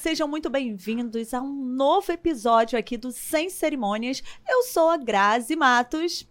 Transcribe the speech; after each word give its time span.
sejam 0.00 0.26
muito 0.26 0.48
bem-vindos 0.48 1.34
a 1.34 1.42
um 1.42 1.52
novo 1.52 2.10
episódio 2.10 2.78
aqui 2.78 2.96
do 2.96 3.12
Sem 3.12 3.50
Cerimônias. 3.50 4.22
Eu 4.48 4.62
sou 4.62 4.88
a 4.88 4.96
Grazi 4.96 5.54
Matos. 5.54 6.26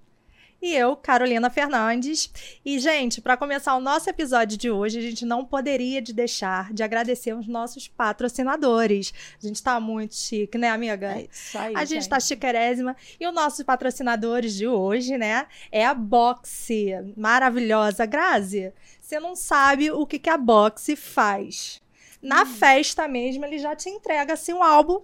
E 0.59 0.73
eu, 0.73 0.95
Carolina 0.95 1.51
Fernandes. 1.51 2.31
E, 2.65 2.79
gente, 2.79 3.21
para 3.21 3.37
começar 3.37 3.75
o 3.75 3.79
nosso 3.79 4.09
episódio 4.09 4.57
de 4.57 4.71
hoje, 4.71 4.97
a 4.97 5.01
gente 5.03 5.23
não 5.23 5.45
poderia 5.45 6.01
de 6.01 6.13
deixar 6.13 6.73
de 6.73 6.81
agradecer 6.81 7.31
os 7.33 7.47
nossos 7.47 7.87
patrocinadores. 7.87 9.13
A 9.41 9.45
gente 9.45 9.61
tá 9.61 9.79
muito 9.79 10.15
chique, 10.15 10.57
né, 10.57 10.69
amiga? 10.69 11.19
É 11.19 11.27
isso 11.31 11.55
aí, 11.55 11.75
a 11.75 11.85
gente, 11.85 12.01
gente. 12.01 12.09
tá 12.09 12.19
chiquerésima. 12.19 12.95
E 13.19 13.27
os 13.27 13.33
nossos 13.35 13.63
patrocinadores 13.63 14.55
de 14.55 14.67
hoje, 14.67 15.15
né, 15.15 15.45
é 15.71 15.85
a 15.85 15.93
Boxe. 15.93 16.89
Maravilhosa. 17.15 18.07
Grazi, 18.07 18.73
você 18.99 19.19
não 19.19 19.35
sabe 19.35 19.91
o 19.91 20.07
que, 20.07 20.17
que 20.17 20.29
a 20.29 20.37
Boxe 20.37 20.95
faz. 20.95 21.79
Na 22.21 22.45
festa 22.45 23.07
mesmo, 23.07 23.45
ele 23.45 23.57
já 23.59 23.75
te 23.75 23.89
entrega, 23.89 24.33
assim, 24.33 24.53
um 24.53 24.63
álbum 24.63 25.01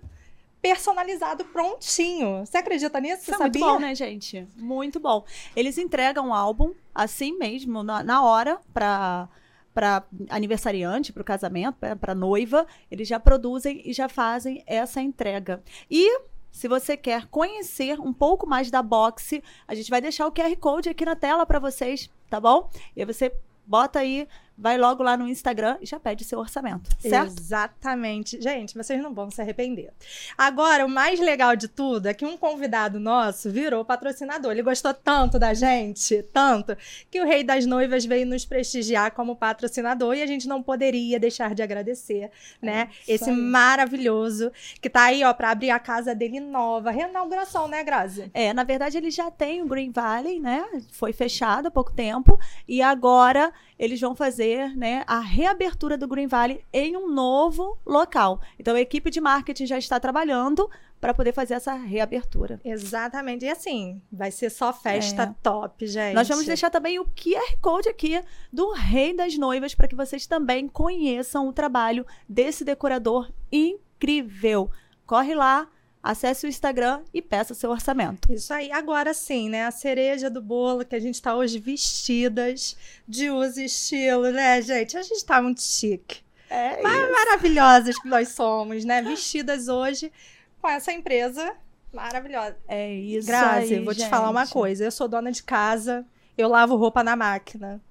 personalizado 0.62 1.46
prontinho. 1.46 2.46
Você 2.46 2.58
acredita 2.58 3.00
nisso? 3.00 3.22
Isso 3.22 3.26
Você 3.26 3.36
é 3.36 3.38
muito 3.38 3.60
sabia? 3.60 3.74
bom, 3.74 3.80
né, 3.80 3.94
gente? 3.94 4.48
Muito 4.56 5.00
bom. 5.00 5.24
Eles 5.56 5.78
entregam 5.78 6.30
o 6.30 6.34
álbum 6.34 6.74
assim 6.94 7.38
mesmo, 7.38 7.84
na, 7.84 8.04
na 8.04 8.24
hora, 8.24 8.60
pra, 8.74 9.30
pra 9.74 10.04
aniversariante, 10.30 11.14
pro 11.14 11.24
casamento, 11.24 11.76
pra, 11.80 11.96
pra 11.96 12.16
noiva. 12.16 12.66
Eles 12.90 13.08
já 13.08 13.20
produzem 13.20 13.82
e 13.86 13.94
já 13.94 14.10
fazem 14.10 14.64
essa 14.66 15.00
entrega. 15.02 15.62
E 15.90 16.20
se 16.52 16.68
você 16.68 16.98
quer 16.98 17.28
conhecer 17.28 18.00
um 18.00 18.12
pouco 18.14 18.48
mais 18.48 18.72
da 18.72 18.82
Boxe, 18.82 19.44
a 19.68 19.76
gente 19.76 19.90
vai 19.90 20.02
deixar 20.02 20.26
o 20.26 20.32
QR 20.32 20.56
Code 20.58 20.90
aqui 20.90 21.06
na 21.06 21.16
tela 21.16 21.46
pra 21.46 21.60
vocês, 21.60 22.10
tá 22.30 22.40
bom? 22.40 22.70
E 22.96 23.02
aí 23.02 23.06
você 23.06 23.32
bota 23.68 24.00
aí, 24.00 24.28
vai 24.58 24.78
logo 24.78 25.04
lá 25.04 25.18
no 25.18 25.28
Instagram 25.28 25.78
e 25.82 25.86
já 25.86 26.00
pede 26.00 26.24
seu 26.24 26.40
orçamento, 26.40 26.90
certo? 27.00 27.40
Exatamente. 27.40 28.42
Gente, 28.42 28.76
vocês 28.76 29.02
não 29.02 29.14
vão 29.14 29.30
se 29.30 29.42
arrepender. 29.42 29.92
Agora, 30.38 30.86
o 30.86 30.90
mais 30.90 31.20
legal 31.20 31.56
de 31.56 31.68
tudo 31.68 32.08
é 32.08 32.14
que 32.14 32.26
um 32.26 32.38
convidado 32.38 33.00
nosso 33.00 33.50
virou 33.50 33.84
patrocinador. 33.84 34.52
Ele 34.52 34.62
gostou 34.62 34.94
tanto 34.94 35.38
da 35.38 35.54
gente, 35.54 36.24
tanto, 36.34 36.78
que 37.12 37.22
o 37.22 37.26
Rei 37.26 37.44
das 37.44 37.66
Noivas 37.66 38.06
veio 38.06 38.26
nos 38.26 38.46
prestigiar 38.46 39.12
como 39.12 39.36
patrocinador 39.36 40.16
e 40.16 40.22
a 40.22 40.28
gente 40.28 40.48
não 40.48 40.64
poderia 40.64 41.20
deixar 41.20 41.54
de 41.54 41.62
agradecer, 41.62 42.32
né? 42.62 42.90
É 43.08 43.14
Esse 43.14 43.30
aí. 43.30 43.36
maravilhoso 43.36 44.52
que 44.82 44.90
tá 44.90 45.04
aí, 45.04 45.24
ó, 45.24 45.34
pra 45.34 45.52
abrir 45.52 45.72
a 45.72 45.80
casa 45.80 46.16
dele 46.16 46.40
nova. 46.40 46.92
Reinauguração, 46.92 47.68
né, 47.68 47.84
Grazi? 47.84 48.32
É, 48.34 48.54
na 48.54 48.64
verdade, 48.64 48.98
eles 48.98 49.14
já 49.14 49.30
têm 49.30 49.62
o 49.62 49.68
Green 49.68 49.92
Valley, 49.92 50.40
né? 50.40 50.66
Foi 50.92 51.12
fechado 51.12 51.68
há 51.68 51.72
pouco 51.72 51.92
tempo. 51.92 52.40
E 52.68 52.82
agora 52.82 53.52
eles 53.78 54.00
vão 54.00 54.16
fazer 54.16 54.45
né, 54.76 55.04
a 55.08 55.20
reabertura 55.20 55.98
do 55.98 56.08
Green 56.08 56.28
Valley 56.28 56.64
em 56.72 56.96
um 56.96 57.12
novo 57.12 57.78
local. 57.86 58.40
Então, 58.60 58.76
a 58.76 58.82
equipe 58.82 59.10
de 59.10 59.20
marketing 59.22 59.66
já 59.66 59.78
está 59.78 60.00
trabalhando 60.00 60.70
para 61.02 61.14
poder 61.14 61.34
fazer 61.34 61.54
essa 61.56 61.74
reabertura. 61.74 62.60
Exatamente. 62.64 63.46
E 63.46 63.50
assim, 63.50 64.02
vai 64.12 64.32
ser 64.32 64.50
só 64.50 64.74
festa 64.74 65.24
É. 65.24 65.36
top, 65.44 65.86
gente. 65.86 66.16
Nós 66.16 66.28
vamos 66.28 66.46
deixar 66.46 66.70
também 66.70 66.98
o 67.00 67.06
QR 67.06 67.58
Code 67.62 67.90
aqui 67.90 68.22
do 68.52 68.72
Rei 68.72 69.14
das 69.16 69.38
Noivas 69.38 69.76
para 69.76 69.88
que 69.88 69.96
vocês 69.96 70.26
também 70.26 70.68
conheçam 70.68 71.48
o 71.48 71.54
trabalho 71.54 72.06
desse 72.28 72.64
decorador 72.64 73.30
incrível. 73.52 74.70
Corre 75.06 75.36
lá, 75.36 75.68
acesse 76.06 76.46
o 76.46 76.50
Instagram 76.50 77.02
e 77.12 77.20
peça 77.20 77.56
seu 77.56 77.72
orçamento. 77.72 78.32
Isso 78.32 78.54
aí, 78.54 78.72
agora 78.72 79.12
sim, 79.12 79.50
né? 79.50 79.66
A 79.66 79.72
cereja 79.72 80.30
do 80.30 80.40
bolo 80.40 80.86
que 80.86 80.96
a 80.96 81.00
gente 81.00 81.20
tá 81.20 81.36
hoje 81.36 81.58
vestidas 81.58 82.78
de 83.08 83.32
uso 83.32 83.60
e 83.60 83.66
estilo, 83.66 84.32
né, 84.32 84.62
gente? 84.62 84.96
A 84.96 85.02
gente 85.02 85.26
tá 85.26 85.42
muito 85.42 85.64
chique. 85.64 86.24
É 86.48 86.80
Mas 86.84 87.12
maravilhosas 87.12 87.98
que 88.00 88.08
nós 88.08 88.30
somos, 88.30 88.86
né? 88.86 89.02
Vestidas 89.02 89.68
hoje 89.68 90.14
com 90.62 90.70
essa 90.70 90.94
empresa 90.94 91.56
maravilhosa. 91.92 92.56
É 92.68 92.94
isso 92.94 93.26
Grazi, 93.28 93.74
aí, 93.74 93.84
vou 93.84 93.96
te 93.96 94.08
falar 94.08 94.30
uma 94.30 94.46
gente. 94.46 94.54
coisa. 94.54 94.86
Eu 94.86 94.92
sou 94.92 95.08
dona 95.08 95.32
de 95.32 95.42
casa, 95.42 96.06
eu 96.38 96.48
lavo 96.48 96.76
roupa 96.76 97.04
na 97.04 97.16
máquina. 97.16 97.82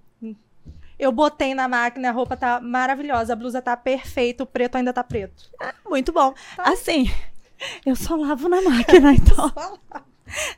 Eu 0.97 1.11
botei 1.11 1.53
na 1.53 1.67
máquina, 1.67 2.11
a 2.11 2.12
roupa 2.12 2.37
tá 2.37 2.61
maravilhosa, 2.61 3.33
a 3.33 3.37
blusa 3.37 3.61
tá 3.61 3.77
perfeita, 3.77 4.44
o 4.44 4.47
preto 4.47 4.77
ainda 4.77 4.93
tá 4.93 5.03
preto. 5.03 5.50
Muito 5.84 6.12
bom. 6.12 6.33
Tá. 6.55 6.71
Assim, 6.72 7.11
eu 7.84 7.97
só 7.97 8.16
lavo 8.16 8.48
na 8.48 8.62
máquina, 8.62 9.12
então 9.15 9.53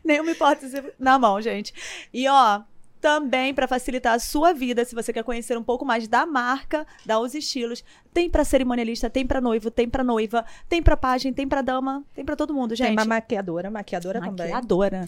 nenhuma 0.04 0.30
hipótese 0.30 0.82
na 0.98 1.18
mão, 1.18 1.40
gente. 1.40 1.74
E 2.12 2.28
ó, 2.28 2.62
também 3.00 3.54
para 3.54 3.68
facilitar 3.68 4.14
a 4.14 4.18
sua 4.18 4.52
vida, 4.52 4.84
se 4.84 4.94
você 4.94 5.12
quer 5.12 5.22
conhecer 5.22 5.56
um 5.56 5.62
pouco 5.62 5.84
mais 5.84 6.08
da 6.08 6.26
marca, 6.26 6.86
da 7.04 7.20
Os 7.20 7.34
Estilos, 7.34 7.84
tem 8.12 8.28
para 8.28 8.44
cerimonialista, 8.44 9.10
tem 9.10 9.26
para 9.26 9.40
noivo, 9.40 9.70
tem 9.70 9.88
para 9.88 10.02
noiva, 10.02 10.44
tem 10.68 10.82
para 10.82 10.96
pajem, 10.96 11.32
tem 11.32 11.46
para 11.46 11.62
dama, 11.62 12.04
tem 12.14 12.24
para 12.24 12.36
todo 12.36 12.54
mundo, 12.54 12.74
gente. 12.74 12.88
Tem 12.88 12.96
uma 12.96 13.04
maquiadora, 13.04 13.70
maquiadora 13.70 14.20
também. 14.20 14.50
Maquiadora. 14.50 15.04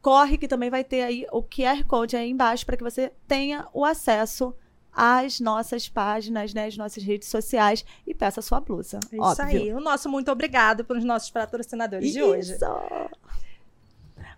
Corre 0.00 0.38
que 0.38 0.46
também 0.46 0.70
vai 0.70 0.84
ter 0.84 1.02
aí 1.02 1.26
o 1.32 1.42
QR 1.42 1.84
Code 1.84 2.16
aí 2.16 2.30
embaixo 2.30 2.64
para 2.64 2.76
que 2.76 2.84
você 2.84 3.12
tenha 3.26 3.66
o 3.72 3.84
acesso 3.84 4.54
às 4.98 5.38
nossas 5.38 5.88
páginas, 5.88 6.52
né, 6.52 6.66
às 6.66 6.76
nossas 6.76 7.04
redes 7.04 7.28
sociais 7.28 7.84
e 8.04 8.12
peça 8.12 8.40
a 8.40 8.42
sua 8.42 8.58
blusa. 8.58 8.98
Isso 9.12 9.22
óbvio. 9.22 9.44
aí. 9.44 9.72
O 9.72 9.78
nosso 9.78 10.08
muito 10.08 10.28
obrigado 10.28 10.84
pelos 10.84 11.04
nossos 11.04 11.30
patrocinadores 11.30 12.12
de 12.12 12.20
hoje. 12.20 12.54
Isso. 12.54 12.64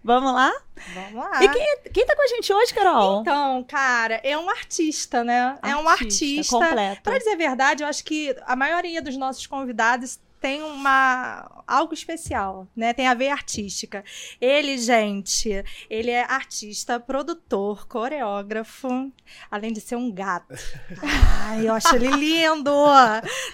Vamos 0.04 0.34
lá? 0.34 0.53
Vamos 0.94 1.15
lá. 1.15 1.44
E 1.44 1.48
quem, 1.48 1.93
quem 1.93 2.06
tá 2.06 2.15
com 2.15 2.22
a 2.22 2.26
gente 2.26 2.53
hoje, 2.53 2.75
Carol? 2.75 3.22
Então, 3.22 3.65
cara, 3.65 4.21
é 4.22 4.37
um 4.37 4.50
artista, 4.50 5.25
né? 5.25 5.59
é 5.62 5.75
um 5.76 5.88
artista. 5.88 6.59
Completo. 6.59 7.03
Pra 7.03 7.16
dizer 7.16 7.32
a 7.32 7.37
verdade, 7.37 7.82
eu 7.82 7.88
acho 7.88 8.04
que 8.04 8.37
a 8.42 8.54
maioria 8.54 9.00
dos 9.00 9.16
nossos 9.16 9.47
convidados 9.47 10.21
tem 10.41 10.62
uma 10.62 11.62
algo 11.67 11.93
especial, 11.93 12.67
né? 12.75 12.93
Tem 12.93 13.06
a 13.06 13.15
ver 13.15 13.28
artística. 13.28 14.03
Ele, 14.41 14.78
gente, 14.78 15.65
ele 15.89 16.11
é 16.11 16.23
artista, 16.23 16.99
produtor, 16.99 17.87
coreógrafo, 17.87 19.12
além 19.51 19.73
de 19.73 19.81
ser 19.81 19.97
um 19.97 20.11
gato. 20.11 20.55
Ai, 21.45 21.69
eu 21.69 21.75
acho 21.75 21.95
ele 21.95 22.09
lindo, 22.09 22.73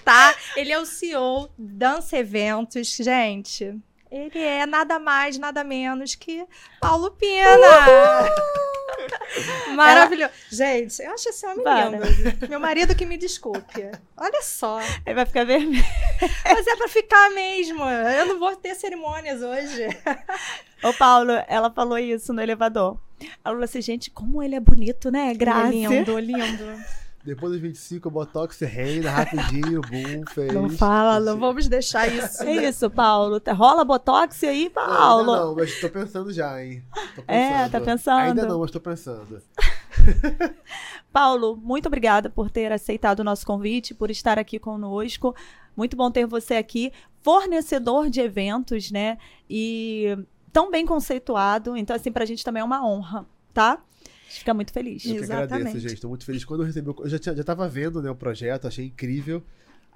tá? 0.04 0.34
Ele 0.56 0.72
é 0.72 0.78
o 0.78 0.86
CEO 0.86 1.50
Dança 1.58 2.16
Eventos, 2.16 2.96
gente. 2.96 3.74
Ele 4.10 4.38
é 4.38 4.64
nada 4.64 4.98
mais, 4.98 5.36
nada 5.36 5.64
menos 5.64 6.14
que 6.14 6.46
Paulo 6.80 7.10
Pina. 7.10 7.56
Maravilhoso. 9.74 10.32
Gente, 10.50 11.02
eu 11.02 11.12
acho 11.12 11.28
esse 11.28 11.46
homem 11.46 11.64
Para. 11.64 11.90
lindo. 11.90 12.48
Meu 12.48 12.60
marido 12.60 12.94
que 12.94 13.06
me 13.06 13.16
desculpe. 13.16 13.90
Olha 14.16 14.42
só. 14.42 14.80
Ele 15.04 15.14
vai 15.14 15.26
ficar 15.26 15.44
vermelho. 15.44 15.84
Mas 16.44 16.66
é 16.66 16.76
pra 16.76 16.88
ficar 16.88 17.30
mesmo. 17.30 17.84
Eu 17.84 18.26
não 18.26 18.38
vou 18.38 18.54
ter 18.56 18.74
cerimônias 18.74 19.42
hoje. 19.42 19.88
Ô, 20.82 20.92
Paulo, 20.94 21.32
ela 21.48 21.70
falou 21.70 21.98
isso 21.98 22.32
no 22.32 22.42
elevador. 22.42 22.98
Ela 23.20 23.54
falou 23.54 23.64
assim, 23.64 23.80
gente, 23.80 24.10
como 24.10 24.42
ele 24.42 24.54
é 24.54 24.60
bonito, 24.60 25.10
né? 25.10 25.32
Graça. 25.34 25.68
Ele 25.68 25.84
é 25.84 25.88
lindo, 25.88 26.18
lindo. 26.18 26.84
Depois 27.26 27.50
dos 27.50 27.60
25, 27.60 28.06
o 28.06 28.10
Botox 28.12 28.60
reina 28.60 29.10
rapidinho, 29.10 29.80
boom, 29.80 30.24
fez. 30.28 30.52
Não 30.52 30.70
fala, 30.70 31.18
não 31.18 31.36
vamos 31.36 31.66
deixar 31.66 32.06
isso. 32.06 32.44
É 32.44 32.68
isso, 32.68 32.88
Paulo. 32.88 33.42
Rola 33.52 33.84
botox 33.84 34.44
aí, 34.44 34.66
Não, 34.66 34.70
Paulo? 34.70 35.32
ainda 35.32 35.44
não, 35.44 35.54
mas 35.56 35.80
tô 35.80 35.88
pensando 35.90 36.32
já, 36.32 36.64
hein? 36.64 36.84
Tô 37.16 37.24
É, 37.26 37.68
tá 37.68 37.80
pensando. 37.80 38.20
Ainda 38.20 38.46
não, 38.46 38.60
mas 38.60 38.70
tô 38.70 38.78
pensando. 38.78 39.42
Paulo, 41.12 41.56
muito 41.56 41.86
obrigada 41.86 42.30
por 42.30 42.48
ter 42.48 42.70
aceitado 42.70 43.18
o 43.18 43.24
nosso 43.24 43.44
convite, 43.44 43.92
por 43.92 44.08
estar 44.08 44.38
aqui 44.38 44.60
conosco. 44.60 45.34
Muito 45.76 45.96
bom 45.96 46.12
ter 46.12 46.26
você 46.26 46.54
aqui, 46.54 46.92
fornecedor 47.22 48.08
de 48.08 48.20
eventos, 48.20 48.92
né? 48.92 49.18
E 49.50 50.16
tão 50.52 50.70
bem 50.70 50.86
conceituado. 50.86 51.76
Então, 51.76 51.96
assim, 51.96 52.12
pra 52.12 52.24
gente 52.24 52.44
também 52.44 52.60
é 52.60 52.64
uma 52.64 52.86
honra, 52.86 53.26
tá? 53.52 53.80
Fica 54.38 54.54
muito 54.54 54.72
feliz. 54.72 55.04
Eu 55.04 55.16
que 55.16 55.24
agradeço, 55.24 55.54
Exatamente. 55.54 55.88
gente. 55.88 56.00
Tô 56.00 56.08
muito 56.08 56.24
feliz. 56.24 56.44
Quando 56.44 56.60
eu 56.60 56.66
recebi 56.66 56.88
o... 56.90 56.96
Eu 56.98 57.08
já, 57.08 57.18
tinha, 57.18 57.34
já 57.34 57.44
tava 57.44 57.68
vendo 57.68 58.02
né, 58.02 58.10
o 58.10 58.14
projeto, 58.14 58.66
achei 58.66 58.86
incrível. 58.86 59.42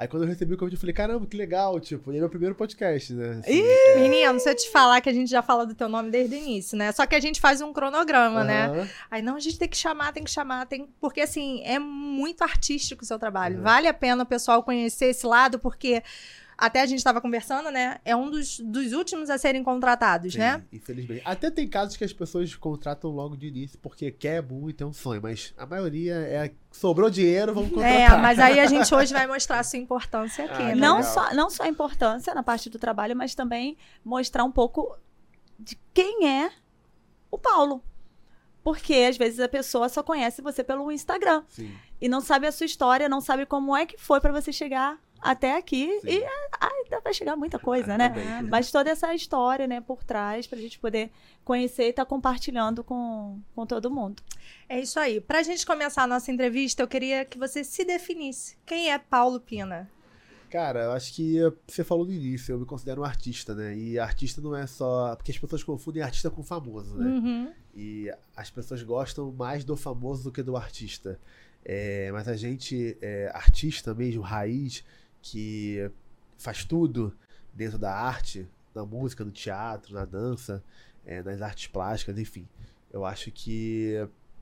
Aí 0.00 0.08
quando 0.08 0.22
eu 0.22 0.28
recebi 0.30 0.54
o 0.54 0.56
convite, 0.56 0.76
eu 0.76 0.80
falei, 0.80 0.94
caramba, 0.94 1.26
que 1.26 1.36
legal, 1.36 1.78
tipo, 1.78 2.10
e 2.10 2.16
é 2.16 2.20
meu 2.20 2.30
primeiro 2.30 2.54
podcast, 2.54 3.12
né? 3.12 3.42
Assim, 3.44 3.60
é, 3.60 4.00
Menino, 4.00 4.40
se 4.40 4.48
eu 4.48 4.56
te 4.56 4.70
falar 4.70 4.98
que 5.02 5.10
a 5.10 5.12
gente 5.12 5.30
já 5.30 5.42
fala 5.42 5.66
do 5.66 5.74
teu 5.74 5.90
nome 5.90 6.10
desde 6.10 6.36
o 6.36 6.38
início, 6.38 6.78
né? 6.78 6.90
Só 6.90 7.04
que 7.04 7.14
a 7.14 7.20
gente 7.20 7.38
faz 7.38 7.60
um 7.60 7.70
cronograma, 7.70 8.42
né? 8.42 8.64
aham. 8.64 8.88
Aí 9.10 9.20
não, 9.20 9.36
a 9.36 9.40
gente 9.40 9.58
tem 9.58 9.68
que 9.68 9.76
chamar, 9.76 10.10
tem 10.14 10.24
que 10.24 10.30
chamar, 10.30 10.64
tem 10.64 10.88
porque 10.98 11.20
assim, 11.20 11.62
é 11.66 11.78
muito 11.78 12.40
artístico 12.42 13.02
o 13.02 13.06
seu 13.06 13.18
trabalho. 13.18 13.58
Uhum. 13.58 13.62
Vale 13.62 13.88
a 13.88 13.92
pena 13.92 14.22
o 14.22 14.26
pessoal 14.26 14.62
conhecer 14.62 15.10
esse 15.10 15.26
lado, 15.26 15.58
porque 15.58 16.02
até 16.60 16.82
a 16.82 16.86
gente 16.86 16.98
estava 16.98 17.22
conversando, 17.22 17.70
né? 17.70 17.98
É 18.04 18.14
um 18.14 18.30
dos, 18.30 18.60
dos 18.60 18.92
últimos 18.92 19.30
a 19.30 19.38
serem 19.38 19.64
contratados, 19.64 20.34
Sim, 20.34 20.40
né? 20.40 20.62
Infelizmente. 20.70 21.22
Até 21.24 21.50
tem 21.50 21.66
casos 21.66 21.96
que 21.96 22.04
as 22.04 22.12
pessoas 22.12 22.54
contratam 22.54 23.10
logo 23.10 23.34
de 23.34 23.46
início 23.46 23.78
porque 23.78 24.10
quer 24.10 24.42
muito, 24.42 24.84
é 24.84 24.86
um 24.86 24.92
sonho, 24.92 25.22
mas 25.22 25.54
a 25.56 25.64
maioria 25.64 26.16
é 26.16 26.52
sobrou 26.70 27.08
dinheiro, 27.08 27.54
vamos 27.54 27.70
contratar. 27.70 28.18
É, 28.18 28.22
mas 28.22 28.38
aí 28.38 28.60
a 28.60 28.66
gente 28.66 28.94
hoje 28.94 29.10
vai 29.10 29.26
mostrar 29.26 29.60
a 29.60 29.64
sua 29.64 29.78
importância 29.78 30.44
aqui, 30.44 30.62
Ah, 30.62 30.66
né? 30.66 30.74
Não 30.74 31.02
só, 31.02 31.34
não 31.34 31.48
só 31.48 31.62
a 31.62 31.68
importância 31.68 32.34
na 32.34 32.42
parte 32.42 32.68
do 32.68 32.78
trabalho, 32.78 33.16
mas 33.16 33.34
também 33.34 33.78
mostrar 34.04 34.44
um 34.44 34.52
pouco 34.52 34.98
de 35.58 35.78
quem 35.94 36.28
é 36.28 36.52
o 37.30 37.38
Paulo. 37.38 37.82
Porque 38.62 38.92
às 39.08 39.16
vezes 39.16 39.40
a 39.40 39.48
pessoa 39.48 39.88
só 39.88 40.02
conhece 40.02 40.42
você 40.42 40.62
pelo 40.62 40.92
Instagram 40.92 41.42
Sim. 41.48 41.74
e 41.98 42.06
não 42.06 42.20
sabe 42.20 42.46
a 42.46 42.52
sua 42.52 42.66
história, 42.66 43.08
não 43.08 43.22
sabe 43.22 43.46
como 43.46 43.74
é 43.74 43.86
que 43.86 43.96
foi 43.96 44.20
pra 44.20 44.30
você 44.30 44.52
chegar 44.52 44.98
até 45.20 45.56
aqui 45.56 45.98
Sim. 46.00 46.08
e 46.08 46.24
ainda 46.60 47.00
vai 47.02 47.12
chegar 47.12 47.36
muita 47.36 47.58
coisa, 47.58 47.96
né? 47.96 48.08
Também. 48.08 48.50
Mas 48.50 48.70
toda 48.70 48.90
essa 48.90 49.14
história, 49.14 49.66
né, 49.66 49.80
por 49.80 50.02
trás, 50.02 50.46
pra 50.46 50.58
gente 50.58 50.78
poder 50.78 51.10
conhecer 51.44 51.84
e 51.84 51.90
estar 51.90 52.04
compartilhando 52.04 52.82
com, 52.82 53.38
com 53.54 53.66
todo 53.66 53.90
mundo. 53.90 54.22
É 54.68 54.80
isso 54.80 54.98
aí. 54.98 55.20
Pra 55.20 55.42
gente 55.42 55.66
começar 55.66 56.04
a 56.04 56.06
nossa 56.06 56.30
entrevista, 56.32 56.82
eu 56.82 56.88
queria 56.88 57.24
que 57.24 57.38
você 57.38 57.62
se 57.62 57.84
definisse. 57.84 58.56
Quem 58.64 58.90
é 58.90 58.98
Paulo 58.98 59.40
Pina? 59.40 59.90
Cara, 60.50 60.84
eu 60.84 60.92
acho 60.92 61.14
que 61.14 61.36
você 61.66 61.84
falou 61.84 62.04
no 62.04 62.12
início, 62.12 62.52
eu 62.52 62.58
me 62.58 62.66
considero 62.66 63.02
um 63.02 63.04
artista, 63.04 63.54
né? 63.54 63.76
E 63.76 64.00
artista 64.00 64.40
não 64.40 64.56
é 64.56 64.66
só. 64.66 65.14
Porque 65.14 65.30
as 65.30 65.38
pessoas 65.38 65.62
confundem 65.62 66.02
artista 66.02 66.28
com 66.28 66.42
famoso, 66.42 66.96
né? 66.96 67.06
Uhum. 67.06 67.52
E 67.72 68.12
as 68.34 68.50
pessoas 68.50 68.82
gostam 68.82 69.30
mais 69.30 69.64
do 69.64 69.76
famoso 69.76 70.24
do 70.24 70.32
que 70.32 70.42
do 70.42 70.56
artista. 70.56 71.20
É, 71.64 72.10
mas 72.12 72.26
a 72.26 72.34
gente, 72.34 72.98
é, 73.00 73.30
artista 73.32 73.94
mesmo, 73.94 74.22
raiz, 74.22 74.82
que 75.22 75.90
faz 76.38 76.64
tudo 76.64 77.16
dentro 77.52 77.78
da 77.78 77.94
arte, 77.94 78.48
na 78.74 78.84
música, 78.84 79.24
no 79.24 79.30
teatro, 79.30 79.94
na 79.94 80.04
dança, 80.04 80.62
é, 81.04 81.22
nas 81.22 81.42
artes 81.42 81.66
plásticas, 81.66 82.18
enfim. 82.18 82.48
Eu 82.92 83.04
acho 83.04 83.30
que 83.30 83.92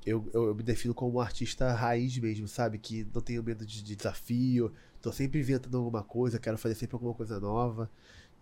eu, 0.05 0.25
eu, 0.33 0.47
eu 0.49 0.55
me 0.55 0.63
defino 0.63 0.95
como 0.95 1.19
um 1.19 1.21
artista 1.21 1.73
raiz 1.73 2.17
mesmo, 2.19 2.49
sabe? 2.49 2.79
Que 2.79 3.07
não 3.15 3.21
tenho 3.21 3.43
medo 3.43 3.65
de, 3.65 3.83
de 3.83 3.97
desafio, 3.97 4.73
tô 5.03 5.13
sempre 5.13 5.41
inventando 5.41 5.77
alguma 5.77 6.03
coisa, 6.03 6.39
quero 6.39 6.57
fazer 6.57 6.75
sempre 6.75 6.97
alguma 6.97 7.15
coisa 7.15 7.39
nova. 7.41 7.91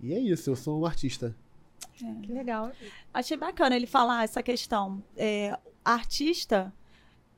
E 0.01 0.13
é 0.13 0.19
isso, 0.19 0.51
eu 0.51 0.57
sou 0.57 0.81
um 0.81 0.87
artista. 0.87 1.35
Que 1.95 2.33
legal. 2.33 2.73
Achei 3.13 3.37
bacana 3.37 3.75
ele 3.75 3.87
falar 3.87 4.25
essa 4.25 4.43
questão. 4.43 5.03
É, 5.17 5.59
artista. 5.85 6.73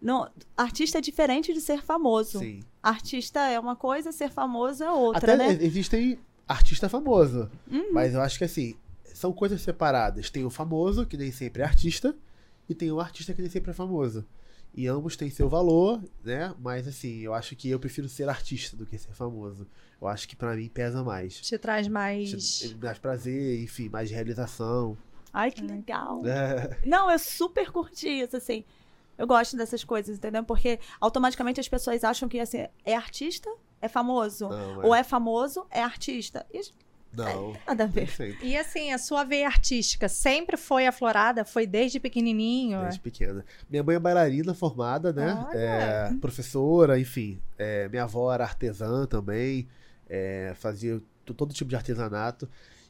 Não, 0.01 0.31
artista 0.57 0.99
é 0.99 1.01
diferente 1.01 1.53
de 1.53 1.61
ser 1.61 1.83
famoso. 1.83 2.39
Sim. 2.39 2.61
Artista 2.83 3.41
é 3.41 3.59
uma 3.59 3.75
coisa, 3.75 4.13
ser 4.13 4.31
famoso 4.31 4.85
é 4.85 4.91
outra, 4.91 5.35
Até 5.35 5.37
né? 5.37 5.59
existem 5.65 6.19
artista 6.47 6.89
famoso. 6.89 7.51
Uhum. 7.71 7.93
Mas 7.93 8.15
eu 8.15 8.21
acho 8.21 8.39
que 8.39 8.45
assim, 8.45 8.77
são 9.05 9.33
coisas 9.33 9.61
separadas. 9.61 10.31
Tem 10.31 10.45
o 10.45 10.51
famoso, 10.51 11.05
que 11.05 11.17
nem 11.17 11.33
sempre 11.33 11.63
é 11.63 11.65
artista, 11.65 12.15
e 12.69 12.75
tem 12.75 12.93
o 12.93 13.01
artista 13.01 13.35
que 13.35 13.43
nem 13.43 13.51
sempre 13.51 13.73
é 13.73 13.75
famoso. 13.75 14.25
E 14.75 14.87
ambos 14.87 15.17
têm 15.17 15.31
seu 15.31 15.49
valor, 15.49 16.01
né? 16.23 16.55
Mas 16.61 16.87
assim, 16.87 17.21
eu 17.21 17.35
acho 17.35 17.57
que 17.57 17.69
eu 17.69 17.81
prefiro 17.81 18.09
ser 18.09 18.29
artista 18.29 18.77
do 18.77 18.87
que 18.87 18.97
ser 18.97 19.13
famoso. 19.13 19.67
Eu 20.01 20.07
acho 20.07 20.29
que 20.29 20.37
pra 20.37 20.55
mim 20.55 20.69
pesa 20.69 21.03
mais. 21.03 21.41
Te 21.41 21.59
traz 21.59 21.89
mais. 21.89 22.75
Mais 22.81 22.99
prazer, 22.99 23.61
enfim, 23.61 23.89
mais 23.89 24.11
realização. 24.11 24.97
Ai, 25.33 25.51
que 25.51 25.63
legal. 25.63 26.23
É, 26.25 26.79
Não, 26.87 27.11
eu 27.11 27.19
super 27.19 27.71
curti 27.73 28.09
isso, 28.09 28.37
assim. 28.37 28.65
Eu 29.19 29.27
gosto 29.27 29.57
dessas 29.57 29.83
coisas, 29.83 30.17
entendeu? 30.17 30.45
Porque 30.45 30.79
automaticamente 31.01 31.59
as 31.61 31.69
pessoas 31.69 32.05
acham 32.05 32.29
que 32.29 32.39
assim, 32.39 32.67
é 32.85 32.95
artista, 32.95 33.51
é 33.83 33.89
famoso. 33.89 34.49
não, 34.49 34.85
Ou 34.85 34.95
é 34.95 35.03
famoso, 35.03 35.67
é 35.71 35.83
artista. 35.83 36.47
E 36.55 36.61
Não. 37.13 37.55
nada 37.67 37.85
a 37.85 37.87
ver. 37.87 38.09
sempre. 38.09 38.47
E 38.47 38.57
assim, 38.57 38.93
a 38.93 38.99
sua 38.99 39.25
veia 39.25 39.47
artística 39.47 40.09
sempre 40.09 40.57
foi 40.57 40.87
aflorada? 40.87 41.45
Foi 41.45 41.67
desde 41.67 41.99
pequenininho? 41.99 42.81
Desde 42.83 43.01
pequena. 43.01 43.45
Minha 43.69 43.83
mãe 43.83 43.97
é 43.97 43.99
bailarina 43.99 44.55
formada, 44.55 45.13
né? 45.13 45.47
É, 45.53 46.11
professora, 46.21 46.99
enfim. 46.99 47.41
É, 47.59 47.89
minha 47.89 48.05
avó 48.05 48.33
era 48.33 48.45
artesã 48.45 49.05
também. 49.07 49.67
é, 50.09 50.53
fazia 50.55 51.03
todo 51.37 51.53
tipo 51.53 51.69
de 51.69 51.77
artesanato. 51.77 52.49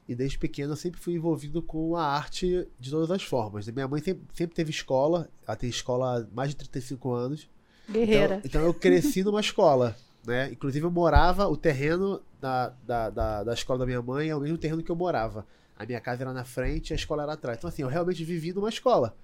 E 0.08 0.14
desde 0.14 0.38
pequeno 0.38 0.72
eu 0.72 0.76
sempre 0.76 0.98
fui 0.98 1.14
envolvido 1.14 1.60
com 1.60 1.94
a 1.94 2.02
arte 2.02 2.66
de 2.80 2.90
todas 2.90 3.10
as 3.10 3.22
formas. 3.22 3.68
Minha 3.68 3.86
mãe 3.86 4.00
sempre, 4.00 4.24
sempre 4.32 4.56
teve 4.56 4.70
escola. 4.70 5.28
Ela 5.46 5.54
tem 5.54 5.68
escola 5.68 6.20
há 6.20 6.34
mais 6.34 6.50
de 6.50 6.56
35 6.56 7.12
anos. 7.12 7.50
Guerreira. 7.90 8.36
Então, 8.36 8.40
então 8.46 8.62
eu 8.62 8.72
cresci 8.72 9.22
numa 9.22 9.40
escola, 9.40 9.94
né? 10.26 10.50
Inclusive 10.50 10.86
eu 10.86 10.90
morava, 10.90 11.46
o 11.46 11.58
terreno 11.58 12.22
da, 12.40 12.70
da, 12.86 13.10
da, 13.10 13.44
da 13.44 13.52
escola 13.52 13.80
da 13.80 13.86
minha 13.86 14.00
mãe 14.00 14.30
é 14.30 14.34
o 14.34 14.40
mesmo 14.40 14.56
terreno 14.56 14.82
que 14.82 14.90
eu 14.90 14.96
morava. 14.96 15.46
A 15.76 15.84
minha 15.84 16.00
casa 16.00 16.22
era 16.22 16.32
na 16.32 16.44
frente 16.44 16.90
e 16.90 16.92
a 16.94 16.96
escola 16.96 17.22
era 17.22 17.34
atrás. 17.34 17.58
Então 17.58 17.68
assim, 17.68 17.82
eu 17.82 17.88
realmente 17.88 18.24
vivi 18.24 18.50
numa 18.54 18.70
escola. 18.70 19.14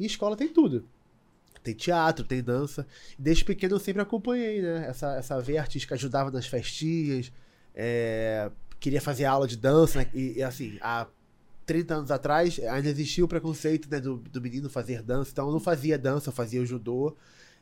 E 0.00 0.06
escola 0.06 0.34
tem 0.34 0.48
tudo. 0.48 0.88
Tem 1.62 1.74
teatro, 1.74 2.24
tem 2.24 2.42
dança. 2.42 2.86
Desde 3.18 3.44
pequeno 3.44 3.74
eu 3.74 3.78
sempre 3.78 4.00
acompanhei, 4.00 4.62
né? 4.62 4.86
Essa, 4.88 5.14
essa 5.14 5.38
veia 5.40 5.60
artística 5.60 5.94
ajudava 5.94 6.30
nas 6.30 6.46
festinhas. 6.46 7.30
é, 7.74 8.50
queria 8.82 9.00
fazer 9.00 9.24
aula 9.24 9.46
de 9.46 9.56
dança, 9.56 10.00
né? 10.00 10.10
e, 10.12 10.38
e, 10.38 10.42
assim, 10.42 10.76
há 10.80 11.06
30 11.64 11.94
anos 11.94 12.10
atrás 12.10 12.58
ainda 12.58 12.88
existia 12.88 13.24
o 13.24 13.28
preconceito 13.28 13.88
né, 13.88 14.00
do, 14.00 14.16
do 14.16 14.40
menino 14.40 14.68
fazer 14.68 15.02
dança. 15.02 15.30
Então 15.30 15.46
eu 15.46 15.52
não 15.52 15.60
fazia 15.60 15.96
dança, 15.96 16.30
eu 16.30 16.32
fazia 16.32 16.60
o 16.60 16.66
judô. 16.66 17.16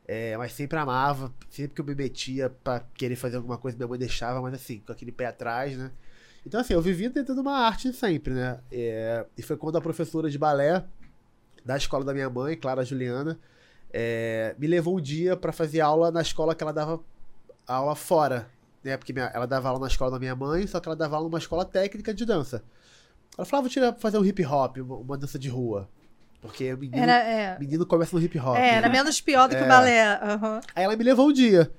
É, 0.08 0.37
mas 0.37 0.52
sempre 0.52 0.78
amava, 0.78 1.32
sempre 1.50 1.75
que 1.75 1.81
eu 1.81 1.84
me 1.84 1.94
metia 1.94 2.50
pra 2.64 2.81
querer 2.94 3.14
fazer 3.17 3.37
alguma 3.37 3.58
coisa, 3.58 3.76
minha 3.76 3.87
mãe 3.87 3.99
deixava, 3.99 4.40
mas 4.40 4.55
assim, 4.55 4.81
com 4.81 4.90
aquele 4.90 5.12
pé 5.12 5.26
atrás, 5.26 5.76
né? 5.76 5.93
Então, 6.44 6.58
assim, 6.58 6.72
eu 6.72 6.81
vivia 6.81 7.11
tentando 7.11 7.43
uma 7.43 7.58
arte 7.58 7.93
sempre, 7.93 8.32
né? 8.34 8.58
É, 8.73 9.25
e 9.37 9.43
foi 9.43 9.56
quando 9.56 9.76
a 9.76 9.81
professora 9.81 10.28
de 10.28 10.38
balé 10.38 10.84
da 11.64 11.76
escola 11.76 12.05
da 12.05 12.14
minha 12.14 12.31
mãe, 12.31 12.56
Clara 12.56 12.84
Juliana, 12.84 13.38
é, 13.93 14.56
me 14.58 14.66
levou 14.66 14.96
um 14.96 15.00
dia 15.00 15.37
pra 15.37 15.52
fazer 15.52 15.81
aula 15.81 16.11
na 16.11 16.23
escola 16.23 16.55
que 16.55 16.64
ela 16.64 16.73
dava 16.73 16.99
aula 17.69 17.94
fora, 17.94 18.49
né? 18.82 18.96
Porque 18.96 19.12
minha- 19.12 19.30
ela 19.34 19.46
dava 19.46 19.68
aula 19.68 19.80
na 19.80 19.86
escola 19.86 20.10
da 20.12 20.18
minha 20.18 20.34
mãe, 20.34 20.66
só 20.66 20.80
que 20.80 20.88
ela 20.88 20.96
dava 20.96 21.16
aula 21.16 21.28
numa 21.28 21.38
escola 21.38 21.64
técnica 21.64 22.12
de 22.14 22.24
dança. 22.24 22.62
Ela 23.38 23.44
falava, 23.44 23.64
vou 23.68 23.70
tirar, 23.72 23.94
fazer 23.94 24.18
um 24.18 24.24
hip 24.24 24.44
hop, 24.44 24.78
uma, 24.78 24.96
uma 24.96 25.16
dança 25.18 25.38
de 25.38 25.48
rua. 25.48 25.88
Porque 26.40 26.72
o 26.72 26.78
menino, 26.78 27.02
Era, 27.02 27.12
é, 27.22 27.58
menino 27.58 27.84
começa 27.86 28.16
no 28.16 28.22
hip 28.22 28.38
hop. 28.38 28.56
é, 28.56 28.60
né? 28.60 28.74
era 28.76 28.88
menos 28.88 29.20
pior 29.20 29.46
do 29.48 29.54
que 29.54 29.62
É. 29.62 29.64
o 29.64 29.68
balé. 29.68 30.02
aham. 30.22 30.60
Aí 30.74 30.84
ela 30.84 30.96
me 30.96 31.04
levou 31.04 31.28
um 31.28 31.32
dia. 31.32 31.70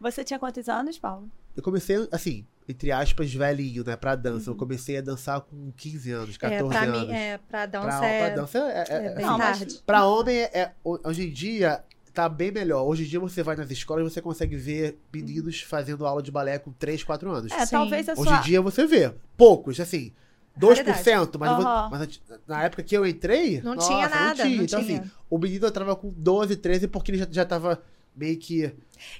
Você 0.00 0.24
tinha 0.24 0.38
quantos 0.38 0.68
anos, 0.68 0.98
Paulo? 0.98 1.30
Eu 1.56 1.62
comecei, 1.62 2.06
assim, 2.12 2.46
entre 2.68 2.90
aspas, 2.92 3.32
velhinho, 3.32 3.84
né? 3.84 3.94
Pra 3.96 4.14
dança. 4.16 4.50
Eu 4.50 4.54
comecei 4.56 4.98
a 4.98 5.00
dançar 5.00 5.40
com 5.42 5.70
15 5.76 6.10
anos, 6.12 6.36
14 6.36 6.62
Uhum. 6.64 6.70
É, 6.72 6.76
pra 6.78 6.82
anos. 6.86 7.00
mim, 7.08 7.12
é, 7.14 7.38
pra 7.48 7.66
dança 7.66 7.98
pra, 7.98 8.06
é, 8.06 8.26
pra 8.26 8.36
dança 8.42 8.58
é, 8.58 8.62
é- 8.62 8.84
é 8.88 9.06
é- 9.06 9.14
bem 9.14 9.24
Não, 9.26 9.38
mas- 9.38 9.58
tarde. 9.58 9.82
Pra 9.86 10.04
homem, 10.06 10.36
é, 10.38 10.50
é- 10.54 10.72
hoje 10.82 11.28
em 11.28 11.32
dia, 11.32 11.82
tá 12.16 12.30
bem 12.30 12.50
melhor. 12.50 12.82
Hoje 12.84 13.04
em 13.04 13.06
dia 13.06 13.20
você 13.20 13.42
vai 13.42 13.54
nas 13.56 13.70
escolas 13.70 14.06
e 14.06 14.10
você 14.10 14.22
consegue 14.22 14.56
ver 14.56 14.98
meninos 15.12 15.60
fazendo 15.60 16.06
aula 16.06 16.22
de 16.22 16.30
balé 16.30 16.58
com 16.58 16.72
3, 16.72 17.04
4 17.04 17.30
anos. 17.30 17.52
É, 17.52 17.66
Sim. 17.66 17.72
talvez 17.72 18.08
a 18.08 18.12
Hoje 18.14 18.22
sua. 18.22 18.38
em 18.38 18.40
dia 18.40 18.62
você 18.62 18.86
vê. 18.86 19.12
Poucos, 19.36 19.78
assim. 19.78 20.12
2%, 20.58 21.38
mas, 21.38 21.50
eu 21.50 21.56
vou- 21.56 21.90
mas 21.90 22.20
na 22.48 22.62
época 22.64 22.82
que 22.82 22.96
eu 22.96 23.06
entrei. 23.06 23.60
Não 23.60 23.74
nossa, 23.74 23.88
tinha 23.88 24.08
nada, 24.08 24.44
não 24.46 24.50
então, 24.64 24.82
tinha. 24.82 25.00
assim, 25.00 25.10
o 25.28 25.36
menino 25.36 25.66
entrava 25.66 25.94
com 25.94 26.08
12, 26.16 26.56
13 26.56 26.88
porque 26.88 27.10
ele 27.10 27.18
já, 27.18 27.28
já 27.30 27.44
tava 27.44 27.82
meio 28.16 28.38
que. 28.38 28.72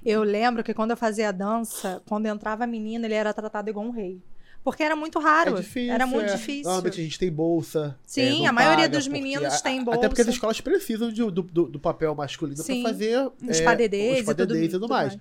Eu 0.03 0.23
lembro 0.23 0.65
que 0.65 0.73
quando 0.73 0.93
eu 0.93 0.97
fazia 0.97 1.31
dança, 1.31 2.03
quando 2.09 2.25
entrava 2.25 2.67
menino, 2.67 3.05
ele 3.05 3.13
era 3.13 3.35
tratado 3.35 3.69
igual 3.69 3.85
um 3.85 3.91
rei. 3.91 4.19
Porque 4.67 4.83
era 4.83 4.97
muito 4.97 5.21
raro. 5.21 5.57
É 5.57 5.61
difícil. 5.61 5.93
era 5.95 6.09
muito 6.09 6.29
é. 6.29 6.35
difícil. 6.35 6.65
Normalmente 6.65 7.01
a 7.01 7.05
gente 7.05 7.19
tem 7.21 7.31
bolsa. 7.31 7.97
Sim, 8.05 8.45
é, 8.47 8.49
a 8.49 8.53
maioria 8.53 8.89
dos 8.89 9.07
meninos 9.07 9.55
a- 9.55 9.61
tem 9.61 9.79
Até 9.79 10.09
porque 10.09 10.23
as 10.23 10.27
bolsa. 10.27 10.31
escolas 10.31 10.61
precisam 10.61 11.09
de- 11.13 11.23
do, 11.31 11.43
do, 11.43 11.67
do 11.69 11.79
papel 11.79 12.13
masculino 12.17 12.61
Sim. 12.61 12.83
pra 12.83 12.91
fazer 12.91 13.31
Os 13.49 13.61
é, 13.61 13.65
padedês 13.65 14.13
os 14.15 14.19
e 14.19 14.25
tudo, 14.25 14.27
padedês 14.27 14.65
e 14.67 14.69
tudo 14.71 14.89
mais. 14.89 15.09
mais. 15.15 15.21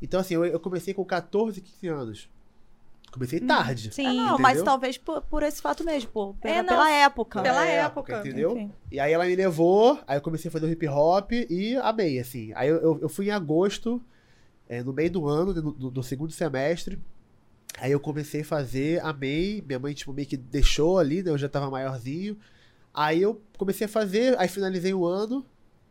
Então, 0.00 0.20
assim, 0.20 0.34
eu, 0.34 0.44
eu 0.44 0.60
comecei 0.60 0.94
com 0.94 1.04
14, 1.04 1.60
15 1.60 1.88
anos. 1.88 2.28
Comecei 3.10 3.40
tarde. 3.40 3.92
Sim. 3.92 4.06
É, 4.06 4.12
não, 4.12 4.38
mas 4.38 4.62
talvez 4.62 4.96
por, 4.96 5.22
por 5.22 5.42
esse 5.42 5.60
fato 5.60 5.82
mesmo, 5.82 6.08
por, 6.12 6.34
pela, 6.40 6.54
É, 6.54 6.62
não. 6.62 6.68
pela 6.68 6.90
época. 6.92 7.42
Pela 7.42 7.64
Na 7.64 7.66
época. 7.66 8.20
Entendeu? 8.20 8.52
Enfim. 8.56 8.72
E 8.92 9.00
aí 9.00 9.12
ela 9.12 9.24
me 9.26 9.34
levou, 9.34 9.98
aí 10.06 10.16
eu 10.18 10.22
comecei 10.22 10.48
a 10.48 10.52
fazer 10.52 10.66
o 10.66 10.70
hip 10.70 10.86
hop 10.86 11.32
e 11.32 11.74
amei, 11.82 12.20
assim. 12.20 12.52
Aí 12.54 12.68
eu, 12.68 12.76
eu, 12.76 12.98
eu 13.02 13.08
fui 13.08 13.26
em 13.26 13.30
agosto, 13.32 14.00
é, 14.68 14.84
no 14.84 14.92
meio 14.92 15.10
do 15.10 15.26
ano, 15.28 15.52
no, 15.52 15.72
no- 15.72 15.90
no 15.90 16.02
segundo 16.04 16.30
semestre. 16.32 16.96
Aí 17.78 17.92
eu 17.92 18.00
comecei 18.00 18.42
a 18.42 18.44
fazer, 18.44 19.00
amei. 19.02 19.62
Minha 19.66 19.78
mãe, 19.78 19.94
tipo, 19.94 20.12
meio 20.12 20.28
que 20.28 20.36
deixou 20.36 20.98
ali, 20.98 21.22
né? 21.22 21.30
Eu 21.30 21.38
já 21.38 21.48
tava 21.48 21.70
maiorzinho. 21.70 22.38
Aí 22.92 23.20
eu 23.20 23.42
comecei 23.58 23.86
a 23.86 23.88
fazer, 23.88 24.38
aí 24.38 24.46
finalizei 24.48 24.94
o 24.94 25.04
ano. 25.04 25.44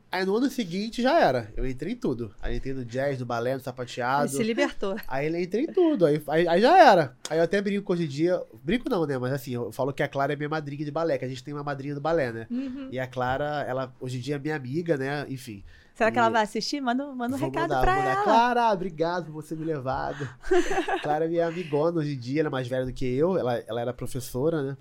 Aí 0.09 0.23
no 0.25 0.35
ano 0.37 0.47
seguinte 0.47 1.01
já 1.01 1.19
era. 1.19 1.51
Eu 1.57 1.67
entrei 1.67 1.93
em 1.93 1.95
tudo. 1.95 2.31
Aí 2.39 2.55
entrei 2.55 2.71
no 2.71 2.85
jazz, 2.85 3.19
no 3.19 3.25
balé, 3.25 3.49
no 3.49 3.55
Ele 3.57 3.63
sapateado. 3.63 4.29
se 4.29 4.43
libertou. 4.43 4.95
Aí 5.07 5.25
ele 5.25 5.41
entrei 5.41 5.63
em 5.63 5.73
tudo, 5.73 6.05
aí, 6.05 6.21
aí, 6.27 6.47
aí 6.47 6.61
já 6.61 6.77
era. 6.77 7.17
Aí 7.27 7.39
eu 7.39 7.43
até 7.43 7.59
brinco 7.59 7.91
hoje 7.91 8.03
em 8.03 8.07
dia, 8.07 8.39
brinco 8.63 8.87
não, 8.87 9.07
né? 9.07 9.17
Mas 9.17 9.33
assim, 9.33 9.55
eu 9.55 9.71
falo 9.71 9.91
que 9.91 10.03
a 10.03 10.07
Clara 10.07 10.33
é 10.33 10.35
minha 10.35 10.47
madrinha 10.47 10.85
de 10.85 10.91
balé, 10.91 11.17
que 11.17 11.25
a 11.25 11.27
gente 11.27 11.43
tem 11.43 11.51
uma 11.51 11.63
madrinha 11.63 11.95
do 11.95 12.01
balé, 12.01 12.31
né? 12.31 12.45
Uhum. 12.51 12.89
E 12.91 12.99
a 12.99 13.07
Clara, 13.07 13.65
ela 13.67 13.91
hoje 13.99 14.19
em 14.19 14.21
dia 14.21 14.35
é 14.35 14.39
minha 14.39 14.55
amiga, 14.55 14.97
né? 14.97 15.25
Enfim. 15.29 15.63
Será 15.93 16.11
que 16.11 16.17
ela 16.17 16.29
vai 16.29 16.43
assistir? 16.43 16.81
Manda, 16.81 17.05
manda 17.13 17.35
um 17.35 17.39
vou 17.39 17.49
recado 17.49 17.69
mandar, 17.69 17.81
pra 17.81 17.95
mandar. 17.95 18.11
ela. 18.11 18.23
Clara, 18.23 18.73
obrigado 18.73 19.25
por 19.25 19.33
você 19.33 19.55
me 19.55 19.63
levado. 19.63 20.27
Clara 21.03 21.25
é 21.25 21.27
minha 21.27 21.47
amigona 21.47 21.99
hoje 21.99 22.15
em 22.15 22.19
dia, 22.19 22.41
ela 22.41 22.49
é 22.49 22.51
mais 22.51 22.67
velha 22.67 22.85
do 22.85 22.93
que 22.93 23.05
eu, 23.05 23.37
ela, 23.37 23.57
ela 23.67 23.81
era 23.81 23.93
professora, 23.93 24.63
né? 24.63 24.77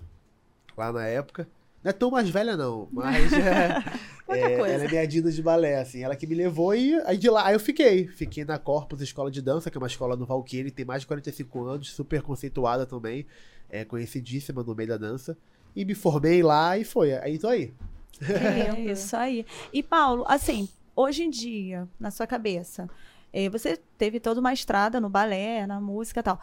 Lá 0.75 0.91
na 0.91 1.05
época. 1.05 1.47
Não 1.83 1.89
é 1.89 1.93
tão 1.93 2.09
mais 2.09 2.29
velha, 2.29 2.57
não, 2.57 2.87
mas 2.91 3.31
é, 3.33 3.83
é, 4.29 4.57
coisa. 4.57 4.73
ela 4.73 4.85
é 4.85 4.87
minha 4.87 5.05
Dina 5.05 5.29
de 5.29 5.43
balé, 5.43 5.81
assim. 5.81 6.01
Ela 6.01 6.15
que 6.15 6.25
me 6.25 6.33
levou 6.33 6.73
e 6.73 6.95
aí 7.05 7.17
de 7.17 7.29
lá 7.29 7.45
aí 7.45 7.53
eu 7.53 7.59
fiquei. 7.59 8.07
Fiquei 8.07 8.43
na 8.43 8.57
Corpus 8.57 9.01
Escola 9.01 9.29
de 9.29 9.41
Dança, 9.41 9.69
que 9.69 9.77
é 9.77 9.79
uma 9.81 9.87
escola 9.87 10.15
no 10.15 10.25
Valqueire, 10.25 10.71
tem 10.71 10.85
mais 10.85 11.01
de 11.01 11.07
45 11.07 11.65
anos, 11.65 11.91
super 11.91 12.21
conceituada 12.21 12.85
também, 12.85 13.27
é 13.69 13.83
conhecidíssima 13.83 14.63
no 14.63 14.73
meio 14.73 14.89
da 14.89 14.97
dança. 14.97 15.37
E 15.75 15.83
me 15.85 15.93
formei 15.93 16.41
lá 16.41 16.77
e 16.77 16.83
foi. 16.83 17.13
Aí 17.13 17.37
tô 17.37 17.49
aí. 17.49 17.73
É 18.21 18.79
isso 18.91 19.15
aí. 19.15 19.45
E 19.73 19.83
Paulo, 19.83 20.23
assim, 20.27 20.69
hoje 20.95 21.23
em 21.23 21.29
dia, 21.29 21.87
na 21.99 22.11
sua 22.11 22.25
cabeça, 22.27 22.89
eh, 23.31 23.49
você 23.49 23.77
teve 23.97 24.19
toda 24.19 24.39
uma 24.39 24.53
estrada 24.53 24.99
no 25.01 25.09
balé, 25.09 25.65
na 25.67 25.79
música 25.81 26.19
e 26.19 26.23
tal. 26.23 26.39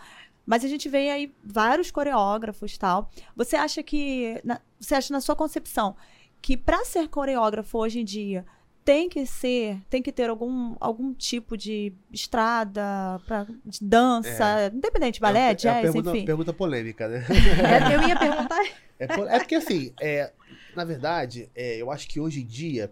Mas 0.47 0.65
a 0.65 0.69
gente 0.69 0.89
vê 0.89 1.11
aí 1.11 1.33
vários 1.45 1.91
coreógrafos 1.91 2.77
tal. 2.77 3.11
Você 3.37 3.55
acha 3.57 3.83
que. 3.83 4.41
na- 4.45 4.61
você 4.81 4.95
acha 4.95 5.13
na 5.13 5.21
sua 5.21 5.37
concepção 5.37 5.95
que 6.43 6.57
para 6.57 6.85
ser 6.85 7.09
coreógrafo 7.09 7.79
hoje 7.79 8.01
em 8.01 8.05
dia 8.05 8.45
tem 8.83 9.09
que 9.11 9.27
ser, 9.27 9.79
tem 9.91 10.03
que 10.03 10.11
ter 10.11 10.31
algum, 10.31 10.75
algum 10.81 11.13
tipo 11.13 11.55
de 11.57 11.93
estrada, 12.11 13.21
pra, 13.27 13.47
de 13.65 13.79
dança, 13.85 14.71
independente 14.75 15.15
de 15.15 15.21
balé, 15.21 15.39
é, 15.41 15.43
uma- 15.45 15.51
é 15.51 15.55
jazz, 15.55 15.83
pergunta, 15.83 16.11
enfim. 16.11 16.25
pergunta 16.25 16.53
polêmica, 16.53 17.07
né? 17.07 17.25
É, 17.29 17.95
Eu 17.95 18.09
ia 18.09 18.19
perguntar. 18.19 18.59
É, 19.01 19.05
é 19.05 19.39
porque 19.39 19.55
assim, 19.55 19.95
é, 19.99 20.31
na 20.77 20.85
verdade, 20.85 21.49
é, 21.55 21.77
eu 21.81 21.91
acho 21.91 22.07
que 22.07 22.21
hoje 22.21 22.43
em 22.43 22.45
dia, 22.47 22.91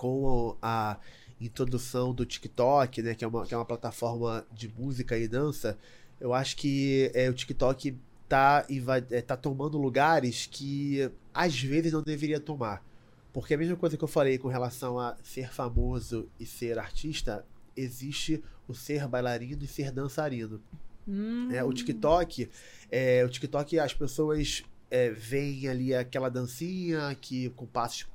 com 0.00 0.56
a 0.62 0.96
introdução 1.38 2.14
do 2.14 2.24
TikTok, 2.24 3.02
né, 3.02 3.14
que 3.14 3.22
é 3.22 3.28
uma, 3.28 3.44
que 3.44 3.52
é 3.52 3.56
uma 3.56 3.66
plataforma 3.66 4.46
de 4.50 4.66
música 4.66 5.18
e 5.18 5.28
dança, 5.28 5.76
eu 6.18 6.32
acho 6.32 6.56
que 6.56 7.10
é, 7.12 7.28
o 7.28 7.34
TikTok 7.34 7.94
tá, 8.26 8.64
é, 9.10 9.20
tá 9.20 9.36
tomando 9.36 9.76
lugares 9.76 10.48
que 10.50 11.10
às 11.34 11.60
vezes 11.60 11.92
não 11.92 12.02
deveria 12.02 12.40
tomar. 12.40 12.82
Porque 13.30 13.52
a 13.52 13.58
mesma 13.58 13.76
coisa 13.76 13.98
que 13.98 14.02
eu 14.02 14.08
falei 14.08 14.38
com 14.38 14.48
relação 14.48 14.98
a 14.98 15.18
ser 15.22 15.52
famoso 15.52 16.30
e 16.40 16.46
ser 16.46 16.78
artista, 16.78 17.44
existe 17.76 18.42
o 18.66 18.72
ser 18.72 19.06
bailarino 19.06 19.62
e 19.64 19.66
ser 19.66 19.92
dançarino. 19.92 20.62
Hum. 21.06 21.50
É, 21.52 21.62
o 21.62 21.74
TikTok, 21.74 22.48
é, 22.90 23.22
o 23.22 23.28
TikTok 23.28 23.78
as 23.78 23.92
pessoas 23.92 24.62
é, 24.90 25.10
veem 25.10 25.68
ali 25.68 25.94
aquela 25.94 26.30
dancinha 26.30 27.14
que 27.20 27.50
com 27.50 27.66
passos 27.66 28.06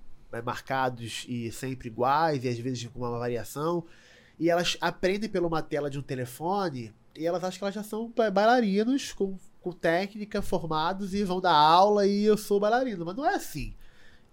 marcados 0.44 1.26
e 1.28 1.52
sempre 1.52 1.88
iguais 1.88 2.44
e 2.44 2.50
às 2.50 2.58
vezes 2.58 2.86
com 2.88 3.00
uma 3.00 3.18
variação 3.18 3.86
e 4.40 4.50
elas 4.50 4.78
aprendem 4.82 5.30
pela 5.30 5.48
uma 5.48 5.62
tela 5.62 5.90
de 5.90 5.98
um 5.98 6.02
telefone 6.02 6.94
e 7.18 7.26
elas 7.26 7.44
acham 7.44 7.58
que 7.60 7.64
elas 7.64 7.76
já 7.76 7.84
são 7.84 8.12
ba- 8.16 8.30
bailarinos 8.30 9.14
com, 9.14 9.38
com 9.62 9.72
técnica 9.72 10.42
formados 10.42 11.14
e 11.14 11.24
vão 11.24 11.40
dar 11.40 11.54
aula 11.54 12.06
e 12.06 12.24
eu 12.26 12.38
sou 12.38 12.60
bailarino, 12.60 13.06
mas 13.06 13.16
não 13.16 13.26
é 13.26 13.36
assim. 13.36 13.74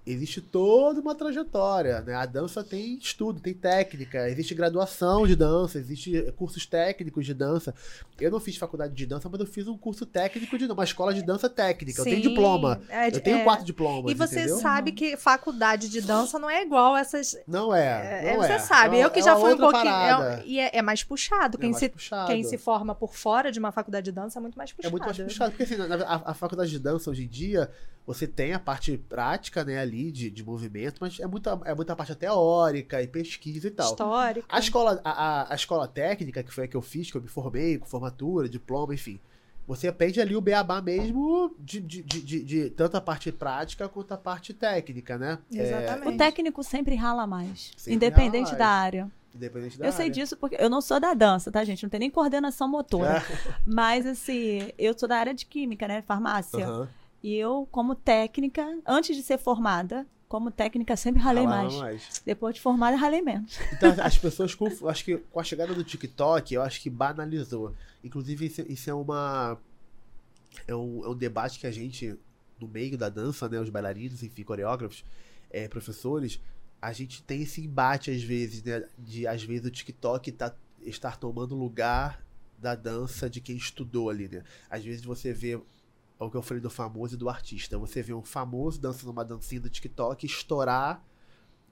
Existe 0.04 0.40
toda 0.40 1.00
uma 1.00 1.14
trajetória, 1.14 2.00
né? 2.00 2.12
A 2.16 2.26
dança 2.26 2.64
tem 2.64 2.98
estudo, 2.98 3.38
tem 3.40 3.54
técnica, 3.54 4.28
existe 4.28 4.52
graduação 4.52 5.28
de 5.28 5.36
dança, 5.36 5.78
existe 5.78 6.20
cursos 6.36 6.66
técnicos 6.66 7.24
de 7.24 7.32
dança. 7.32 7.72
Eu 8.20 8.28
não 8.32 8.40
fiz 8.40 8.56
faculdade 8.56 8.94
de 8.94 9.06
dança, 9.06 9.28
mas 9.28 9.38
eu 9.40 9.46
fiz 9.46 9.68
um 9.68 9.78
curso 9.78 10.04
técnico 10.04 10.58
de 10.58 10.64
dança, 10.66 10.74
uma 10.74 10.82
escola 10.84 11.14
de 11.14 11.22
dança 11.22 11.48
técnica. 11.48 12.00
Eu 12.00 12.04
tenho 12.04 12.16
Sim, 12.16 12.28
diploma. 12.30 12.80
é- 12.88 13.08
Eu 13.14 13.20
tenho 13.20 13.38
é. 13.38 13.44
quatro 13.44 13.64
diplomas. 13.64 14.10
E 14.10 14.14
você 14.14 14.40
entendeu? 14.40 14.56
sabe 14.58 14.90
que 14.90 15.16
faculdade 15.16 15.88
de 15.88 16.00
dança 16.00 16.36
não 16.36 16.50
é 16.50 16.62
igual 16.64 16.96
essas. 16.96 17.36
Não 17.46 17.72
é. 17.72 18.24
é, 18.30 18.32
Não 18.36 18.42
você 18.42 18.54
é. 18.54 18.58
sabe, 18.58 18.96
É 18.96 19.04
eu 19.04 19.10
que 19.10 19.20
é 19.20 19.22
já 19.22 19.36
fui 19.36 19.54
um 19.54 19.56
pouquinho. 19.58 19.86
é- 19.88 20.42
e 20.44 20.58
é, 20.58 20.78
é 20.78 20.82
mais 20.82 21.04
puxado. 21.04 21.58
É 21.58 21.60
Quem, 21.60 21.70
mais 21.70 21.78
se, 21.78 21.88
puxado. 21.88 22.26
quem 22.26 22.42
se 22.42 22.58
forma 22.58 22.92
por 22.92 23.14
fora 23.14 23.52
de 23.52 23.60
uma 23.60 23.70
faculdade 23.70 24.06
de 24.06 24.12
dança 24.12 24.40
é 24.40 24.42
muito 24.42 24.58
mais 24.58 24.72
puxado. 24.72 24.88
É 24.88 24.90
muito 24.90 25.04
mais 25.04 25.16
puxado, 25.16 25.52
porque 25.52 25.62
assim, 25.62 25.76
a, 25.80 26.30
a 26.32 26.34
faculdade 26.34 26.70
de 26.72 26.78
dança 26.80 27.08
hoje 27.08 27.22
em 27.24 27.28
dia, 27.28 27.70
você 28.04 28.26
tem 28.26 28.52
a 28.52 28.58
parte 28.58 28.98
prática, 28.98 29.64
né, 29.64 29.84
ali, 29.92 30.10
de, 30.10 30.30
de 30.30 30.42
movimento, 30.44 30.96
mas 31.00 31.20
é 31.20 31.26
muita, 31.26 31.60
é 31.64 31.74
muita 31.74 31.94
parte 31.94 32.14
teórica 32.14 33.02
e 33.02 33.06
pesquisa 33.06 33.68
e 33.68 33.70
tal. 33.70 33.90
Histórica. 33.90 34.46
A 34.48 34.58
escola, 34.58 35.00
a, 35.04 35.10
a- 35.42 35.52
a 35.52 35.54
escola 35.54 35.86
técnica, 35.86 36.42
que 36.42 36.52
foi 36.52 36.64
a 36.64 36.68
que 36.68 36.76
eu 36.76 36.82
fiz, 36.82 37.10
que 37.10 37.16
eu 37.16 37.22
me 37.22 37.28
formei, 37.28 37.78
com 37.78 37.86
formatura, 37.86 38.48
diploma, 38.48 38.94
enfim. 38.94 39.20
Você 39.66 39.86
aprende 39.86 40.20
ali 40.20 40.34
o 40.34 40.40
beabá 40.40 40.82
mesmo 40.82 41.54
de, 41.58 41.80
de, 41.80 42.02
de, 42.02 42.20
de- 42.22 42.44
de 42.44 42.70
tanto 42.70 42.96
a 42.96 43.00
parte 43.00 43.30
prática 43.30 43.88
quanto 43.88 44.12
a 44.12 44.16
parte 44.16 44.52
técnica, 44.52 45.16
né? 45.16 45.38
Exatamente. 45.52 46.14
O 46.14 46.16
técnico 46.18 46.64
sempre 46.64 46.94
rala 46.96 47.26
mais, 47.26 47.70
Sempre 47.76 47.94
independente 47.94 48.46
rala 48.46 48.58
da 48.58 48.64
mais. 48.64 48.78
área. 48.82 49.10
Independente 49.34 49.78
da 49.78 49.86
Eu 49.86 49.92
sei 49.92 50.06
área. 50.06 50.12
disso 50.14 50.36
porque 50.36 50.56
eu 50.58 50.68
não 50.68 50.80
sou 50.80 50.98
da 51.00 51.14
dança, 51.14 51.50
tá, 51.50 51.64
gente? 51.64 51.82
Não 51.84 51.88
tem 51.90 52.00
nem 52.00 52.10
coordenação 52.10 52.68
motora. 52.68 53.18
É. 53.18 53.52
Mas, 53.64 54.04
assim, 54.04 54.70
eu 54.76 54.98
sou 54.98 55.08
da 55.08 55.16
área 55.16 55.32
de 55.32 55.46
química, 55.46 55.86
né? 55.88 56.02
Farmácia. 56.02 56.66
Aham. 56.66 56.88
E 57.22 57.36
eu, 57.36 57.68
como 57.70 57.94
técnica, 57.94 58.66
antes 58.86 59.16
de 59.16 59.22
ser 59.22 59.38
formada, 59.38 60.06
como 60.32 60.50
técnica, 60.50 60.96
sempre 60.96 61.20
ralei 61.20 61.44
Ralava 61.44 61.78
mais. 61.78 62.22
Depois 62.24 62.54
de 62.54 62.60
formada, 62.62 62.96
ralei 62.96 63.20
menos. 63.20 63.58
Então, 63.72 63.94
as 64.02 64.16
pessoas, 64.16 64.54
com, 64.54 64.66
acho 64.88 65.04
que 65.04 65.18
com 65.18 65.38
a 65.38 65.44
chegada 65.44 65.74
do 65.74 65.84
TikTok, 65.84 66.54
eu 66.54 66.62
acho 66.62 66.80
que 66.80 66.88
banalizou. 66.88 67.74
Inclusive, 68.02 68.46
isso, 68.46 68.62
isso 68.62 68.88
é 68.88 68.94
uma. 68.94 69.58
É 70.66 70.74
um, 70.74 71.04
é 71.04 71.08
um 71.08 71.14
debate 71.14 71.58
que 71.58 71.66
a 71.66 71.70
gente, 71.70 72.18
no 72.58 72.66
meio 72.66 72.96
da 72.96 73.08
dança, 73.08 73.48
né, 73.48 73.60
os 73.60 73.68
bailarinos, 73.68 74.22
enfim, 74.22 74.42
coreógrafos, 74.42 75.04
é, 75.50 75.68
professores, 75.68 76.40
a 76.80 76.92
gente 76.92 77.22
tem 77.22 77.42
esse 77.42 77.60
embate 77.60 78.10
às 78.10 78.22
vezes, 78.22 78.62
né, 78.62 78.88
de 78.98 79.26
às 79.26 79.42
vezes 79.44 79.66
o 79.66 79.70
TikTok 79.70 80.32
tá, 80.32 80.54
estar 80.80 81.16
tomando 81.16 81.54
lugar 81.54 82.24
da 82.58 82.74
dança 82.74 83.28
de 83.28 83.40
quem 83.40 83.56
estudou 83.56 84.08
ali, 84.08 84.28
né? 84.28 84.42
Às 84.70 84.84
vezes 84.84 85.04
você 85.04 85.32
vê 85.32 85.60
é 86.22 86.26
o 86.26 86.30
que 86.30 86.36
eu 86.36 86.42
falei 86.42 86.60
do 86.62 86.70
famoso 86.70 87.14
e 87.14 87.18
do 87.18 87.28
artista. 87.28 87.78
Você 87.78 88.02
vê 88.02 88.14
um 88.14 88.22
famoso 88.22 88.80
dançando 88.80 89.10
uma 89.10 89.24
dancinha 89.24 89.60
do 89.60 89.68
TikTok 89.68 90.24
estourar 90.26 91.04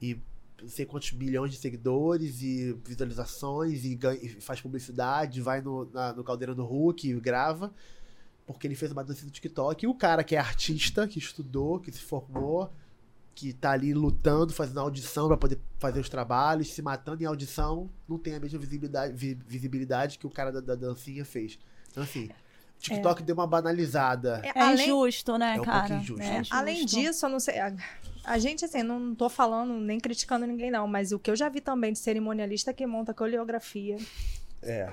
e 0.00 0.19
não 0.61 0.69
sei 0.69 0.85
quantos 0.85 1.12
milhões 1.12 1.50
de 1.52 1.57
seguidores 1.59 2.42
e 2.42 2.73
visualizações 2.87 3.85
e, 3.85 3.95
ganha- 3.95 4.21
e 4.23 4.28
faz 4.40 4.61
publicidade, 4.61 5.40
vai 5.40 5.61
no, 5.61 5.90
na- 5.90 6.12
no 6.12 6.23
Caldeirão 6.23 6.54
do 6.54 6.64
Hulk 6.64 7.09
e 7.09 7.19
grava, 7.21 7.73
porque 8.47 8.66
ele 8.66 8.75
fez 8.75 8.92
uma 8.92 9.02
dança 9.04 9.25
do 9.25 9.30
TikTok. 9.30 9.85
E 9.85 9.88
o 9.88 9.95
cara 9.95 10.23
que 10.23 10.37
é 10.37 10.38
artista, 10.38 11.07
que 11.09 11.19
estudou, 11.19 11.78
que 11.80 11.90
se 11.90 12.00
formou, 12.00 12.71
que 13.35 13.54
tá 13.54 13.71
ali 13.71 13.95
lutando, 13.95 14.52
fazendo 14.52 14.80
audição 14.80 15.28
para 15.28 15.37
poder 15.37 15.59
fazer 15.78 16.00
os 16.00 16.09
trabalhos, 16.11 16.69
se 16.73 16.83
matando 16.83 17.23
em 17.23 17.26
audição, 17.26 17.88
não 18.07 18.19
tem 18.19 18.35
a 18.35 18.40
mesma 18.40 18.59
visibilidade, 18.59 19.14
vi- 19.16 19.38
visibilidade 19.47 20.19
que 20.19 20.26
o 20.26 20.30
cara 20.30 20.50
da, 20.52 20.61
da 20.61 20.75
dancinha 20.75 21.25
fez. 21.25 21.59
Então, 21.90 22.02
assim, 22.02 22.28
TikTok 22.81 23.23
deu 23.23 23.35
uma 23.35 23.47
banalizada. 23.47 24.41
É, 24.45 24.59
É 24.59 24.63
além, 24.63 24.87
injusto, 24.87 25.37
né, 25.39 25.57
É 25.57 25.61
um 25.61 25.65
cara? 25.65 25.95
injusto. 25.95 26.23
É 26.23 26.35
injusto. 26.37 26.55
além 26.55 26.85
disso, 26.87 27.27
eu 27.27 27.31
não 27.31 27.39
sei. 27.41 27.59
A, 27.59 27.73
a 28.25 28.39
gente, 28.39 28.65
assim, 28.65 28.83
não 28.83 29.15
tô 29.15 29.29
falando 29.29 29.75
nem 29.75 29.99
criticando 30.01 30.47
ninguém, 30.47 30.71
não, 30.71 30.87
mas 30.87 31.13
o 31.13 31.19
que 31.19 31.31
eu 31.31 31.37
já 31.37 31.49
vi 31.49 31.61
também 31.61 31.93
de 31.93 31.99
cerimonialista 31.99 32.73
que 32.73 32.87
monta 32.87 33.13
coreografia. 33.15 33.97
É, 34.63 34.93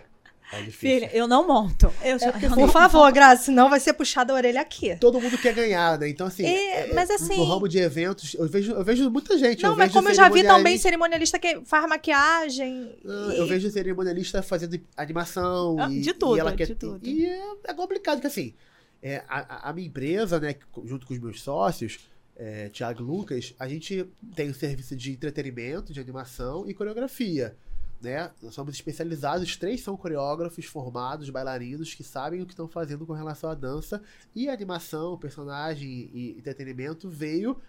é 0.53 0.61
difícil. 0.61 0.99
Filha, 0.99 1.09
eu 1.13 1.27
não 1.27 1.45
monto. 1.45 1.91
Eu 2.03 2.17
já, 2.17 2.29
eu 2.41 2.49
Por 2.55 2.69
favor, 2.71 3.11
Graça, 3.11 3.43
senão 3.45 3.69
vai 3.69 3.79
ser 3.79 3.93
puxada 3.93 4.31
a 4.31 4.35
orelha 4.35 4.61
aqui. 4.61 4.95
todo 4.95 5.19
mundo 5.19 5.37
quer 5.37 5.53
ganhar, 5.53 5.99
né? 5.99 6.07
Então, 6.09 6.25
assim, 6.27 6.45
É, 6.45 6.89
é- 6.89 6.93
mas 6.93 7.09
é- 7.09 7.15
assim- 7.15 7.37
no 7.37 7.43
ramo 7.43 7.67
de 7.67 7.77
eventos, 7.79 8.33
eu 8.33 8.47
vejo, 8.47 8.71
eu 8.71 8.83
vejo 8.83 9.09
muita 9.09 9.37
gente. 9.37 9.61
Não, 9.63 9.71
eu 9.71 9.75
mas 9.75 9.87
vejo 9.87 9.93
como 9.99 10.09
eu 10.09 10.13
já 10.15 10.29
vi 10.29 10.43
também 10.43 10.77
cerimonialista 10.77 11.37
que 11.37 11.61
faz 11.65 11.87
maquiagem. 11.87 12.95
Ah, 13.05 13.33
e- 13.33 13.37
Eu 13.37 13.47
vejo 13.47 13.69
cerimonialista 13.69 14.41
fazendo 14.41 14.79
animação. 14.95 15.75
Ah, 15.79 15.91
e, 15.91 15.99
de 16.01 16.13
tudo, 16.13 16.37
e 16.37 16.39
ela 16.39 16.51
de 16.51 16.57
quer, 16.57 16.75
tudo. 16.75 16.99
E 17.07 17.25
é, 17.25 17.41
é 17.65 17.73
complicado, 17.73 18.21
que 18.21 18.27
assim, 18.27 18.53
é, 19.01 19.23
a, 19.27 19.69
a- 19.69 19.73
minha 19.73 19.87
empresa, 19.87 20.39
né, 20.39 20.55
junto 20.85 21.05
com 21.05 21.13
os 21.13 21.19
meus 21.19 21.41
sócios, 21.41 21.99
é, 22.35 22.69
Thiago 22.69 23.01
e 23.01 23.05
Lucas, 23.05 23.53
a 23.59 23.67
gente 23.67 24.05
tem 24.35 24.49
o 24.49 24.53
serviço 24.53 24.95
de 24.95 25.11
entretenimento, 25.11 25.91
de 25.91 25.99
animação 25.99 26.69
e 26.69 26.73
coreografia. 26.73 27.55
Né? 27.99 28.29
Nós 28.41 28.53
somos 28.53 28.75
especializados, 28.75 29.47
os 29.47 29.57
três 29.57 29.81
são 29.81 29.97
coreógrafos 29.97 30.65
formados, 30.65 31.29
bailarinos 31.29 31.95
que 31.95 32.03
sabem 32.03 32.41
o 32.41 32.45
que 32.45 32.53
estão 32.53 32.67
fazendo 32.67 33.05
com 33.05 33.13
relação 33.13 33.49
à 33.49 33.55
dança. 33.55 34.01
E 34.35 34.47
a 34.47 34.53
animação, 34.53 35.17
personagem 35.17 36.09
e 36.13 36.35
entretenimento 36.37 37.09
veio 37.09 37.59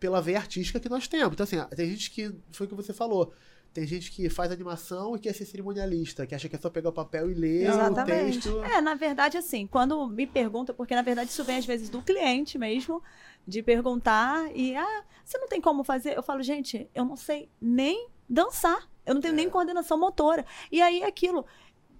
pela 0.00 0.22
veia 0.22 0.38
artística 0.38 0.80
que 0.80 0.88
nós 0.88 1.06
temos. 1.06 1.32
Então, 1.32 1.44
assim, 1.44 1.58
tem 1.74 1.90
gente 1.90 2.10
que. 2.10 2.34
Foi 2.52 2.66
o 2.66 2.70
que 2.70 2.74
você 2.74 2.92
falou. 2.92 3.32
Tem 3.72 3.86
gente 3.86 4.10
que 4.10 4.30
faz 4.30 4.50
animação 4.50 5.14
e 5.14 5.18
quer 5.18 5.34
ser 5.34 5.44
cerimonialista, 5.44 6.26
que 6.26 6.34
acha 6.34 6.48
que 6.48 6.56
é 6.56 6.58
só 6.58 6.70
pegar 6.70 6.88
o 6.88 6.92
papel 6.92 7.30
e 7.30 7.34
ler 7.34 7.68
Exatamente. 7.68 8.48
o 8.48 8.60
texto. 8.60 8.64
É, 8.64 8.80
na 8.80 8.94
verdade, 8.94 9.36
assim, 9.36 9.66
quando 9.66 10.08
me 10.08 10.26
pergunta, 10.26 10.72
porque 10.72 10.94
na 10.94 11.02
verdade 11.02 11.30
isso 11.30 11.44
vem 11.44 11.58
às 11.58 11.66
vezes 11.66 11.90
do 11.90 12.00
cliente 12.00 12.56
mesmo, 12.56 13.02
de 13.46 13.62
perguntar 13.62 14.50
e, 14.56 14.74
ah, 14.74 15.04
você 15.24 15.38
não 15.38 15.46
tem 15.46 15.60
como 15.60 15.84
fazer? 15.84 16.16
Eu 16.16 16.22
falo, 16.22 16.42
gente, 16.42 16.88
eu 16.94 17.04
não 17.04 17.14
sei 17.14 17.50
nem 17.60 18.08
dançar, 18.28 18.88
eu 19.08 19.14
não 19.14 19.20
tenho 19.20 19.32
É. 19.32 19.36
nem 19.36 19.50
coordenação 19.50 19.98
motora. 19.98 20.44
E 20.70 20.80
aí 20.80 21.02
é 21.02 21.06
aquilo, 21.06 21.44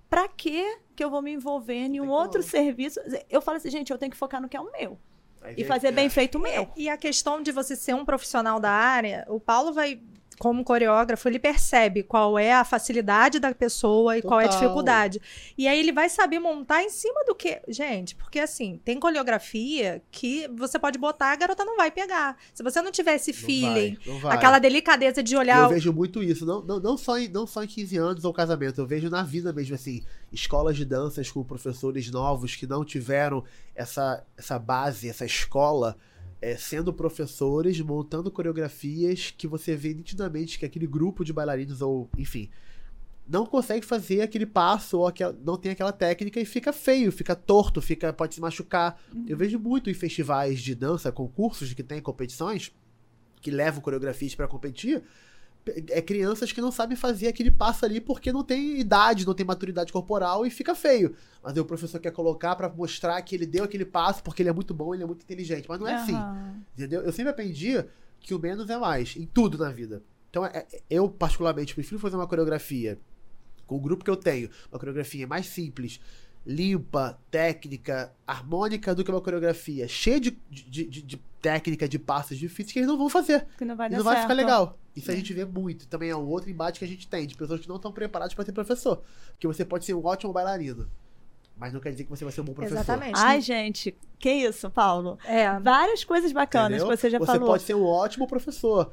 pra 0.09 0.29
que 0.29 0.79
que 0.95 1.03
eu 1.05 1.11
vou 1.11 1.23
me 1.23 1.33
envolver 1.33 1.75
em 1.75 2.01
um 2.01 2.09
outro 2.09 2.41
como. 2.41 2.51
serviço? 2.51 3.01
Eu 3.31 3.41
falo 3.41 3.57
assim, 3.57 3.71
gente, 3.71 3.91
eu 3.91 3.99
tenho 3.99 4.11
que 4.11 4.17
focar 4.17 4.41
no 4.41 4.49
que 4.49 4.57
é 4.57 4.61
o 4.61 4.71
meu 4.73 4.99
Aí 5.41 5.55
e 5.57 5.65
fazer 5.65 5.93
bem 5.93 6.07
é. 6.07 6.11
feito 6.11 6.39
o 6.39 6.41
meu. 6.41 6.69
E 6.77 6.89
a 6.89 6.97
questão 6.97 7.41
de 7.43 7.53
você 7.53 7.77
ser 7.77 7.95
um 7.95 8.05
profissional 8.05 8.59
da 8.59 8.71
área, 8.71 9.25
o 9.29 9.39
Paulo 9.39 9.73
vai, 9.73 10.01
como 10.39 10.65
coreógrafo, 10.65 11.29
ele 11.29 11.39
percebe 11.39 12.03
qual 12.03 12.39
é 12.39 12.53
a 12.53 12.65
facilidade 12.65 13.39
da 13.39 13.55
pessoa 13.55 14.17
e 14.17 14.23
qual 14.23 14.41
é 14.41 14.45
a 14.45 14.49
Total. 14.49 14.61
dificuldade. 14.63 15.21
E 15.57 15.67
aí 15.67 15.79
ele 15.79 15.93
vai 15.93 16.09
saber 16.09 16.39
montar 16.39 16.83
em 16.83 16.91
cima 16.91 17.25
do 17.25 17.35
que. 17.35 17.61
Gente, 17.69 18.15
porque 18.15 18.39
assim, 18.39 18.81
tem 18.85 18.99
coreografia 18.99 20.03
que 20.11 20.49
você 20.57 20.79
pode 20.79 20.99
botar, 20.99 21.33
a 21.33 21.37
garota 21.37 21.65
não 21.65 21.77
vai 21.77 21.91
pegar. 21.91 22.37
Se 22.55 22.63
você 22.63 22.81
não 22.81 22.91
tiver 22.93 23.17
esse 23.17 23.33
Não 23.33 23.39
feeling, 23.39 23.97
vai, 24.05 24.15
não 24.15 24.19
vai. 24.21 24.37
aquela 24.37 24.59
delicadeza 24.59 25.23
de 25.23 25.35
Eu 25.35 25.41
olhar. 25.41 25.69
vejo 25.69 25.93
muito 25.93 26.23
isso, 26.23 26.47
não, 26.47 26.63
não, 26.63 26.81
não, 26.81 26.97
só 26.97 27.19
em, 27.19 27.29
não 27.29 27.47
só 27.47 27.63
em 27.63 27.67
15 27.67 27.97
anos 27.97 28.25
ou 28.25 28.33
casamento, 28.33 28.81
eu 28.81 28.87
vejo 28.87 29.11
na 29.11 29.23
vida 29.23 29.53
mesmo, 29.53 29.75
assim, 29.75 30.03
escolas 30.33 30.77
de 30.77 30.85
danças 30.85 31.31
com 31.31 31.43
professores 31.43 32.11
novos 32.11 32.55
que 32.55 32.67
não 32.67 32.85
tiveram 32.85 33.45
essa, 33.75 34.25
essa 34.37 34.59
base, 34.59 35.09
essa 35.09 35.25
escola, 35.25 35.97
é, 36.41 36.57
sendo 36.57 36.93
professores, 36.93 37.81
montando 37.81 38.31
coreografias 38.31 39.35
que 39.37 39.47
você 39.47 39.75
vê 39.75 39.93
nitidamente 39.93 40.59
que 40.59 40.65
aquele 40.65 40.87
grupo 40.87 41.25
de 41.25 41.33
bailarinos, 41.33 41.83
ou 41.83 42.09
enfim, 42.17 42.49
não 43.29 43.45
consegue 43.45 43.85
fazer 43.85 44.23
aquele 44.23 44.47
passo 44.47 44.99
ou 44.99 45.07
aquela, 45.07 45.37
não 45.45 45.57
tem 45.57 45.73
aquela 45.73 45.93
técnica 45.93 46.41
e 46.41 46.45
fica 46.45 46.73
feio, 46.73 47.13
fica 47.13 47.37
torto, 47.37 47.83
fica 47.83 48.13
pode 48.13 48.35
se 48.35 48.41
machucar. 48.41 48.99
Eu 49.27 49.37
vejo 49.37 49.59
muito 49.59 49.91
em 49.91 49.95
festivais 49.95 50.61
de 50.61 50.75
dança, 50.75 51.13
concursos 51.13 51.75
que 51.75 51.83
tem 51.83 52.01
competições 52.01 52.73
que 53.41 53.51
levam 53.51 53.81
coreografias 53.81 54.35
para 54.35 54.49
competir, 54.49 55.03
é 55.91 56.03
crianças 56.03 56.53
que 56.53 56.61
não 56.61 56.71
sabem 56.71 56.97
fazer 56.97 57.29
aquele 57.29 57.51
passo 57.51 57.85
ali 57.85 58.01
porque 58.01 58.33
não 58.33 58.45
tem 58.45 58.79
idade, 58.79 59.27
não 59.27 59.35
tem 59.35 59.47
maturidade 59.47 59.93
corporal 59.93 60.45
e 60.45 60.51
fica 60.51 60.75
feio. 60.75 61.15
Mas 61.43 61.55
aí 61.55 61.61
o 61.61 61.65
professor 61.65 62.01
quer 62.01 62.11
colocar 62.11 62.57
para 62.57 62.69
mostrar 62.69 63.21
que 63.23 63.35
ele 63.35 63.47
deu 63.47 63.65
aquele 63.65 63.85
passo 63.85 64.23
porque 64.23 64.43
ele 64.43 64.49
é 64.49 64.53
muito 64.53 64.75
bom, 64.75 64.95
ele 64.95 65.03
é 65.03 65.07
muito 65.07 65.23
inteligente. 65.23 65.67
Mas 65.69 65.81
não 65.81 65.89
é 65.89 65.95
assim. 65.95 66.17
Entendeu? 66.75 67.03
Eu 67.03 67.13
sempre 67.13 67.31
aprendi 67.31 67.85
que 68.21 68.35
o 68.35 68.39
menos 68.39 68.69
é 68.69 68.77
mais, 68.77 69.17
em 69.17 69.27
tudo 69.27 69.59
na 69.59 69.71
vida. 69.71 70.03
Então, 70.31 70.45
é, 70.45 70.67
é, 70.73 70.83
eu, 70.91 71.09
particularmente, 71.09 71.75
prefiro 71.75 71.99
fazer 71.99 72.17
uma 72.17 72.27
coreografia 72.27 72.99
com 73.67 73.77
o 73.77 73.81
grupo 73.81 74.05
que 74.05 74.11
eu 74.11 74.17
tenho, 74.17 74.51
uma 74.71 74.79
coreografia 74.79 75.27
mais 75.27 75.47
simples, 75.47 76.01
limpa, 76.47 77.19
técnica, 77.31 78.13
harmônica, 78.27 78.95
do 78.95 79.05
que 79.05 79.11
uma 79.11 79.21
coreografia 79.21 79.87
cheia 79.87 80.19
de, 80.19 80.39
de, 80.51 80.85
de, 80.85 81.03
de 81.03 81.17
técnica, 81.41 81.89
de 81.89 81.99
passos 81.99 82.39
difíceis 82.39 82.73
que 82.73 82.79
eles 82.79 82.89
não 82.89 82.97
vão 82.97 83.09
fazer. 83.09 83.47
Que 83.57 83.65
não 83.65 83.77
vai 83.77 83.89
e 83.89 83.91
dar 83.91 83.97
não 83.99 84.05
vai 84.05 84.23
ficar 84.23 84.35
legal. 84.35 84.79
Isso 84.99 85.11
a 85.11 85.15
É. 85.15 85.17
gente 85.17 85.33
vê 85.33 85.45
muito. 85.45 85.87
Também 85.87 86.11
é 86.11 86.17
um 86.17 86.27
outro 86.27 86.51
embate 86.51 86.79
que 86.79 86.85
a 86.85 86.89
gente 86.89 87.07
tem, 87.09 87.27
de 87.27 87.37
pessoas 87.37 87.61
que 87.61 87.69
não 87.69 87.77
estão 87.77 87.91
preparadas 87.93 88.35
para 88.35 88.45
ser 88.45 88.53
professor. 88.53 89.03
Porque 89.33 89.47
você 89.47 89.65
pode 89.65 89.85
ser 89.85 89.95
um 89.95 90.05
ótimo 90.05 90.33
bailarino, 90.33 90.89
mas 91.57 91.73
não 91.73 91.81
quer 91.81 91.91
dizer 91.93 92.05
que 92.05 92.11
você 92.11 92.25
vai 92.25 92.33
ser 92.33 92.41
um 92.41 92.45
bom 92.45 92.53
professor. 92.55 92.77
Exatamente. 92.77 93.15
Ai, 93.19 93.41
gente, 93.41 93.97
que 94.19 94.31
isso, 94.31 94.71
Paulo? 94.71 95.19
É. 95.25 95.59
Várias 95.61 96.05
coisas 96.05 96.33
bacanas 96.33 96.79
Entendeu? 96.79 96.89
que 96.97 96.97
você 97.01 97.11
já 97.11 97.19
você 97.19 97.27
falou. 97.27 97.47
pode 97.49 97.63
ser 97.63 97.75
um 97.75 97.85
ótimo 97.85 98.27
professor. 98.27 98.93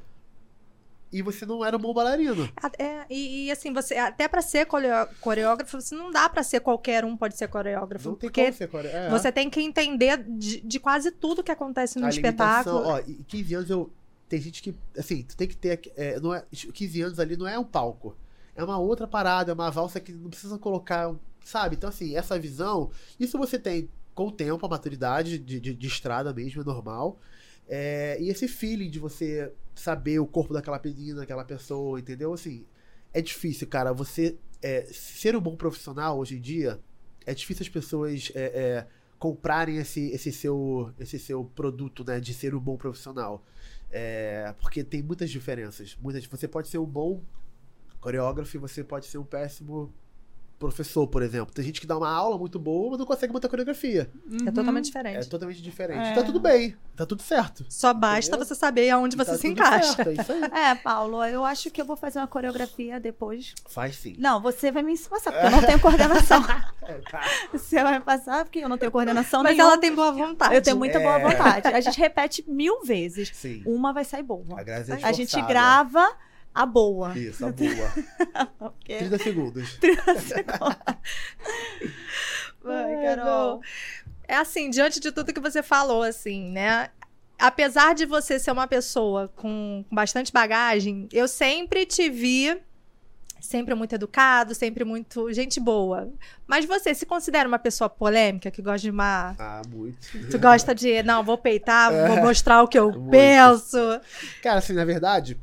E 1.13 1.21
você 1.21 1.45
não 1.45 1.63
era 1.63 1.77
um 1.77 1.79
bom 1.79 1.93
bailarino. 1.93 2.49
É, 2.77 3.05
e, 3.09 3.45
e, 3.45 3.51
assim, 3.51 3.71
você 3.71 3.95
até 3.95 4.27
pra 4.27 4.41
ser 4.41 4.65
coreógrafo, 5.21 5.79
você 5.79 5.95
não 5.95 6.11
dá 6.11 6.27
pra 6.27 6.43
ser 6.43 6.59
qualquer 6.59 7.05
um 7.05 7.15
pode 7.15 7.37
ser 7.37 7.47
coreógrafo, 7.47 8.09
Não 8.09 8.15
tem 8.15 8.27
porque 8.29 8.41
como 8.45 8.53
ser 8.57 8.67
core- 8.67 8.87
é. 8.87 9.09
você 9.09 9.31
tem 9.31 9.49
que 9.49 9.61
entender 9.61 10.17
de, 10.27 10.59
de 10.59 10.79
quase 10.79 11.11
tudo 11.11 11.41
que 11.43 11.51
acontece 11.51 11.99
no 11.99 12.07
a 12.07 12.09
espetáculo. 12.09 12.83
ó, 12.85 12.99
e 12.99 13.23
15 13.27 13.55
anos 13.55 13.69
eu. 13.69 13.89
Tem 14.35 14.41
gente 14.41 14.61
que. 14.61 14.75
Assim, 14.97 15.23
tu 15.23 15.37
tem 15.37 15.47
que 15.47 15.55
ter. 15.55 15.79
É, 15.95 16.19
não 16.19 16.33
é, 16.33 16.43
15 16.51 17.01
anos 17.01 17.19
ali 17.21 17.37
não 17.37 17.47
é 17.47 17.57
um 17.57 17.63
palco. 17.63 18.17
É 18.53 18.61
uma 18.61 18.77
outra 18.77 19.07
parada, 19.07 19.51
é 19.51 19.53
uma 19.53 19.71
valsa 19.71 19.97
que 20.01 20.11
não 20.11 20.29
precisa 20.29 20.59
colocar. 20.59 21.15
Sabe? 21.45 21.77
Então, 21.77 21.87
assim, 21.87 22.17
essa 22.17 22.37
visão. 22.37 22.91
Isso 23.17 23.37
você 23.37 23.57
tem 23.57 23.89
com 24.13 24.27
o 24.27 24.31
tempo, 24.31 24.65
a 24.65 24.69
maturidade 24.69 25.39
de, 25.39 25.57
de, 25.61 25.73
de 25.73 25.87
estrada 25.87 26.33
mesmo, 26.33 26.61
é 26.61 26.65
normal. 26.65 27.17
É, 27.65 28.17
e 28.19 28.29
esse 28.29 28.45
feeling 28.45 28.89
de 28.89 28.99
você 28.99 29.53
saber 29.73 30.19
o 30.19 30.27
corpo 30.27 30.53
daquela 30.53 30.81
menina, 30.83 31.21
daquela 31.21 31.45
pessoa, 31.45 31.97
entendeu? 31.97 32.33
Assim, 32.33 32.65
é 33.13 33.21
difícil, 33.21 33.67
cara. 33.67 33.93
Você 33.93 34.37
é, 34.61 34.81
ser 34.91 35.33
um 35.33 35.39
bom 35.39 35.55
profissional 35.55 36.19
hoje 36.19 36.35
em 36.35 36.41
dia, 36.41 36.77
é 37.25 37.33
difícil 37.33 37.63
as 37.63 37.69
pessoas 37.69 38.33
é, 38.35 38.43
é, 38.43 38.87
comprarem 39.17 39.77
esse, 39.77 40.09
esse, 40.09 40.29
seu, 40.33 40.91
esse 40.99 41.17
seu 41.19 41.45
produto, 41.45 42.03
né? 42.03 42.19
De 42.19 42.33
ser 42.33 42.53
um 42.53 42.59
bom 42.59 42.75
profissional. 42.75 43.41
É, 43.97 44.53
porque 44.59 44.83
tem 44.83 45.01
muitas 45.01 45.31
diferenças. 45.31 45.97
Muitas, 46.01 46.25
você 46.25 46.49
pode 46.49 46.67
ser 46.67 46.79
um 46.79 46.85
bom 46.85 47.23
coreógrafo 48.01 48.57
e 48.57 48.59
você 48.59 48.83
pode 48.83 49.05
ser 49.05 49.17
um 49.19 49.23
péssimo 49.23 49.93
professor, 50.57 51.05
por 51.07 51.21
exemplo. 51.21 51.53
Tem 51.53 51.63
gente 51.63 51.81
que 51.81 51.87
dá 51.87 51.97
uma 51.97 52.09
aula 52.09 52.37
muito 52.37 52.57
boa, 52.57 52.91
mas 52.91 52.99
não 52.99 53.05
consegue 53.05 53.31
montar 53.33 53.49
coreografia. 53.49 54.09
É 54.47 54.51
totalmente 54.51 54.85
diferente. 54.85 55.17
É 55.17 55.23
totalmente 55.29 55.61
diferente. 55.61 56.07
É. 56.09 56.13
Tá 56.13 56.23
tudo 56.23 56.39
bem, 56.39 56.75
tá 56.95 57.05
tudo 57.05 57.21
certo. 57.21 57.65
Só 57.69 57.93
basta 57.93 58.29
Entendeu? 58.31 58.45
você 58.45 58.55
saber 58.55 58.89
aonde 58.89 59.15
Tá 59.17 59.23
você 59.25 59.35
se 59.35 59.41
tudo 59.49 59.51
encaixa. 59.51 59.93
certo, 59.93 60.09
é 60.09 60.13
isso 60.13 60.31
aí. 60.31 60.41
É, 60.71 60.75
Paulo, 60.75 61.23
eu 61.25 61.43
acho 61.43 61.69
que 61.69 61.81
eu 61.81 61.85
vou 61.85 61.95
fazer 61.97 62.19
uma 62.19 62.27
coreografia 62.27 62.99
depois. 62.99 63.53
Faz 63.69 63.95
sim. 63.97 64.15
Não, 64.17 64.41
você 64.41 64.71
vai 64.71 64.81
me 64.83 64.97
passar, 64.97 65.31
porque 65.31 65.45
eu 65.47 65.51
não 65.51 65.61
tenho 65.61 65.79
coordenação. 65.79 66.43
É, 66.87 67.01
tá. 67.09 67.19
você 67.51 67.81
vai 67.81 67.97
me 67.97 68.05
passar, 68.05 68.45
porque 68.45 68.59
eu 68.59 68.69
não 68.69 68.77
tenho 68.77 68.91
coordenação 68.91 69.41
Mas 69.41 69.53
nenhuma. 69.57 69.71
ela 69.73 69.81
tem 69.81 69.91
boa 69.95 70.11
vontade. 70.11 70.53
Eu 70.53 70.61
tenho 70.61 70.77
muita 70.77 70.99
boa 70.99 71.19
É. 71.19 71.19
vontade. 71.31 71.67
A 71.67 71.81
gente 71.81 71.97
repete 71.99 72.45
mil 72.47 72.83
vezes. 72.83 73.31
Sim. 73.33 73.63
Uma 73.65 73.91
vai 73.91 74.05
sair 74.05 74.21
boa. 74.21 74.45
A 74.55 74.61
é 74.61 74.85
A 75.01 75.11
gente 75.11 75.41
grava 75.41 76.07
a 76.55 76.65
boa. 76.65 77.17
Isso, 77.17 77.45
a 77.45 77.51
boa. 77.51 77.93
Porque... 78.57 78.97
30 78.97 79.17
segundos. 79.21 79.79
Vai, 82.63 82.95
Ai, 82.95 83.03
Carol. 83.03 83.25
não. 83.25 83.61
É 84.27 84.37
assim, 84.37 84.69
diante 84.69 84.99
de 85.01 85.11
tudo 85.11 85.33
que 85.33 85.39
você 85.41 85.61
falou, 85.61 86.01
assim, 86.01 86.49
né? 86.49 86.89
Apesar 87.37 87.93
de 87.93 88.05
você 88.05 88.39
ser 88.39 88.51
uma 88.51 88.65
pessoa 88.65 89.27
com 89.35 89.83
bastante 89.91 90.31
bagagem, 90.31 91.09
eu 91.11 91.27
sempre 91.27 91.85
te 91.85 92.09
vi 92.09 92.57
sempre 93.45 93.75
muito 93.75 93.93
educado, 93.93 94.53
sempre 94.53 94.83
muito 94.83 95.31
gente 95.31 95.59
boa. 95.59 96.11
Mas 96.47 96.65
você 96.65 96.93
se 96.93 97.05
considera 97.05 97.47
uma 97.47 97.59
pessoa 97.59 97.89
polêmica, 97.89 98.51
que 98.51 98.61
gosta 98.61 98.79
de 98.79 98.89
uma. 98.89 99.35
Ah, 99.37 99.61
muito. 99.67 99.97
Tu 100.29 100.39
gosta 100.39 100.73
de, 100.73 101.03
não, 101.03 101.23
vou 101.23 101.37
peitar, 101.37 101.91
vou 102.07 102.17
mostrar 102.17 102.63
o 102.63 102.67
que 102.67 102.77
eu 102.77 102.91
Muito. 102.91 103.11
penso. 103.11 103.77
Cara, 104.41 104.59
assim, 104.59 104.73
na 104.73 104.85
verdade, 104.85 105.37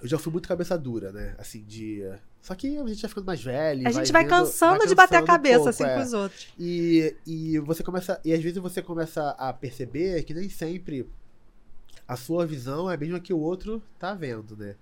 eu 0.00 0.08
já 0.08 0.18
fui 0.18 0.32
muito 0.32 0.48
cabeça 0.48 0.76
dura, 0.78 1.12
né? 1.12 1.34
Assim, 1.38 1.62
de. 1.64 2.02
Só 2.40 2.54
que 2.54 2.78
a 2.78 2.86
gente 2.86 3.00
vai 3.02 3.08
ficando 3.08 3.26
mais 3.26 3.42
velho. 3.42 3.86
A 3.86 3.90
gente 3.90 4.12
vai 4.12 4.22
vendo- 4.22 4.30
cansando 4.30 4.78
vai 4.78 4.86
de 4.86 4.94
bater 4.94 5.16
a 5.16 5.20
cansando 5.20 5.24
um 5.24 5.26
cabeça 5.26 5.56
pouco, 5.56 5.68
assim 5.70 5.84
é. 5.84 5.94
com 5.94 6.02
os 6.02 6.12
outros. 6.12 6.48
E, 6.58 7.16
e 7.26 7.58
você 7.58 7.82
começa. 7.82 8.20
E 8.24 8.32
às 8.32 8.42
vezes 8.42 8.58
você 8.58 8.80
começa 8.80 9.30
a 9.30 9.52
perceber 9.52 10.22
que 10.22 10.32
nem 10.32 10.48
sempre 10.48 11.08
a 12.06 12.16
sua 12.16 12.46
visão 12.46 12.90
é 12.90 12.94
a 12.94 12.96
mesma 12.96 13.20
que 13.20 13.32
o 13.32 13.38
outro 13.38 13.82
tá 13.98 14.14
vendo, 14.14 14.56
né? 14.56 14.76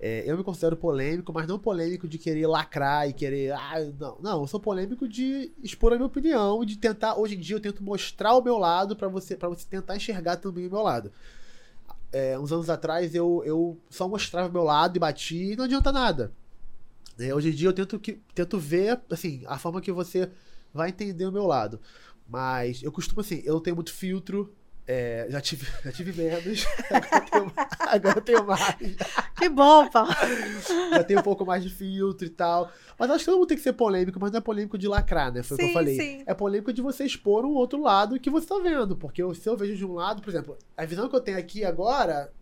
É, 0.00 0.22
eu 0.24 0.38
me 0.38 0.44
considero 0.44 0.76
polêmico, 0.76 1.32
mas 1.32 1.48
não 1.48 1.58
polêmico 1.58 2.06
de 2.06 2.18
querer 2.18 2.46
lacrar 2.46 3.08
e 3.08 3.12
querer. 3.12 3.52
Ah, 3.52 3.80
não. 3.98 4.16
Não, 4.20 4.40
eu 4.42 4.46
sou 4.46 4.60
polêmico 4.60 5.08
de 5.08 5.50
expor 5.60 5.92
a 5.92 5.96
minha 5.96 6.06
opinião 6.06 6.62
e 6.62 6.66
de 6.66 6.78
tentar. 6.78 7.16
Hoje 7.16 7.34
em 7.34 7.40
dia 7.40 7.56
eu 7.56 7.60
tento 7.60 7.82
mostrar 7.82 8.34
o 8.34 8.42
meu 8.42 8.58
lado 8.58 8.94
pra 8.94 9.08
você, 9.08 9.36
pra 9.36 9.48
você 9.48 9.66
tentar 9.68 9.96
enxergar 9.96 10.36
também 10.36 10.68
o 10.68 10.70
meu 10.70 10.82
lado. 10.82 11.10
É, 12.10 12.38
uns 12.38 12.52
anos 12.52 12.70
atrás 12.70 13.14
eu, 13.14 13.42
eu 13.44 13.78
só 13.90 14.08
mostrava 14.08 14.48
meu 14.48 14.64
lado 14.64 14.96
e 14.96 15.00
batia 15.00 15.52
e 15.52 15.56
não 15.56 15.64
adianta 15.64 15.92
nada. 15.92 16.32
né? 17.18 17.34
hoje 17.34 17.50
em 17.50 17.52
dia 17.52 17.68
eu 17.68 17.72
tento, 17.72 17.98
que, 17.98 18.20
tento 18.34 18.58
ver 18.58 19.00
assim, 19.10 19.42
a 19.46 19.58
forma 19.58 19.80
que 19.80 19.92
você 19.92 20.30
vai 20.72 20.88
entender 20.88 21.26
o 21.26 21.32
meu 21.32 21.46
lado. 21.46 21.80
Mas 22.28 22.82
eu 22.82 22.92
costumo 22.92 23.20
assim, 23.20 23.42
eu 23.44 23.54
não 23.54 23.60
tenho 23.60 23.76
muito 23.76 23.92
filtro. 23.92 24.54
É, 24.90 25.26
já, 25.28 25.38
tive, 25.38 25.66
já 25.84 25.92
tive 25.92 26.12
menos. 26.14 26.64
Agora 26.90 27.20
eu 27.20 27.30
tenho, 27.30 27.52
agora 27.78 28.20
tenho 28.22 28.46
mais. 28.46 28.76
Que 29.38 29.48
bom, 29.50 29.88
Paulo. 29.88 30.10
Já 30.90 31.04
tenho 31.04 31.20
um 31.20 31.22
pouco 31.22 31.44
mais 31.44 31.62
de 31.62 31.70
filtro 31.70 32.26
e 32.26 32.30
tal. 32.30 32.70
Mas 32.98 33.10
acho 33.10 33.20
que 33.20 33.24
todo 33.26 33.36
mundo 33.36 33.46
tem 33.46 33.56
que 33.56 33.62
ser 33.62 33.72
polêmico, 33.72 34.18
mas 34.20 34.30
não 34.30 34.38
é 34.38 34.40
polêmico 34.40 34.76
de 34.76 34.88
lacrar, 34.88 35.32
né? 35.32 35.42
Foi 35.42 35.54
o 35.54 35.58
que 35.58 35.64
eu 35.64 35.68
Sim, 35.68 35.74
falei. 35.74 35.96
sim. 35.96 36.22
É 36.26 36.34
polêmico 36.34 36.72
de 36.72 36.82
você 36.82 37.04
expor 37.04 37.44
um 37.44 37.54
outro 37.54 37.80
lado 37.80 38.18
que 38.18 38.28
você 38.28 38.46
tá 38.46 38.58
vendo. 38.58 38.96
Porque 38.96 39.22
se 39.34 39.48
eu 39.48 39.56
vejo 39.56 39.76
de 39.76 39.84
um 39.86 39.94
lado, 39.94 40.20
por 40.22 40.30
exemplo, 40.30 40.58
a 40.76 40.84
visão 40.84 41.08
que 41.08 41.16
eu 41.16 41.20
tenho 41.20 41.38
aqui 41.38 41.64
agora 41.64 42.32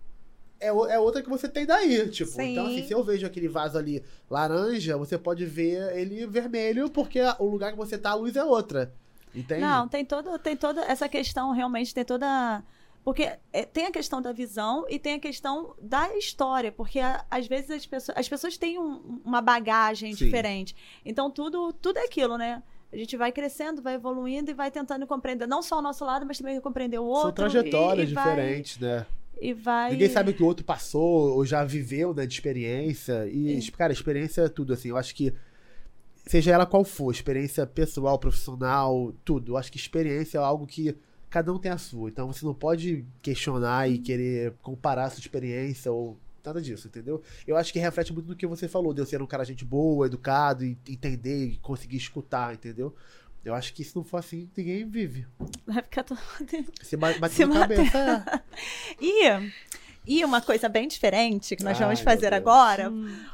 é, 0.60 0.68
é 0.68 0.98
outra 0.98 1.22
que 1.22 1.28
você 1.28 1.48
tem 1.48 1.66
daí. 1.66 2.08
Tipo, 2.08 2.30
Sim. 2.30 2.52
então, 2.52 2.66
assim, 2.66 2.86
se 2.86 2.92
eu 2.92 3.04
vejo 3.04 3.26
aquele 3.26 3.48
vaso 3.48 3.76
ali 3.78 4.02
laranja, 4.30 4.96
você 4.96 5.18
pode 5.18 5.44
ver 5.44 5.96
ele 5.96 6.26
vermelho, 6.26 6.88
porque 6.90 7.20
o 7.38 7.46
lugar 7.46 7.72
que 7.72 7.78
você 7.78 7.98
tá, 7.98 8.10
a 8.10 8.14
luz 8.14 8.36
é 8.36 8.44
outra. 8.44 8.92
Entende? 9.36 9.60
Não, 9.60 9.86
tem 9.86 10.04
todo, 10.04 10.38
tem 10.38 10.56
toda 10.56 10.80
essa 10.82 11.08
questão, 11.08 11.52
realmente 11.52 11.94
tem 11.94 12.04
toda. 12.04 12.62
Porque 13.04 13.30
é, 13.52 13.64
tem 13.64 13.86
a 13.86 13.90
questão 13.92 14.20
da 14.20 14.32
visão 14.32 14.84
e 14.88 14.98
tem 14.98 15.14
a 15.14 15.18
questão 15.20 15.74
da 15.80 16.16
história, 16.16 16.72
porque 16.72 16.98
às 17.30 17.46
vezes 17.46 17.70
as 17.70 17.86
pessoas, 17.86 18.18
as 18.18 18.28
pessoas 18.28 18.56
têm 18.58 18.78
um- 18.80 19.20
uma 19.24 19.40
bagagem 19.40 20.12
Sim. 20.14 20.24
diferente. 20.24 20.74
Então 21.04 21.30
tudo, 21.30 21.72
tudo 21.74 21.98
é 21.98 22.04
aquilo, 22.04 22.36
né? 22.36 22.62
A 22.92 22.96
gente 22.96 23.16
vai 23.16 23.30
crescendo, 23.30 23.82
vai 23.82 23.94
evoluindo 23.94 24.50
e 24.50 24.54
vai 24.54 24.70
tentando 24.72 25.06
compreender 25.06 25.46
não 25.46 25.62
só 25.62 25.78
o 25.78 25.82
nosso 25.82 26.04
lado, 26.04 26.24
mas 26.26 26.38
também 26.38 26.60
compreender 26.60 26.98
o 26.98 27.04
outro. 27.04 27.22
São 27.26 27.32
trajetórias 27.32 28.08
e, 28.08 28.12
e 28.12 28.14
vai- 28.14 28.24
diferentes, 28.34 28.78
né? 28.78 29.06
E 29.40 29.52
vai. 29.52 29.90
Ninguém 29.92 30.08
sabe 30.08 30.30
o 30.30 30.34
que 30.34 30.42
o 30.42 30.46
outro 30.46 30.64
passou 30.64 31.34
ou 31.36 31.44
já 31.44 31.62
viveu, 31.62 32.14
né, 32.14 32.26
de 32.26 32.32
experiência. 32.34 33.26
E, 33.28 33.60
cara, 33.72 33.92
experiência 33.92 34.40
é 34.42 34.48
tudo, 34.48 34.72
assim. 34.72 34.88
Eu 34.88 34.96
acho 34.96 35.14
que, 35.14 35.32
seja 36.26 36.52
ela 36.52 36.66
qual 36.66 36.84
for, 36.84 37.10
experiência 37.10 37.66
pessoal, 37.66 38.18
profissional, 38.18 39.14
tudo. 39.24 39.52
Eu 39.52 39.56
acho 39.56 39.70
que 39.70 39.78
experiência 39.78 40.38
é 40.38 40.40
algo 40.40 40.66
que 40.66 40.96
cada 41.30 41.52
um 41.52 41.58
tem 41.58 41.70
a 41.70 41.78
sua. 41.78 42.08
Então 42.08 42.32
você 42.32 42.44
não 42.44 42.54
pode 42.54 43.04
questionar 43.22 43.88
e 43.88 43.98
querer 43.98 44.54
comparar 44.62 45.04
a 45.04 45.10
sua 45.10 45.20
experiência 45.20 45.90
ou 45.90 46.18
nada 46.44 46.60
disso, 46.60 46.86
entendeu? 46.86 47.22
Eu 47.46 47.56
acho 47.56 47.72
que 47.72 47.78
reflete 47.78 48.12
muito 48.12 48.28
no 48.28 48.36
que 48.36 48.46
você 48.46 48.68
falou, 48.68 48.94
de 48.94 49.00
eu 49.00 49.06
ser 49.06 49.20
um 49.20 49.26
cara 49.26 49.44
gente 49.44 49.64
boa, 49.64 50.06
educado, 50.06 50.64
e 50.64 50.78
entender 50.88 51.46
e 51.46 51.56
conseguir 51.58 51.96
escutar, 51.96 52.54
entendeu? 52.54 52.94
Eu 53.44 53.54
acho 53.54 53.72
que 53.72 53.84
se 53.84 53.94
não 53.94 54.02
for 54.02 54.18
assim, 54.18 54.48
ninguém 54.56 54.88
vive. 54.88 55.26
Vai 55.66 55.82
ficar 55.82 56.02
todo... 56.02 56.18
Bate 57.20 57.34
Se 57.34 57.46
na 57.46 57.60
cabeça. 57.60 57.98
É. 57.98 58.42
E, 59.00 59.52
e 60.06 60.24
uma 60.24 60.40
coisa 60.40 60.68
bem 60.68 60.88
diferente 60.88 61.54
que 61.54 61.62
nós 61.62 61.76
Ai, 61.76 61.84
vamos 61.84 62.00
fazer 62.00 62.32
agora. 62.32 62.90
Hum. 62.90 63.24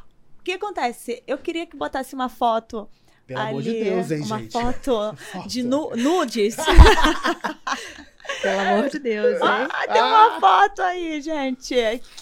O 0.43 0.45
que 0.45 0.53
acontece? 0.53 1.23
Eu 1.25 1.39
queria 1.39 1.65
que 1.67 1.77
botasse 1.77 2.17
uma 2.17 2.29
foto 2.29 2.89
Pelo 3.29 3.39
ali, 3.39 3.49
amor 3.51 3.63
de 3.63 3.73
Deus, 3.85 4.11
hein, 4.11 4.23
uma 4.23 4.39
gente. 4.41 4.53
foto 4.53 5.15
Foto. 5.31 5.49
de 5.49 5.63
nu- 5.63 5.91
nudes. 5.97 6.57
Pelo 8.41 8.61
amor 8.61 8.89
de 8.89 8.99
Deus, 8.99 9.35
hein? 9.41 9.49
Ah, 9.71 9.87
tem 9.93 10.03
uma 10.03 10.41
foto 10.41 10.83
aí, 10.83 11.21
gente. 11.21 11.75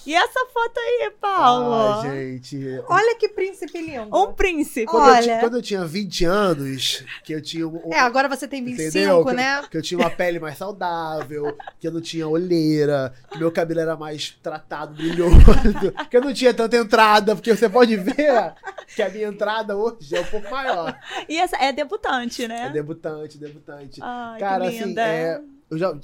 E 0.07 0.15
essa 0.15 0.47
foto 0.53 0.79
aí, 0.79 1.13
Paulo? 1.21 1.75
Ah, 1.75 2.03
gente. 2.05 2.83
Olha 2.89 3.15
que 3.17 3.29
príncipe 3.29 3.81
lindo. 3.81 4.17
Um 4.17 4.33
príncipe. 4.33 4.87
Quando, 4.87 5.09
eu, 5.09 5.15
Olha. 5.15 5.39
quando 5.41 5.57
eu 5.57 5.63
tinha 5.63 5.85
20 5.85 6.25
anos, 6.25 7.05
que 7.25 7.33
eu 7.35 7.43
tinha 7.43 7.67
um, 7.69 7.93
É, 7.93 7.99
agora 8.01 8.29
você 8.29 8.49
tem 8.49 8.65
25, 8.65 8.89
Entendeu? 8.89 9.25
Que- 9.25 9.33
né? 9.33 9.63
que 9.71 9.77
eu 9.77 9.83
tinha 9.83 9.99
uma 9.99 10.11
pele 10.11 10.39
mais 10.39 10.57
saudável, 10.59 11.57
que 11.79 11.87
eu 11.87 11.93
não 11.93 12.01
tinha 12.01 12.27
olheira, 12.27 13.13
que 13.31 13.39
meu 13.39 13.51
cabelo 13.53 13.81
era 13.81 13.97
mais 13.97 14.31
tratado, 14.43 14.95
brilhoso, 14.95 15.37
que 16.11 16.17
eu 16.17 16.21
não 16.23 16.33
tinha 16.33 16.53
tanta 16.55 16.77
entrada, 16.77 17.35
porque 17.37 17.55
você 17.55 17.69
pode 17.69 17.97
ver 17.97 18.55
que 18.95 19.03
a 19.03 19.09
minha 19.09 19.29
entrada 19.29 19.77
hoje 19.77 20.17
é 20.17 20.21
um 20.21 20.25
pouco 20.25 20.51
maior. 20.51 20.99
E 21.29 21.37
essa 21.39 21.57
é 21.57 21.73
debutante, 21.73 22.47
né? 22.49 22.67
É 22.67 22.71
debutante, 22.71 23.39
debutante. 23.39 24.01
Ai, 24.03 24.41
Cara, 24.41 24.63
que 24.63 24.77
assim, 24.77 24.85
linda. 24.87 25.03
é, 25.07 25.41
eu 25.71 25.79
já. 25.79 25.97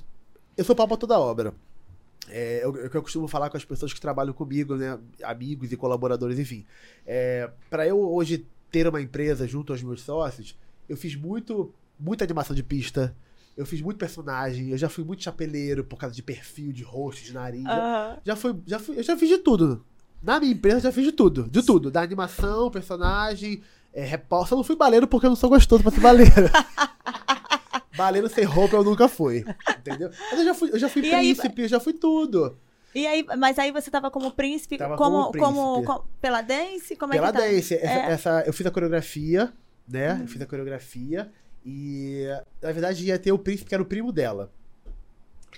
Eu 0.56 0.64
sou 0.64 0.74
pau 0.74 0.88
pra 0.88 0.96
toda 0.96 1.18
obra. 1.18 1.52
É, 2.28 2.60
eu, 2.64 2.74
eu, 2.76 2.90
eu 2.92 3.02
costumo 3.02 3.28
falar 3.28 3.50
com 3.50 3.56
as 3.56 3.64
pessoas 3.64 3.92
que 3.92 4.00
trabalham 4.00 4.32
comigo, 4.32 4.74
né? 4.76 4.98
Amigos 5.22 5.70
e 5.70 5.76
colaboradores, 5.76 6.38
enfim. 6.38 6.64
É, 7.06 7.50
para 7.70 7.86
eu 7.86 8.00
hoje 8.00 8.46
ter 8.70 8.88
uma 8.88 9.00
empresa 9.00 9.46
junto 9.46 9.72
aos 9.72 9.82
meus 9.82 10.02
sócios, 10.02 10.58
eu 10.88 10.96
fiz 10.96 11.14
muito, 11.14 11.72
muita 12.00 12.24
animação 12.24 12.54
de 12.56 12.62
pista. 12.62 13.14
Eu 13.56 13.64
fiz 13.64 13.80
muito 13.80 13.96
personagem, 13.96 14.68
eu 14.70 14.76
já 14.78 14.88
fui 14.88 15.02
muito 15.04 15.22
chapeleiro 15.22 15.82
por 15.84 15.98
causa 15.98 16.14
de 16.14 16.22
perfil, 16.22 16.72
de 16.72 16.82
rosto, 16.82 17.24
de 17.24 17.32
nariz. 17.32 17.62
já- 17.62 17.70
Aham. 18.10 18.18
já 18.24 18.36
fui, 18.36 18.56
já 18.66 18.78
fui, 18.78 18.98
eu 18.98 19.02
já 19.02 19.16
fiz 19.16 19.28
de 19.28 19.38
tudo. 19.38 19.84
Na 20.22 20.40
minha 20.40 20.52
empresa 20.52 20.76
eu 20.78 20.82
já 20.82 20.92
fiz 20.92 21.04
de 21.04 21.12
tudo, 21.12 21.44
de 21.48 21.62
tudo. 21.62 21.90
Da 21.90 22.02
animação, 22.02 22.70
personagem, 22.70 23.62
é, 23.94 24.04
repórter. 24.04 24.52
Eu 24.54 24.56
não 24.58 24.64
fui 24.64 24.76
baleiro 24.76 25.06
porque 25.06 25.26
eu 25.26 25.30
não 25.30 25.36
sou 25.36 25.48
gostoso 25.48 25.82
pra 25.82 25.92
ser 25.92 26.00
baleiro. 26.00 26.32
baleiro 27.96 28.28
sem 28.28 28.44
roupa 28.44 28.76
eu 28.76 28.84
nunca 28.84 29.08
fui, 29.08 29.44
entendeu? 29.78 30.10
Mas 30.30 30.38
eu 30.40 30.44
já 30.44 30.54
fui, 30.54 30.70
eu 30.72 30.78
já 30.78 30.88
fui 30.88 31.02
E 31.02 31.14
aí- 31.14 31.34
príncipe, 31.34 31.62
eu 31.62 31.68
já 31.68 31.80
fui 31.80 31.92
tudo. 31.92 32.56
E 32.94 33.06
aí, 33.06 33.26
mas 33.38 33.58
aí 33.58 33.70
você 33.72 33.90
tava 33.90 34.10
como 34.10 34.30
príncipe, 34.30 34.78
Tava 34.78 34.96
como, 34.96 35.30
como 35.32 35.82
como, 35.84 36.04
pela 36.20 36.40
dance? 36.40 36.96
Como 36.96 37.12
Pela 37.12 37.28
é 37.28 37.32
que 37.32 37.38
tá? 37.38 37.44
dance, 37.44 37.74
essa, 37.74 37.86
É. 37.86 38.12
essa- 38.12 38.44
eu 38.46 38.52
fiz 38.52 38.66
a 38.66 38.70
coreografia, 38.70 39.52
né? 39.86 40.18
Eu 40.22 40.28
fiz 40.28 40.40
a 40.40 40.46
coreografia 40.46 41.30
e 41.64 42.24
na 42.62 42.72
verdade 42.72 43.04
ia 43.04 43.18
ter 43.18 43.32
o 43.32 43.38
príncipe 43.38 43.68
que 43.68 43.74
era 43.74 43.82
o 43.82 43.86
primo 43.86 44.10
dela. 44.12 44.50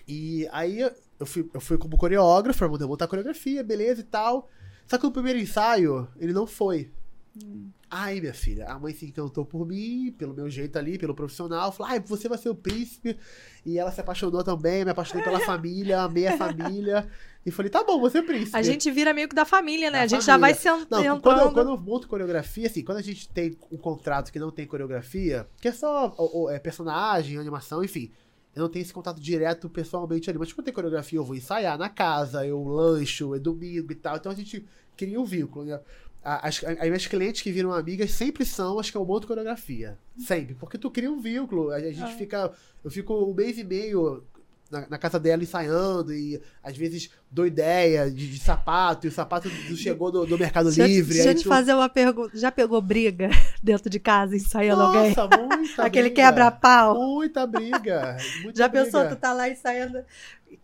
E 0.07 0.49
aí 0.53 0.81
eu 0.81 1.27
fui, 1.27 1.49
eu 1.55 1.61
fui 1.61 1.79
como 1.79 1.97
coreógrafo 1.97 2.59
pra 2.59 2.87
montar 2.87 3.05
a 3.05 3.09
coreografia, 3.09 3.63
beleza 3.63 4.01
e 4.01 4.05
tal. 4.05 4.49
Só 4.87 4.97
que 4.99 5.05
no 5.05 5.13
primeiro 5.13 5.39
ensaio 5.39 6.09
ele 6.19 6.33
não 6.33 6.47
foi. 6.47 6.91
Aí, 7.91 8.21
minha 8.21 8.35
filha, 8.35 8.67
a 8.67 8.79
mãe 8.79 8.93
se 8.93 9.07
encantou 9.07 9.47
por 9.47 9.67
mim, 9.67 10.15
pelo 10.19 10.35
meu 10.35 10.51
jeito 10.51 10.77
ali, 10.79 10.99
pelo 10.99 11.15
profissional. 11.15 11.73
Falou, 11.73 11.93
ai, 11.93 12.01
você 12.01 12.29
vai 12.29 12.37
ser 12.37 12.51
o 12.51 12.55
príncipe. 12.55 13.17
E 13.65 13.79
ela 13.79 13.91
se 13.91 14.01
apaixonou 14.01 14.45
também, 14.45 14.85
me 14.85 14.91
apaixonei 14.91 15.23
pela 15.25 15.41
família, 15.47 16.03
amei 16.03 16.27
a 16.27 16.37
família. 16.37 17.09
E 17.47 17.51
falei, 17.51 17.71
tá 17.71 17.83
bom, 17.83 17.99
você 17.99 18.19
é 18.19 18.23
príncipe. 18.23 18.57
A 18.57 18.63
gente 18.63 18.91
vira 18.91 19.15
meio 19.15 19.27
que 19.29 19.35
da 19.35 19.47
família, 19.47 19.91
né? 19.91 19.99
Da 20.01 20.05
a 20.05 20.07
gente 20.07 20.25
já 20.27 20.37
vai 20.37 20.53
família. 20.55 20.81
sentando. 20.81 21.03
Não, 21.05 21.21
quando 21.21 21.39
eu, 21.39 21.53
quando 21.53 21.71
eu 21.71 21.77
monto 21.79 22.09
coreografia, 22.09 22.67
assim, 22.67 22.85
quando 22.85 22.99
a 22.99 23.03
gente 23.03 23.27
tem 23.31 23.57
um 23.73 23.79
contrato 23.79 24.31
que 24.31 24.39
não 24.39 24.51
tem 24.51 24.67
coreografia, 24.67 25.49
que 25.61 25.69
é 25.69 25.73
só 25.73 26.15
o- 26.19 26.43
o- 26.45 26.51
é, 26.51 26.59
personagem, 26.59 27.39
animação, 27.39 27.83
enfim. 27.83 28.11
Eu 28.55 28.63
não 28.63 28.69
tenho 28.69 28.83
esse 28.83 28.93
contato 28.93 29.21
direto 29.21 29.69
pessoalmente 29.71 30.29
ali. 30.29 30.39
Mas 30.39 30.53
quando 30.53 30.65
tem 30.67 30.75
coreografia, 30.75 31.19
eu 31.19 31.25
vou 31.25 31.37
ensaiar 31.37 31.79
na 31.79 31.89
casa, 31.89 32.45
eu 32.45 32.63
lancho, 32.65 33.35
é 33.35 33.39
domingo 33.39 33.93
e 33.93 33.95
tal. 33.95 34.17
Então 34.17 34.33
a 34.33 34.35
gente 34.35 34.67
cria 34.97 35.21
um 35.21 35.25
vínculo, 35.25 35.65
né? 35.65 35.81
As, 36.23 36.63
as 36.65 36.87
minhas 36.87 37.07
clientes 37.07 37.41
que 37.43 37.51
viram 37.53 37.73
amigas 37.73 38.11
sempre 38.11 38.45
são 38.45 38.79
as 38.79 38.91
que 38.91 38.97
eu 38.97 39.05
monto 39.05 39.27
coreografia. 39.27 39.97
Sempre. 40.19 40.55
Porque 40.55 40.77
tu 40.77 40.91
cria 40.91 41.11
um 41.11 41.21
vínculo. 41.21 41.71
A, 41.71 41.77
a 41.77 41.81
gente 41.81 42.03
Ah. 42.03 42.07
fica. 42.09 42.53
Eu 42.85 42.91
fico 42.91 43.15
um 43.15 43.33
mês 43.33 43.57
e 43.57 43.65
meio 43.65 44.23
na, 44.71 44.87
na 44.89 44.99
casa 44.99 45.19
dela 45.19 45.43
ensaiando 45.43 46.13
e 46.13 46.39
às 46.63 46.77
vezes 46.77 47.09
dou 47.31 47.47
ideia 47.47 48.11
de, 48.11 48.29
de 48.31 48.39
sapato 48.39 49.07
e 49.07 49.09
o 49.09 49.13
sapato 49.13 49.49
não 49.69 49.77
chegou 49.77 50.11
do, 50.11 50.27
do 50.27 50.39
Mercado 50.39 50.67
Deixa, 50.67 50.87
Livre. 50.87 51.15
deixa 51.15 51.31
eu 51.31 51.35
te 51.35 51.43
tu- 51.45 51.49
fazer 51.49 51.73
uma 51.73 51.89
pergunta. 51.89 52.37
Já 52.37 52.53
pegou 52.53 52.81
briga 52.83 53.31
dentro 53.63 53.89
de 53.89 53.99
casa 53.99 54.37
ensaiando 54.37 54.83
alguém? 54.83 55.15
Nossa, 55.15 55.29
muita 55.39 55.85
Aquele 55.87 56.11
quebra-pau. 56.11 56.95
Muita 57.15 57.47
briga. 57.47 58.19
Muita 58.43 58.59
Já 58.59 58.69
briga. 58.69 58.85
pensou, 58.85 59.09
tu 59.09 59.17
tá 59.17 59.33
lá 59.33 59.49
ensaiando 59.49 60.03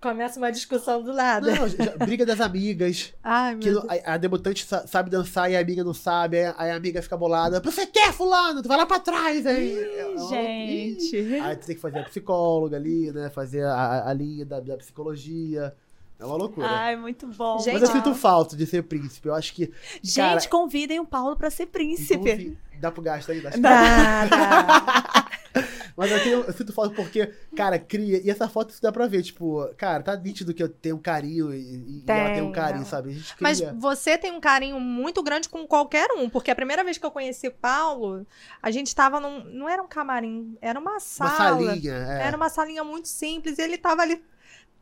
começa 0.08 0.38
uma 0.38 0.52
discussão 0.52 1.02
do 1.02 1.10
lado? 1.12 1.46
Não, 1.50 1.66
já- 1.68 1.96
briga 2.04 2.24
das 2.26 2.40
amigas. 2.40 3.12
Ai, 3.24 3.56
Que 3.56 3.70
meu 3.70 3.80
não- 3.82 3.88
Deus. 3.88 4.02
a, 4.04 4.14
a 4.14 4.16
debutante 4.16 4.64
sa- 4.64 4.86
sabe 4.86 5.10
dançar 5.10 5.50
e 5.50 5.56
a 5.56 5.60
amiga 5.60 5.82
não 5.82 5.94
sabe. 5.94 6.38
Aí, 6.56 6.70
a 6.70 6.76
amiga 6.76 7.00
fica 7.02 7.16
bolada. 7.16 7.60
Você 7.60 7.86
quer, 7.86 8.12
fulano? 8.12 8.62
Tu 8.62 8.68
vai 8.68 8.76
lá 8.76 8.86
pra 8.86 9.00
trás. 9.00 9.46
Aí, 9.46 9.76
É 9.78 10.14
Gente. 10.28 11.16
Ih. 11.16 11.40
Aí 11.40 11.56
tu 11.56 11.66
tem 11.66 11.74
que 11.74 11.80
fazer 11.80 11.98
a 11.98 12.04
psicóloga 12.04 12.76
ali, 12.76 13.10
né? 13.12 13.30
Fazer 13.30 13.64
a, 13.64 14.08
a- 14.08 14.12
linha 14.12 14.44
da, 14.44 14.60
da 14.60 14.76
psicologia. 14.76 15.74
É 16.18 16.24
uma 16.24 16.36
loucura. 16.36 16.68
Ai, 16.68 16.94
muito 16.96 17.26
bom. 17.26 17.58
Gente, 17.58 17.72
Mas 17.74 17.82
eu 17.82 17.88
sinto 17.88 18.14
falta 18.14 18.56
de 18.56 18.64
ser 18.66 18.82
príncipe. 18.84 19.28
Eu 19.28 19.34
acho 19.34 19.52
que. 19.52 19.72
Gente, 20.02 20.14
cara, 20.16 20.48
convidem 20.48 21.00
o 21.00 21.04
Paulo 21.04 21.36
pra 21.36 21.50
ser 21.50 21.66
príncipe. 21.66 22.56
Dá 22.80 22.90
pro 22.92 23.02
gasto 23.02 23.32
aí, 23.32 23.40
dá 23.40 23.50
Dá, 23.50 24.26
dá. 24.26 25.23
Mas 25.96 26.10
eu, 26.10 26.22
tenho- 26.22 26.40
eu 26.42 26.52
sinto 26.52 26.72
falta 26.72 26.94
porque, 26.94 27.26
cara, 27.56 27.78
cria. 27.78 28.20
E 28.24 28.28
essa 28.28 28.48
foto 28.48 28.74
dá 28.82 28.90
pra 28.90 29.06
ver, 29.06 29.22
tipo, 29.22 29.64
cara, 29.76 30.02
tá 30.02 30.16
nítido 30.16 30.52
que 30.52 30.62
eu 30.62 30.68
tenho 30.68 30.98
carinho 30.98 31.54
e, 31.54 31.58
e 31.58 32.04
ela 32.06 32.30
tem 32.34 32.42
um 32.42 32.46
Tem, 32.46 32.52
carinho, 32.52 32.80
não. 32.80 32.86
sabe? 32.86 33.10
A 33.10 33.12
gente 33.12 33.34
Mas 33.40 33.58
cria. 33.60 33.72
você 33.74 34.18
tem 34.18 34.32
um 34.32 34.40
carinho 34.40 34.80
muito 34.80 35.22
grande 35.22 35.48
com 35.48 35.66
qualquer 35.66 36.08
um, 36.16 36.28
porque 36.28 36.50
a 36.50 36.54
primeira 36.56 36.82
vez 36.82 36.98
que 36.98 37.06
eu 37.06 37.10
conheci 37.10 37.46
o 37.48 37.52
Paulo, 37.52 38.26
a 38.62 38.70
gente 38.70 38.94
tava 38.94 39.20
num. 39.20 39.44
Não 39.44 39.68
era 39.68 39.82
um 39.82 39.86
camarim, 39.88 40.56
era 40.60 40.78
uma 40.80 40.92
uma 40.92 41.00
sala. 41.00 41.30
salinha. 41.36 41.92
É. 41.92 42.26
Era 42.26 42.36
uma 42.36 42.48
salinha 42.48 42.82
muito 42.84 43.08
simples 43.08 43.58
e 43.58 43.62
ele 43.62 43.78
tava 43.78 44.02
ali 44.02 44.20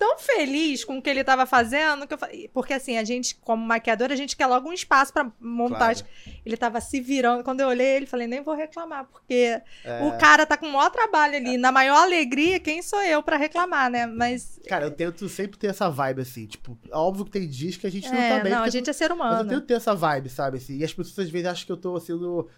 tão 0.02 0.18
feliz 0.18 0.84
com 0.84 0.98
o 0.98 1.02
que 1.02 1.08
ele 1.08 1.22
tava 1.22 1.46
fazendo 1.46 2.08
que 2.08 2.14
eu 2.14 2.18
falei. 2.18 2.50
Porque 2.52 2.72
assim, 2.74 2.98
a 2.98 3.04
gente, 3.04 3.36
como 3.36 3.64
maquiadora, 3.64 4.12
a 4.12 4.16
gente 4.16 4.36
quer 4.36 4.46
logo 4.48 4.68
um 4.68 4.72
espaço 4.72 5.12
pra 5.12 5.30
montar. 5.40 5.94
Claro. 5.94 6.06
Ele 6.44 6.56
tava 6.56 6.80
se 6.80 7.00
virando. 7.00 7.44
Quando 7.44 7.60
eu 7.60 7.68
olhei 7.68 7.86
ele, 7.96 8.06
falei, 8.06 8.26
nem 8.26 8.42
vou 8.42 8.54
reclamar, 8.56 9.04
porque 9.04 9.60
É. 9.84 10.02
o 10.02 10.18
cara 10.18 10.44
tá 10.44 10.56
com 10.56 10.66
o 10.66 10.72
maior 10.72 10.90
trabalho 10.90 11.36
ali. 11.36 11.56
Na 11.56 11.70
maior 11.70 11.98
alegria, 12.02 12.58
quem 12.58 12.82
sou 12.82 13.00
eu 13.04 13.22
pra 13.22 13.36
reclamar, 13.36 13.88
né? 13.88 14.06
Mas. 14.06 14.58
Cara, 14.66 14.86
eu 14.86 14.90
tento 14.90 15.28
sempre 15.28 15.56
ter 15.56 15.68
essa 15.68 15.88
vibe, 15.88 16.22
assim, 16.22 16.46
tipo, 16.46 16.76
óbvio 16.90 17.24
que 17.24 17.30
tem 17.30 17.48
dias 17.48 17.76
que 17.76 17.86
a 17.86 17.90
gente 17.90 18.08
não 18.10 18.18
é, 18.18 18.36
tá 18.38 18.42
bem. 18.42 18.52
não, 18.52 18.62
a 18.64 18.68
gente 18.70 18.90
é 18.90 18.92
ser 18.92 19.10
Mas 19.10 19.18
eu 19.18 19.24
humano. 19.42 19.48
tento 19.50 19.66
ter 19.66 19.74
essa 19.74 19.94
vibe, 19.94 20.28
sabe? 20.28 20.56
Assim, 20.56 20.78
e 20.78 20.84
as 20.84 20.92
pessoas 20.92 21.26
às 21.26 21.32
vezes 21.32 21.46
acham 21.46 21.66
que 21.66 21.72
eu 21.72 21.76
tô 21.76 22.00
sendo 22.00 22.22
a- 22.42 22.42
a- 22.42 22.48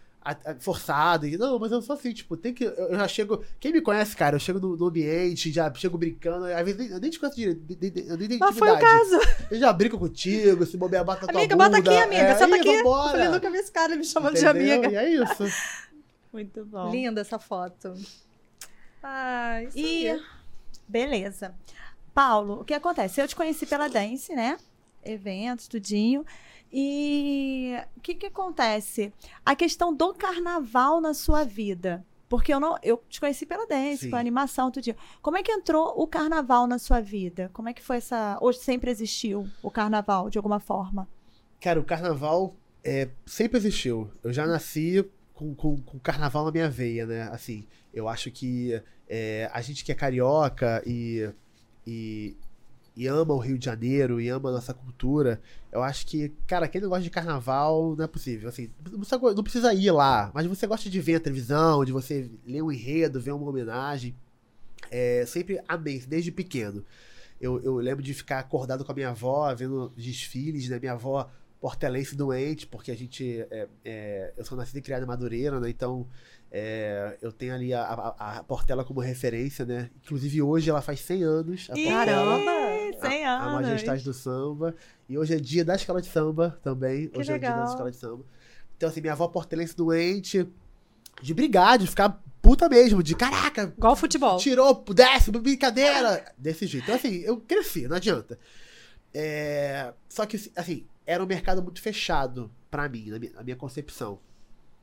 forçado. 0.61 1.27
E, 1.27 1.37
não, 1.37 1.59
mas 1.59 1.71
eu 1.73 1.83
sou 1.83 1.95
assim, 1.95 2.13
tipo, 2.13 2.37
tem 2.37 2.55
que. 2.55 2.65
Eu, 2.65 2.73
eu 2.73 2.97
já 2.97 3.07
chego. 3.09 3.45
Quem 3.61 3.73
me 3.73 3.81
conhece, 3.81 4.17
cara, 4.17 4.37
eu 4.37 4.41
chego 4.41 4.59
no, 4.59 4.77
no 4.77 4.87
ambiente, 4.87 5.53
já 5.53 5.73
chego 5.75 5.99
brincando. 5.99 6.47
Às 6.47 6.65
vezes 6.65 6.77
nem- 6.79 6.89
eu 6.91 7.01
nem 7.01 7.11
te 7.11 7.19
conheço 7.19 7.37
direito, 7.37 7.61
de- 7.61 7.75
de- 7.75 7.91
de- 7.91 8.09
eu 8.09 8.17
nem 8.17 8.29
tenho 8.29 8.41
Mas 8.41 8.59
foi 8.59 8.71
o 8.71 8.79
caso. 8.79 9.21
Eu 9.51 9.59
já 9.59 9.73
brinco 9.73 9.99
contigo, 9.99 10.65
se 10.65 10.77
bobear, 10.77 11.05
bata 11.05 11.27
tua 11.27 11.39
Amiga, 11.39 11.55
bota 11.57 11.77
aqui, 11.79 11.89
amiga. 11.97 12.23
É, 12.23 12.35
Senta 12.37 12.57
"Ih, 12.57 12.61
aqui. 12.61 12.69
Eu 12.69 12.77
Vambora. 12.85 13.11
falei, 13.11 13.29
nunca 13.29 13.51
vi 13.51 13.57
esse 13.59 13.73
cara 13.73 13.95
me 13.97 14.05
chamando 14.05 14.35
de 14.35 14.45
Entendeu? 14.47 14.77
amiga. 14.79 14.93
E 14.93 14.97
é 14.97 15.11
isso. 15.23 15.45
Muito 16.33 16.65
bom. 16.65 16.91
Linda 16.91 17.21
essa 17.21 17.39
foto. 17.39 17.95
Ai, 19.03 19.67
isso 19.67 19.79
E 19.79 20.09
aí. 20.09 20.21
beleza. 20.89 21.55
Paulo, 22.15 22.61
o 22.61 22.65
que 22.65 22.73
acontece? 22.75 23.21
Eu 23.21 23.29
te 23.29 23.37
conheci 23.37 23.67
pela 23.67 23.89
Dance, 23.89 24.33
né? 24.35 24.57
Eventos, 25.05 25.69
tudinho. 25.69 26.25
E 26.77 27.77
o 27.97 28.01
que 28.01 28.17
que 28.17 28.27
acontece? 28.27 29.13
A 29.47 29.55
questão 29.55 29.95
do 29.95 30.13
carnaval 30.13 31.01
na 31.01 31.15
sua 31.15 31.45
vida. 31.45 32.05
Porque 32.29 32.53
eu 32.53 32.59
não, 32.59 32.77
eu 32.83 33.01
te 33.09 33.21
conheci 33.21 33.47
pela 33.47 33.65
dance, 33.65 34.07
pela 34.07 34.19
animação, 34.19 34.73
tudinho. 34.73 34.97
Como 35.23 35.37
é 35.37 35.43
que 35.43 35.53
entrou 35.53 35.95
o 35.97 36.05
carnaval 36.05 36.67
na 36.67 36.81
sua 36.81 37.01
vida? 37.01 37.49
Como 37.53 37.69
é 37.69 37.73
que 37.73 37.81
foi 37.81 37.99
essa, 37.99 38.37
ou 38.41 38.53
sempre 38.53 38.91
existiu 38.91 39.49
o 39.63 39.71
carnaval 39.71 40.29
de 40.29 40.37
alguma 40.37 40.59
forma? 40.59 41.09
Cara, 41.61 41.79
o 41.79 41.85
carnaval 41.85 42.57
é, 42.83 43.09
sempre 43.25 43.57
existiu. 43.59 44.11
Eu 44.25 44.33
já 44.33 44.45
nasci 44.45 45.09
com, 45.33 45.55
com, 45.55 45.81
com 45.81 45.99
carnaval 46.01 46.45
na 46.45 46.51
minha 46.51 46.69
veia, 46.69 47.07
né? 47.07 47.23
Assim, 47.31 47.69
eu 47.93 48.09
acho 48.09 48.33
que 48.33 48.83
é, 49.09 49.49
a 49.53 49.61
gente 49.61 49.85
que 49.85 49.93
é 49.93 49.95
carioca 49.95 50.83
e, 50.85 51.31
e, 51.87 52.37
e 52.97 53.07
ama 53.07 53.35
o 53.35 53.39
Rio 53.39 53.59
de 53.59 53.65
Janeiro 53.65 54.21
e 54.21 54.29
ama 54.29 54.51
a 54.51 54.53
nossa 54.53 54.73
cultura, 54.73 55.41
eu 55.73 55.83
acho 55.83 56.07
que, 56.07 56.33
cara, 56.47 56.69
quem 56.69 56.81
não 56.81 56.89
gosta 56.89 57.03
de 57.03 57.11
carnaval 57.11 57.97
não 57.97 58.05
é 58.05 58.09
possível. 58.09 58.49
Assim, 58.49 58.71
não 58.91 59.43
precisa, 59.43 59.75
ir 59.75 59.91
lá, 59.91 60.31
mas 60.33 60.47
você 60.47 60.67
gosta 60.67 60.89
de 60.89 61.01
ver 61.01 61.17
a 61.17 61.21
televisão, 61.21 61.85
de 61.85 61.93
você 61.93 62.31
ler 62.47 62.63
um 62.63 62.71
enredo, 62.71 63.21
ver 63.21 63.33
uma 63.33 63.49
homenagem. 63.49 64.15
É, 64.91 65.25
sempre 65.27 65.61
amei, 65.67 66.01
desde 66.07 66.31
pequeno. 66.31 66.85
Eu, 67.41 67.61
eu 67.63 67.77
lembro 67.77 68.03
de 68.03 68.15
ficar 68.15 68.39
acordado 68.39 68.85
com 68.85 68.93
a 68.93 68.95
minha 68.95 69.11
avó, 69.11 69.53
vendo 69.55 69.93
desfiles, 69.97 70.69
né? 70.69 70.79
Minha 70.79 70.93
avó 70.93 71.29
portelense 71.65 72.15
doente, 72.15 72.67
porque 72.67 72.91
a 72.91 72.95
gente. 72.95 73.41
é, 73.51 73.67
é, 73.83 74.35
eu 74.37 74.45
sou 74.45 74.55
nascido 74.55 74.77
e 74.77 74.83
criado 74.83 75.03
em 75.05 75.07
Madureira, 75.07 75.59
né? 75.59 75.71
Então 75.71 76.07
é, 76.53 77.17
eu 77.23 77.33
tenho 77.33 77.55
ali 77.55 77.73
a, 77.73 77.81
a, 77.83 78.37
a 78.37 78.45
Portela 78.45 78.85
como 78.85 79.01
referência, 79.01 79.65
né? 79.65 79.89
Inclusive 80.05 80.43
hoje 80.43 80.69
ela 80.69 80.83
faz 80.83 81.01
100 81.01 81.23
anos. 81.23 81.71
A 81.71 81.73
Portela, 81.73 82.05
Caramba! 82.05 83.09
100 83.09 83.25
a 83.25 83.43
anos. 83.43 83.53
majestade 83.63 84.05
do 84.05 84.13
samba. 84.13 84.75
E 85.09 85.17
hoje 85.17 85.37
é 85.37 85.39
dia 85.39 85.65
da 85.65 85.75
escola 85.75 86.03
de 86.03 86.09
samba 86.09 86.61
também. 86.63 87.09
Que 87.09 87.19
hoje 87.19 87.33
é 87.33 87.37
o 87.37 87.39
dia 87.39 87.49
da 87.49 87.55
legal. 87.57 87.71
escola 87.71 87.91
de 87.91 87.97
samba. 87.97 88.25
Então, 88.77 88.91
assim, 88.91 89.01
minha 89.01 89.15
avó 89.15 89.27
portelense 89.29 89.75
doente. 89.75 90.47
De 91.23 91.33
brigar, 91.33 91.79
de 91.79 91.87
ficar 91.87 92.23
puta 92.43 92.69
mesmo, 92.69 93.03
de 93.03 93.17
caraca, 93.17 93.73
Igual 93.75 93.97
futebol. 93.97 94.37
tirou 94.37 94.85
décimo, 94.95 95.41
brincadeira. 95.41 96.31
Desse 96.37 96.67
jeito. 96.67 96.85
Então, 96.85 96.97
assim, 96.97 97.23
eu 97.23 97.39
cresci, 97.39 97.89
não 97.89 97.97
adianta. 97.97 98.39
É, 99.15 99.95
Só 100.11 100.27
que, 100.27 100.37
assim, 100.57 100.85
era 101.07 101.23
um 101.23 101.27
mercado 101.27 101.63
muito 101.63 101.81
fechado 101.81 102.51
pra 102.71 102.89
mim, 102.89 103.11
na 103.11 103.19
minha, 103.19 103.33
na 103.33 103.43
minha 103.43 103.57
concepção. 103.57 104.19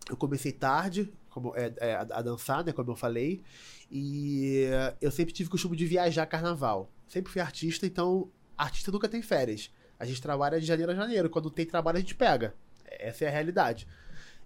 Eu 0.09 0.17
comecei 0.17 0.51
tarde 0.51 1.11
como, 1.29 1.53
é, 1.55 1.73
é, 1.77 1.95
a, 1.95 2.21
dançar, 2.21 2.63
né, 2.65 2.71
como 2.73 2.91
eu 2.91 2.95
falei, 2.95 3.41
e 3.89 4.65
eu 4.99 5.11
sempre 5.11 5.33
tive 5.33 5.47
o 5.47 5.51
costume 5.51 5.77
de 5.77 5.85
viajar 5.85 6.25
carnaval. 6.25 6.89
Sempre 7.07 7.31
fui 7.31 7.41
artista, 7.41 7.85
então 7.85 8.29
artista 8.57 8.91
nunca 8.91 9.07
tem 9.07 9.21
férias. 9.21 9.71
A 9.99 10.05
gente 10.05 10.21
trabalha 10.21 10.59
de 10.59 10.65
janeiro 10.65 10.91
a 10.91 10.95
janeiro. 10.95 11.29
Quando 11.29 11.49
tem 11.49 11.65
trabalho, 11.65 11.97
a 11.97 12.01
gente 12.01 12.15
pega. 12.15 12.55
Essa 12.85 13.25
é 13.25 13.27
a 13.27 13.31
realidade. 13.31 13.87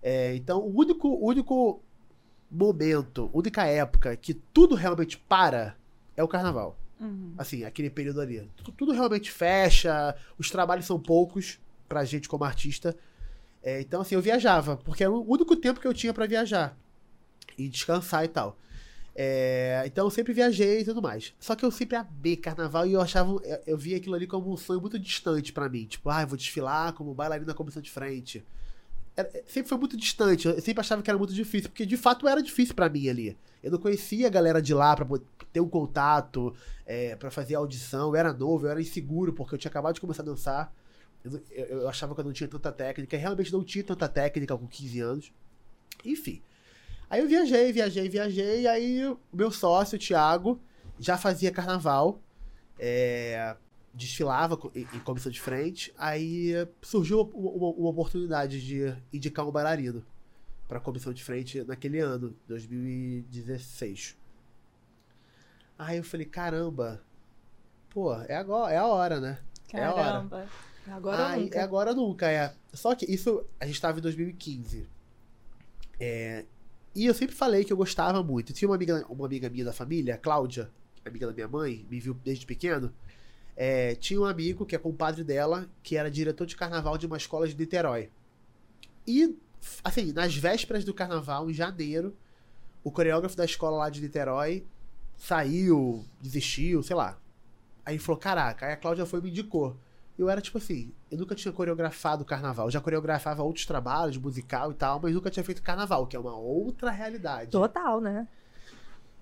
É, 0.02 0.36
então, 0.36 0.60
o 0.60 0.78
único, 0.80 1.08
único 1.26 1.82
momento, 2.52 3.30
única 3.34 3.66
época 3.66 4.16
que 4.16 4.34
tudo 4.34 4.76
realmente 4.76 5.18
para 5.18 5.76
é 6.16 6.24
o 6.24 6.28
carnaval. 6.28 6.78
Uhum. 7.00 7.34
Assim, 7.38 7.64
aquele 7.64 7.90
período 7.90 8.22
ali. 8.22 8.50
Tu- 8.64 8.72
Tudo 8.72 8.92
realmente 8.94 9.32
fecha, 9.32 10.16
os 10.38 10.50
trabalhos 10.50 10.86
são 10.86 11.00
poucos 11.00 11.60
pra 11.88 12.04
gente 12.06 12.28
como 12.28 12.43
artista. 12.43 12.95
É, 13.63 13.82
então, 13.82 14.02
assim, 14.02 14.15
eu 14.15 14.21
viajava, 14.21 14.78
porque 14.78 15.04
era 15.04 15.12
o 15.12 15.28
único 15.30 15.56
tempo 15.56 15.80
que 15.80 15.88
eu 15.88 15.93
tinha 15.93 16.13
pra 16.13 16.28
viajar 16.28 16.78
e 17.58 17.67
descansar 17.67 18.24
e 18.26 18.28
tal. 18.28 18.58
É, 19.15 19.84
então, 19.86 20.06
eu 20.06 20.12
sempre 20.12 20.34
viajei 20.34 20.82
e 20.82 20.86
tudo 20.86 21.02
mais. 21.02 21.34
Só 21.39 21.56
que 21.56 21.63
eu 21.65 21.71
sempre 21.71 21.95
amei 21.95 22.36
carnaval 22.36 22.86
e 22.86 22.93
eu 22.93 23.02
achava, 23.02 23.32
eu, 23.43 23.60
eu 23.65 23.78
via 23.78 23.98
aquilo 23.98 24.13
ali 24.15 24.28
como 24.28 24.52
um 24.52 24.58
sonho 24.58 24.82
muito 24.82 25.00
distante 25.00 25.54
pra 25.54 25.69
mim. 25.69 25.86
Tipo, 25.86 26.10
ah, 26.10 26.21
eu 26.21 26.28
vou 26.28 26.38
desfilar 26.38 26.93
como 26.93 27.13
bailarina 27.13 27.54
comissão 27.54 27.82
de 27.82 27.89
frente. 27.89 28.43
Era- 29.15 29.32
sempre 29.48 29.69
foi 29.69 29.78
muito 29.78 29.95
distante, 29.95 30.45
eu 30.48 30.60
sempre 30.62 30.82
achava 30.82 31.02
que 31.02 31.10
era 31.10 31.17
muito 31.17 31.34
difícil, 31.34 31.69
porque 31.69 31.86
de 31.86 31.95
fato 31.95 32.28
era 32.28 32.43
difícil 32.43 32.76
pra 32.76 32.89
mim 32.89 33.08
ali. 33.08 33.38
Eu 33.63 33.71
não 33.71 33.80
conhecia 33.80 34.28
a 34.28 34.30
galera 34.30 34.62
de 34.62 34.74
lá 34.74 34.93
pra 34.95 35.08
ter 35.54 35.62
um 35.62 35.69
contato, 35.69 36.54
é, 36.86 37.15
para 37.15 37.32
fazer 37.32 37.56
audição, 37.56 38.10
eu 38.10 38.15
era 38.17 38.34
novo, 38.34 38.67
eu 38.67 38.71
era 38.71 38.82
inseguro, 38.82 39.32
porque 39.32 39.56
eu 39.56 39.60
tinha 39.60 39.69
acabado 39.69 39.95
de 39.95 40.02
começar 40.02 40.21
a 40.21 40.26
dançar. 40.26 40.74
Eu, 41.26 41.42
eu- 41.80 41.90
achava 41.90 42.14
que 42.14 42.22
eu 42.22 42.26
não 42.26 42.32
tinha 42.34 42.48
tanta 42.48 42.72
técnica, 42.72 43.16
e 43.16 43.20
realmente 43.20 43.52
não 43.52 43.64
tinha 43.64 43.84
tanta 43.84 44.08
técnica 44.08 44.58
com 44.58 44.68
15 44.68 45.00
anos. 45.00 45.34
Enfim. 46.04 46.42
Aí 47.10 47.22
eu 47.22 47.28
viajei, 47.28 47.72
viajei, 47.72 48.08
viajei, 48.10 48.62
e 48.62 48.68
aí 48.68 49.18
meu 49.34 49.52
sócio, 49.52 49.96
o 49.96 50.00
Thiago, 50.00 50.60
já 51.00 51.18
fazia 51.18 51.52
carnaval, 51.52 52.20
é, 52.80 53.56
desfilava 53.94 54.60
em, 54.76 54.82
em 54.94 55.00
comissão 55.00 55.32
de 55.32 55.40
frente, 55.40 55.94
aí 55.98 56.52
surgiu 56.82 57.22
uma, 57.22 57.50
uma- 57.52 57.70
uma 57.76 57.90
oportunidade 57.90 58.60
de 58.66 58.96
indicar 59.14 59.48
um 59.48 59.52
bailarino 59.52 60.06
para 60.68 60.80
comissão 60.80 61.14
de 61.14 61.24
frente 61.24 61.64
naquele 61.64 62.00
ano, 62.00 62.36
2016. 62.48 64.18
Aí 65.78 65.98
eu 65.98 66.04
falei, 66.04 66.26
caramba, 66.26 67.02
pô, 67.90 68.14
é 68.24 68.36
agora, 68.36 68.74
é 68.74 68.78
a 68.78 68.88
hora, 68.88 69.20
né? 69.20 69.40
É 69.74 69.84
a 69.86 69.94
hora. 69.94 70.04
Agora 70.88 71.38
nunca. 71.38 71.58
É 71.58 71.62
agora 71.62 71.93
nunca, 71.93 72.32
é. 72.32 72.54
Só 72.74 72.93
que 72.95 73.06
isso, 73.06 73.43
a 73.60 73.65
gente 73.65 73.82
tava 73.82 74.00
em 74.00 74.02
2015. 74.02 74.88
É, 76.00 76.45
e 76.93 77.06
eu 77.06 77.13
sempre 77.13 77.36
falei 77.36 77.63
que 77.63 77.74
eu 77.74 77.78
gostava 77.78 78.24
muito. 78.24 78.54
Tinha 78.54 78.69
uma 78.69 78.76
amiga, 78.76 79.06
uma 79.10 79.26
amiga 79.26 79.50
minha 79.50 79.65
da 79.65 79.74
família, 79.74 80.17
Cláudia, 80.17 80.69
amiga 81.06 81.28
da 81.28 81.34
minha 81.34 81.48
mãe, 81.48 81.86
me 81.89 82.00
viu 82.00 82.13
desde 82.13 82.45
pequeno. 82.45 82.93
É, 83.56 83.95
tinha 83.95 84.19
um 84.19 84.26
amigo 84.26 84.65
que 84.65 84.76
é 84.76 84.80
compadre 84.80 85.24
dela, 85.24 85.69
que 85.82 85.95
era 85.98 86.12
diretor 86.12 86.45
de 86.45 86.56
carnaval 86.56 86.98
de 86.98 87.06
uma 87.06 87.17
escola 87.17 87.48
de 87.48 87.56
Niterói. 87.56 88.10
E, 89.08 89.38
assim, 89.84 90.12
nas 90.12 90.36
vésperas 90.36 90.84
do 90.84 90.93
carnaval, 90.93 91.50
em 91.50 91.54
janeiro, 91.54 92.15
o 92.84 92.91
coreógrafo 92.91 93.36
da 93.36 93.45
escola 93.45 93.78
lá 93.78 93.89
de 93.89 94.02
Niterói 94.02 94.65
saiu, 95.17 96.06
desistiu, 96.21 96.84
sei 96.84 96.95
lá. 96.95 97.17
Aí 97.86 97.98
falou: 97.98 98.19
caraca, 98.19 98.65
aí 98.65 98.74
a 98.74 98.78
Cláudia 98.78 99.06
foi 99.06 99.19
e 99.19 99.24
me 99.24 99.30
indicou. 99.30 99.78
Eu 100.17 100.30
era 100.30 100.39
tipo 100.39 100.58
assim, 100.58 100.93
eu 101.12 101.17
nunca 101.17 101.36
tinha 101.36 101.51
coreografado 101.51 102.23
carnaval. 102.23 102.67
Eu 102.67 102.71
já 102.71 102.80
coreografava 102.80 103.43
outros 103.43 103.65
trabalhos, 103.65 104.17
musical 104.17 104.71
e 104.71 104.75
tal, 104.75 104.99
mas 105.01 105.13
nunca 105.13 105.30
tinha 105.30 105.43
feito 105.43 105.62
carnaval, 105.62 106.08
que 106.08 106.15
é 106.15 106.19
uma 106.19 106.36
outra 106.36 106.89
realidade. 106.89 107.51
Total, 107.51 107.99
né? 107.99 108.28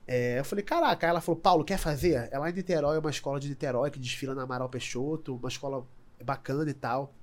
É, 0.06 0.40
eu 0.40 0.46
falei, 0.46 0.64
caraca, 0.64 1.08
aí 1.08 1.10
ela 1.10 1.22
falou, 1.22 1.40
Paulo, 1.40 1.64
quer 1.64 1.78
fazer? 1.78 2.28
É 2.32 2.38
lá 2.38 2.50
em 2.50 2.54
Niterói, 2.54 2.98
é 2.98 3.00
uma 3.00 3.10
escola 3.10 3.40
de 3.40 3.50
Niterói 3.50 3.90
que 3.90 4.00
desfila 4.00 4.36
na 4.36 4.44
Amaral 4.44 4.70
Peixoto, 4.70 5.36
uma 5.36 5.48
escola 5.48 5.86
bacana 6.24 6.70
e 6.70 6.74
tal. 6.74 7.14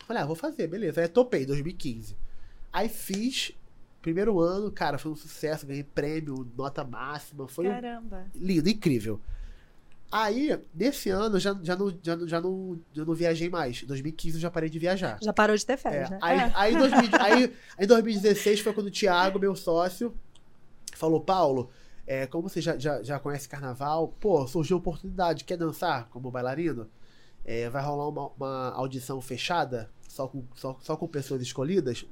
Eu 0.00 0.06
falei, 0.06 0.22
ah, 0.22 0.26
vou 0.26 0.36
fazer, 0.36 0.66
beleza. 0.66 1.00
Aí 1.00 1.08
topei, 1.08 1.46
2015. 1.46 2.16
Aí 2.72 2.88
fiz, 2.88 3.52
primeiro 4.02 4.40
ano, 4.40 4.70
cara, 4.70 4.98
foi 4.98 5.12
um 5.12 5.16
sucesso, 5.16 5.66
ganhei 5.66 5.84
prêmio, 5.84 6.46
nota 6.56 6.84
máxima, 6.84 7.46
foi 7.46 7.68
um 7.68 7.70
Caramba. 7.70 8.26
lindo, 8.34 8.68
incrível. 8.68 9.20
Aí, 10.16 10.56
nesse 10.72 11.10
ano, 11.10 11.40
já, 11.40 11.58
já, 11.60 11.74
não, 11.74 11.90
já, 12.00 12.14
não, 12.16 12.28
já, 12.28 12.40
não, 12.40 12.80
já 12.92 13.04
não 13.04 13.14
viajei 13.14 13.50
mais. 13.50 13.82
Em 13.82 13.86
2015 13.86 14.36
eu 14.36 14.40
já 14.42 14.48
parei 14.48 14.70
de 14.70 14.78
viajar. 14.78 15.18
Já 15.20 15.32
parou 15.32 15.56
de 15.56 15.66
ter 15.66 15.76
férias, 15.76 16.08
É, 16.08 16.12
né? 16.12 16.18
aí, 16.22 16.52
aí, 16.54 16.74
em 16.74 16.78
2000 16.78 17.00
aí, 17.20 17.32
aí 17.76 17.84
em 17.84 17.86
2016 17.88 18.60
foi 18.60 18.72
quando 18.72 18.86
o 18.86 18.90
Thiago, 18.92 19.40
meu 19.40 19.56
sócio, 19.56 20.14
falou: 20.94 21.20
Paulo, 21.20 21.68
é, 22.06 22.28
como 22.28 22.48
você 22.48 22.60
já, 22.60 22.78
já, 22.78 23.02
já 23.02 23.18
conhece 23.18 23.48
carnaval, 23.48 24.14
pô, 24.20 24.46
surgiu 24.46 24.76
a 24.76 24.78
oportunidade, 24.78 25.42
quer 25.42 25.56
dançar 25.56 26.08
como 26.10 26.30
bailarino? 26.30 26.88
É, 27.44 27.68
vai 27.68 27.82
rolar 27.82 28.08
uma, 28.08 28.28
uma 28.36 28.70
audição 28.70 29.20
fechada, 29.20 29.90
só 30.08 30.28
com, 30.28 30.44
só, 30.54 30.78
só 30.80 30.96
com 30.96 31.08
pessoas 31.08 31.42
escolhidas. 31.42 32.06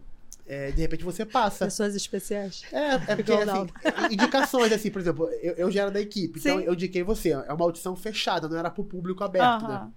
É, 0.54 0.70
de 0.70 0.82
repente 0.82 1.02
você 1.02 1.24
passa. 1.24 1.64
Pessoas 1.64 1.94
especiais. 1.94 2.62
É, 2.70 2.94
é 3.12 3.16
porque, 3.16 3.32
assim, 3.32 3.66
indicações, 4.12 4.70
assim, 4.70 4.90
por 4.90 5.00
exemplo, 5.00 5.26
eu, 5.40 5.54
eu 5.54 5.70
já 5.70 5.82
era 5.82 5.90
da 5.90 5.98
equipe, 5.98 6.38
então 6.38 6.58
Sim. 6.58 6.64
eu 6.66 6.74
indiquei 6.74 7.02
você. 7.02 7.30
É 7.30 7.52
uma 7.54 7.64
audição 7.64 7.96
fechada, 7.96 8.46
não 8.50 8.58
era 8.58 8.70
pro 8.70 8.84
público 8.84 9.24
aberto, 9.24 9.66
né? 9.66 9.90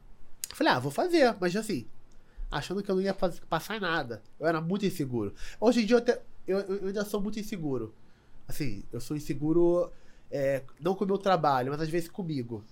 Falei, 0.53 0.71
ah, 0.71 0.79
vou 0.79 0.91
fazer, 0.91 1.35
mas 1.41 1.53
assim, 1.57 1.85
achando 2.49 2.81
que 2.81 2.89
eu 2.89 2.95
não 2.95 3.01
ia 3.01 3.13
faz- 3.13 3.41
passar 3.49 3.75
em 3.75 3.81
nada. 3.81 4.21
Eu 4.39 4.47
era 4.47 4.61
muito 4.61 4.85
inseguro. 4.85 5.33
Hoje 5.59 5.81
em 5.81 5.85
dia 5.85 5.95
eu, 5.95 5.99
até- 5.99 6.21
eu, 6.47 6.59
eu- 6.59 6.75
eu 6.77 6.87
ainda 6.87 7.03
sou 7.03 7.19
muito 7.19 7.37
inseguro. 7.37 7.93
Assim, 8.47 8.81
eu 8.93 9.01
sou 9.01 9.17
inseguro, 9.17 9.91
é, 10.31 10.61
não 10.79 10.95
com 10.95 11.03
o 11.03 11.07
meu 11.07 11.17
trabalho, 11.17 11.71
mas 11.73 11.81
às 11.81 11.89
vezes 11.89 12.07
comigo. 12.07 12.63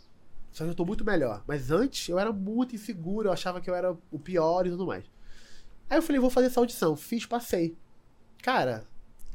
Só 0.54 0.64
que 0.64 0.70
eu 0.70 0.76
tô 0.76 0.86
muito 0.86 1.04
melhor. 1.04 1.44
Mas 1.46 1.70
antes 1.70 2.08
eu 2.08 2.18
era 2.18 2.32
muito 2.32 2.76
inseguro, 2.76 3.28
eu 3.28 3.34
achava 3.34 3.60
que 3.60 3.70
eu 3.70 3.76
era 3.76 3.92
o 4.10 4.20
pior 4.20 4.66
e 4.66 4.70
tudo 4.70 4.86
mais. 4.86 5.04
Aí 5.90 5.98
eu 5.98 6.02
falei, 6.02 6.20
vou 6.20 6.30
fazer 6.30 6.48
essa 6.48 6.60
audição. 6.60 6.96
Fiz, 6.96 7.26
passei. 7.26 7.78
Cara, 8.42 8.86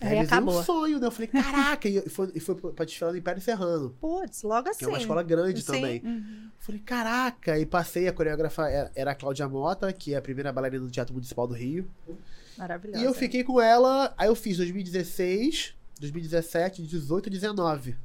Aí 0.01 0.09
realizei 0.09 0.37
acabou. 0.37 0.59
um 0.59 0.63
sonho, 0.63 1.01
né? 1.01 1.07
Eu 1.07 1.11
falei, 1.11 1.27
caraca, 1.27 1.89
e 1.89 2.09
foi, 2.09 2.31
e 2.35 2.41
foi 2.41 2.55
pra 2.55 2.85
desfilar 2.85 3.13
no 3.13 3.19
Império 3.19 3.43
Serrano, 3.43 3.91
Putz, 4.01 4.43
logo 4.43 4.69
assim. 4.69 4.79
que 4.79 4.85
é 4.85 4.89
uma 4.89 4.99
escola 4.99 5.23
grande 5.23 5.61
Sim. 5.63 5.73
também. 5.73 6.03
Uhum. 6.05 6.51
Falei, 6.59 6.81
caraca, 6.81 7.59
e 7.59 7.67
passei, 7.67 8.07
a 8.07 8.13
coreógrafa 8.13 8.69
era, 8.69 8.93
era 8.95 9.11
a 9.11 9.15
Cláudia 9.15 9.49
Mota, 9.49 9.93
que 9.93 10.15
é 10.15 10.17
a 10.17 10.23
primeira 10.23 10.53
bailarina 10.53 10.85
do 10.85 10.91
Teatro 10.91 11.15
Municipal 11.15 11.47
do 11.47 11.55
Rio. 11.55 11.91
Maravilhosa. 12.57 13.03
E 13.03 13.07
eu 13.07 13.15
fiquei 13.15 13.43
com 13.43 13.61
ela, 13.61 14.15
aí 14.17 14.29
eu 14.29 14.35
fiz 14.35 14.57
2016, 14.57 15.75
2017, 16.01 16.83
18 16.83 17.27
e 17.27 17.31
19. 17.31 17.97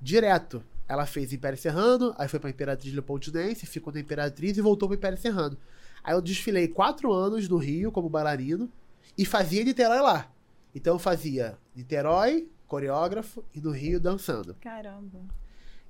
Direto. 0.00 0.62
Ela 0.88 1.06
fez 1.06 1.32
Império 1.32 1.56
Serrano, 1.56 2.14
aí 2.18 2.28
foi 2.28 2.38
pra 2.38 2.50
Imperatriz 2.50 2.92
Leopoldinense, 2.92 3.64
ficou 3.64 3.92
na 3.92 4.00
Imperatriz 4.00 4.58
e 4.58 4.60
voltou 4.60 4.88
pro 4.88 4.96
Império 4.96 5.16
Serrano. 5.16 5.56
Aí 6.04 6.14
eu 6.14 6.20
desfilei 6.20 6.68
quatro 6.68 7.12
anos 7.12 7.48
no 7.48 7.56
Rio 7.56 7.92
como 7.92 8.08
bailarino 8.08 8.70
e 9.16 9.24
fazia 9.24 9.62
Niterói 9.64 10.00
lá. 10.00 10.30
Então 10.74 10.94
eu 10.94 10.98
fazia 10.98 11.56
Niterói, 11.76 12.48
coreógrafo, 12.66 13.44
e 13.54 13.60
no 13.60 13.70
Rio 13.70 14.00
dançando. 14.00 14.54
Caramba. 14.60 15.20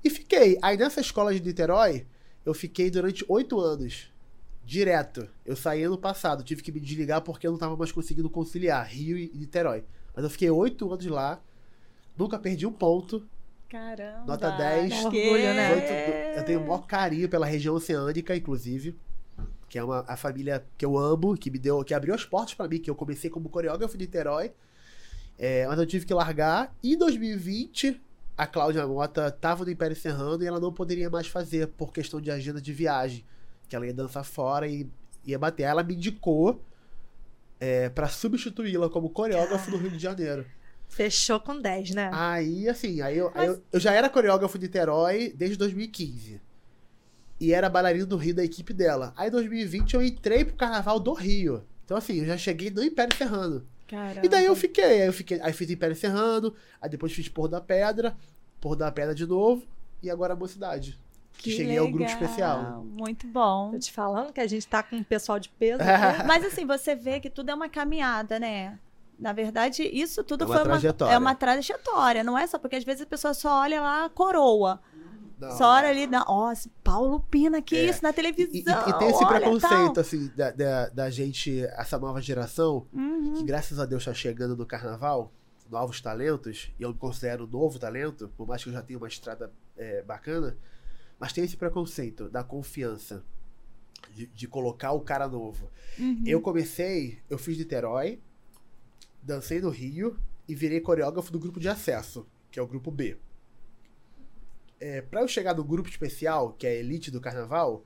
E 0.05 0.11
fiquei. 0.11 0.59
Aí 0.61 0.77
nessa 0.77 1.01
escola 1.01 1.33
de 1.35 1.40
Niterói, 1.40 2.07
eu 2.44 2.53
fiquei 2.53 2.90
durante 2.90 3.25
oito 3.29 3.61
anos. 3.61 4.11
Direto. 4.64 5.29
Eu 5.44 5.57
saí 5.57 5.83
ano 5.83 5.98
passado, 5.98 6.42
tive 6.44 6.62
que 6.62 6.70
me 6.72 6.79
desligar 6.81 7.20
porque 7.22 7.46
eu 7.46 7.51
não 7.53 7.59
tava 7.59 7.77
mais 7.77 7.90
conseguindo 7.90 8.29
conciliar 8.31 8.87
Rio 8.87 9.16
e 9.18 9.31
Niterói. 9.35 9.85
Mas 10.14 10.25
eu 10.25 10.31
fiquei 10.31 10.51
oito 10.51 10.92
anos 10.92 11.07
lá, 11.07 11.40
nunca 12.16 12.38
perdi 12.38 12.66
um 12.66 12.72
ponto. 12.72 13.27
Caramba. 13.68 14.25
Nota 14.27 14.51
10. 14.51 14.92
Que- 14.92 15.05
Orgulho, 15.07 15.55
né? 15.55 16.37
Eu 16.38 16.44
tenho 16.44 16.61
o 16.61 16.62
maior 16.62 16.87
carinho 16.87 17.29
pela 17.29 17.46
região 17.46 17.75
oceânica, 17.75 18.37
inclusive. 18.37 18.96
Que 19.72 19.78
é 19.78 19.82
uma 19.82 20.04
a 20.06 20.18
família 20.18 20.62
que 20.76 20.85
eu 20.85 20.98
amo, 20.98 21.35
que 21.35 21.50
me 21.50 21.58
deu, 21.58 21.82
que 21.82 21.94
abriu 21.94 22.14
as 22.14 22.26
portas 22.26 22.52
pra 22.52 22.68
mim, 22.68 22.78
que 22.78 22.90
eu 22.90 22.94
comecei 22.94 23.30
como 23.30 23.48
coreógrafo 23.48 23.96
de 23.96 24.04
Niterói. 24.04 24.52
É, 25.38 25.66
mas 25.66 25.78
eu 25.78 25.87
tive 25.87 26.04
que 26.04 26.12
largar. 26.12 26.76
E 26.82 26.92
em 26.92 26.98
2020, 26.98 27.98
a 28.37 28.46
Cláudia 28.46 28.87
Mota 28.87 29.30
tava 29.30 29.64
no 29.64 29.70
Império 29.70 29.96
Serrano 29.96 30.44
e 30.44 30.46
ela 30.46 30.61
não 30.61 30.70
poderia 30.70 31.08
mais 31.08 31.26
fazer 31.26 31.68
por 31.68 31.90
questão 31.90 32.20
de 32.20 32.30
agenda 32.30 32.61
de 32.61 32.70
viagem. 32.70 33.24
Que 33.66 33.74
ela 33.74 33.87
ia 33.87 33.94
dançar 33.94 34.24
fora 34.24 34.68
e 34.68 34.87
ia 35.24 35.38
bater. 35.38 35.62
Ela 35.62 35.82
me 35.82 35.94
indicou 35.94 36.62
é, 37.58 37.88
para 37.88 38.08
substituí-la 38.08 38.90
como 38.90 39.08
coreógrafo 39.08 39.70
no 39.70 39.78
Rio 39.78 39.92
de 39.92 39.98
Janeiro. 39.98 40.44
Fechou 40.87 41.40
com 41.40 41.58
10, 41.58 41.92
né? 41.92 42.11
Aí, 42.12 42.68
assim, 42.68 43.00
aí 43.00 43.16
eu, 43.16 43.32
aí 43.35 43.46
eu, 43.46 43.62
eu 43.72 43.80
já 43.80 43.94
era 43.94 44.11
coreógrafo 44.11 44.58
de 44.58 44.66
Niterói 44.66 45.32
desde 45.35 45.56
2015. 45.56 46.42
E 47.42 47.52
era 47.52 47.68
bailarino 47.68 48.07
do 48.07 48.16
Rio 48.16 48.37
da 48.37 48.44
equipe 48.44 48.72
dela. 48.72 49.12
Aí 49.16 49.26
em 49.26 49.33
2020 49.33 49.94
eu 49.94 50.02
entrei 50.02 50.44
pro 50.44 50.55
carnaval 50.55 51.00
do 51.00 51.12
Rio. 51.12 51.64
Então, 51.85 51.96
assim, 51.96 52.20
eu 52.20 52.24
já 52.24 52.38
cheguei 52.38 52.70
no 52.70 52.85
Império 52.85 53.16
Serrano. 53.16 53.66
Caramba. 53.88 54.20
E 54.24 54.28
daí 54.28 54.44
eu 54.44 54.55
fiquei, 54.55 54.85
aí 55.02 55.07
eu 55.09 55.12
fiquei, 55.12 55.40
aí 55.40 55.52
fiz 55.52 55.68
Império 55.68 55.96
Serrano, 55.96 56.55
aí 56.81 56.88
depois 56.88 57.12
fiz 57.12 57.28
Porto 57.28 57.50
da 57.50 57.61
Pedra, 57.61 58.16
Porto 58.61 58.78
da 58.78 58.92
Pedra 58.92 59.12
de 59.12 59.26
novo, 59.26 59.66
e 60.00 60.09
agora 60.09 60.35
a 60.35 60.37
Mocidade. 60.37 60.96
Que 61.37 61.50
cheguei 61.50 61.78
ao 61.78 61.88
grupo 61.88 62.05
legal, 62.05 62.22
especial. 62.22 62.85
Muito 62.85 63.26
bom. 63.26 63.72
Tô 63.72 63.78
te 63.81 63.90
falando 63.90 64.33
que 64.33 64.40
a 64.40 64.46
gente 64.46 64.66
tá 64.68 64.81
com 64.81 64.94
um 64.94 65.02
pessoal 65.02 65.40
de 65.40 65.48
peso. 65.48 65.83
aqui. 65.83 66.22
Mas 66.24 66.44
assim, 66.44 66.64
você 66.64 66.94
vê 66.94 67.18
que 67.18 67.28
tudo 67.28 67.50
é 67.50 67.55
uma 67.55 67.68
caminhada, 67.68 68.38
né? 68.38 68.78
Na 69.18 69.33
verdade, 69.33 69.83
isso 69.83 70.22
tudo 70.22 70.44
É 70.44 70.46
uma 70.46 70.55
foi 70.55 70.64
trajetória. 70.64 71.14
é 71.14 71.18
uma 71.18 71.35
trajetória. 71.35 72.22
Não 72.22 72.38
é 72.38 72.46
só 72.46 72.57
porque 72.59 72.76
às 72.76 72.85
vezes 72.85 73.02
a 73.02 73.07
pessoa 73.07 73.35
só 73.35 73.62
olha 73.62 73.81
lá 73.81 74.05
a 74.05 74.09
coroa. 74.09 74.81
Só 75.50 75.66
olha 75.74 75.88
ali, 75.88 76.07
na, 76.07 76.24
ó, 76.28 76.52
esse 76.52 76.68
Paulo 76.85 77.20
Pina, 77.20 77.61
que 77.61 77.74
É. 77.76 77.85
isso 77.90 78.02
na 78.02 78.12
televisão. 78.12 78.48
e- 78.55 78.90
e 78.90 78.98
tem 78.98 79.09
esse 79.11 79.24
olha, 79.24 79.40
preconceito, 79.40 79.92
tal. 79.94 80.00
assim, 80.00 80.31
da, 80.37 80.50
da, 80.52 80.88
da 80.88 81.11
gente, 81.11 81.61
essa 81.64 81.98
nova 81.98 82.22
geração, 82.22 82.87
Uhum. 82.92 83.35
que 83.35 83.44
graças 83.44 83.78
a 83.78 83.85
Deus 83.87 84.05
tá 84.05 84.14
chegando 84.14 84.57
no 84.57 84.64
carnaval, 84.64 85.33
novos 85.70 86.00
talentos, 86.00 86.72
e 86.78 86.83
eu 86.83 86.90
me 86.90 86.98
considero 86.98 87.46
novo 87.46 87.78
talento, 87.78 88.28
por 88.37 88.46
mais 88.46 88.62
que 88.62 88.68
eu 88.68 88.72
já 88.74 88.83
tenha 88.83 88.98
uma 88.98 89.09
estrada 89.09 89.52
é, 89.76 90.02
bacana, 90.02 90.57
mas 91.18 91.33
tem 91.33 91.42
esse 91.44 91.57
preconceito 91.57 92.28
da 92.28 92.44
confiança, 92.44 93.24
de, 94.14 94.26
de 94.26 94.46
colocar 94.46 94.92
o 94.92 95.00
cara 95.00 95.26
novo. 95.26 95.70
Uhum. 95.98 96.22
Eu 96.26 96.40
comecei, 96.42 97.20
eu 97.31 97.38
fiz 97.38 97.57
Niterói, 97.57 98.20
dancei 99.22 99.61
no 99.61 99.70
Rio 99.70 100.18
e 100.48 100.55
virei 100.55 100.81
coreógrafo 100.81 101.33
do 101.33 101.38
grupo 101.38 101.59
de 101.61 101.68
acesso, 101.68 102.26
que 102.50 102.59
é 102.59 102.62
o 102.62 102.66
grupo 102.66 102.90
B. 102.90 103.16
É, 104.83 105.01
para 105.01 105.21
eu 105.21 105.29
chegar 105.29 105.55
no 105.55 105.62
grupo 105.62 105.88
especial, 105.88 106.55
que 106.55 106.66
é 106.66 106.71
a 106.71 106.75
elite 106.75 107.09
do 107.09 107.21
carnaval, 107.21 107.85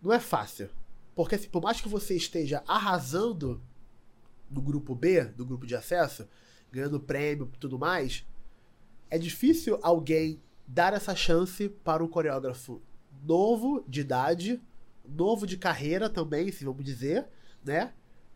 não 0.00 0.12
é 0.12 0.20
fácil. 0.20 0.70
Porque 1.12 1.34
assim, 1.34 1.48
por 1.48 1.60
mais 1.60 1.80
que 1.80 1.88
você 1.88 2.14
esteja 2.14 2.62
arrasando 2.68 3.60
no 4.48 4.62
grupo 4.62 4.94
B, 4.94 5.24
do 5.24 5.44
grupo 5.44 5.66
de 5.66 5.74
acesso, 5.74 6.28
ganhando 6.70 7.00
prêmio 7.00 7.50
e 7.52 7.58
tudo 7.58 7.76
mais, 7.80 8.24
é 9.10 9.18
difícil 9.18 9.76
alguém 9.82 10.40
dar 10.68 10.92
essa 10.92 11.16
chance 11.16 11.68
para 11.68 12.04
um 12.04 12.06
coreógrafo 12.06 12.80
novo 13.24 13.84
de 13.88 14.02
idade, 14.02 14.62
novo 15.04 15.48
de 15.48 15.56
carreira 15.56 16.08
também, 16.08 16.52
se 16.52 16.64
vamos 16.64 16.84
dizer, 16.84 17.26
né? 17.64 17.92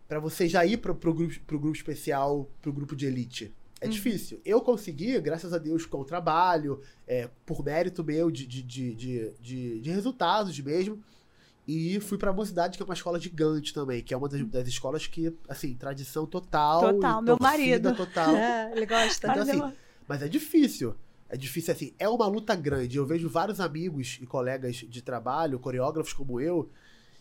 Pra 0.08 0.18
você 0.18 0.48
já 0.48 0.66
ir 0.66 0.78
pro, 0.78 0.96
pro, 0.96 1.14
grupo, 1.14 1.40
grupo 1.46 1.76
especial, 1.76 2.50
pro 2.60 2.72
grupo 2.72 2.96
de 2.96 3.06
elite. 3.06 3.54
É 3.84 3.86
Uhum. 3.86 3.92
difícil. 3.92 4.40
Eu 4.46 4.62
consegui, 4.62 5.20
graças 5.20 5.52
a 5.52 5.58
Deus, 5.58 5.84
com 5.84 6.00
o 6.00 6.04
trabalho, 6.06 6.80
é, 7.06 7.28
por 7.44 7.62
mérito 7.62 8.02
meu 8.02 8.30
de, 8.30 8.46
de, 8.46 8.62
de, 8.62 8.94
de, 9.38 9.80
de, 9.80 9.90
resultados 9.90 10.58
mesmo. 10.58 11.02
E 11.68 12.00
fui 12.00 12.16
pra 12.16 12.32
Mocidade, 12.32 12.78
que 12.78 12.82
é 12.82 12.86
uma 12.86 12.94
escola 12.94 13.20
gigante 13.20 13.74
também, 13.74 14.02
que 14.02 14.14
é 14.14 14.16
uma 14.16 14.26
das, 14.26 14.42
das 14.46 14.68
escolas 14.68 15.06
que, 15.06 15.36
assim, 15.46 15.74
tradição 15.74 16.24
total. 16.24 16.94
Total, 16.94 17.20
meu 17.20 17.36
marido. 17.38 17.94
Total. 17.94 18.34
É, 18.34 18.72
ele 18.74 18.86
gosta. 18.86 19.28
Então, 19.30 19.42
assim, 19.42 19.76
mas 20.08 20.22
é 20.22 20.28
difícil. 20.28 20.94
É 21.28 21.36
difícil, 21.36 21.74
assim, 21.74 21.92
é 21.98 22.08
uma 22.08 22.26
luta 22.26 22.54
grande. 22.54 22.96
Eu 22.96 23.04
vejo 23.04 23.28
vários 23.28 23.60
amigos 23.60 24.18
e 24.20 24.26
colegas 24.26 24.76
de 24.76 25.02
trabalho, 25.02 25.58
coreógrafos 25.58 26.14
como 26.14 26.40
eu, 26.40 26.70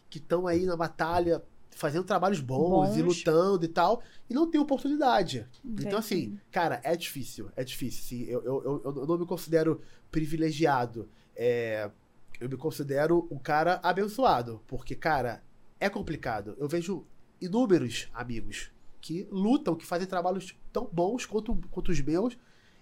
que 0.09 0.17
estão 0.17 0.47
aí 0.47 0.65
na 0.65 0.77
batalha 0.77 1.43
fazendo 1.75 2.03
trabalhos 2.03 2.39
bons, 2.39 2.95
e 2.97 3.01
Bons. 3.03 3.17
lutando 3.17 3.65
e 3.65 3.67
tal, 3.67 4.01
e 4.29 4.33
não 4.33 4.49
tem 4.49 4.59
oportunidade. 4.59 5.47
Entendi. 5.63 5.87
Então, 5.87 5.99
assim, 5.99 6.39
cara, 6.51 6.79
é 6.83 6.95
difícil, 6.95 7.49
é 7.55 7.63
difícil. 7.63 8.01
Assim, 8.03 8.23
eu, 8.31 8.43
eu, 8.43 8.81
eu, 8.85 8.95
eu 8.97 9.05
não 9.07 9.17
me 9.17 9.25
considero 9.25 9.81
privilegiado. 10.11 11.09
É, 11.35 11.89
eu 12.39 12.49
me 12.49 12.57
considero 12.57 13.27
um 13.31 13.37
cara 13.37 13.79
abençoado, 13.83 14.61
porque, 14.67 14.95
cara, 14.95 15.43
é 15.79 15.89
complicado. 15.89 16.55
Eu 16.57 16.67
vejo 16.67 17.05
inúmeros 17.41 18.07
amigos 18.13 18.71
que 19.01 19.27
lutam, 19.31 19.75
que 19.75 19.85
fazem 19.85 20.07
trabalhos 20.07 20.55
tão 20.71 20.89
bons 20.91 21.25
quanto, 21.25 21.55
quanto 21.69 21.91
os 21.91 21.99
meus 22.01 22.37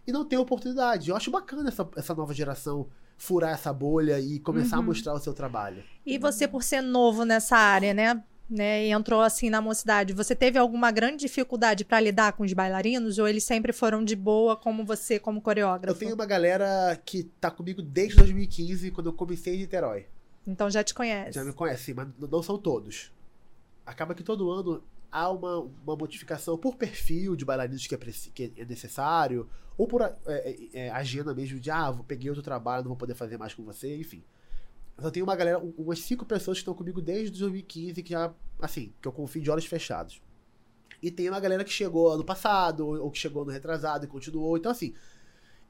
e 0.05 0.11
não 0.11 0.23
têm 0.25 0.37
oportunidade. 0.37 1.09
Eu 1.09 1.15
acho 1.15 1.31
bacana 1.31 1.69
essa, 1.69 1.87
essa 1.95 2.13
nova 2.13 2.33
geração 2.33 2.87
furar 3.17 3.51
essa 3.53 3.71
bolha 3.73 4.19
e 4.19 4.39
começar 4.39 4.77
a 4.77 4.79
Uhum. 4.79 4.85
mostrar 4.87 5.13
o 5.13 5.19
seu 5.19 5.33
trabalho. 5.33 5.83
E 6.05 6.17
você, 6.17 6.47
por 6.47 6.63
ser 6.63 6.81
novo 6.81 7.23
nessa 7.23 7.55
área, 7.55 7.93
né? 7.93 8.23
Né, 8.51 8.85
e 8.85 8.91
entrou 8.91 9.21
assim 9.21 9.49
na 9.49 9.61
mocidade, 9.61 10.13
você 10.13 10.35
teve 10.35 10.59
alguma 10.59 10.91
grande 10.91 11.21
dificuldade 11.21 11.85
para 11.85 12.01
lidar 12.01 12.33
com 12.33 12.43
os 12.43 12.51
bailarinos 12.51 13.17
ou 13.17 13.27
eles 13.27 13.45
sempre 13.45 13.71
foram 13.71 14.03
de 14.03 14.15
boa 14.15 14.57
como 14.57 14.83
você, 14.83 15.17
como 15.17 15.37
Eu 15.37 15.41
coreógrafo? 15.41 15.97
tenho 15.97 16.13
uma 16.13 16.25
galera 16.25 16.99
que 17.05 17.23
tá 17.39 17.49
comigo 17.49 17.81
desde 17.81 18.17
2015, 18.17 18.91
quando 18.91 19.07
eu 19.07 19.13
comecei 19.13 19.55
em 19.55 19.59
Niterói. 19.59 20.05
Então 20.45 20.69
já 20.69 20.83
te 20.83 20.93
conhece. 20.93 21.31
Já 21.31 21.43
me 21.43 21.53
conhecem, 21.53 21.93
mas 21.93 22.09
não 22.19 22.43
são 22.43 22.57
todos. 22.57 23.11
Acaba 23.85 24.13
que 24.13 24.23
todo 24.23 24.51
ano 24.51 24.83
há 25.09 25.29
uma, 25.29 25.59
uma 25.59 25.95
modificação 25.95 26.57
por 26.57 26.75
perfil 26.75 27.35
de 27.35 27.45
bailarinos 27.45 27.87
que 27.87 27.95
é, 27.95 27.97
que 28.33 28.53
é 28.57 28.65
necessário, 28.65 29.47
ou 29.77 29.87
por 29.87 30.01
é, 30.01 30.13
é, 30.25 30.57
é, 30.73 30.89
agenda 30.89 31.33
mesmo 31.33 31.59
de, 31.59 31.71
ah, 31.71 31.93
peguei 32.07 32.29
outro 32.29 32.43
trabalho, 32.43 32.83
não 32.83 32.89
vou 32.89 32.97
poder 32.97 33.15
fazer 33.15 33.37
mais 33.37 33.53
com 33.53 33.63
você, 33.63 33.95
enfim. 33.97 34.23
Mas 35.01 35.05
eu 35.05 35.11
tenho 35.11 35.25
uma 35.25 35.35
galera, 35.35 35.57
um- 35.57 35.73
umas 35.79 35.99
cinco 35.99 36.25
pessoas 36.25 36.57
que 36.57 36.61
estão 36.61 36.75
comigo 36.75 37.01
desde 37.01 37.39
2015, 37.39 38.03
que 38.03 38.11
já, 38.11 38.31
assim, 38.61 38.93
que 39.01 39.07
eu 39.07 39.11
confio 39.11 39.41
de 39.41 39.49
olhos 39.49 39.65
fechados. 39.65 40.21
E 41.01 41.09
tem 41.09 41.27
uma 41.27 41.39
galera 41.39 41.63
que 41.63 41.71
chegou 41.71 42.11
ano 42.11 42.23
passado, 42.23 42.85
ou 42.85 43.01
ou 43.05 43.09
que 43.09 43.17
chegou 43.17 43.43
no 43.43 43.51
retrasado 43.51 44.05
e 44.05 44.07
continuou. 44.07 44.55
Então, 44.55 44.71
assim, 44.71 44.93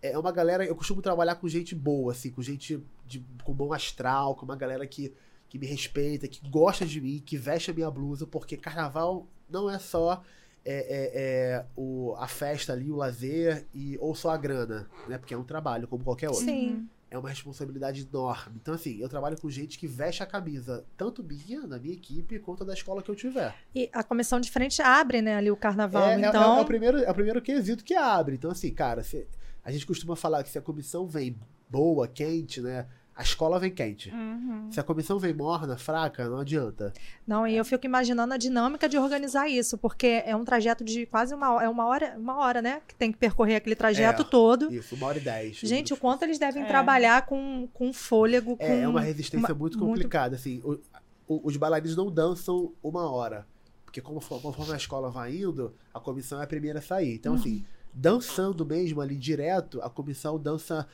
é 0.01 0.17
uma 0.19 0.31
galera. 0.33 0.65
Eu 0.65 0.75
costumo 0.75 1.01
trabalhar 1.01 1.35
com 1.35 1.47
gente 1.47 1.73
boa, 1.73 2.11
assim, 2.11 2.29
com 2.29 2.41
gente 2.41 2.83
de, 3.07 3.23
com 3.43 3.53
bom 3.53 3.71
astral, 3.71 4.35
com 4.35 4.43
uma 4.43 4.57
galera 4.57 4.85
que, 4.85 5.13
que 5.47 5.57
me 5.57 5.65
respeita, 5.65 6.27
que 6.27 6.45
gosta 6.49 6.85
de 6.85 6.99
mim, 6.99 7.23
que 7.25 7.37
veste 7.37 7.71
a 7.71 7.73
minha 7.73 7.89
blusa, 7.89 8.27
porque 8.27 8.57
carnaval 8.57 9.25
não 9.49 9.69
é 9.69 9.79
só 9.79 10.21
é, 10.65 10.73
é, 10.75 11.11
é, 11.13 11.65
o, 11.77 12.13
a 12.17 12.27
festa 12.27 12.73
ali, 12.73 12.91
o 12.91 12.97
lazer, 12.97 13.65
e, 13.73 13.97
ou 14.01 14.13
só 14.13 14.31
a 14.31 14.37
grana, 14.37 14.89
né? 15.07 15.17
Porque 15.17 15.33
é 15.33 15.37
um 15.37 15.45
trabalho, 15.45 15.87
como 15.87 16.03
qualquer 16.03 16.27
outro. 16.29 16.43
Sim. 16.43 16.89
É 17.11 17.17
uma 17.17 17.27
responsabilidade 17.27 18.07
enorme. 18.09 18.57
Então, 18.61 18.73
assim, 18.73 18.97
eu 19.01 19.09
trabalho 19.09 19.37
com 19.39 19.49
gente 19.49 19.77
que 19.77 19.85
veste 19.85 20.23
a 20.23 20.25
camisa, 20.25 20.85
tanto 20.95 21.21
minha, 21.21 21.67
da 21.67 21.77
minha 21.77 21.93
equipe, 21.93 22.39
quanto 22.39 22.63
da 22.63 22.73
escola 22.73 23.03
que 23.03 23.11
eu 23.11 23.15
tiver. 23.15 23.53
E 23.75 23.89
a 23.91 24.01
comissão 24.01 24.39
de 24.39 24.49
frente 24.49 24.81
abre, 24.81 25.21
né, 25.21 25.35
ali 25.35 25.51
o 25.51 25.57
carnaval. 25.57 26.07
É, 26.07 26.13
é- 26.13 26.27
então, 26.29 26.55
é, 26.55 26.59
é 26.59 26.61
o 26.61 26.65
primeiro, 26.65 26.97
é 26.99 27.11
o 27.11 27.13
primeiro 27.13 27.41
quesito 27.41 27.83
que 27.83 27.93
abre. 27.95 28.35
Então, 28.35 28.49
assim, 28.49 28.73
cara, 28.73 29.03
se- 29.03 29.27
a 29.61 29.69
gente 29.73 29.85
costuma 29.85 30.15
falar 30.15 30.41
que 30.41 30.49
se 30.49 30.57
a 30.57 30.61
comissão 30.61 31.05
vem 31.05 31.37
boa, 31.69 32.07
quente, 32.07 32.61
né? 32.61 32.87
A 33.15 33.23
escola 33.23 33.59
vem 33.59 33.69
quente. 33.69 34.09
Uhum. 34.09 34.71
Se 34.71 34.79
a 34.79 34.83
comissão 34.83 35.19
vem 35.19 35.33
morna, 35.33 35.77
fraca, 35.77 36.27
não 36.29 36.39
adianta. 36.39 36.93
não, 37.27 37.45
e 37.45 37.55
eu 37.57 37.65
fico 37.65 37.85
imaginando 37.85 38.33
a 38.33 38.37
dinâmica 38.37 38.87
de 38.89 38.97
organizar 38.97 39.47
isso, 39.49 39.77
porque 39.77 40.23
é 40.25 40.35
um 40.35 40.45
trajeto 40.45 40.83
de 40.83 41.05
quase 41.05 41.35
uma 41.35 41.51
hora, 41.53 41.65
é 41.65 41.69
uma 41.69 41.85
hora, 41.85 42.15
uma 42.17 42.37
hora, 42.37 42.61
né, 42.61 42.81
que 42.87 42.95
tem 42.95 43.11
que 43.11 43.17
percorrer 43.17 43.55
aquele 43.57 43.75
trajeto 43.75 44.21
É. 44.21 44.25
todo. 44.25 44.73
Isso, 44.73 44.95
uma 44.95 45.07
hora 45.07 45.17
e 45.17 45.21
dez. 45.21 45.57
Gente, 45.57 45.93
o 45.93 45.97
quanto 45.97 46.23
eles 46.23 46.39
devem 46.39 46.63
É. 46.63 46.65
trabalhar 46.65 47.25
com, 47.25 47.67
com 47.73 47.91
fôlego, 47.93 48.55
com... 48.57 48.63
É, 48.63 48.81
é 48.81 48.87
uma 48.87 49.01
resistência 49.01 49.49
uma- 49.49 49.59
muito 49.59 49.77
muito- 49.77 49.91
complicada. 49.93 50.35
Assim, 50.37 50.61
o- 50.63 50.79
o- 51.27 51.41
os 51.47 51.57
bailarinos 51.57 51.95
não 51.95 52.09
dançam 52.09 52.73
uma 52.81 53.11
hora. 53.11 53.45
Porque 53.85 53.99
como, 53.99 54.21
fo- 54.21 54.39
conforme 54.39 54.71
a 54.73 54.77
escola 54.77 55.09
vai 55.11 55.35
indo, 55.35 55.75
a 55.93 55.99
comissão 55.99 56.39
é 56.39 56.45
a 56.45 56.47
primeira 56.47 56.79
a 56.79 56.81
sair. 56.81 57.13
Então, 57.15 57.33
assim, 57.35 57.65
dançando 57.93 58.65
mesmo 58.65 59.01
ali 59.01 59.17
direto, 59.17 59.81
a 59.81 59.89
comissão 59.89 60.39
dança 60.39 60.87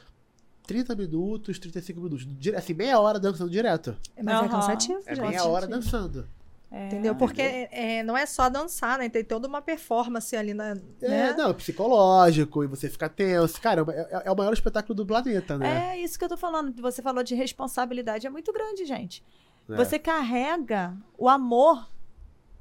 30 0.67 0.93
minutos, 0.95 1.57
35 1.57 1.99
minutos. 2.01 2.27
Assim, 2.55 2.73
meia 2.73 2.99
hora 2.99 3.19
dançando 3.19 3.49
direto. 3.49 3.95
Mas 4.21 4.27
é 4.35 4.37
Aham. 4.37 4.49
cansativo, 4.49 4.99
É 5.05 5.15
meia 5.15 5.45
hora 5.45 5.65
dançando. 5.65 6.27
É. 6.69 6.87
Entendeu? 6.87 7.15
Porque 7.15 7.41
é, 7.41 8.03
não 8.03 8.17
é 8.17 8.25
só 8.25 8.49
dançar, 8.49 8.99
né? 8.99 9.07
Tem 9.07 9.23
toda 9.23 9.47
uma 9.47 9.61
performance 9.61 10.35
ali, 10.35 10.53
na, 10.53 10.71
É, 11.01 11.07
né? 11.07 11.33
não, 11.33 11.49
é 11.51 11.53
psicológico, 11.53 12.61
e 12.61 12.67
você 12.67 12.89
fica 12.89 13.07
tenso. 13.07 13.61
Cara, 13.61 13.85
é, 13.89 14.23
é 14.25 14.31
o 14.31 14.35
maior 14.35 14.51
espetáculo 14.51 14.93
do 14.93 15.05
planeta, 15.05 15.57
né? 15.57 15.95
É 15.95 15.99
isso 16.03 16.19
que 16.19 16.25
eu 16.25 16.29
tô 16.29 16.35
falando. 16.35 16.73
Você 16.81 17.01
falou 17.01 17.23
de 17.23 17.33
responsabilidade. 17.35 18.27
É 18.27 18.29
muito 18.29 18.51
grande, 18.51 18.83
gente. 18.85 19.23
É. 19.69 19.75
Você 19.77 19.97
carrega 19.97 20.93
o 21.17 21.29
amor 21.29 21.89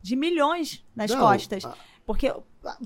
de 0.01 0.14
milhões 0.14 0.85
nas 0.95 1.11
Não, 1.11 1.19
costas. 1.19 1.64
a- 1.64 1.75
Porque 2.07 2.33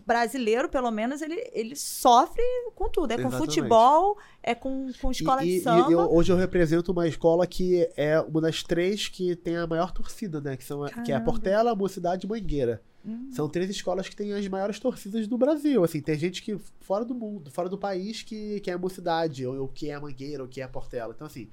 brasileiro, 0.06 0.68
pelo 0.68 0.90
menos, 0.90 1.22
ele, 1.22 1.42
ele 1.52 1.74
sofre 1.76 2.42
com 2.74 2.88
tudo. 2.88 3.12
É 3.12 3.16
com 3.16 3.22
Exatamente. 3.28 3.46
futebol, 3.54 4.18
é 4.42 4.54
com, 4.54 4.90
com 5.00 5.10
escola 5.10 5.44
e, 5.44 5.46
de 5.48 5.56
e- 5.56 5.60
samba. 5.60 5.90
e 5.90 5.92
eu- 5.92 6.12
hoje 6.12 6.32
eu 6.32 6.36
represento 6.36 6.92
uma 6.92 7.06
escola 7.08 7.46
que 7.46 7.88
é 7.96 8.20
uma 8.20 8.40
das 8.40 8.62
três 8.62 9.08
que 9.08 9.34
tem 9.36 9.56
a 9.56 9.66
maior 9.66 9.92
torcida, 9.92 10.40
né? 10.40 10.56
Que, 10.56 10.64
são, 10.64 10.84
a- 10.84 10.90
que 10.90 11.12
é 11.12 11.14
a. 11.16 11.20
Portela, 11.20 11.74
Mocidade 11.74 12.26
e 12.26 12.28
Mangueira. 12.28 12.82
Hum. 13.04 13.30
São 13.32 13.48
três 13.48 13.70
escolas 13.70 14.08
que 14.08 14.14
têm 14.16 14.32
as 14.34 14.46
maiores 14.48 14.78
torcidas 14.78 15.26
do 15.26 15.38
Brasil. 15.38 15.82
Assim, 15.82 16.00
tem 16.02 16.18
gente 16.18 16.42
que 16.42 16.58
fora 16.80 17.04
do 17.04 17.14
mundo, 17.14 17.50
fora 17.50 17.68
do 17.68 17.78
país, 17.78 18.22
que, 18.22 18.60
que 18.60 18.70
é 18.70 18.74
a 18.74 18.78
Mocidade, 18.78 19.46
ou, 19.46 19.58
ou 19.60 19.68
que 19.68 19.88
é 19.88 19.94
a 19.94 20.00
Mangueira, 20.00 20.42
ou 20.42 20.48
que 20.48 20.60
é 20.60 20.64
a 20.64 20.68
Portela. 20.68 21.12
Então, 21.14 21.26
assim, 21.26 21.48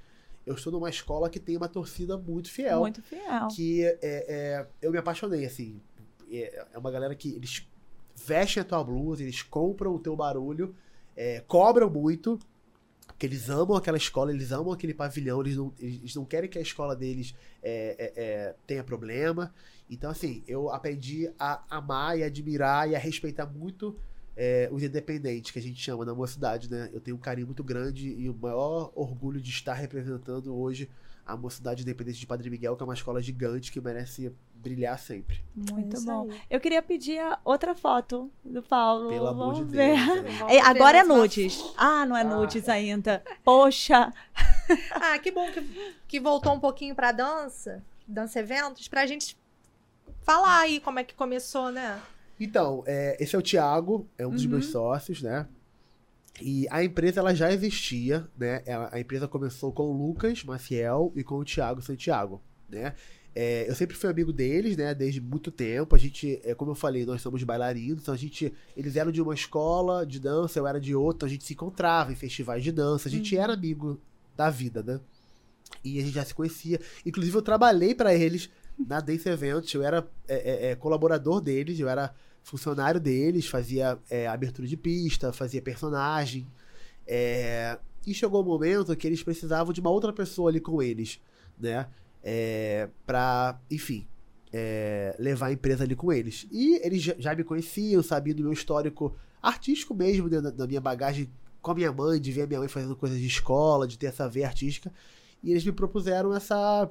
eu 0.45 0.55
estou 0.55 0.73
numa 0.73 0.89
escola 0.89 1.29
que 1.29 1.39
tem 1.39 1.55
uma 1.55 1.69
torcida 1.69 2.17
muito 2.17 2.49
fiel. 2.51 2.79
Muito 2.81 3.01
fiel. 3.01 3.47
que 3.55 3.83
é, 3.83 3.97
é, 4.01 4.67
eu 4.81 4.91
me 4.91 4.97
apaixonei, 4.97 5.45
assim. 5.45 5.79
É, 6.29 6.65
é 6.73 6.77
uma 6.77 6.91
galera 6.91 7.15
que 7.15 7.29
eles 7.35 7.65
vestem 8.25 8.61
a 8.61 8.65
tua 8.65 8.83
blusa, 8.83 9.23
eles 9.23 9.41
compram 9.41 9.93
o 9.93 9.99
teu 9.99 10.15
barulho, 10.15 10.75
é, 11.15 11.41
cobram 11.47 11.89
muito, 11.89 12.39
Porque 13.07 13.25
eles 13.25 13.49
amam 13.49 13.75
aquela 13.75 13.97
escola, 13.97 14.31
eles 14.31 14.51
amam 14.51 14.71
aquele 14.71 14.93
pavilhão, 14.93 15.41
eles 15.41 15.57
não, 15.57 15.73
eles 15.79 16.13
não 16.15 16.25
querem 16.25 16.49
que 16.49 16.59
a 16.59 16.61
escola 16.61 16.95
deles 16.95 17.33
é, 17.63 17.95
é, 17.97 18.23
é, 18.23 18.55
tenha 18.67 18.83
problema. 18.83 19.53
Então, 19.89 20.11
assim, 20.11 20.43
eu 20.47 20.69
aprendi 20.69 21.31
a 21.39 21.63
amar 21.69 22.19
e 22.19 22.23
admirar 22.23 22.89
e 22.89 22.95
a 22.95 22.99
respeitar 22.99 23.45
muito 23.45 23.95
é, 24.35 24.69
os 24.71 24.83
independentes, 24.83 25.49
que 25.49 25.57
a 25.57 25.61
gente 25.61 25.81
chama 25.81 26.05
na 26.05 26.13
mocidade, 26.13 26.69
né? 26.69 26.89
Eu 26.93 26.99
tenho 26.99 27.17
um 27.17 27.19
carinho 27.19 27.47
muito 27.47 27.63
grande 27.63 28.09
e 28.09 28.29
o 28.29 28.35
maior 28.35 28.91
orgulho 28.93 29.41
de 29.41 29.49
estar 29.49 29.73
representando 29.73 30.55
hoje 30.55 30.87
a 31.25 31.35
Mocidade 31.35 31.81
Independente 31.81 32.19
de 32.19 32.27
Padre 32.27 32.49
Miguel, 32.49 32.75
que 32.75 32.83
é 32.83 32.85
uma 32.85 32.93
escola 32.93 33.21
gigante 33.21 33.71
que 33.71 33.81
merece 33.81 34.31
brilhar 34.61 34.97
sempre. 34.99 35.43
Muito 35.55 35.95
Isso 35.97 36.05
bom. 36.05 36.29
aí. 36.31 36.39
Eu 36.49 36.59
queria 36.59 36.81
pedir 36.81 37.19
a 37.19 37.39
outra 37.45 37.73
foto 37.75 38.31
do 38.43 38.61
Paulo. 38.63 39.09
Pelo 39.09 39.27
amor 39.27 39.53
Vamos 39.55 39.69
de 39.71 39.75
ver. 39.77 39.95
Deus. 40.23 40.35
É, 40.49 40.59
agora 40.61 40.97
é 40.99 41.03
nudes. 41.03 41.63
Ah, 41.77 42.05
não 42.05 42.15
é 42.17 42.21
Ah. 42.21 42.23
nudes 42.23 42.67
ainda. 42.69 43.23
Poxa. 43.43 44.13
Ah, 44.91 45.17
que 45.17 45.31
bom 45.31 45.49
que, 45.49 45.61
que 46.09 46.19
voltou 46.19 46.53
um 46.53 46.59
pouquinho 46.59 46.93
pra 46.93 47.13
dança, 47.13 47.81
dança 48.05 48.37
eventos, 48.41 48.89
pra 48.89 49.05
gente 49.07 49.37
falar 50.23 50.59
aí 50.59 50.81
como 50.81 50.99
é 50.99 51.05
que 51.05 51.15
começou, 51.15 51.71
né? 51.71 51.97
Então, 52.37 52.83
é, 52.85 53.15
esse 53.17 53.33
é 53.33 53.39
o 53.39 53.41
Thiago, 53.41 54.05
é 54.17 54.27
um 54.27 54.31
dos 54.31 54.43
Uhum. 54.43 54.49
meus 54.51 54.65
sócios, 54.65 55.21
né? 55.21 55.47
E 56.41 56.67
a 56.69 56.83
empresa 56.83 57.21
ela 57.21 57.33
já 57.33 57.49
existia, 57.51 58.27
né? 58.37 58.61
Ela- 58.65 58.89
a 58.91 58.99
empresa 58.99 59.25
começou 59.27 59.71
com 59.71 59.83
o 59.83 59.93
Lucas 60.07 60.43
Maciel 60.43 61.13
e 61.15 61.23
com 61.23 61.35
o 61.35 61.45
Thiago 61.45 61.81
Santiago, 61.81 62.41
né? 62.69 62.93
É, 63.39 63.69
eu 63.69 63.75
sempre 63.75 63.95
fui 63.95 64.09
amigo 64.09 64.33
deles, 64.33 64.75
né? 64.75 64.95
Desde 64.95 65.21
muito 65.21 65.51
tempo. 65.51 65.95
A 65.95 65.99
gente, 65.99 66.41
é, 66.43 66.55
como 66.55 66.71
eu 66.71 66.75
falei, 66.75 67.05
nós 67.05 67.21
somos 67.21 67.43
bailarinos, 67.43 68.01
então 68.01 68.11
a 68.11 68.17
gente, 68.17 68.51
eles 68.75 68.95
eram 68.95 69.11
de 69.11 69.21
uma 69.21 69.35
escola 69.35 70.03
de 70.07 70.19
dança, 70.19 70.57
eu 70.57 70.65
era 70.65 70.79
de 70.79 70.95
outra. 70.95 71.27
A 71.27 71.29
gente 71.29 71.43
se 71.43 71.53
encontrava 71.53 72.11
em 72.11 72.15
festivais 72.15 72.63
de 72.63 72.71
dança. 72.71 73.07
A 73.07 73.11
gente 73.11 73.37
era 73.37 73.53
amigo 73.53 74.01
da 74.35 74.49
vida, 74.49 74.81
né? 74.81 74.99
E 75.83 75.99
a 75.99 76.01
gente 76.01 76.15
já 76.15 76.25
se 76.25 76.33
conhecia. 76.33 76.81
Inclusive 77.05 77.37
eu 77.37 77.41
trabalhei 77.43 77.93
para 77.93 78.11
eles 78.11 78.49
na 78.75 78.99
Dance 78.99 79.29
Events. 79.29 79.71
Eu 79.71 79.83
era 79.83 80.09
é, 80.27 80.35
é, 80.35 80.71
é, 80.71 80.75
colaborador 80.75 81.39
deles, 81.39 81.79
eu 81.79 81.87
era 81.87 82.15
funcionário 82.41 82.99
deles, 82.99 83.45
fazia 83.45 83.99
é, 84.09 84.25
abertura 84.25 84.67
de 84.67 84.75
pista, 84.75 85.31
fazia 85.31 85.61
personagem. 85.61 86.47
E 88.03 88.13
chegou 88.15 88.41
o 88.41 88.45
momento 88.45 88.95
que 88.95 89.05
eles 89.05 89.21
precisavam 89.21 89.71
de 89.71 89.79
uma 89.79 89.91
outra 89.91 90.11
pessoa 90.11 90.49
ali 90.49 90.59
com 90.59 90.81
eles, 90.81 91.21
né? 91.59 91.85
É, 92.23 92.89
pra, 93.05 93.59
enfim, 93.69 94.07
é, 94.51 95.15
levar 95.19 95.47
a 95.47 95.51
empresa 95.53 95.83
ali 95.83 95.95
com 95.95 96.11
eles. 96.11 96.47
E 96.51 96.75
eles 96.83 97.01
já, 97.01 97.15
já 97.17 97.35
me 97.35 97.43
conheciam, 97.43 98.01
sabiam 98.03 98.35
do 98.35 98.43
meu 98.43 98.53
histórico 98.53 99.15
artístico 99.41 99.93
mesmo, 99.93 100.27
né, 100.27 100.41
da, 100.41 100.49
da 100.49 100.67
minha 100.67 100.81
bagagem 100.81 101.29
com 101.61 101.71
a 101.71 101.75
minha 101.75 101.91
mãe, 101.91 102.19
de 102.19 102.31
ver 102.31 102.43
a 102.43 102.47
minha 102.47 102.59
mãe 102.59 102.67
fazendo 102.67 102.95
coisas 102.95 103.19
de 103.19 103.27
escola, 103.27 103.87
de 103.87 103.97
ter 103.97 104.07
essa 104.07 104.27
veia 104.27 104.47
artística. 104.47 104.91
E 105.43 105.51
eles 105.51 105.65
me 105.65 105.71
propuseram 105.71 106.33
essa, 106.33 106.89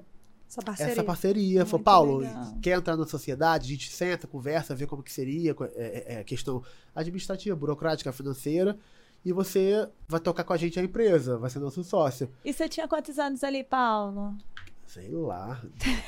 Essa 0.48 0.62
parceria. 0.62 0.92
essa 0.92 1.04
parceria. 1.04 1.66
Falou, 1.66 1.84
Paulo, 1.84 2.16
legal. 2.18 2.58
quer 2.62 2.78
entrar 2.78 2.96
na 2.96 3.06
sociedade? 3.06 3.66
A 3.66 3.68
gente 3.68 3.90
senta, 3.90 4.26
conversa, 4.26 4.74
vê 4.74 4.86
como 4.86 5.02
que 5.02 5.12
seria, 5.12 5.56
é, 5.60 5.64
é, 5.74 6.20
é, 6.20 6.24
questão 6.24 6.62
administrativa, 6.94 7.56
burocrática, 7.56 8.12
financeira. 8.12 8.78
E 9.24 9.32
você 9.32 9.88
vai 10.06 10.20
tocar 10.20 10.44
com 10.44 10.52
a 10.52 10.56
gente 10.56 10.78
a 10.78 10.84
empresa, 10.84 11.36
vai 11.36 11.50
ser 11.50 11.58
nosso 11.58 11.82
sócio. 11.82 12.30
E 12.44 12.52
você 12.52 12.68
tinha 12.68 12.86
quantos 12.86 13.18
anos 13.18 13.42
ali, 13.42 13.64
Paulo? 13.64 14.36
Sei 14.86 15.08
lá. 15.10 15.60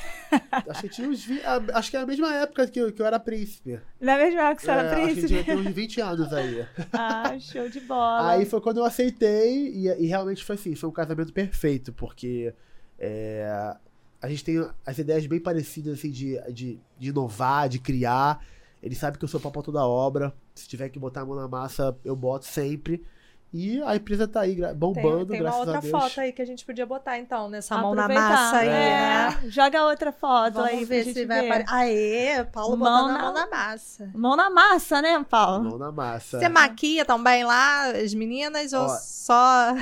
acho 0.69 0.83
que 0.83 0.89
tinha 0.89 1.09
uns 1.09 1.25
vi- 1.25 1.43
ah, 1.45 1.61
Acho 1.75 1.91
que 1.91 1.97
é 1.97 2.01
a 2.01 2.07
mesma 2.07 2.33
época 2.35 2.67
que 2.69 2.79
eu, 2.81 2.93
que 2.93 3.03
eu 3.03 3.07
era 3.07 3.19
príncipe. 3.19 3.81
Na 4.01 4.17
mesma 4.17 4.41
época 4.43 4.57
que 4.57 4.63
você 4.63 4.71
É, 4.71 4.75
era 4.75 4.83
acho 4.83 4.97
que 4.97 5.03
príncipe? 5.03 5.27
tinha, 5.29 5.45
tinha 5.45 5.57
uns 5.57 5.75
20 5.75 6.01
anos 6.01 6.33
aí. 6.33 6.67
Ah, 6.93 7.39
show 7.41 7.69
de 7.69 7.81
bola. 7.81 8.31
Aí 8.31 8.45
foi 8.47 8.61
quando 8.61 8.79
eu 8.79 8.85
aceitei 8.85 9.69
e, 9.69 9.87
e 9.89 10.07
realmente 10.07 10.45
foi 10.45 10.55
assim, 10.55 10.75
foi 10.75 10.89
um 10.89 10.93
casamento 10.93 11.33
perfeito, 11.33 11.93
porque 11.93 12.55
é, 12.99 13.75
a 14.23 14.29
gente 14.29 14.45
tem 14.45 14.69
as 14.87 14.99
ideias 14.99 15.27
bem 15.27 15.41
parecidas 15.41 15.99
assim, 15.99 16.11
de, 16.11 16.41
de, 16.53 16.79
de 16.99 17.09
inovar, 17.09 17.69
de 17.69 17.79
criar. 17.79 18.45
Ele 18.83 18.95
sabe 18.95 19.19
que 19.19 19.25
eu 19.25 19.29
sou 19.29 19.41
papo 19.41 19.63
toda 19.63 19.85
obra. 19.85 20.33
Se 20.55 20.69
tiver 20.69 20.89
que 20.89 20.99
botar 20.99 21.23
a 21.23 21.27
mão 21.27 21.35
na 21.37 21.49
massa, 21.49 21.97
eu 22.05 22.15
boto 22.15 22.45
sempre. 22.47 23.05
E 23.53 23.81
a 23.83 23.97
empresa 23.97 24.29
tá 24.29 24.41
aí 24.43 24.57
Tem, 24.57 24.75
bombando, 24.75 25.27
tem 25.33 25.37
uma 25.41 25.45
graças 25.45 25.61
outra 25.61 25.79
a 25.79 25.81
Deus. 25.81 25.91
foto 25.91 26.21
aí 26.21 26.33
que 26.33 26.43
a 26.43 26.45
gente 26.45 26.67
podia 26.67 26.85
botar, 26.85 27.19
então, 27.19 27.49
nessa 27.49 27.79
mão 27.79 27.95
na 27.95 28.07
massa 28.07 28.59
aí, 28.59 28.69
É, 28.69 28.71
né? 28.73 29.41
Joga 29.49 29.85
outra 29.87 30.13
foto 30.13 30.61
aí 30.61 30.75
Vamos 30.75 30.87
pra 30.89 30.97
ver 30.97 31.05
gente 31.05 31.15
se 31.15 31.25
vai 31.25 31.41
ver. 31.41 31.47
aparecer. 31.47 31.73
Aê, 31.75 32.45
Paulo 32.45 32.77
Mão 32.77 32.91
botando 33.05 33.09
na- 33.15 33.19
a 33.19 33.23
mão 33.23 33.33
na 33.33 33.47
massa. 33.49 34.11
Mão 34.15 34.37
na 34.37 34.51
massa, 34.51 35.01
né, 35.01 35.25
Paulo? 35.31 35.65
Mão 35.71 35.79
na 35.79 35.91
massa. 35.91 36.39
Você 36.39 36.49
maquia 36.49 37.07
também 37.07 37.43
lá 37.43 37.87
as 37.93 38.13
meninas 38.13 38.75
ou 38.75 38.83
Ó. 38.83 38.89
só 39.01 39.75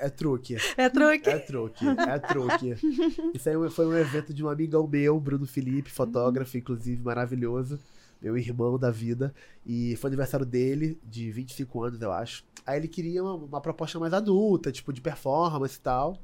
É 0.00 0.08
truque. 0.08 0.56
é 0.76 0.88
truque? 0.88 1.30
É 1.30 1.38
truque, 1.38 1.84
é 1.86 2.18
truque. 2.18 2.76
Isso 3.34 3.48
aí 3.48 3.70
foi 3.70 3.86
um 3.86 3.96
evento 3.96 4.34
de 4.34 4.44
um 4.44 4.48
amigão 4.48 4.84
meu, 4.88 5.20
Bruno 5.20 5.46
Felipe, 5.46 5.90
fotógrafo, 5.92 6.58
inclusive 6.58 7.00
maravilhoso, 7.00 7.78
meu 8.22 8.36
irmão 8.38 8.78
da 8.78 8.90
vida. 8.90 9.34
E 9.66 9.96
foi 9.96 10.08
aniversário 10.08 10.46
dele, 10.46 10.98
de 11.04 11.30
25 11.30 11.82
anos, 11.82 12.00
eu 12.00 12.12
acho. 12.12 12.44
Aí 12.64 12.78
ele 12.78 12.88
queria 12.88 13.22
uma, 13.22 13.34
uma 13.34 13.60
proposta 13.60 13.98
mais 13.98 14.12
adulta, 14.12 14.70
tipo 14.70 14.92
de 14.92 15.00
performance 15.00 15.76
e 15.76 15.80
tal. 15.80 16.18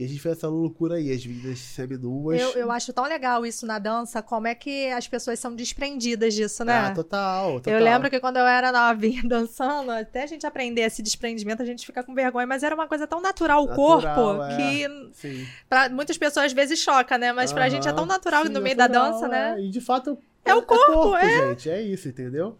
E 0.00 0.04
a 0.04 0.08
gente 0.08 0.18
fez 0.18 0.38
essa 0.38 0.48
loucura 0.48 0.94
aí, 0.94 1.12
as 1.12 1.26
meninas 1.26 1.58
seminuas. 1.58 2.40
Eu, 2.40 2.52
eu 2.52 2.70
acho 2.70 2.90
tão 2.90 3.04
legal 3.04 3.44
isso 3.44 3.66
na 3.66 3.78
dança, 3.78 4.22
como 4.22 4.46
é 4.46 4.54
que 4.54 4.86
as 4.92 5.06
pessoas 5.06 5.38
são 5.38 5.54
desprendidas 5.54 6.32
disso, 6.32 6.64
né? 6.64 6.86
Ah, 6.86 6.94
total, 6.94 7.60
total. 7.60 7.74
Eu 7.74 7.84
lembro 7.84 8.08
que 8.08 8.18
quando 8.18 8.38
eu 8.38 8.46
era 8.46 8.72
novinha 8.72 9.20
dançando, 9.28 9.90
até 9.90 10.22
a 10.22 10.26
gente 10.26 10.46
aprender 10.46 10.80
esse 10.80 11.02
desprendimento, 11.02 11.60
a 11.60 11.66
gente 11.66 11.84
fica 11.84 12.02
com 12.02 12.14
vergonha, 12.14 12.46
mas 12.46 12.62
era 12.62 12.74
uma 12.74 12.88
coisa 12.88 13.06
tão 13.06 13.20
natural 13.20 13.62
o 13.62 13.74
corpo 13.74 14.42
é. 14.42 14.56
que 14.56 15.10
Sim. 15.12 15.46
pra 15.68 15.90
muitas 15.90 16.16
pessoas 16.16 16.46
às 16.46 16.52
vezes 16.54 16.78
choca, 16.78 17.18
né? 17.18 17.30
Mas 17.34 17.52
pra 17.52 17.68
gente 17.68 17.86
é 17.86 17.92
tão 17.92 18.06
natural 18.06 18.46
Sim, 18.46 18.52
no 18.52 18.62
meio 18.62 18.78
da 18.78 18.88
natural, 18.88 19.12
dança, 19.12 19.28
né? 19.28 19.56
é. 19.58 19.64
E 19.64 19.68
de 19.68 19.82
fato 19.82 20.18
É 20.44 20.54
o 20.54 20.62
corpo, 20.62 21.16
é. 21.16 21.48
gente. 21.50 21.70
É 21.70 21.80
isso, 21.82 22.08
entendeu? 22.08 22.56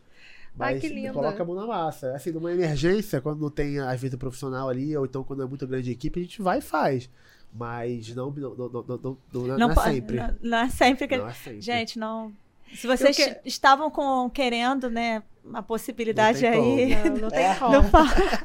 Ai, 0.58 0.74
Mas 0.74 0.80
que 0.80 0.88
lindo. 0.88 1.12
coloca 1.14 1.42
a 1.42 1.46
mão 1.46 1.54
na 1.54 1.66
massa. 1.66 2.12
Assim, 2.14 2.30
numa 2.32 2.52
emergência, 2.52 3.20
quando 3.20 3.40
não 3.40 3.50
tem, 3.50 3.78
às 3.78 4.00
vezes, 4.00 4.14
o 4.14 4.18
profissional 4.18 4.68
ali, 4.68 4.94
ou 4.96 5.06
então 5.06 5.24
quando 5.24 5.42
é 5.42 5.46
muito 5.46 5.66
grande 5.66 5.88
a 5.90 5.92
equipe, 5.92 6.20
a 6.20 6.22
gente 6.22 6.42
vai 6.42 6.58
e 6.58 6.62
faz. 6.62 7.08
Mas 7.52 8.14
não, 8.14 8.30
não, 8.30 8.54
não, 8.54 8.68
não, 8.68 8.84
não, 8.86 9.18
não, 9.32 9.46
não, 9.46 9.58
Não, 9.58 9.70
é 9.70 9.74
sempre. 9.90 10.16
Não, 10.18 10.36
não 10.42 10.58
é 10.58 10.68
sempre 10.68 11.08
que. 11.08 11.16
Não 11.16 11.28
é 11.28 11.32
sempre. 11.32 11.60
Gente, 11.60 11.98
não. 11.98 12.32
Se 12.74 12.86
vocês 12.86 13.16
que- 13.16 13.36
estavam 13.44 13.90
com, 13.90 14.30
querendo, 14.30 14.88
né, 14.88 15.22
a 15.52 15.60
possibilidade 15.62 16.42
Não 16.42 16.50
tem 16.52 16.94
aí. 16.94 17.10
Não, 17.10 17.16
não 17.16 17.28
tem 17.28 17.46
É. 17.46 17.54
como. 17.56 17.88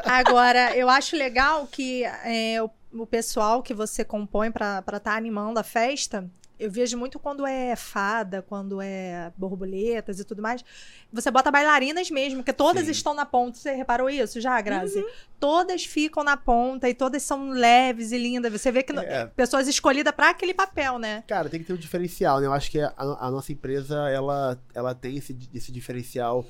Agora, 0.04 0.76
eu 0.76 0.90
acho 0.90 1.16
legal 1.16 1.68
que 1.68 2.04
é, 2.04 2.62
o, 2.64 2.70
o 2.94 3.06
pessoal 3.06 3.62
que 3.62 3.74
você 3.74 4.04
compõe 4.04 4.52
pra 4.52 4.84
estar 4.94 5.16
animando 5.16 5.60
a 5.60 5.64
festa, 5.64 6.28
eu 6.60 6.72
vejo 6.72 6.98
muito 6.98 7.20
quando 7.20 7.46
é 7.46 7.76
fada, 7.76 8.42
quando 8.42 8.82
é 8.82 9.32
borboletas 9.38 10.20
e 10.20 10.24
tudo 10.26 10.42
mais, 10.42 10.64
você 11.12 11.30
bota 11.30 11.52
bailarinas 11.52 12.10
mesmo, 12.10 12.40
porque 12.40 12.54
todas 12.54 12.86
Sim. 12.86 12.92
estão 12.92 13.14
na 13.14 13.26
ponta. 13.26 13.58
Você 13.58 13.72
reparou 13.72 14.10
isso 14.10 14.40
já, 14.42 14.60
Grazi? 14.62 15.00
Uhum. 15.00 15.10
Todas 15.40 15.86
ficam 15.86 16.24
na 16.24 16.38
ponta 16.38 16.90
e 16.90 16.94
todas 16.94 17.24
são 17.24 17.50
leves 17.50 18.12
e 18.12 18.18
lindas. 18.18 18.52
Você 18.52 18.72
vê 18.72 18.84
que 18.84 18.98
É. 18.98 19.26
pessoas 19.28 19.68
escolhidas 19.68 20.14
pra 20.14 20.30
aquele 20.30 20.54
papel, 20.54 20.98
né? 20.98 21.24
Cara, 21.28 21.50
tem 21.50 21.60
que 21.60 21.66
ter 21.66 21.74
um 21.74 21.78
diferencial, 21.78 22.40
né? 22.40 22.48
Eu 22.48 22.54
acho 22.54 22.72
que 22.72 22.80
a, 22.80 22.94
a 22.98 23.30
nossa 23.32 23.52
empresa, 23.52 24.10
ela, 24.10 24.60
ela 24.74 24.96
tem 24.96 25.18
esse, 25.18 25.38
esse 25.54 25.72
diferencial 25.72 26.46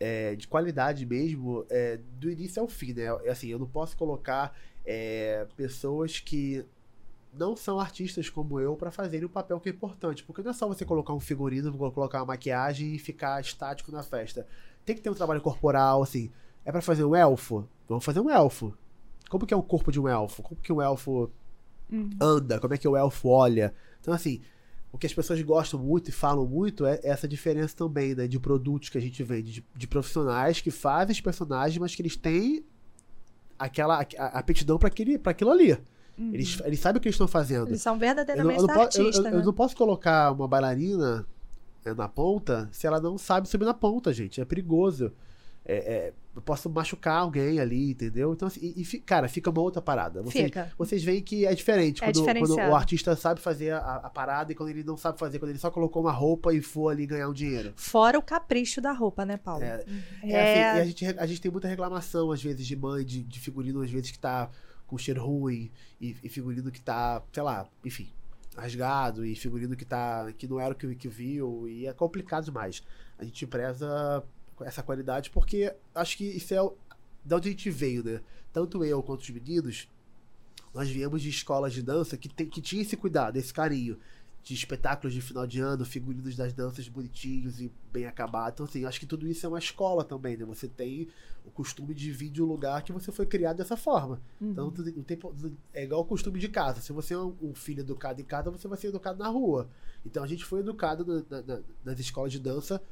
é, 0.00 0.34
de 0.34 0.48
qualidade 0.48 1.06
mesmo, 1.06 1.64
é, 1.70 1.98
do 2.18 2.30
início 2.30 2.60
ao 2.60 2.68
fim, 2.68 2.92
né? 2.92 3.06
Assim, 3.30 3.48
eu 3.48 3.58
não 3.58 3.66
posso 3.68 3.96
colocar 3.96 4.56
é, 4.84 5.46
pessoas 5.56 6.18
que 6.18 6.64
não 7.32 7.56
são 7.56 7.80
artistas 7.80 8.28
como 8.28 8.60
eu 8.60 8.76
pra 8.76 8.90
fazerem 8.90 9.24
o 9.26 9.28
papel 9.28 9.58
que 9.60 9.68
é 9.68 9.72
importante. 9.72 10.22
Porque 10.24 10.42
não 10.42 10.50
é 10.50 10.54
só 10.54 10.66
você 10.68 10.84
colocar 10.84 11.12
um 11.14 11.20
figurino, 11.20 11.72
colocar 11.92 12.18
uma 12.20 12.26
maquiagem 12.26 12.94
e 12.94 12.98
ficar 12.98 13.40
estático 13.40 13.90
na 13.90 14.02
festa. 14.02 14.46
Tem 14.84 14.94
que 14.94 15.00
ter 15.02 15.10
um 15.10 15.14
trabalho 15.14 15.40
corporal, 15.40 16.02
assim. 16.02 16.30
É 16.64 16.70
pra 16.70 16.82
fazer 16.82 17.04
um 17.04 17.14
elfo? 17.16 17.66
Vamos 17.88 18.04
fazer 18.04 18.20
um 18.20 18.28
elfo. 18.30 18.74
Como 19.30 19.46
que 19.46 19.54
é 19.54 19.56
o 19.56 19.62
corpo 19.62 19.90
de 19.90 19.98
um 20.00 20.06
elfo? 20.08 20.42
Como 20.42 20.60
que 20.60 20.72
um 20.72 20.80
elfo 20.82 21.30
Hum. 21.90 22.10
anda? 22.20 22.58
Como 22.60 22.74
é 22.74 22.78
que 22.78 22.86
o 22.88 22.96
elfo 22.96 23.28
olha? 23.28 23.74
Então, 24.00 24.12
assim, 24.12 24.40
o 24.92 24.98
que 24.98 25.06
as 25.06 25.14
pessoas 25.14 25.40
gostam 25.42 25.80
muito 25.80 26.08
e 26.08 26.12
falam 26.12 26.46
muito 26.46 26.84
é 26.84 27.00
essa 27.02 27.26
diferença 27.26 27.74
também, 27.76 28.14
né? 28.14 28.26
De 28.28 28.38
produtos 28.38 28.88
que 28.90 28.98
a 28.98 29.00
gente 29.00 29.22
vende, 29.22 29.52
de, 29.52 29.66
de 29.74 29.86
profissionais 29.86 30.60
que 30.60 30.70
fazem 30.70 31.12
os 31.14 31.20
personagens, 31.20 31.78
mas 31.78 31.94
que 31.94 32.02
eles 32.02 32.16
têm 32.16 32.62
aquela 33.58 34.00
a- 34.02 34.06
a- 34.18 34.38
aptidão 34.38 34.78
para 34.78 34.88
aquilo 34.88 35.50
ali. 35.50 35.78
Uhum. 36.18 36.34
Eles, 36.34 36.60
eles 36.64 36.78
sabem 36.80 36.98
o 36.98 37.00
que 37.00 37.08
eles 37.08 37.14
estão 37.14 37.28
fazendo. 37.28 37.68
Eles 37.68 37.82
são 37.82 37.92
Eu 37.92 37.94
não, 37.94 38.00
verdadeiramente 38.00 38.60
eu 38.60 38.66
não 38.66 38.74
po- 38.74 38.80
eu- 38.80 38.84
artistas, 38.84 39.16
eu- 39.16 39.22
né? 39.22 39.34
eu 39.34 39.44
não 39.44 39.52
posso 39.52 39.76
colocar 39.76 40.30
uma 40.32 40.46
bailarina 40.48 41.26
é, 41.84 41.94
na 41.94 42.08
ponta 42.08 42.68
se 42.70 42.86
ela 42.86 43.00
não 43.00 43.16
sabe 43.18 43.48
subir 43.48 43.64
na 43.64 43.74
ponta, 43.74 44.12
gente. 44.12 44.40
É 44.40 44.44
perigoso. 44.44 45.12
É, 45.64 45.74
é, 45.76 46.12
eu 46.34 46.42
posso 46.42 46.68
machucar 46.68 47.18
alguém 47.20 47.60
ali, 47.60 47.92
entendeu? 47.92 48.32
Então, 48.32 48.48
assim, 48.48 48.58
e, 48.76 48.82
e 48.82 48.98
cara, 49.00 49.28
fica 49.28 49.48
uma 49.48 49.60
outra 49.60 49.80
parada. 49.80 50.20
Vocês, 50.22 50.46
Fica. 50.46 50.72
vocês 50.76 51.04
veem 51.04 51.22
que 51.22 51.46
é 51.46 51.54
diferente 51.54 52.02
É 52.02 52.12
quando, 52.12 52.24
quando 52.24 52.56
o 52.56 52.74
artista 52.74 53.14
sabe 53.14 53.40
fazer 53.40 53.70
a, 53.72 53.78
a 53.96 54.10
parada 54.10 54.50
e 54.50 54.54
quando 54.56 54.70
ele 54.70 54.82
não 54.82 54.96
sabe 54.96 55.18
fazer, 55.20 55.38
quando 55.38 55.50
ele 55.50 55.58
só 55.60 55.70
colocou 55.70 56.02
uma 56.02 56.10
roupa 56.10 56.52
e 56.52 56.60
for 56.60 56.88
ali 56.88 57.06
ganhar 57.06 57.28
um 57.28 57.32
dinheiro. 57.32 57.72
Fora 57.76 58.18
o 58.18 58.22
capricho 58.22 58.80
da 58.80 58.90
roupa, 58.92 59.24
né, 59.24 59.36
Paulo? 59.36 59.62
É, 59.62 59.84
É, 60.24 60.30
é 60.32 60.42
assim, 60.72 60.78
e 60.78 60.80
a 60.80 60.84
gente, 60.84 61.06
a 61.20 61.26
gente 61.26 61.40
tem 61.40 61.50
muita 61.52 61.68
reclamação, 61.68 62.32
às 62.32 62.42
vezes, 62.42 62.66
de 62.66 62.74
mãe, 62.74 63.04
de, 63.04 63.22
de 63.22 63.38
figurino, 63.38 63.82
às 63.82 63.90
vezes, 63.90 64.10
que 64.10 64.18
tá 64.18 64.48
com 64.92 64.98
cheiro 64.98 65.24
ruim, 65.24 65.70
e, 65.98 66.14
e 66.22 66.28
figurino 66.28 66.70
que 66.70 66.78
tá, 66.80 67.22
sei 67.32 67.42
lá, 67.42 67.66
enfim, 67.82 68.10
rasgado, 68.54 69.24
e 69.24 69.34
figurino 69.34 69.74
que 69.74 69.86
tá. 69.86 70.30
que 70.36 70.46
não 70.46 70.60
era 70.60 70.74
o 70.74 70.76
que, 70.76 70.94
que 70.94 71.08
viu, 71.08 71.66
e 71.66 71.86
é 71.86 71.94
complicado 71.94 72.44
demais. 72.44 72.82
A 73.18 73.24
gente 73.24 73.46
preza 73.46 74.22
essa 74.60 74.82
qualidade 74.82 75.30
porque 75.30 75.74
acho 75.94 76.18
que 76.18 76.24
isso 76.24 76.52
é 76.52 76.60
o- 76.60 76.76
de 77.24 77.34
onde 77.34 77.48
a 77.48 77.52
gente 77.52 77.70
veio, 77.70 78.04
né? 78.04 78.20
Tanto 78.52 78.84
eu 78.84 79.02
quanto 79.02 79.22
os 79.22 79.30
meninos, 79.30 79.88
nós 80.74 80.90
viemos 80.90 81.22
de 81.22 81.30
escolas 81.30 81.72
de 81.72 81.82
dança 81.82 82.18
que, 82.18 82.28
tem, 82.28 82.46
que 82.46 82.60
tinha 82.60 82.82
esse 82.82 82.94
cuidado, 82.96 83.38
esse 83.38 83.52
carinho. 83.52 83.98
De 84.42 84.54
espetáculos 84.54 85.14
de 85.14 85.20
final 85.20 85.46
de 85.46 85.60
ano, 85.60 85.84
figurinos 85.84 86.34
das 86.34 86.52
danças 86.52 86.88
bonitinhos 86.88 87.60
e 87.60 87.70
bem 87.92 88.06
acabados. 88.06 88.54
Então, 88.54 88.66
assim, 88.66 88.84
acho 88.84 88.98
que 88.98 89.06
tudo 89.06 89.26
isso 89.28 89.46
é 89.46 89.48
uma 89.48 89.58
escola 89.60 90.02
também, 90.04 90.36
né? 90.36 90.44
Você 90.44 90.66
tem 90.66 91.06
o 91.44 91.50
costume 91.50 91.94
de 91.94 92.10
vir 92.10 92.28
de 92.28 92.42
um 92.42 92.46
lugar 92.46 92.82
que 92.82 92.90
você 92.92 93.12
foi 93.12 93.24
criado 93.24 93.58
dessa 93.58 93.76
forma. 93.76 94.20
Então, 94.40 94.64
Uhum. 94.66 94.70
tu- 94.72 94.82
não 94.84 95.02
tem, 95.04 95.18
é 95.72 95.84
igual 95.84 96.00
o 96.00 96.04
costume 96.04 96.40
de 96.40 96.48
casa. 96.48 96.80
Se 96.80 96.92
você 96.92 97.14
é 97.14 97.18
um, 97.18 97.36
um 97.40 97.54
filho 97.54 97.80
educado 97.82 98.20
em 98.20 98.24
casa, 98.24 98.50
você 98.50 98.66
vai 98.66 98.76
ser 98.76 98.88
educado 98.88 99.18
na 99.20 99.28
rua. 99.28 99.68
Então, 100.04 100.24
a 100.24 100.26
gente 100.26 100.44
foi 100.44 100.58
educado 100.58 101.04
na- 101.06 101.24
na- 101.30 101.42
na- 101.42 101.60
nas 101.84 102.00
escolas 102.00 102.32
de 102.32 102.40
dança 102.40 102.82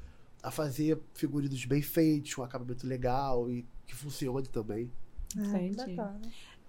a 0.42 0.52
fazer 0.52 1.00
figurinos 1.14 1.64
bem 1.64 1.82
feitos, 1.82 2.32
com 2.34 2.44
acabamento 2.44 2.86
legal 2.86 3.50
e 3.50 3.66
que 3.88 3.94
funcione 3.96 4.46
também. 4.46 4.88
Entendi. 5.36 5.96
Bacana. 5.96 6.20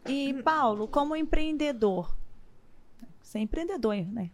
E, 0.09 0.34
Paulo, 0.41 0.88
como 0.88 1.15
empreendedor, 1.15 2.15
você 3.21 3.38
é 3.38 3.41
empreendedor, 3.41 3.95
né? 4.07 4.32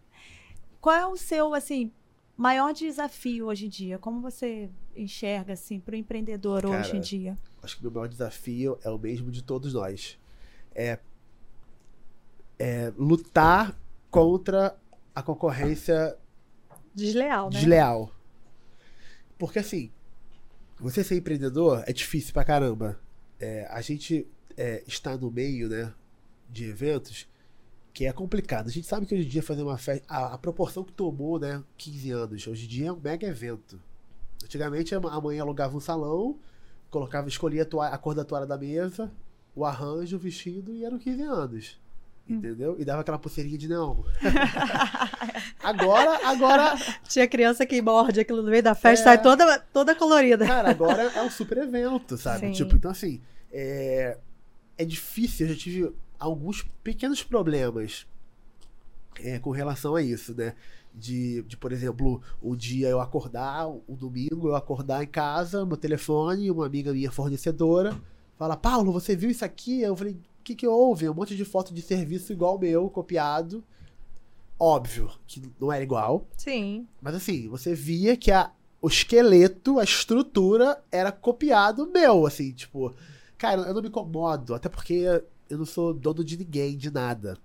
Qual 0.80 0.96
é 0.96 1.06
o 1.06 1.18
seu, 1.18 1.54
assim, 1.54 1.92
maior 2.36 2.74
desafio 2.74 3.48
hoje 3.48 3.66
em 3.66 3.70
dia? 3.70 3.98
Como 3.98 4.22
você 4.22 4.70
enxerga, 4.96 5.54
assim, 5.54 5.80
para 5.80 5.94
o 5.94 5.96
empreendedor 5.96 6.66
hoje 6.66 6.84
Cara, 6.84 6.98
em 6.98 7.02
dia? 7.02 7.38
Acho 7.62 7.76
que 7.76 7.82
o 7.82 7.84
meu 7.84 7.92
maior 7.92 8.08
desafio 8.08 8.78
é 8.84 8.90
o 8.90 8.98
mesmo 8.98 9.32
de 9.32 9.44
todos 9.44 9.74
nós. 9.74 10.18
É, 10.74 11.00
é 12.60 12.94
lutar 12.98 13.78
contra 14.10 14.78
a 15.14 15.24
concorrência 15.24 16.18
Desleal, 16.94 17.50
né? 17.50 17.60
desleal. 17.60 18.12
Porque 19.38 19.60
assim, 19.60 19.92
você 20.80 21.04
ser 21.04 21.18
empreendedor 21.18 21.84
é 21.86 21.94
difícil 21.94 22.34
pra 22.34 22.44
caramba. 22.44 23.00
É, 23.40 23.68
a 23.70 23.82
gente 23.82 24.28
é, 24.56 24.84
está 24.88 25.16
no 25.16 25.30
meio, 25.30 25.70
né, 25.70 25.94
de 26.50 26.66
eventos 26.66 27.28
que 27.98 28.06
é 28.06 28.14
complicado. 28.14 28.68
A 28.68 28.70
gente 28.72 28.86
sabe 28.86 29.08
que 29.08 29.16
hoje 29.16 29.26
em 29.26 29.28
dia 29.28 29.42
fazer 29.42 29.64
uma 29.64 29.76
festa, 29.76 30.06
a, 30.08 30.36
a 30.36 30.38
proporção 30.38 30.84
que 30.84 30.92
tomou, 30.94 31.40
né, 31.40 31.64
15 31.80 32.12
anos, 32.12 32.46
hoje 32.46 32.66
em 32.66 32.68
dia 32.68 32.88
é 32.90 32.92
um 32.92 33.00
mega 33.04 33.26
evento. 33.26 33.82
Antigamente 34.44 34.94
a 34.94 35.00
mãe 35.20 35.40
alugava 35.40 35.76
um 35.76 35.80
salão, 35.80 36.38
colocava, 36.92 37.28
escolhia 37.28 37.64
a, 37.64 37.66
toalha- 37.66 37.96
a 37.96 37.98
cor 37.98 38.14
da 38.14 38.24
toalha 38.24 38.46
da 38.46 38.56
mesa, 38.56 39.12
o 39.56 39.66
arranjo, 39.66 40.16
o 40.16 40.20
vestido 40.20 40.72
e 40.72 40.86
eram 40.86 41.00
15 41.00 41.22
anos. 41.24 41.80
Entendeu? 42.30 42.76
E 42.78 42.86
dava 42.86 43.02
aquela 43.02 43.18
pulseirinha 43.18 43.58
de 43.58 43.68
neon. 43.68 43.96
agora, 45.64 46.20
agora 46.28 46.76
Tinha 47.08 47.28
criança 47.28 47.66
que 47.66 47.82
morde 47.82 48.20
aquilo 48.20 48.44
no 48.44 48.50
meio 48.52 48.62
da 48.62 48.76
festa, 48.76 49.02
É. 49.10 49.16
sai 49.16 49.22
toda, 49.24 49.60
toda 49.74 49.96
colorida. 49.96 50.46
Cara, 50.46 50.70
agora 50.70 51.02
é 51.04 51.22
um 51.24 51.32
super 51.32 51.58
evento, 51.60 52.16
sabe? 52.18 52.42
Sim. 52.48 52.52
Tipo, 52.52 52.76
então 52.76 52.92
assim, 52.92 53.22
é, 53.52 54.18
é 54.78 54.86
difícil. 54.86 55.48
Eu 55.48 55.54
já 55.54 55.60
tive 55.60 55.92
alguns 56.20 56.64
pequenos 56.84 57.24
problemas 57.24 58.08
é, 59.24 59.40
com 59.40 59.52
relação 59.52 59.96
a 59.96 60.02
isso, 60.02 60.36
né? 60.36 60.56
De, 60.94 61.44
de, 61.44 61.56
por 61.56 61.72
exemplo, 61.72 62.22
um 62.42 62.56
dia 62.56 62.88
eu 62.88 63.00
acordar, 63.00 63.68
um 63.68 63.96
domingo 63.96 64.48
eu 64.48 64.56
acordar 64.56 65.04
em 65.04 65.08
casa, 65.08 65.66
meu 65.66 65.78
telefone, 65.78 66.50
uma 66.50 66.66
amiga 66.66 66.92
minha 66.92 67.12
fornecedora, 67.12 68.00
fala, 68.36 68.58
Paulo, 68.58 68.92
você 68.92 69.16
viu 69.16 69.30
isso 69.30 69.46
aqui? 69.46 69.82
Eu 69.82 69.96
falei, 69.96 70.14
o 70.14 70.44
que 70.44 70.56
que 70.56 70.68
houve? 70.68 71.08
Um 71.08 71.14
monte 71.14 71.36
de 71.36 71.46
foto 71.46 71.74
de 71.74 71.82
serviço 71.82 72.34
igual 72.34 72.56
o 72.56 72.60
meu, 72.60 72.90
copiado. 72.90 73.64
Óbvio 74.60 75.12
que 75.28 75.44
não 75.60 75.72
era 75.72 75.84
igual, 75.84 76.26
Sim. 76.36 76.88
mas 77.00 77.14
assim, 77.14 77.48
você 77.48 77.76
via 77.76 78.18
que 78.18 78.32
a, 78.32 78.52
o 78.82 78.88
esqueleto, 78.88 79.80
a 79.80 79.84
estrutura 79.84 80.84
era 80.92 81.12
copiado 81.12 81.92
meu, 81.94 82.26
assim, 82.26 82.52
tipo, 82.54 82.92
cara, 83.38 83.62
eu 83.62 83.74
não 83.76 83.84
me 83.84 83.88
incomodo, 83.90 84.56
até 84.56 84.68
porque 84.68 85.24
eu 85.50 85.58
não 85.58 85.66
sou 85.66 85.94
dono 85.94 86.24
de 86.24 86.38
ninguém, 86.38 86.78
de 86.78 86.92
nada. 86.92 87.38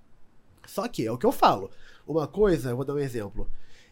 Só 0.67 0.87
que 0.89 1.07
é 1.07 1.13
o 1.13 1.19
que 1.19 1.27
eu 1.27 1.33
falo. 1.33 1.71
Uma 2.07 2.27
coisa, 2.27 2.71
eu 2.71 2.77
vou 2.77 2.85
dar 2.85 2.95
um 2.95 2.99
exemplo, 2.99 3.49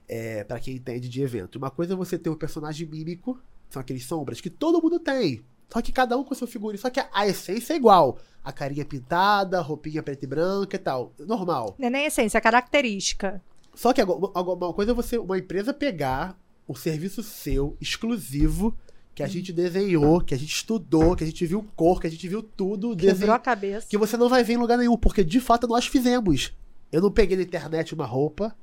é, 0.08 0.44
para 0.44 0.60
quem 0.60 0.76
entende 0.76 1.08
de 1.08 1.22
evento. 1.22 1.56
Uma 1.56 1.70
coisa 1.70 1.94
é 1.94 1.96
você 1.96 2.18
ter 2.18 2.30
um 2.30 2.34
personagem 2.34 2.86
mímico, 2.86 3.38
são 3.68 3.80
aqueles 3.80 4.04
sombras 4.04 4.40
que 4.40 4.50
todo 4.50 4.82
mundo 4.82 4.98
tem. 4.98 5.42
Só 5.72 5.80
que 5.80 5.92
cada 5.92 6.16
um 6.18 6.24
com 6.24 6.34
seu 6.34 6.48
figurino. 6.48 6.80
Só 6.80 6.90
que 6.90 7.00
a, 7.00 7.26
essência 7.26 7.74
é 7.74 7.76
igual. 7.76 8.18
A 8.44 8.52
carinha 8.52 8.84
pintada, 8.84 9.60
roupinha 9.60 10.02
preta 10.02 10.24
e 10.24 10.28
branca 10.28 10.74
e 10.74 10.78
tal. 10.78 11.12
Normal. 11.18 11.76
Não 11.78 11.86
é 11.86 11.90
nem 11.90 12.06
essência, 12.06 12.38
é 12.38 12.40
característica. 12.40 13.40
Só 13.72 13.92
que 13.92 14.02
uma 14.02 14.72
coisa 14.74 14.90
é 14.90 14.94
você, 14.94 15.16
uma 15.16 15.38
empresa 15.38 15.72
pegar 15.72 16.36
o 16.66 16.74
serviço 16.74 17.22
seu, 17.22 17.76
exclusivo, 17.80 18.76
que 19.14 19.22
a 19.22 19.26
gente 19.26 19.52
desenhou, 19.52 20.20
que 20.20 20.34
a 20.34 20.38
gente 20.38 20.54
estudou, 20.54 21.14
que 21.16 21.24
a 21.24 21.26
gente 21.26 21.44
viu 21.46 21.66
cor, 21.76 22.00
que 22.00 22.06
a 22.06 22.10
gente 22.10 22.26
viu 22.28 22.42
tudo, 22.42 22.96
Quebrou 22.96 23.34
a 23.34 23.38
cabeça. 23.38 23.86
que 23.88 23.98
você 23.98 24.16
não 24.16 24.28
vai 24.28 24.42
ver 24.44 24.54
em 24.54 24.56
lugar 24.56 24.78
nenhum, 24.78 24.96
porque 24.96 25.22
de 25.24 25.40
fato 25.40 25.66
nós 25.66 25.86
fizemos. 25.86 26.52
Eu 26.90 27.00
não 27.02 27.10
peguei 27.10 27.36
na 27.36 27.42
internet 27.42 27.94
uma 27.94 28.06
roupa 28.06 28.56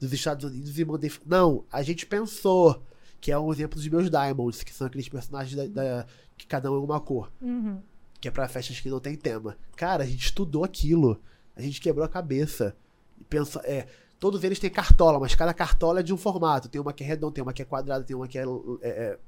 dos 0.00 0.12
Estados 0.12 0.44
Unidos 0.44 0.78
e 0.78 0.84
mandei. 0.84 1.10
Não, 1.26 1.64
a 1.72 1.82
gente 1.82 2.04
pensou, 2.06 2.82
que 3.20 3.30
é 3.32 3.38
um 3.38 3.52
exemplo 3.52 3.76
dos 3.78 3.88
meus 3.88 4.10
Diamonds, 4.10 4.62
que 4.62 4.72
são 4.74 4.86
aqueles 4.86 5.08
personagens 5.08 5.54
da, 5.56 5.66
da- 5.66 6.06
que 6.36 6.46
cada 6.46 6.70
um 6.70 6.74
é 6.76 6.78
uma 6.80 7.00
cor 7.00 7.30
Uhum. 7.40 7.78
que 8.20 8.26
é 8.28 8.30
pra 8.30 8.48
festas 8.48 8.80
que 8.80 8.90
não 8.90 8.98
tem 9.00 9.14
tema. 9.16 9.56
Cara, 9.76 10.02
a 10.02 10.06
gente 10.06 10.24
estudou 10.24 10.64
aquilo. 10.64 11.20
A 11.56 11.62
gente 11.62 11.80
quebrou 11.80 12.04
a 12.04 12.08
cabeça. 12.08 12.74
E 13.20 13.24
pensa, 13.24 13.60
é, 13.64 13.86
todos 14.18 14.42
eles 14.42 14.58
têm 14.58 14.70
cartola, 14.70 15.20
mas 15.20 15.34
cada 15.36 15.54
cartola 15.54 16.00
é 16.00 16.02
de 16.02 16.12
um 16.12 16.16
formato. 16.16 16.68
Tem 16.68 16.80
uma 16.80 16.92
que 16.92 17.04
é 17.04 17.06
redonda, 17.06 17.34
tem 17.34 17.42
uma 17.42 17.52
que 17.52 17.62
é 17.62 17.64
quadrada, 17.64 18.04
tem 18.04 18.16
uma 18.16 18.26
que 18.26 18.38
é, 18.38 18.42
é, 18.42 18.88
é- 18.88 19.18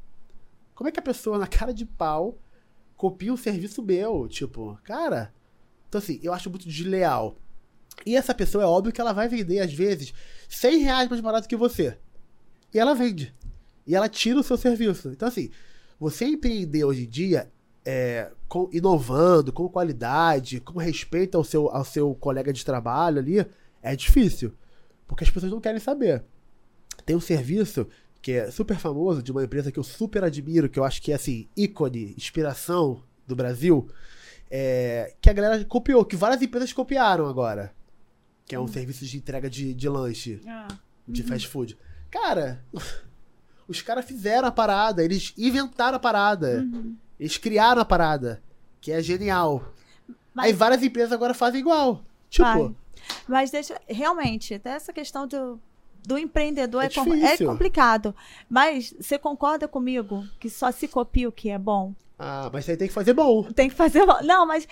Como 0.74 0.88
é 0.88 0.92
que 0.92 0.98
a 1.00 1.02
pessoa, 1.02 1.38
na 1.38 1.46
cara 1.46 1.72
de 1.72 1.84
pau, 1.84 2.38
copia 2.96 3.32
um 3.32 3.36
serviço 3.36 3.82
meu? 3.82 4.26
Tipo, 4.28 4.78
cara. 4.84 5.32
Então, 5.88 5.98
assim, 5.98 6.18
eu 6.22 6.32
acho 6.32 6.50
muito 6.50 6.68
desleal. 6.68 7.36
E 8.04 8.16
essa 8.16 8.34
pessoa 8.34 8.64
é 8.64 8.66
óbvio 8.66 8.92
que 8.92 9.00
ela 9.00 9.12
vai 9.12 9.28
vender, 9.28 9.60
às 9.60 9.72
vezes, 9.72 10.12
100 10.48 10.78
reais 10.78 11.08
mais 11.08 11.20
barato 11.20 11.48
que 11.48 11.56
você. 11.56 11.96
E 12.72 12.78
ela 12.78 12.94
vende. 12.94 13.32
E 13.86 13.94
ela 13.94 14.08
tira 14.08 14.40
o 14.40 14.42
seu 14.42 14.56
serviço. 14.56 15.10
Então, 15.10 15.28
assim, 15.28 15.50
você 15.98 16.24
empreender 16.24 16.84
hoje 16.84 17.04
em 17.04 17.08
dia 17.08 17.50
é, 17.84 18.32
com- 18.48 18.68
inovando, 18.72 19.52
com 19.52 19.68
qualidade, 19.68 20.58
com 20.58 20.78
respeito 20.78 21.36
ao 21.36 21.44
seu, 21.44 21.68
ao 21.70 21.84
seu 21.84 22.14
colega 22.16 22.52
de 22.52 22.64
trabalho 22.64 23.18
ali, 23.20 23.46
é 23.82 23.94
difícil. 23.94 24.52
Porque 25.06 25.22
as 25.22 25.30
pessoas 25.30 25.52
não 25.52 25.60
querem 25.60 25.78
saber. 25.78 26.24
Tem 27.06 27.14
um 27.14 27.20
serviço 27.20 27.86
que 28.24 28.32
é 28.32 28.50
super 28.50 28.78
famoso, 28.78 29.22
de 29.22 29.30
uma 29.30 29.44
empresa 29.44 29.70
que 29.70 29.78
eu 29.78 29.84
super 29.84 30.24
admiro, 30.24 30.66
que 30.66 30.78
eu 30.78 30.84
acho 30.84 31.02
que 31.02 31.12
é 31.12 31.14
assim, 31.14 31.46
ícone, 31.54 32.14
inspiração 32.16 33.02
do 33.26 33.36
Brasil, 33.36 33.86
é, 34.50 35.14
que 35.20 35.28
a 35.28 35.32
galera 35.34 35.62
copiou, 35.66 36.06
que 36.06 36.16
várias 36.16 36.40
empresas 36.40 36.72
copiaram 36.72 37.26
agora. 37.26 37.70
Que 38.46 38.54
é 38.54 38.58
um 38.58 38.66
serviço 38.66 39.04
de 39.04 39.18
entrega 39.18 39.50
de, 39.50 39.74
de 39.74 39.88
lanche 39.90 40.40
de 41.06 41.22
fast 41.22 41.46
food. 41.48 41.76
Cara, 42.10 42.64
os 43.68 43.82
caras 43.82 44.06
fizeram 44.06 44.48
a 44.48 44.52
parada, 44.52 45.04
eles 45.04 45.34
inventaram 45.36 45.96
a 45.96 46.00
parada, 46.00 46.62
Uhum. 46.62 46.96
eles 47.20 47.36
criaram 47.36 47.82
a 47.82 47.84
parada, 47.84 48.42
que 48.80 48.90
é 48.90 49.02
genial. 49.02 49.70
Mas- 50.32 50.46
Aí 50.46 50.52
várias 50.54 50.82
empresas 50.82 51.12
agora 51.12 51.34
fazem 51.34 51.60
igual. 51.60 52.02
Tipo, 52.30 52.46
Vai. 52.48 52.74
Mas 53.28 53.50
deixa. 53.50 53.78
Realmente, 53.86 54.54
até 54.54 54.70
essa 54.70 54.94
questão 54.94 55.26
do, 55.28 55.60
do 56.06 56.18
empreendedor 56.18 56.82
É 56.82 56.86
é, 56.86 57.34
é 57.34 57.38
complicado. 57.46 58.14
Mas 58.48 58.94
você 59.00 59.18
concorda 59.18 59.66
comigo 59.66 60.24
que 60.38 60.48
só 60.50 60.70
se 60.70 60.86
copia 60.88 61.28
o 61.28 61.32
que 61.32 61.50
é 61.50 61.58
bom? 61.58 61.94
ah, 62.18 62.48
mas 62.52 62.68
aí 62.68 62.76
tem 62.76 62.86
que 62.88 62.94
fazer 62.94 63.12
bom. 63.12 63.42
Tem 63.52 63.68
que 63.68 63.74
fazer. 63.74 64.04
Não, 64.22 64.46
mas. 64.46 64.68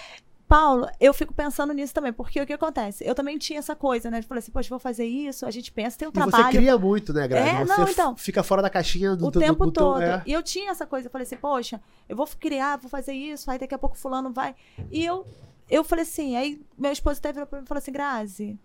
Paulo, 0.49 0.87
eu 1.01 1.15
fico 1.15 1.33
pensando 1.33 1.73
nisso 1.73 1.95
também, 1.95 2.13
porque 2.13 2.39
o 2.39 2.47
que 2.47 2.53
acontece? 2.53 3.03
Eu 3.07 3.15
também 3.15 3.39
tinha 3.39 3.59
essa 3.59 3.75
coisa, 3.75 4.11
né? 4.11 4.21
De 4.21 4.27
falar 4.27 4.41
assim, 4.41 4.53
poxa, 4.53 4.69
vou 4.69 4.79
fazer 4.79 5.07
isso, 5.07 5.47
a 5.47 5.51
gente 5.51 5.73
pensa, 5.73 5.97
tem 5.97 6.07
um 6.07 6.11
E 6.11 6.13
trabalho. 6.13 6.45
você 6.45 6.51
cria 6.51 6.77
muito, 6.77 7.11
né, 7.15 7.27
Grazi? 7.27 7.49
É, 7.49 7.65
você 7.65 7.81
não, 7.81 7.89
então. 7.89 8.17
fica 8.19 8.43
fora 8.43 8.61
da 8.61 8.69
caixinha 8.69 9.17
do 9.17 9.29
o 9.29 9.31
do- 9.31 9.41
tempo 9.41 9.65
do 9.65 9.73
teu- 9.73 9.83
todo. 9.83 10.03
é. 10.03 10.23
E 10.27 10.33
eu 10.33 10.43
tinha 10.43 10.71
essa 10.71 10.85
coisa, 10.85 11.07
eu 11.07 11.11
falei 11.11 11.25
assim, 11.27 11.39
poxa, 11.39 11.81
eu 12.07 12.15
vou 12.15 12.29
criar, 12.39 12.77
vou 12.77 12.91
fazer 12.91 13.15
isso, 13.15 13.51
aí 13.51 13.59
daqui 13.59 13.75
a 13.75 13.79
pouco 13.79 13.97
fulano 13.97 14.31
vai. 14.31 14.55
E 14.91 15.03
eu, 15.03 15.27
eu 15.71 15.83
falei 15.83 16.03
assim, 16.03 16.37
aí 16.37 16.61
meu 16.77 16.93
esposo 16.93 17.19
até 17.19 17.33
virou 17.33 17.47
pra 17.47 17.59
mim 17.59 17.65
e 17.65 17.69
falou 17.69 17.79
assim, 17.79 17.93
Grazi, 17.93 18.59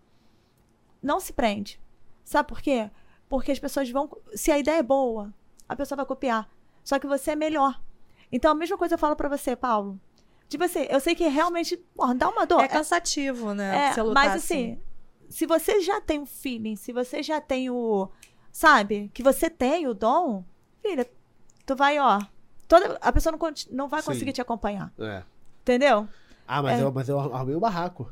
não 1.02 1.22
se 1.22 1.32
prende. 1.32 1.80
Sabe 2.28 2.50
por 2.50 2.62
quê? 2.62 2.92
Porque 3.30 3.54
as 3.54 3.58
pessoas 3.58 3.90
vão. 3.90 4.10
Se 4.36 4.52
a 4.52 4.60
ideia 4.60 4.80
é 4.80 4.84
boa, 4.84 5.34
a 5.68 5.78
pessoa 5.78 5.96
vai 5.96 6.06
copiar. 6.06 6.50
Só 6.84 7.00
que 7.00 7.08
você 7.08 7.32
é 7.32 7.36
melhor. 7.38 7.82
Então 8.30 8.52
a 8.52 8.56
mesma 8.56 8.78
coisa 8.78 8.96
eu 8.96 9.00
falo 9.00 9.16
pra 9.16 9.30
você, 9.30 9.56
Paulo. 9.56 9.98
Tipo 10.50 10.66
assim, 10.66 10.86
eu 10.90 11.00
sei 11.00 11.16
que 11.16 11.26
realmente, 11.26 11.78
porra, 11.96 12.14
dá 12.14 12.28
uma 12.28 12.46
dor. 12.46 12.60
É 12.60 12.68
cansativo, 12.68 13.54
né? 13.54 13.88
É, 13.88 13.94
você 13.94 14.02
lutar 14.02 14.26
mas 14.26 14.36
assim, 14.36 14.78
se 15.30 15.46
você 15.46 15.80
já 15.80 16.02
tem 16.02 16.20
o 16.20 16.26
feeling, 16.26 16.76
se 16.76 16.92
você 16.92 17.24
já 17.24 17.40
tem 17.40 17.70
o. 17.70 18.10
Sabe? 18.52 19.10
Que 19.14 19.24
você 19.24 19.50
tem 19.50 19.88
o 19.88 19.94
dom, 19.94 20.44
filha, 20.82 21.10
tu 21.66 21.78
vai, 21.78 21.98
ó. 21.98 22.20
Toda, 22.68 22.98
a 23.00 23.12
pessoa 23.14 23.32
não, 23.32 23.54
não 23.72 23.88
vai 23.88 24.02
Sim. 24.02 24.08
conseguir 24.08 24.34
te 24.34 24.42
acompanhar. 24.42 24.92
É. 25.00 25.24
Entendeu? 25.62 26.10
Ah, 26.48 26.62
mas, 26.62 26.80
É. 26.80 26.84
eu, 26.84 26.92
mas 26.92 27.10
eu 27.10 27.20
arrumei 27.20 27.56
o 27.56 27.60
barraco. 27.60 28.12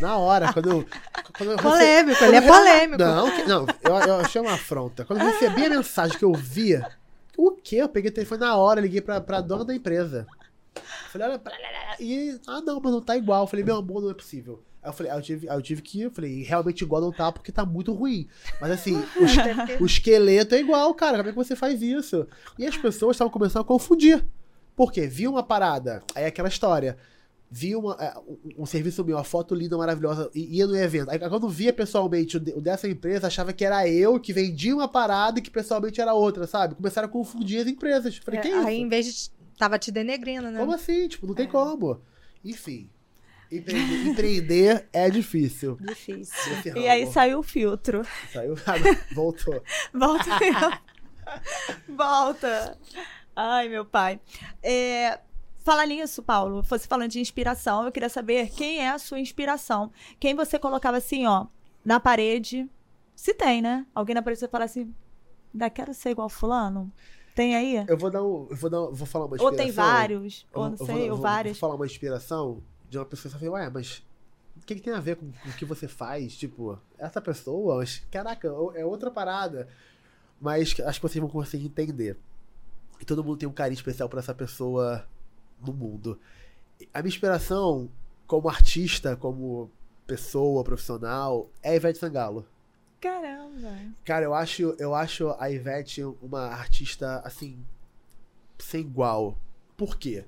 Na 0.00 0.16
hora, 0.18 0.52
quando 0.52 0.70
eu. 0.70 0.86
Quando 1.36 1.52
eu 1.52 1.56
rece- 1.56 1.68
Polêmico, 1.68 2.24
ele 2.24 2.36
é 2.36 2.40
polêmico. 2.42 2.98
Não, 3.02 3.30
que- 3.30 3.42
não 3.44 3.66
eu, 3.84 3.94
eu 4.06 4.14
achei 4.16 4.38
uma 4.40 4.52
afronta. 4.52 5.02
Quando 5.02 5.20
eu 5.20 5.26
recebi 5.28 5.64
a 5.64 5.70
mensagem 5.70 6.18
que 6.18 6.24
eu 6.24 6.32
via, 6.34 6.86
o 7.38 7.52
quê? 7.52 7.76
Eu 7.76 7.88
peguei 7.88 8.10
o 8.10 8.14
telefone 8.14 8.40
na 8.42 8.54
hora, 8.56 8.82
liguei 8.82 9.00
pra, 9.00 9.18
pra 9.18 9.40
dona 9.40 9.64
da 9.64 9.74
empresa. 9.74 10.26
Falei, 11.10 11.28
olha, 11.28 11.40
e. 11.98 12.38
Ah, 12.46 12.60
não, 12.60 12.78
mas 12.80 12.92
não 12.92 13.00
tá 13.00 13.16
igual. 13.16 13.44
Eu 13.44 13.46
falei, 13.46 13.64
meu 13.64 13.76
amor, 13.76 14.02
não 14.02 14.10
é 14.10 14.14
possível. 14.14 14.62
Aí 14.82 14.90
eu 14.90 14.92
falei, 14.92 15.10
aí 15.12 15.18
eu 15.18 15.22
tive, 15.22 15.48
aí 15.48 15.56
eu 15.56 15.62
tive 15.62 15.80
que 15.80 16.00
ir, 16.00 16.02
eu 16.02 16.10
falei, 16.10 16.42
realmente 16.42 16.82
igual 16.84 17.00
não 17.00 17.12
tá 17.12 17.32
porque 17.32 17.50
tá 17.52 17.64
muito 17.64 17.92
ruim. 17.94 18.28
Mas 18.60 18.72
assim, 18.72 18.96
o, 19.16 19.24
es- 19.24 19.80
o 19.80 19.86
esqueleto 19.86 20.54
é 20.54 20.60
igual, 20.60 20.92
cara. 20.94 21.16
Como 21.18 21.28
é 21.30 21.32
que 21.32 21.38
você 21.38 21.56
faz 21.56 21.80
isso? 21.80 22.26
E 22.58 22.66
as 22.66 22.76
pessoas 22.76 23.14
estavam 23.14 23.30
começando 23.32 23.62
a 23.62 23.64
confundir. 23.66 24.22
Por 24.76 24.92
quê? 24.92 25.06
Viu 25.06 25.30
uma 25.30 25.42
parada, 25.42 26.02
aí 26.14 26.26
aquela 26.26 26.48
história. 26.48 26.98
Vi 27.54 27.76
uma, 27.76 27.94
é, 28.00 28.14
um, 28.58 28.64
serviço 28.64 29.04
meu, 29.04 29.16
uma 29.18 29.24
foto 29.24 29.54
linda, 29.54 29.76
maravilhosa, 29.76 30.30
e 30.34 30.56
ia 30.56 30.66
no 30.66 30.74
evento. 30.74 31.10
Aí 31.10 31.18
quando 31.18 31.50
via 31.50 31.70
pessoalmente 31.70 32.38
o, 32.38 32.40
de- 32.40 32.52
o 32.54 32.62
dessa 32.62 32.88
empresa, 32.88 33.26
achava 33.26 33.52
que 33.52 33.62
era 33.62 33.86
eu 33.86 34.18
que 34.18 34.32
vendia 34.32 34.74
uma 34.74 34.88
parada 34.88 35.38
e 35.38 35.42
que 35.42 35.50
pessoalmente 35.50 36.00
era 36.00 36.14
outra, 36.14 36.46
sabe? 36.46 36.74
Começaram 36.74 37.08
a 37.08 37.10
confundir 37.10 37.60
as 37.60 37.66
empresas. 37.66 38.16
Falei, 38.16 38.40
que 38.40 38.48
É, 38.48 38.56
isso? 38.56 38.66
aí, 38.66 38.80
em 38.80 38.88
vez 38.88 39.04
de. 39.06 39.30
Tava 39.58 39.78
te 39.78 39.92
denegrindo, 39.92 40.50
né? 40.50 40.58
Como 40.58 40.72
assim? 40.72 41.06
Tipo, 41.08 41.26
não 41.26 41.34
tem 41.34 41.46
como. 41.46 42.00
Enfim. 42.42 42.88
Empreender, 43.50 44.06
empreender 44.08 44.88
é 44.90 45.10
difícil. 45.10 45.76
Difícil. 45.78 46.74
E 46.74 46.88
aí 46.88 47.06
saiu 47.12 47.40
o 47.40 47.42
filtro. 47.42 48.00
Saiu, 48.32 48.54
voltou. 49.14 49.62
Volta. 49.92 50.80
Volta. 51.88 52.78
Ai, 53.36 53.68
meu 53.68 53.84
pai. 53.84 54.20
É, 54.62 55.18
falar 55.62 55.86
nisso, 55.86 56.22
Paulo, 56.22 56.62
você 56.62 56.86
falando 56.86 57.10
de 57.10 57.20
inspiração, 57.20 57.84
eu 57.84 57.92
queria 57.92 58.08
saber 58.08 58.50
quem 58.50 58.78
é 58.80 58.90
a 58.90 58.98
sua 58.98 59.18
inspiração. 59.20 59.90
Quem 60.20 60.34
você 60.34 60.58
colocava 60.58 60.96
assim, 60.96 61.26
ó, 61.26 61.46
na 61.84 61.98
parede. 62.00 62.68
Se 63.14 63.32
tem, 63.34 63.60
né? 63.62 63.86
Alguém 63.94 64.14
na 64.14 64.22
parede 64.22 64.40
você 64.40 64.48
fala 64.48 64.64
assim, 64.64 64.92
ainda 65.52 65.70
quero 65.70 65.92
ser 65.94 66.10
igual 66.10 66.28
fulano. 66.28 66.90
Tem 67.34 67.54
aí? 67.56 67.84
Eu 67.88 67.96
vou 67.96 68.10
dar 68.10 68.22
um. 68.22 68.46
Eu 68.50 68.56
vou, 68.56 68.68
dar, 68.70 68.82
um- 68.82 68.92
vou 68.92 69.06
falar 69.06 69.24
uma 69.26 69.30
Ou 69.40 69.48
inspiração. 69.50 69.56
tem 69.64 69.70
vários, 69.72 70.46
ou 70.52 70.64
não 70.64 70.76
eu 70.78 70.86
sei, 70.86 71.08
vou- 71.08 71.10
ou 71.12 71.16
várias. 71.16 71.56
Vou 71.56 71.60
falar 71.60 71.74
uma 71.76 71.86
inspiração 71.86 72.62
de 72.90 72.98
uma 72.98 73.06
pessoa 73.06 73.32
que 73.32 73.38
fala, 73.38 73.52
ué, 73.52 73.70
mas 73.70 74.02
o 74.56 74.60
que, 74.66 74.74
que 74.74 74.80
tem 74.82 74.92
a 74.92 75.00
ver 75.00 75.16
com, 75.16 75.26
o 75.26 75.52
que 75.56 75.64
você 75.64 75.88
faz? 75.88 76.36
Tipo, 76.36 76.78
essa 76.98 77.22
pessoa, 77.22 77.82
caraca, 78.10 78.48
é 78.74 78.84
outra 78.84 79.10
parada. 79.10 79.66
Mas 80.40 80.74
acho 80.80 81.00
que 81.00 81.08
vocês 81.08 81.20
vão 81.20 81.30
conseguir 81.30 81.66
entender. 81.66 82.18
E 83.00 83.04
todo 83.04 83.24
mundo 83.24 83.38
tem 83.38 83.48
um 83.48 83.52
carinho 83.52 83.76
especial 83.76 84.08
por 84.08 84.18
essa 84.18 84.34
pessoa 84.34 85.06
no 85.64 85.72
mundo. 85.72 86.18
A 86.92 87.00
minha 87.00 87.08
inspiração, 87.08 87.90
como 88.26 88.48
artista, 88.48 89.16
como 89.16 89.70
pessoa 90.06 90.64
profissional, 90.64 91.48
é 91.62 91.70
a 91.70 91.76
Ivete 91.76 91.98
Sangalo. 91.98 92.46
Caramba. 93.00 93.76
Cara, 94.04 94.24
eu 94.24 94.34
acho, 94.34 94.74
eu 94.78 94.94
acho 94.94 95.34
a 95.38 95.50
Ivete 95.50 96.02
uma 96.20 96.46
artista, 96.46 97.20
assim, 97.24 97.58
sem 98.58 98.80
igual. 98.80 99.36
Por 99.76 99.96
quê? 99.96 100.24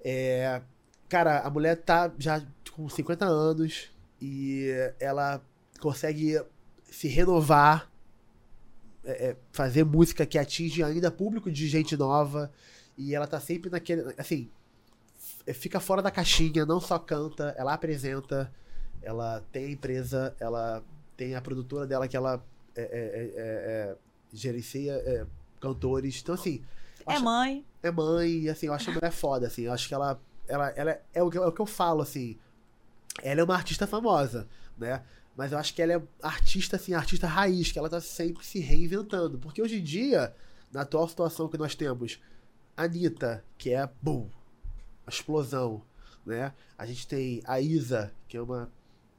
É, 0.00 0.62
cara, 1.08 1.40
a 1.40 1.50
mulher 1.50 1.76
tá 1.76 2.12
já 2.18 2.40
com 2.72 2.88
50 2.88 3.24
anos 3.24 3.90
e 4.20 4.68
ela 5.00 5.42
consegue 5.80 6.40
se 6.84 7.08
renovar, 7.08 7.90
é, 9.04 9.30
é, 9.30 9.36
fazer 9.52 9.84
música 9.84 10.24
que 10.26 10.38
atinge 10.38 10.82
ainda 10.82 11.10
público 11.10 11.50
de 11.50 11.68
gente 11.68 11.96
nova 11.96 12.52
e 12.96 13.14
ela 13.14 13.26
tá 13.26 13.38
sempre 13.40 13.70
naquele, 13.70 14.02
assim, 14.18 14.50
fica 15.54 15.80
fora 15.80 16.02
da 16.02 16.10
caixinha, 16.10 16.64
não 16.66 16.80
só 16.80 16.98
canta, 16.98 17.54
ela 17.58 17.74
apresenta, 17.74 18.52
ela 19.02 19.42
tem 19.52 19.66
a 19.66 19.70
empresa, 19.70 20.34
ela 20.40 20.82
tem 21.16 21.34
a 21.34 21.40
produtora 21.40 21.86
dela 21.86 22.08
que 22.08 22.16
ela 22.16 22.42
é, 22.74 22.82
é, 22.82 22.84
é, 22.84 22.88
é, 22.88 23.92
é, 23.92 23.96
gerencia 24.32 24.92
é, 24.92 25.26
cantores. 25.60 26.20
Então, 26.22 26.34
assim. 26.34 26.62
É 27.06 27.12
acho- 27.14 27.24
mãe. 27.24 27.64
é 27.82 27.90
mãe, 27.90 28.30
e, 28.40 28.50
assim, 28.50 28.66
eu 28.66 28.74
acho 28.74 28.90
a 28.90 28.94
mulher 28.94 29.12
foda, 29.12 29.46
assim. 29.46 29.62
Eu 29.62 29.72
acho 29.72 29.86
que 29.88 29.94
ela. 29.94 30.20
ela, 30.48 30.68
ela 30.70 30.90
é, 30.90 31.02
é 31.14 31.22
o 31.22 31.30
que, 31.30 31.38
eu- 31.38 31.44
é 31.44 31.46
o 31.46 31.52
que 31.52 31.60
eu 31.60 31.66
falo, 31.66 32.02
assim. 32.02 32.36
Ela 33.22 33.40
é 33.40 33.44
uma 33.44 33.54
artista 33.54 33.86
famosa, 33.86 34.46
né? 34.76 35.02
Mas 35.36 35.52
eu 35.52 35.58
acho 35.58 35.74
que 35.74 35.80
ela 35.82 35.92
é 35.94 36.02
artista, 36.22 36.76
assim, 36.76 36.92
artista 36.94 37.26
raiz, 37.26 37.70
que 37.70 37.78
ela 37.78 37.88
tá 37.88 38.00
sempre 38.00 38.44
se 38.44 38.58
reinventando. 38.58 39.38
Porque 39.38 39.62
hoje 39.62 39.78
em 39.78 39.82
dia, 39.84 40.34
na 40.72 40.82
atual 40.82 41.08
situação 41.08 41.48
que 41.48 41.56
nós 41.58 41.74
temos, 41.74 42.20
Anitta, 42.76 43.42
que 43.56 43.70
é, 43.70 43.88
bum, 44.02 44.28
a 45.06 45.10
explosão, 45.10 45.82
né? 46.24 46.52
A 46.76 46.84
gente 46.86 47.06
tem 47.06 47.42
a 47.46 47.60
Isa, 47.60 48.12
que 48.28 48.36
é 48.36 48.42
uma 48.42 48.70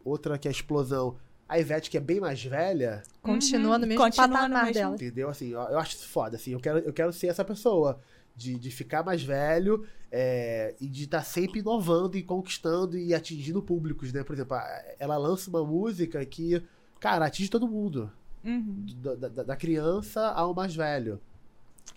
outra 0.03 0.38
que 0.38 0.47
é 0.47 0.49
a 0.49 0.51
explosão. 0.51 1.18
A 1.49 1.58
Ivete, 1.60 1.89
que 1.89 1.97
é 1.97 2.01
bem 2.01 2.20
mais 2.20 2.43
velha, 2.43 3.01
Continua 3.22 3.78
no 3.78 3.88
mesmo 3.88 4.03
Continua 4.03 4.28
no 4.28 4.34
patamar 4.34 4.66
mesmo- 4.66 4.74
dela. 4.74 4.95
Entendeu? 4.95 5.30
Assim, 5.30 5.47
eu, 5.49 5.60
eu 5.62 5.80
acho 5.80 5.95
isso 5.95 6.08
foda, 6.10 6.36
assim, 6.36 6.51
eu 6.51 6.60
quero, 6.60 6.80
eu 6.80 6.91
quero 6.93 7.12
ser 7.14 7.28
essa 7.28 7.43
pessoa. 7.45 7.99
De, 8.36 8.53
de 8.60 8.70
ficar 8.70 9.03
mais 9.03 9.24
velho 9.24 9.84
é, 10.12 10.76
e 10.80 10.86
de 10.88 11.05
estar 11.05 11.24
sempre 11.24 11.62
inovando 11.62 12.16
e 12.20 12.22
conquistando 12.22 12.95
e 12.95 13.12
atingindo 13.12 13.64
públicos, 13.64 14.14
né? 14.14 14.24
Por 14.24 14.34
exemplo, 14.36 14.55
a- 14.55 14.84
ela 14.99 15.18
lança 15.18 15.49
uma 15.49 15.66
música 15.66 16.24
que, 16.24 16.62
cara, 16.99 17.26
atinge 17.26 17.49
todo 17.49 17.68
mundo. 17.68 18.12
Uhum. 18.45 18.86
Da, 19.01 19.16
da- 19.16 19.43
da 19.43 19.55
criança 19.55 20.22
ao 20.28 20.53
mais 20.53 20.76
velho. 20.76 21.20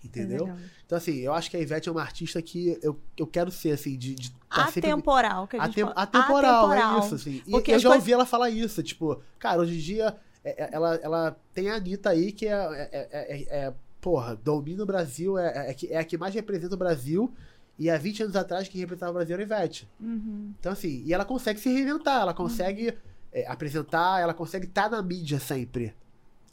Entendeu? 0.03 0.45
Legal. 0.45 0.57
Então, 0.85 0.97
assim, 0.97 1.17
eu 1.19 1.33
acho 1.33 1.49
que 1.49 1.57
a 1.57 1.59
Ivete 1.59 1.87
é 1.87 1.91
uma 1.91 2.01
artista 2.01 2.41
que 2.41 2.77
eu, 2.81 2.99
eu 3.17 3.27
quero 3.27 3.51
ser, 3.51 3.71
assim, 3.71 3.97
de, 3.97 4.15
de 4.15 4.31
tá 4.49 4.67
sempre... 4.67 4.89
Atemporal, 4.91 5.47
que 5.47 5.55
a 5.57 5.65
gente 5.65 5.71
Atem- 5.71 5.83
fala. 5.85 5.95
atemporal, 5.95 6.65
Atemporal. 6.65 6.95
é 7.01 7.05
isso, 7.05 7.15
assim. 7.15 7.41
E 7.45 7.51
Porque 7.51 7.71
eu 7.71 7.79
já 7.79 7.89
coisas- 7.89 8.01
ouvi 8.03 8.13
ela 8.13 8.25
falar 8.25 8.49
isso, 8.49 8.81
tipo, 8.83 9.21
cara, 9.39 9.61
hoje 9.61 9.75
em 9.75 9.79
dia 9.79 10.15
é- 10.43 10.63
é- 10.63 10.69
ela, 10.73 10.95
ela 10.95 11.37
tem 11.53 11.69
a 11.69 11.75
Anitta 11.75 12.09
aí 12.09 12.31
que 12.31 12.47
é, 12.47 12.51
é, 12.51 12.89
é- 12.91 13.09
é- 13.11 13.65
é- 13.67 13.73
porra, 14.01 14.35
domina 14.35 14.81
o 14.81 14.85
Brasil, 14.85 15.37
é, 15.37 15.69
é, 15.71 15.75
é 15.93 15.97
a 15.99 16.03
que 16.03 16.17
mais 16.17 16.33
representa 16.33 16.73
o 16.73 16.77
Brasil, 16.77 17.31
e 17.77 17.89
há 17.89 17.97
20 17.97 18.23
anos 18.23 18.35
atrás 18.35 18.67
quem 18.67 18.81
representava 18.81 19.11
o 19.11 19.15
Brasil 19.15 19.33
era 19.35 19.43
a 19.43 19.45
Ivete. 19.45 19.87
Uhum. 19.99 20.53
Então, 20.59 20.71
assim, 20.71 21.03
e 21.05 21.13
ela 21.13 21.23
consegue 21.25 21.59
se 21.59 21.69
reinventar, 21.71 22.21
ela 22.21 22.33
consegue 22.33 22.93
é, 23.31 23.47
apresentar, 23.47 24.19
ela 24.19 24.33
consegue 24.33 24.65
estar 24.65 24.89
na 24.89 25.01
mídia 25.01 25.39
sempre, 25.39 25.93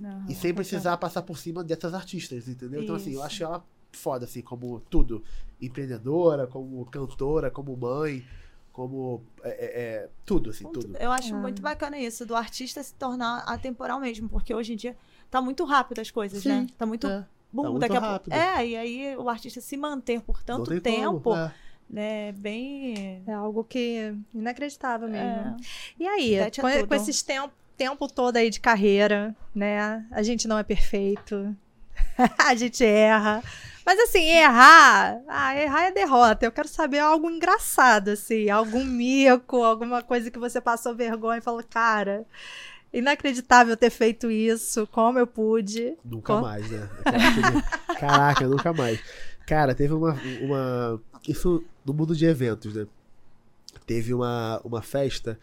Aham, 0.02 0.26
e 0.28 0.34
sem 0.34 0.54
precisar 0.54 0.96
passar 0.96 1.22
por 1.22 1.38
cima 1.38 1.64
dessas 1.64 1.92
artistas, 1.94 2.48
entendeu? 2.48 2.82
Então, 2.82 2.94
assim, 2.94 3.10
eu 3.10 3.16
Isso. 3.18 3.26
acho 3.26 3.42
ela 3.44 3.64
foda, 3.92 4.24
assim, 4.26 4.42
como 4.42 4.80
tudo. 4.88 5.22
Empreendedora, 5.60 6.46
como 6.46 6.84
cantora, 6.86 7.50
como 7.50 7.76
mãe, 7.76 8.24
como. 8.72 9.22
é, 9.42 9.48
é, 9.48 9.80
é, 10.04 10.08
tudo, 10.24 10.50
assim, 10.50 10.64
tudo. 10.70 10.96
Eu 10.98 11.10
acho 11.10 11.34
Ah. 11.34 11.38
muito 11.38 11.60
bacana 11.60 11.98
isso, 11.98 12.24
do 12.24 12.36
artista 12.36 12.82
se 12.82 12.94
tornar 12.94 13.38
atemporal 13.40 13.98
mesmo, 13.98 14.28
porque 14.28 14.54
hoje 14.54 14.72
em 14.74 14.76
dia 14.76 14.96
tá 15.30 15.40
muito 15.42 15.64
rápido 15.64 16.00
as 16.00 16.10
coisas, 16.10 16.42
Sim, 16.42 16.48
né? 16.48 16.66
Tá 16.78 16.86
muito. 16.86 17.06
É, 17.08 17.26
Bum, 17.52 17.62
tá 17.62 17.70
muito 17.70 17.80
daqui 17.80 17.96
a 17.96 18.00
rápido. 18.00 18.30
pouco. 18.32 18.46
É, 18.46 18.66
e 18.66 18.76
aí 18.76 19.16
o 19.16 19.28
artista 19.28 19.60
se 19.60 19.76
manter 19.76 20.20
por 20.20 20.42
tanto 20.42 20.68
tem 20.80 20.80
tempo, 20.80 21.20
como, 21.20 21.36
é. 21.36 21.54
né? 21.90 22.32
Bem. 22.32 23.22
É 23.26 23.32
algo 23.32 23.64
que 23.64 24.14
inacreditável 24.34 25.08
mesmo. 25.08 25.26
É. 25.28 25.56
E 25.98 26.06
aí, 26.06 26.34
é 26.34 26.50
com, 26.50 26.86
com 26.86 26.94
esses 26.94 27.22
tempo, 27.22 27.52
tempo 27.78 28.08
todo 28.12 28.36
aí 28.36 28.50
de 28.50 28.58
carreira, 28.58 29.34
né? 29.54 30.04
A 30.10 30.22
gente 30.22 30.48
não 30.48 30.58
é 30.58 30.64
perfeito. 30.64 31.56
a 32.38 32.54
gente 32.54 32.84
erra. 32.84 33.42
Mas 33.86 33.98
assim, 34.00 34.22
errar, 34.24 35.18
ah, 35.26 35.56
errar 35.56 35.84
é 35.84 35.92
derrota. 35.92 36.44
Eu 36.44 36.52
quero 36.52 36.68
saber 36.68 36.98
algo 36.98 37.30
engraçado, 37.30 38.08
assim, 38.10 38.50
algum 38.50 38.84
mico, 38.84 39.62
alguma 39.62 40.02
coisa 40.02 40.30
que 40.30 40.38
você 40.38 40.60
passou 40.60 40.94
vergonha 40.94 41.38
e 41.38 41.42
falou, 41.42 41.64
cara, 41.70 42.26
inacreditável 42.92 43.76
ter 43.78 43.88
feito 43.88 44.30
isso, 44.30 44.86
como 44.88 45.18
eu 45.18 45.26
pude. 45.26 45.96
Nunca 46.04 46.34
Com- 46.34 46.42
mais, 46.42 46.70
né? 46.70 46.86
Caraca, 47.98 48.46
nunca 48.46 48.72
mais. 48.74 49.00
Cara, 49.46 49.74
teve 49.74 49.94
uma, 49.94 50.18
uma. 50.42 51.00
Isso 51.26 51.64
no 51.86 51.94
mundo 51.94 52.14
de 52.14 52.26
eventos, 52.26 52.74
né? 52.74 52.86
Teve 53.86 54.12
uma, 54.12 54.60
uma 54.62 54.82
festa 54.82 55.38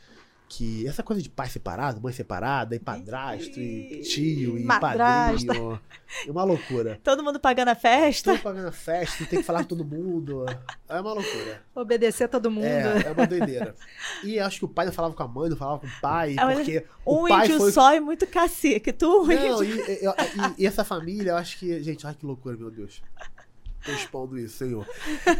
que. 0.47 0.87
Essa 0.87 1.03
coisa 1.03 1.21
de 1.21 1.29
pai 1.29 1.47
separado, 1.49 1.99
mãe 2.01 2.13
separada, 2.13 2.75
e 2.75 2.79
padrasto, 2.79 3.59
e 3.59 4.01
tio, 4.01 4.57
e 4.57 4.63
Madrasta. 4.63 5.45
padrinho. 5.47 5.79
É 6.27 6.31
uma 6.31 6.43
loucura. 6.43 6.99
Todo 7.03 7.23
mundo 7.23 7.39
pagando 7.39 7.69
a 7.69 7.75
festa. 7.75 8.31
Tudo 8.33 8.43
pagando 8.43 8.67
a 8.67 8.71
festa, 8.71 9.25
tem 9.25 9.39
que 9.39 9.45
falar 9.45 9.59
com 9.63 9.69
todo 9.69 9.83
mundo. 9.83 10.45
É 10.87 10.99
uma 11.01 11.13
loucura. 11.13 11.61
Obedecer 11.73 12.29
todo 12.29 12.49
mundo. 12.51 12.65
É, 12.65 13.07
é 13.07 13.11
uma 13.11 13.25
doideira. 13.27 13.75
E 14.23 14.39
acho 14.39 14.59
que 14.59 14.65
o 14.65 14.69
pai 14.69 14.85
não 14.85 14.93
falava 14.93 15.13
com 15.13 15.23
a 15.23 15.27
mãe, 15.27 15.49
não 15.49 15.57
falava 15.57 15.79
com 15.79 15.87
o 15.87 16.01
pai, 16.01 16.35
Ah, 16.37 16.45
mas 16.45 16.57
porque 16.59 16.85
o 17.03 17.25
Um 17.25 17.27
pai 17.27 17.45
índio 17.47 17.57
foi 17.57 17.71
só 17.71 17.93
e 17.95 17.99
muito 17.99 18.25
cacique. 18.27 18.93
Tu, 18.93 19.05
um 19.05 19.25
Não, 19.25 19.63
índio. 19.63 19.63
e, 19.63 19.91
e- 19.91 20.05
e- 20.05 20.53
e 20.59 20.65
essa 20.67 20.83
família, 20.83 21.31
eu 21.31 21.37
acho 21.37 21.57
que. 21.59 21.81
Gente, 21.83 22.05
ai 22.07 22.13
que 22.13 22.25
loucura, 22.25 22.55
meu 22.55 22.69
Deus. 22.71 23.01
Tô 23.83 23.91
expondo 23.91 24.37
isso, 24.37 24.57
senhor. 24.57 24.87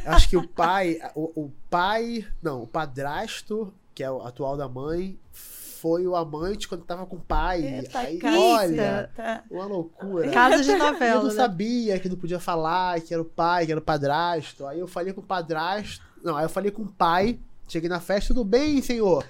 Eu 0.06 0.12
acho 0.12 0.30
que 0.30 0.38
o 0.38 0.48
pai. 0.48 1.00
O, 1.16 1.46
o 1.46 1.52
pai. 1.70 2.28
Não, 2.44 2.62
o 2.64 2.68
padrasto, 2.68 3.74
que 3.96 4.04
é 4.04 4.12
o 4.12 4.22
atual 4.22 4.56
da 4.56 4.68
mãe, 4.70 5.18
foi 5.32 6.06
o 6.06 6.16
amante 6.16 6.68
quando 6.68 6.84
tava 6.84 7.06
com 7.06 7.16
o 7.16 7.22
pai. 7.22 7.64
Eita, 7.64 8.00
Aí, 8.00 8.18
caceta. 8.20 8.42
olha, 8.42 9.44
uma 9.50 9.66
loucura. 9.66 10.30
Casos 10.30 10.66
de 10.66 10.72
Eu 10.74 10.78
novela. 10.78 11.22
não 11.24 11.30
né? 11.30 11.36
sabia 11.36 12.00
que 12.00 12.10
não 12.10 12.18
podia 12.18 12.40
falar, 12.40 13.02
que 13.02 13.14
era 13.14 13.22
o 13.22 13.26
pai, 13.26 13.66
que 13.66 13.72
era 13.72 13.80
o 13.80 13.84
padrasto. 13.84 14.68
Aí 14.68 14.80
eu 14.80 14.88
falei 14.88 15.14
com 15.14 15.22
o 15.22 15.26
padrasto. 15.26 16.04
Não, 16.24 16.36
aí 16.36 16.46
eu 16.46 16.50
falei 16.50 16.72
com 16.72 16.84
o 16.84 16.92
pai 16.92 17.40
Cheguei 17.68 17.90
na 17.90 18.00
festa, 18.00 18.34
tudo 18.34 18.46
bem, 18.46 18.82
senhor? 18.82 19.28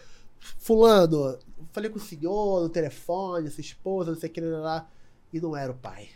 Fulano, 0.59 1.39
falei 1.71 1.89
com 1.89 1.97
o 1.97 2.01
senhor 2.01 2.61
no 2.63 2.69
telefone, 2.69 3.49
sua 3.49 3.61
esposa, 3.61 4.11
não 4.11 4.19
sei 4.19 4.29
o 4.29 4.33
que 4.33 4.41
lá. 4.41 4.87
E 5.31 5.39
não 5.39 5.55
era 5.55 5.71
o 5.71 5.75
pai. 5.75 6.09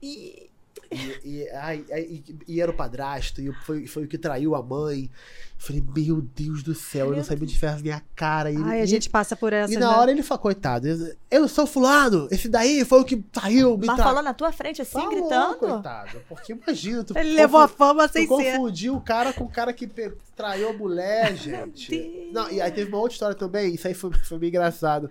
E 0.00 0.50
E, 0.90 1.18
e, 1.24 1.48
ai, 1.50 1.84
ai, 1.90 2.22
e- 2.48 2.60
era 2.60 2.70
o 2.70 2.74
padrasto, 2.74 3.40
e 3.40 3.50
foi, 3.64 3.86
foi 3.86 4.04
o 4.04 4.08
que 4.08 4.18
traiu 4.18 4.54
a 4.54 4.62
mãe. 4.62 5.10
Falei, 5.56 5.82
meu 5.94 6.20
Deus 6.20 6.62
do 6.62 6.74
céu, 6.74 7.10
eu 7.10 7.16
não 7.16 7.22
sabia 7.24 7.46
de 7.46 7.56
ferro 7.58 7.80
minha 7.80 8.02
cara. 8.16 8.50
E, 8.50 8.56
Ai, 8.56 8.80
a 8.80 8.86
gente 8.86 9.08
passa 9.08 9.36
por 9.36 9.52
essa. 9.52 9.72
e 9.72 9.76
na 9.76 9.90
né? 9.92 9.96
hora 9.96 10.10
ele 10.10 10.22
falou, 10.22 10.42
coitado, 10.42 10.88
eu- 11.30 11.46
sou 11.48 11.66
fulano, 11.68 12.26
esse 12.32 12.48
daí 12.48 12.84
foi 12.84 13.00
o 13.00 13.04
que 13.04 13.22
saiu, 13.32 13.78
me 13.78 13.86
mas 13.86 13.94
tra- 13.96 14.04
falando 14.04 14.24
na 14.24 14.34
tua 14.34 14.50
frente 14.50 14.82
assim, 14.82 14.92
Falou, 14.92 15.10
gritando. 15.10 15.56
coitado, 15.58 16.20
porque 16.28 16.52
imagina, 16.52 17.04
tu 17.04 17.16
Ele 17.16 17.34
levou 17.34 17.60
a 17.60 17.68
fama 17.68 18.08
tu 18.08 18.12
sem 18.14 18.22
ser. 18.22 18.28
confundiu 18.28 18.96
o 18.96 19.00
cara 19.00 19.32
com 19.32 19.44
o 19.44 19.48
cara 19.48 19.72
que 19.72 19.88
traiu 20.34 20.70
a 20.70 20.72
mulher, 20.72 21.36
gente. 21.36 22.28
Não, 22.32 22.50
e 22.50 22.60
aí 22.60 22.70
teve 22.72 22.88
uma 22.90 22.98
outra 22.98 23.12
história 23.14 23.36
também, 23.36 23.72
isso 23.74 23.86
aí 23.86 23.94
foi, 23.94 24.10
foi 24.12 24.38
meio 24.38 24.48
engraçado. 24.50 25.08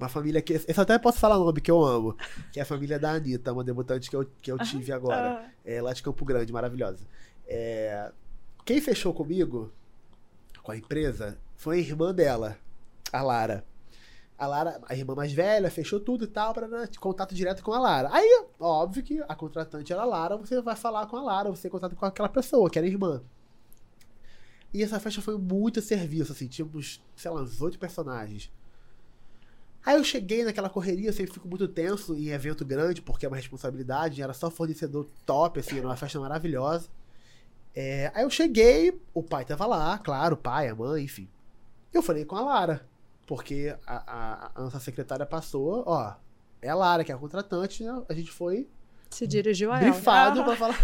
Uma 0.00 0.08
família 0.08 0.40
que. 0.40 0.54
Eu 0.54 0.82
até 0.82 0.98
posso 0.98 1.18
falar 1.18 1.38
o 1.38 1.44
nome 1.44 1.60
que 1.60 1.70
eu 1.70 1.84
amo. 1.84 2.16
Que 2.50 2.58
é 2.58 2.62
a 2.62 2.66
família 2.66 2.98
da 2.98 3.12
Anitta, 3.12 3.52
uma 3.52 3.62
debutante 3.62 4.08
que 4.08 4.16
eu, 4.16 4.24
que 4.40 4.50
eu 4.50 4.58
tive 4.58 4.92
agora. 4.92 5.44
Ah. 5.44 5.50
É, 5.62 5.82
lá 5.82 5.92
de 5.92 6.02
Campo 6.02 6.24
Grande, 6.24 6.50
maravilhosa. 6.52 7.06
É, 7.46 8.10
quem 8.64 8.80
fechou 8.80 9.12
comigo, 9.12 9.70
com 10.62 10.72
a 10.72 10.76
empresa, 10.76 11.36
foi 11.54 11.76
a 11.76 11.80
irmã 11.80 12.14
dela, 12.14 12.56
a 13.12 13.20
Lara. 13.20 13.64
A 14.38 14.46
Lara, 14.46 14.80
a 14.88 14.94
irmã 14.94 15.14
mais 15.14 15.32
velha, 15.32 15.70
fechou 15.70 16.00
tudo 16.00 16.24
e 16.24 16.26
tal, 16.26 16.54
para 16.54 16.88
contato 16.98 17.34
direto 17.34 17.62
com 17.62 17.72
a 17.72 17.78
Lara. 17.78 18.08
Aí, 18.10 18.46
óbvio 18.58 19.02
que 19.02 19.22
a 19.28 19.34
contratante 19.34 19.92
era 19.92 20.00
a 20.00 20.06
Lara, 20.06 20.38
você 20.38 20.62
vai 20.62 20.76
falar 20.76 21.06
com 21.08 21.18
a 21.18 21.22
Lara, 21.22 21.50
você 21.50 21.68
contato 21.68 21.94
com 21.94 22.06
aquela 22.06 22.28
pessoa, 22.28 22.70
que 22.70 22.78
era 22.78 22.86
a 22.86 22.90
irmã. 22.90 23.22
E 24.72 24.82
essa 24.82 24.98
festa 24.98 25.20
foi 25.20 25.36
muito 25.36 25.82
serviço, 25.82 26.32
assim, 26.32 26.46
tínhamos, 26.46 27.02
sei 27.14 27.30
lá, 27.30 27.42
uns 27.42 27.60
oito 27.60 27.78
personagens. 27.78 28.50
Aí 29.84 29.96
eu 29.96 30.04
cheguei 30.04 30.44
naquela 30.44 30.68
correria, 30.68 31.08
eu 31.08 31.12
sempre 31.12 31.32
fico 31.32 31.48
muito 31.48 31.66
tenso 31.66 32.14
em 32.14 32.28
evento 32.28 32.64
grande, 32.64 33.00
porque 33.00 33.24
é 33.24 33.28
uma 33.28 33.36
responsabilidade, 33.36 34.20
era 34.22 34.34
só 34.34 34.50
fornecedor 34.50 35.06
top, 35.24 35.58
assim, 35.60 35.78
era 35.78 35.86
uma 35.88 35.96
festa 35.96 36.20
maravilhosa. 36.20 36.88
É, 37.74 38.10
aí 38.14 38.22
eu 38.24 38.30
cheguei, 38.30 39.00
o 39.14 39.22
pai 39.22 39.44
tava 39.44 39.64
lá, 39.66 39.96
claro, 39.98 40.34
o 40.34 40.38
pai, 40.38 40.68
a 40.68 40.74
mãe, 40.74 41.04
enfim. 41.04 41.28
Eu 41.94 42.02
falei 42.02 42.24
com 42.24 42.36
a 42.36 42.40
Lara, 42.42 42.86
porque 43.26 43.74
a, 43.86 43.96
a- 43.96 44.50
a 44.54 44.62
nossa 44.62 44.78
secretária 44.80 45.24
passou, 45.24 45.82
ó, 45.86 46.14
é 46.60 46.68
a 46.68 46.74
Lara 46.74 47.02
que 47.02 47.10
é 47.10 47.14
a 47.14 47.18
contratante, 47.18 47.82
né? 47.82 48.02
a 48.08 48.12
gente 48.12 48.30
foi 48.30 48.68
Se 49.08 49.26
dirigiu 49.26 49.72
a 49.72 49.80
ela. 49.80 49.92
brifado 49.92 50.44
pra 50.44 50.56
falar. 50.56 50.76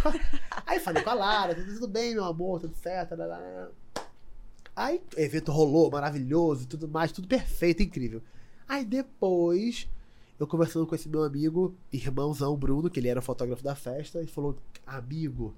Aí 0.66 0.80
falei 0.80 1.02
com 1.02 1.10
a 1.10 1.14
Lara, 1.14 1.54
tudo, 1.54 1.86
bem, 1.86 2.14
meu 2.14 2.24
amor, 2.24 2.60
tudo 2.60 2.74
certo. 2.76 3.14
Aí 4.74 5.02
o 5.16 5.20
evento 5.20 5.52
rolou, 5.52 5.90
maravilhoso, 5.90 6.66
tudo 6.66 6.88
mais, 6.88 7.12
tudo 7.12 7.28
perfeito, 7.28 7.82
incrível. 7.82 8.22
Aí 8.68 8.84
depois, 8.84 9.88
eu 10.38 10.46
conversando 10.46 10.86
com 10.86 10.94
esse 10.94 11.08
meu 11.08 11.22
amigo, 11.22 11.74
irmãozão 11.92 12.56
Bruno, 12.56 12.90
que 12.90 13.00
ele 13.00 13.08
era 13.08 13.20
o 13.20 13.22
fotógrafo 13.22 13.62
da 13.62 13.74
festa, 13.74 14.22
e 14.22 14.26
falou: 14.26 14.56
Amigo, 14.86 15.54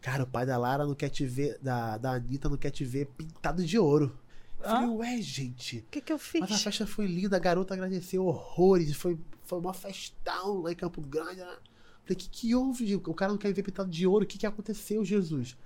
cara, 0.00 0.24
o 0.24 0.26
pai 0.26 0.46
da 0.46 0.56
Lara 0.56 0.86
não 0.86 0.94
quer 0.94 1.10
te 1.10 1.26
ver, 1.26 1.58
da, 1.60 1.98
da 1.98 2.12
Anitta 2.12 2.48
não 2.48 2.56
quer 2.56 2.70
te 2.70 2.84
ver 2.84 3.06
pintado 3.06 3.64
de 3.64 3.78
ouro. 3.78 4.16
Eu 4.58 4.68
falei, 4.68 4.88
ué, 4.90 5.22
gente. 5.22 5.78
O 5.78 5.90
que, 5.90 6.00
que 6.00 6.12
eu 6.12 6.18
fiz? 6.18 6.40
Mas 6.40 6.52
a 6.52 6.58
festa 6.58 6.86
foi 6.86 7.06
linda, 7.06 7.36
a 7.36 7.40
garota 7.40 7.72
agradeceu 7.72 8.26
horrores, 8.26 8.94
foi, 8.94 9.18
foi 9.44 9.58
uma 9.58 9.72
festão 9.72 10.60
lá 10.60 10.72
em 10.72 10.76
Campo 10.76 11.00
Grande. 11.00 11.40
né? 11.40 11.46
Falei, 11.46 12.10
o 12.10 12.16
que, 12.16 12.28
que 12.28 12.54
houve? 12.54 12.96
O 12.96 13.14
cara 13.14 13.32
não 13.32 13.38
quer 13.38 13.48
me 13.48 13.54
ver 13.54 13.62
pintado 13.62 13.90
de 13.90 14.06
ouro, 14.06 14.24
o 14.24 14.28
que, 14.28 14.38
que 14.38 14.46
aconteceu, 14.46 15.04
Jesus? 15.04 15.56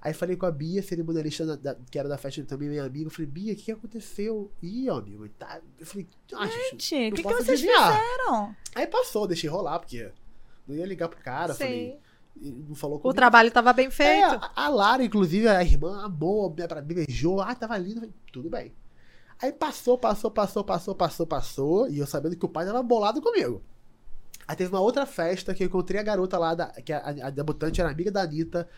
Aí 0.00 0.12
falei 0.14 0.36
com 0.36 0.46
a 0.46 0.50
Bia, 0.52 0.80
cerimonialista 0.82 1.44
da- 1.44 1.56
da- 1.56 1.80
que 1.90 1.98
era 1.98 2.08
da 2.08 2.16
festa 2.16 2.42
também, 2.44 2.68
minha 2.68 2.84
amiga. 2.84 3.06
Eu 3.06 3.10
falei, 3.10 3.26
Bia, 3.26 3.52
o 3.52 3.56
que, 3.56 3.64
que 3.64 3.72
aconteceu? 3.72 4.50
Ih, 4.62 4.88
ó, 4.90 4.98
amigo, 4.98 5.28
tá. 5.30 5.60
Eu 5.78 5.84
falei, 5.86 6.06
ah, 6.34 6.46
gente, 6.46 6.94
o 6.94 7.14
que, 7.16 7.22
que 7.22 7.28
vocês 7.34 7.48
adivinhar. 7.62 7.92
fizeram? 8.00 8.56
Aí 8.76 8.86
passou, 8.86 9.26
deixei 9.26 9.50
rolar, 9.50 9.80
porque 9.80 10.10
não 10.68 10.76
ia 10.76 10.86
ligar 10.86 11.08
pro 11.08 11.18
cara. 11.20 11.52
Sim. 11.52 11.58
Falei, 11.64 12.00
não 12.68 12.74
falou 12.76 12.96
O 12.98 13.00
comigo. 13.00 13.16
trabalho 13.16 13.50
tava 13.50 13.72
bem 13.72 13.88
É, 13.88 13.90
feito. 13.90 14.24
a- 14.24 14.52
a 14.54 14.68
Lara, 14.68 15.02
inclusive, 15.02 15.48
a 15.48 15.62
irmã 15.64 16.04
amou, 16.04 16.54
me 16.56 16.94
beijou. 16.94 17.40
Ah, 17.40 17.54
tava 17.56 17.76
lindo. 17.76 18.00
Falei, 18.00 18.14
Tudo 18.32 18.48
bem. 18.48 18.72
Aí 19.42 19.50
passou, 19.52 19.98
passou, 19.98 20.30
passou, 20.30 20.62
passou, 20.64 20.94
passou, 20.94 21.26
passou. 21.26 21.88
E 21.90 21.98
eu 21.98 22.06
sabendo 22.06 22.36
que 22.36 22.44
o 22.44 22.48
pai 22.48 22.64
tava 22.66 22.82
bolado 22.84 23.20
comigo. 23.20 23.60
Aí 24.46 24.54
teve 24.54 24.70
uma 24.72 24.80
outra 24.80 25.04
festa 25.06 25.52
que 25.54 25.62
eu 25.64 25.66
encontrei 25.66 26.00
a 26.00 26.04
garota 26.04 26.38
lá, 26.38 26.54
da, 26.54 26.66
que 26.68 26.92
a, 26.92 27.00
a 27.24 27.30
debutante 27.30 27.80
era 27.80 27.90
amiga 27.90 28.10
da 28.12 28.22
Anitta. 28.22 28.68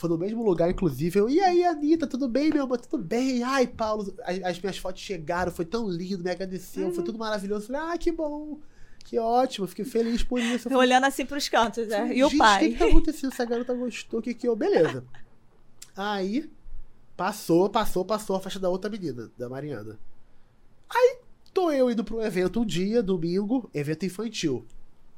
Foi 0.00 0.08
no 0.08 0.16
mesmo 0.16 0.42
lugar, 0.42 0.70
inclusive. 0.70 1.18
Eu, 1.18 1.28
e 1.28 1.38
aí, 1.40 1.62
Anitta, 1.62 2.06
tudo 2.06 2.26
bem, 2.26 2.48
meu 2.48 2.62
amor? 2.64 2.80
Tudo 2.80 3.04
bem? 3.04 3.42
Ai, 3.42 3.66
Paulo, 3.66 4.14
as, 4.24 4.42
as 4.42 4.58
minhas 4.58 4.78
fotos 4.78 5.02
chegaram, 5.02 5.52
foi 5.52 5.66
tão 5.66 5.86
lindo, 5.90 6.24
me 6.24 6.30
agradeceu, 6.30 6.90
foi 6.90 7.04
tudo 7.04 7.18
maravilhoso. 7.18 7.66
Falei, 7.66 7.82
ah, 7.82 7.98
que 7.98 8.10
bom, 8.10 8.58
que 9.04 9.18
ótimo, 9.18 9.66
fiquei 9.66 9.84
feliz 9.84 10.22
por 10.22 10.40
isso. 10.40 10.70
Falei, 10.70 10.78
Olhando 10.78 11.04
assim 11.04 11.26
pros 11.26 11.50
cantos, 11.50 11.86
né? 11.86 12.16
E 12.16 12.24
o 12.24 12.34
pai? 12.34 12.56
O 12.56 12.68
que, 12.68 12.72
que 12.72 12.78
tá 12.78 12.86
acontecendo? 12.86 13.30
Essa 13.30 13.44
garota 13.44 13.74
gostou, 13.74 14.20
o 14.20 14.22
que 14.22 14.32
que 14.32 14.48
eu. 14.48 14.56
Beleza. 14.56 15.04
Aí, 15.94 16.50
passou, 17.14 17.68
passou, 17.68 18.02
passou 18.02 18.36
a 18.36 18.40
festa 18.40 18.58
da 18.58 18.70
outra 18.70 18.90
menina, 18.90 19.30
da 19.36 19.50
Mariana. 19.50 19.98
Aí, 20.88 21.18
tô 21.52 21.70
eu 21.70 21.90
indo 21.90 22.02
pro 22.02 22.22
evento 22.22 22.62
um 22.62 22.64
dia, 22.64 23.02
domingo, 23.02 23.68
evento 23.74 24.06
infantil. 24.06 24.64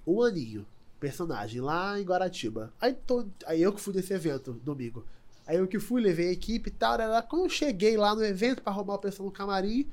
Um 0.04 0.22
aninho, 0.22 0.66
personagem, 1.03 1.61
lá 1.61 1.98
em 1.98 2.05
Guaratiba. 2.05 2.72
Aí, 2.80 2.94
tô, 2.94 3.26
aí 3.44 3.61
eu 3.61 3.72
que 3.72 3.80
fui 3.80 3.92
nesse 3.92 4.12
evento, 4.12 4.53
domingo. 4.53 5.05
Aí 5.44 5.57
eu 5.57 5.66
que 5.66 5.80
fui, 5.80 6.00
levei 6.00 6.28
a 6.28 6.32
equipe 6.32 6.68
e 6.68 6.72
tal. 6.72 6.94
Era, 6.94 7.20
quando 7.22 7.42
eu 7.46 7.50
cheguei 7.50 7.96
lá 7.96 8.14
no 8.14 8.24
evento 8.24 8.62
pra 8.62 8.72
arrumar 8.72 8.94
a 8.94 8.98
pessoa 8.98 9.26
no 9.26 9.32
camarim, 9.32 9.90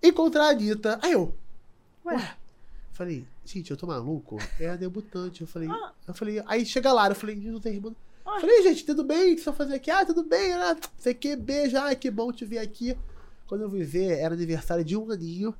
encontrei 0.00 0.44
a 0.44 0.50
Anitta. 0.50 1.00
Aí 1.02 1.12
eu, 1.12 1.34
Ué. 2.04 2.36
Falei, 2.92 3.26
gente, 3.44 3.72
eu 3.72 3.76
tô 3.76 3.88
maluco? 3.88 4.38
É 4.60 4.68
a 4.68 4.76
debutante. 4.76 5.40
Eu 5.40 5.48
falei, 5.48 5.68
Ah. 5.68 5.92
eu 6.06 6.14
falei, 6.14 6.40
aí 6.46 6.64
chega 6.64 6.92
lá, 6.92 7.08
eu 7.08 7.14
falei, 7.16 7.34
não 7.34 7.58
tem 7.58 7.74
irmã. 7.74 7.92
Ah. 8.24 8.38
Falei, 8.40 8.62
gente, 8.62 8.86
tudo 8.86 9.02
bem? 9.02 9.32
O 9.32 9.34
que 9.36 9.42
você 9.42 9.50
vai 9.50 9.56
fazer 9.58 9.74
aqui? 9.74 9.90
Ah, 9.90 10.06
tudo 10.06 10.22
bem, 10.22 10.50
né? 10.54 10.76
Sei 10.96 11.12
que, 11.12 11.34
beijo, 11.34 11.76
ai, 11.76 11.96
que 11.96 12.08
bom 12.08 12.30
te 12.30 12.44
ver 12.44 12.58
aqui. 12.58 12.96
Quando 13.48 13.62
eu 13.62 13.70
fui 13.70 13.82
ver, 13.82 14.18
era 14.20 14.32
aniversário 14.34 14.84
de 14.84 14.96
um 14.96 15.10
aninho 15.10 15.52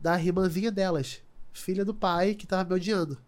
da 0.00 0.18
irmãzinha 0.18 0.72
delas, 0.72 1.22
filha 1.52 1.84
do 1.84 1.94
pai 1.94 2.34
que 2.34 2.46
tava 2.46 2.66
me 2.68 2.74
odiando. 2.74 3.18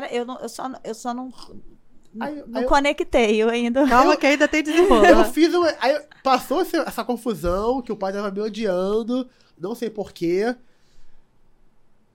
Pera, 0.00 0.12
eu, 0.12 0.24
não, 0.26 0.38
eu, 0.40 0.48
só, 0.48 0.68
eu 0.82 0.94
só 0.94 1.14
não. 1.14 1.32
Aí- 2.18 2.42
não 2.46 2.58
aí 2.58 2.64
eu- 2.64 2.68
conectei, 2.68 3.36
eu 3.42 3.48
ainda. 3.48 3.86
Calma 3.88 4.16
que 4.16 4.26
ainda 4.26 4.48
tem 4.48 4.58
Eu 4.66 4.72
desenrolo. 4.72 5.24
fiz 5.26 5.54
uma, 5.54 5.72
aí 5.80 6.00
passou 6.22 6.62
essa 6.62 7.04
confusão 7.04 7.80
que 7.80 7.92
o 7.92 7.96
pai 7.96 8.12
tava 8.12 8.30
me 8.32 8.40
odiando, 8.40 9.28
não 9.56 9.72
sei 9.74 9.88
porquê. 9.90 10.54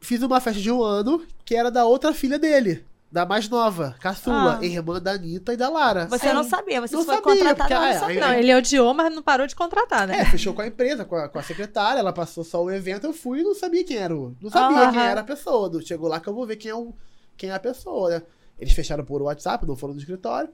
Fiz 0.02 0.22
uma 0.22 0.40
festa 0.42 0.60
de 0.62 0.72
um 0.72 0.82
ano 0.84 1.26
que 1.46 1.56
era 1.56 1.70
da 1.70 1.86
outra 1.86 2.14
filha 2.14 2.40
dele, 2.40 2.86
da 3.12 3.26
mais 3.26 3.50
nova, 3.50 3.96
caçula, 4.00 4.60
Ah. 4.62 4.66
irmã 4.66 5.00
da 5.02 5.12
Anitta 5.12 5.54
e 5.54 5.58
da 5.58 5.68
Lara. 5.70 6.08
Você 6.08 6.28
Aí- 6.28 6.34
não 6.34 6.44
sabia, 6.44 6.80
você 6.80 6.96
Não 6.96 7.04
foi 7.04 7.16
sabia, 7.16 7.32
contratada, 7.34 7.58
porque, 7.58 7.74
não 7.74 7.82
ah, 7.84 7.94
sabia. 8.00 8.20
Não, 8.22 8.34
ele 8.34 8.56
odiou, 8.56 8.94
mas 8.94 9.14
não 9.14 9.22
parou 9.22 9.46
de 9.48 9.56
contratar, 9.56 10.08
né? 10.08 10.20
É, 10.22 10.26
fechou 10.26 10.54
com 10.54 10.62
a 10.62 10.68
empresa, 10.68 11.04
com 11.04 11.16
a, 11.18 11.28
com 11.28 11.38
a 11.40 11.44
secretária, 11.44 12.00
ela 12.00 12.14
passou 12.14 12.44
só 12.46 12.64
o 12.64 12.72
evento, 12.72 13.06
eu 13.08 13.14
fui 13.14 13.40
e 13.42 13.44
não 13.44 13.54
sabia 13.54 13.84
quem 13.84 13.98
era 13.98 14.16
o. 14.16 14.34
Não 14.42 14.50
sabia 14.50 14.78
Aham. 14.84 14.92
quem 14.94 15.02
era 15.02 15.20
a 15.22 15.24
pessoa. 15.26 15.70
Do- 15.70 15.86
Chegou 15.86 16.08
lá 16.08 16.20
que 16.22 16.30
eu 16.30 16.34
vou 16.34 16.46
ver 16.46 16.56
quem 16.56 16.72
é, 16.72 16.76
o, 16.76 16.94
quem 17.40 17.50
é 17.50 17.54
a 17.54 17.60
pessoa, 17.60 18.10
né? 18.10 18.24
Eles 18.60 18.74
fecharam 18.74 19.04
por 19.06 19.22
WhatsApp, 19.22 19.66
não 19.66 19.76
foram 19.76 19.94
no 19.94 20.00
escritório. 20.00 20.50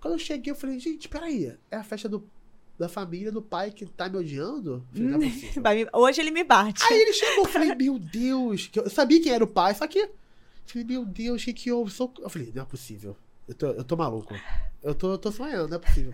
Quando 0.00 0.14
eu 0.14 0.18
cheguei, 0.18 0.52
eu 0.52 0.56
falei, 0.56 0.78
gente, 0.78 1.08
peraí, 1.08 1.56
é 1.70 1.76
a 1.76 1.82
festa 1.82 2.08
do, 2.08 2.22
da 2.78 2.88
família 2.88 3.32
do 3.32 3.40
pai 3.40 3.70
que 3.70 3.86
tá 3.86 4.08
me 4.08 4.18
odiando? 4.18 4.84
Eu 4.94 5.12
falei, 5.12 5.50
é. 5.56 5.60
Vai 5.60 5.76
me- 5.84 5.90
Hoje 5.92 6.20
ele 6.20 6.30
me 6.30 6.44
bate. 6.44 6.82
Aí 6.84 7.00
ele 7.00 7.12
chegou, 7.14 7.44
eu 7.46 7.50
falei, 7.50 7.74
meu 7.74 7.98
Deus, 7.98 8.70
eu 8.74 8.84
eu 8.84 8.90
sabia 8.90 9.20
quem 9.22 9.32
era 9.32 9.42
o 9.42 9.46
pai, 9.48 9.74
só 9.74 9.86
que. 9.86 9.98
eu 10.00 10.10
Falei, 10.66 10.86
meu 10.86 11.04
Deus, 11.04 11.40
o 11.40 11.44
que 11.46 11.52
que 11.54 11.72
houve? 11.72 11.90
Sou- 11.90 12.12
Eu 12.18 12.28
falei, 12.28 12.52
não 12.54 12.62
é 12.62 12.66
possível. 12.66 13.16
Eu 13.48 13.54
tô, 13.54 13.66
eu 13.68 13.84
tô 13.84 13.96
maluco. 13.96 14.34
Eu 14.82 14.94
tô, 14.94 15.12
eu 15.12 15.18
tô 15.18 15.32
sonhando, 15.32 15.68
não 15.68 15.76
é 15.76 15.80
possível. 15.80 16.12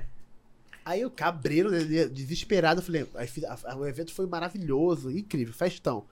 Aí 0.85 1.05
o 1.05 1.11
cabreiro, 1.11 1.71
né, 1.71 1.81
desesperado, 2.07 2.81
eu 2.81 2.85
falei, 2.85 3.07
a- 3.47 3.73
a- 3.73 3.77
o 3.77 3.87
evento 3.87 4.13
foi 4.13 4.27
maravilhoso, 4.27 5.11
incrível, 5.11 5.53
festão. 5.55 6.05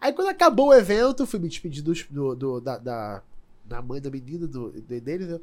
Aí 0.00 0.12
quando 0.12 0.28
acabou 0.28 0.68
o 0.68 0.74
evento, 0.74 1.24
fui 1.26 1.38
me 1.40 1.48
despedir 1.48 1.82
dos- 1.82 2.04
do, 2.10 2.34
do- 2.34 2.60
da, 2.60 2.78
da, 2.78 3.22
da 3.64 3.80
mãe 3.82 4.00
da 4.00 4.10
menina, 4.10 4.46
do, 4.46 4.70
de- 4.72 5.00
deles. 5.00 5.28
eu- 5.28 5.40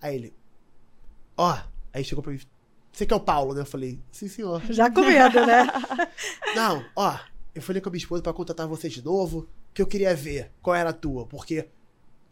aí 0.00 0.14
ele, 0.16 0.34
ó, 1.36 1.58
aí 1.92 2.04
chegou 2.04 2.22
pra 2.22 2.32
mim, 2.32 2.40
você 2.92 3.04
que 3.06 3.12
é 3.12 3.16
o 3.16 3.20
Paulo, 3.20 3.54
né? 3.54 3.60
Eu 3.60 3.66
falei, 3.66 3.98
sim 4.10 4.28
senhor. 4.28 4.62
Já 4.70 4.90
com 4.90 5.00
medo, 5.02 5.44
né? 5.46 5.66
Não, 6.54 6.84
ó, 6.94 7.18
eu 7.54 7.60
falei 7.62 7.80
com 7.82 7.88
a 7.88 7.92
minha 7.92 7.98
esposa 8.02 8.22
pra 8.22 8.32
contratar 8.32 8.66
você 8.66 8.88
de 8.88 9.04
novo, 9.04 9.46
que 9.74 9.82
eu 9.82 9.86
queria 9.86 10.14
ver 10.14 10.50
qual 10.62 10.74
era 10.74 10.90
a 10.90 10.94
tua, 10.94 11.26
porque 11.26 11.68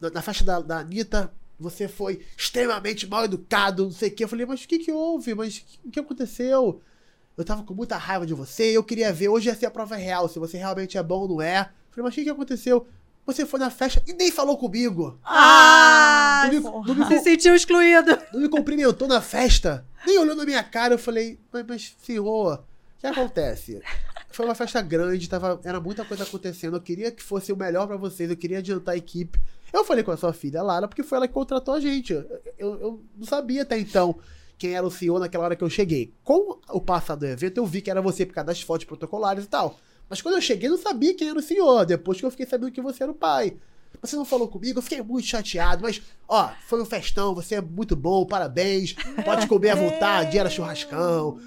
na, 0.01 0.11
na 0.11 0.23
faixa 0.23 0.45
da, 0.45 0.61
da 0.61 0.79
Anitta, 0.79 1.33
você 1.59 1.87
foi 1.87 2.25
extremamente 2.37 3.07
mal 3.07 3.25
educado, 3.25 3.85
não 3.85 3.91
sei 3.93 4.09
o 4.09 4.15
que. 4.15 4.25
Eu 4.25 4.29
falei, 4.29 4.45
mas 4.47 4.65
o 4.65 4.69
que 4.69 4.79
que 4.79 4.91
houve? 4.93 5.35
Mas 5.35 5.65
o 5.85 5.91
que 5.91 6.01
aconteceu? 6.01 6.81
Eu 7.37 7.45
tava 7.45 7.63
com 7.65 7.75
muita 7.75 7.97
raiva 7.97 8.25
de 8.25 8.33
você, 8.35 8.77
eu 8.77 8.83
queria 8.85 9.13
ver, 9.13 9.29
hoje 9.29 9.49
ia 9.49 9.55
ser 9.55 9.67
a 9.67 9.71
prova 9.71 9.97
real, 9.97 10.29
se 10.29 10.39
você 10.39 10.57
realmente 10.57 10.97
é 10.97 11.03
bom 11.03 11.21
ou 11.23 11.29
não 11.29 11.43
é. 11.43 11.61
Eu 11.61 11.95
falei, 11.95 12.05
mas 12.05 12.13
o 12.13 12.15
que 12.15 12.25
que 12.25 12.31
aconteceu? 12.31 12.87
Você 13.27 13.47
foi 13.47 13.59
na 13.61 13.71
festa 13.71 14.03
e 14.07 14.13
nem 14.13 14.31
falou 14.31 14.57
comigo. 14.59 15.19
Ah, 15.25 16.49
não, 16.53 16.83
me, 16.83 16.87
não, 16.89 16.95
me, 16.95 17.05
se 17.07 17.21
sentiu 17.21 17.55
excluído. 17.55 18.17
não 18.33 18.41
me 18.41 18.49
cumprimentou 18.49 19.07
na 19.09 19.21
festa, 19.21 19.85
nem 20.07 20.19
olhou 20.19 20.35
na 20.37 20.45
minha 20.45 20.63
cara. 20.63 20.95
Eu 20.95 20.99
falei, 20.99 21.39
mas, 21.53 21.65
mas 21.67 21.97
senhor, 22.03 22.55
o 22.57 23.01
que 23.01 23.07
acontece? 23.07 23.81
Foi 24.31 24.45
uma 24.47 24.55
festa 24.55 24.83
grande, 24.83 25.29
tava, 25.29 25.61
era 25.65 25.81
muita 25.81 26.05
coisa 26.05 26.25
acontecendo. 26.25 26.77
Eu 26.77 26.81
queria 26.83 27.11
que 27.11 27.23
fosse 27.23 27.53
o 27.53 27.57
melhor 27.57 27.87
pra 27.87 27.97
vocês, 27.97 28.29
eu 28.29 28.37
queria 28.37 28.59
adiantar 28.59 28.95
a 28.95 28.99
equipe. 28.99 29.39
Eu 29.73 29.85
falei 29.85 30.03
com 30.05 30.11
a 30.13 30.17
sua 30.17 30.33
filha, 30.33 30.63
Lara, 30.63 30.87
porque 30.89 31.03
foi 31.03 31.17
ela 31.19 31.29
que 31.29 31.35
contratou 31.35 31.75
a 31.75 31.81
gente. 31.81 32.13
Eu, 32.13 32.25
eu- 32.59 32.81
eu 32.81 33.03
não 33.17 33.27
sabia 33.27 33.63
até 33.63 33.79
então 33.79 34.17
quem 34.57 34.73
era 34.75 34.87
o 34.87 34.91
senhor 34.91 35.19
naquela 35.19 35.45
hora 35.45 35.57
que 35.57 35.65
eu 35.65 35.71
cheguei. 35.71 36.13
Com 36.23 36.59
o 36.69 36.81
passado 36.81 37.21
do 37.21 37.27
evento, 37.27 37.59
eu 37.59 37.67
vi 37.67 37.81
que 37.81 37.91
era 37.91 38.01
você 38.01 38.25
por 38.25 38.35
causa 38.35 38.47
das 38.47 38.61
fotos 38.61 38.85
protocolares 38.87 39.45
e 39.45 39.49
tal. 39.49 39.79
Mas 40.09 40.21
quando 40.21 40.37
eu 40.37 40.41
cheguei, 40.41 40.69
não 40.69 40.79
sabia 40.79 41.15
quem 41.15 41.29
era 41.29 41.39
o 41.39 41.43
senhor. 41.43 41.85
Depois 41.85 42.19
que 42.19 42.27
eu 42.27 42.31
fiquei 42.31 42.47
sabendo 42.47 42.73
que 42.73 42.81
você 42.81 43.03
era 43.03 43.13
o 43.13 43.15
pai. 43.15 43.57
Você 44.01 44.17
não 44.17 44.25
falou 44.25 44.49
comigo, 44.49 44.79
eu 44.79 44.83
fiquei 44.83 45.01
muito 45.01 45.27
chateado, 45.27 45.83
mas, 45.83 46.03
ó, 46.29 46.51
foi 46.67 46.83
um 46.83 46.85
festão, 46.85 47.35
você 47.35 47.55
é 47.55 47.61
muito 47.61 47.97
bom, 47.97 48.27
parabéns. 48.27 48.95
Pode 49.25 49.47
comer 49.47 49.71
à 49.71 49.75
vontade, 49.75 50.37
era 50.37 50.51
churrascão, 50.51 51.41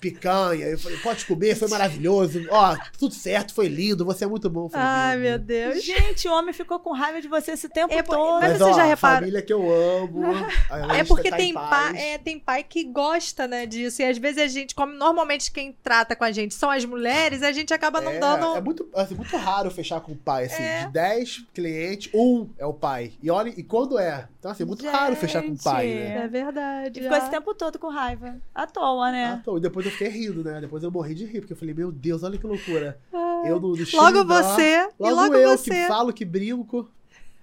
picanha. 0.00 0.66
Eu 0.66 0.78
falei, 0.78 0.98
pode 0.98 1.24
comer, 1.26 1.54
foi 1.54 1.68
maravilhoso. 1.68 2.40
Ó, 2.50 2.76
tudo 2.98 3.14
certo, 3.14 3.52
foi 3.54 3.68
lindo, 3.68 4.04
você 4.04 4.24
é 4.24 4.26
muito 4.26 4.48
bom. 4.48 4.68
Ai, 4.72 5.16
meu 5.18 5.38
Deus. 5.38 5.84
Gente, 5.84 6.26
o 6.28 6.32
homem 6.32 6.52
ficou 6.52 6.78
com 6.80 6.92
raiva 6.92 7.20
de 7.20 7.28
você 7.28 7.52
esse 7.52 7.68
tempo 7.68 7.92
É, 7.92 8.02
todo. 8.02 8.40
mas 8.40 8.50
Mas, 8.52 8.58
você 8.58 8.64
ó, 8.64 8.72
já 8.72 8.82
a 8.82 8.86
repara- 8.86 9.16
família 9.18 9.42
que 9.42 9.52
eu 9.52 9.60
amo. 9.70 10.22
É 10.70 10.98
gente 10.98 11.08
porque 11.08 11.30
tá 11.30 11.36
em 11.36 11.40
tem 11.46 11.54
pai, 11.54 11.96
é, 11.98 12.18
tem 12.18 12.38
pai 12.38 12.62
que 12.64 12.84
gosta, 12.84 13.46
né, 13.46 13.66
disso. 13.66 14.00
E 14.02 14.04
às 14.04 14.16
vezes 14.18 14.42
a 14.42 14.46
gente, 14.46 14.74
como 14.74 14.92
normalmente 14.92 15.50
quem 15.50 15.76
trata 15.82 16.14
com 16.16 16.24
a 16.24 16.32
gente 16.32 16.54
são 16.54 16.70
as 16.70 16.84
mulheres, 16.84 17.42
a 17.42 17.52
gente 17.52 17.72
acaba 17.74 18.00
não 18.00 18.12
é, 18.12 18.18
dando. 18.18 18.56
É 18.56 18.60
muito, 18.60 18.88
assim, 18.94 19.14
muito 19.14 19.36
raro 19.36 19.70
fechar 19.70 20.00
com 20.00 20.12
o 20.12 20.16
pai, 20.16 20.44
assim. 20.46 20.62
É. 20.62 20.86
De 20.86 20.92
10 20.92 21.44
clientes, 21.54 22.10
um 22.14 22.48
é 22.58 22.64
o 22.66 22.72
pai. 22.72 23.12
E 23.22 23.30
olha, 23.30 23.48
e 23.50 23.62
quando 23.62 23.98
é? 23.98 24.28
Então, 24.38 24.50
assim, 24.50 24.62
é 24.62 24.66
muito 24.66 24.86
raro 24.88 25.14
fechar 25.16 25.42
com 25.42 25.50
o 25.52 25.58
pai, 25.62 25.86
né? 25.88 26.24
É 26.24 26.28
verdade. 26.28 27.00
E 27.00 27.02
ficou 27.02 27.16
esse 27.18 27.30
tempo 27.30 27.54
todo 27.54 27.78
com 27.78 27.88
raiva. 27.88 28.36
À 28.54 28.66
toa, 28.66 29.10
né? 29.12 29.38
Ah, 29.38 29.42
tô. 29.44 29.58
E 29.58 29.60
depois 29.60 29.84
eu 29.90 29.98
fiquei 29.98 30.08
rindo, 30.08 30.42
né? 30.44 30.60
Depois 30.60 30.82
eu 30.82 30.90
morri 30.90 31.14
de 31.14 31.24
rir, 31.26 31.40
porque 31.40 31.52
eu 31.52 31.56
falei, 31.56 31.74
meu 31.74 31.90
Deus, 31.92 32.22
olha 32.22 32.38
que 32.38 32.46
loucura. 32.46 32.98
Ah. 33.12 33.42
Eu 33.44 33.58
no, 33.60 33.74
no 33.74 33.84
Logo 33.94 34.24
você 34.24 34.88
e 34.98 35.02
Logo, 35.02 35.14
logo 35.14 35.34
eu 35.34 35.56
você. 35.56 35.70
que 35.70 35.86
falo, 35.88 36.12
que 36.12 36.24
brinco. 36.24 36.88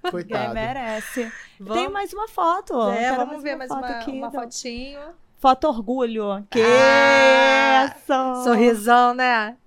Quem 0.03 0.11
Coitado. 0.11 0.53
merece. 0.53 1.31
Vamos, 1.59 1.73
Tem 1.83 1.89
mais 1.91 2.13
uma 2.13 2.27
foto. 2.27 2.89
é, 2.91 3.09
Quero 3.09 3.25
vamos 3.25 3.43
ver 3.43 3.55
mais 3.55 3.67
foto 3.69 3.79
uma, 3.79 3.89
aqui 3.89 4.11
uma 4.11 4.31
fotinho. 4.31 4.99
Foto 5.39 5.67
orgulho. 5.67 6.45
Que 6.49 6.61
Ah, 6.61 7.93
isso! 7.95 8.43
Sorrisão, 8.43 9.13
né? 9.13 9.57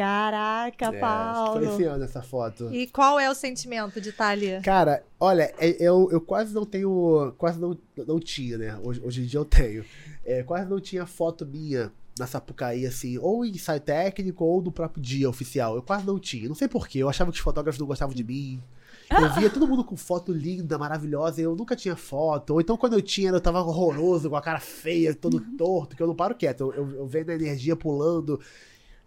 Caraca, 0.00 0.86
É, 0.86 0.98
Paulo. 0.98 1.60
foi 1.60 1.74
esse 1.74 1.84
ano 1.84 2.04
essa 2.04 2.22
foto. 2.22 2.72
E 2.72 2.86
qual 2.86 3.20
é 3.20 3.30
o 3.30 3.34
sentimento 3.34 4.00
de 4.00 4.08
estar 4.08 4.28
ali? 4.28 4.60
Cara, 4.62 5.04
olha, 5.18 5.52
é- 5.58 5.76
eu, 5.78 6.08
eu 6.10 6.20
quase 6.20 6.54
não 6.54 6.64
tenho. 6.64 7.34
Quase 7.36 7.60
não, 7.60 7.76
não 8.06 8.18
tinha, 8.18 8.56
né? 8.56 8.78
Hoje, 8.82 9.00
hoje 9.04 9.22
em 9.22 9.26
dia 9.26 9.38
eu 9.40 9.44
tenho. 9.44 9.84
É, 10.24 10.42
quase 10.42 10.68
não 10.70 10.80
tinha 10.80 11.04
foto 11.04 11.44
minha 11.44 11.92
na 12.18 12.26
Sapucaí, 12.26 12.86
assim, 12.86 13.18
ou 13.18 13.44
em 13.44 13.50
ensaio 13.50 13.80
técnico 13.80 14.44
ou 14.44 14.62
no 14.62 14.72
próprio 14.72 15.02
dia 15.02 15.28
oficial. 15.28 15.74
Eu 15.76 15.82
quase 15.82 16.06
não 16.06 16.18
tinha. 16.18 16.48
Não 16.48 16.54
sei 16.54 16.66
porquê. 16.66 16.98
Eu 16.98 17.08
achava 17.08 17.30
que 17.30 17.36
os 17.38 17.42
fotógrafos 17.44 17.78
não 17.78 17.86
gostavam 17.86 18.14
de 18.14 18.24
mim. 18.24 18.62
Eu 19.10 19.32
via 19.34 19.50
todo 19.50 19.66
mundo 19.66 19.82
com 19.84 19.96
foto 19.96 20.32
linda, 20.32 20.78
maravilhosa, 20.78 21.40
e 21.40 21.44
eu 21.44 21.56
nunca 21.56 21.74
tinha 21.74 21.96
foto. 21.96 22.54
Ou 22.54 22.60
então 22.60 22.76
quando 22.76 22.92
eu 22.92 23.02
tinha, 23.02 23.30
eu 23.30 23.40
tava 23.40 23.60
horroroso, 23.60 24.30
com 24.30 24.36
a 24.36 24.40
cara 24.40 24.60
feia, 24.60 25.12
todo 25.14 25.40
torto, 25.58 25.96
que 25.96 26.02
eu 26.02 26.06
não 26.06 26.14
paro 26.14 26.34
quieto. 26.34 26.60
Eu, 26.60 26.72
eu, 26.74 26.90
eu 27.00 27.06
vendo 27.06 27.30
a 27.30 27.34
energia 27.34 27.74
pulando. 27.74 28.40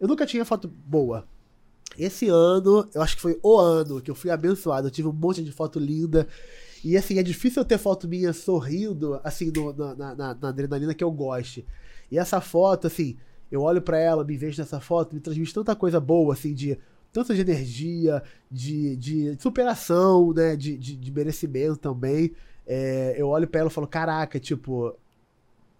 Eu 0.03 0.07
nunca 0.09 0.25
tinha 0.25 0.43
foto 0.43 0.67
boa. 0.67 1.25
Esse 1.97 2.27
ano, 2.27 2.85
eu 2.93 3.01
acho 3.01 3.15
que 3.15 3.21
foi 3.21 3.39
o 3.41 3.57
ano 3.57 4.01
que 4.01 4.11
eu 4.11 4.15
fui 4.15 4.29
abençoado. 4.29 4.87
Eu 4.87 4.91
tive 4.91 5.07
um 5.07 5.13
monte 5.13 5.41
de 5.41 5.49
foto 5.49 5.79
linda. 5.79 6.27
E 6.83 6.97
assim, 6.97 7.17
é 7.19 7.23
difícil 7.23 7.61
eu 7.61 7.65
ter 7.65 7.77
foto 7.77 8.05
minha 8.05 8.33
sorrindo, 8.33 9.17
assim, 9.23 9.49
no- 9.55 9.71
na, 9.71 9.95
na- 9.95 10.15
na- 10.15 10.33
na 10.35 10.49
adrenalina 10.49 10.93
que 10.93 11.01
eu 11.05 11.09
goste. 11.09 11.65
E 12.11 12.17
essa 12.19 12.41
foto, 12.41 12.85
assim, 12.85 13.15
eu 13.49 13.61
olho 13.61 13.81
pra 13.81 13.97
ela, 13.97 14.25
me 14.25 14.35
vejo 14.35 14.61
nessa 14.61 14.81
foto, 14.81 15.15
me 15.15 15.21
transmite 15.21 15.53
tanta 15.53 15.73
coisa 15.73 16.01
boa, 16.01 16.33
assim, 16.33 16.53
de 16.53 16.77
tanto 17.13 17.33
de 17.33 17.39
energia, 17.39 18.21
de, 18.51 18.97
de 18.97 19.37
superação, 19.41 20.33
né, 20.33 20.57
de, 20.57 20.77
de, 20.77 20.97
de 20.97 21.11
merecimento 21.13 21.77
também. 21.77 22.33
É, 22.67 23.15
eu 23.17 23.29
olho 23.29 23.47
pra 23.47 23.61
ela 23.61 23.69
e 23.69 23.73
falo, 23.73 23.87
caraca, 23.87 24.37
tipo, 24.37 24.93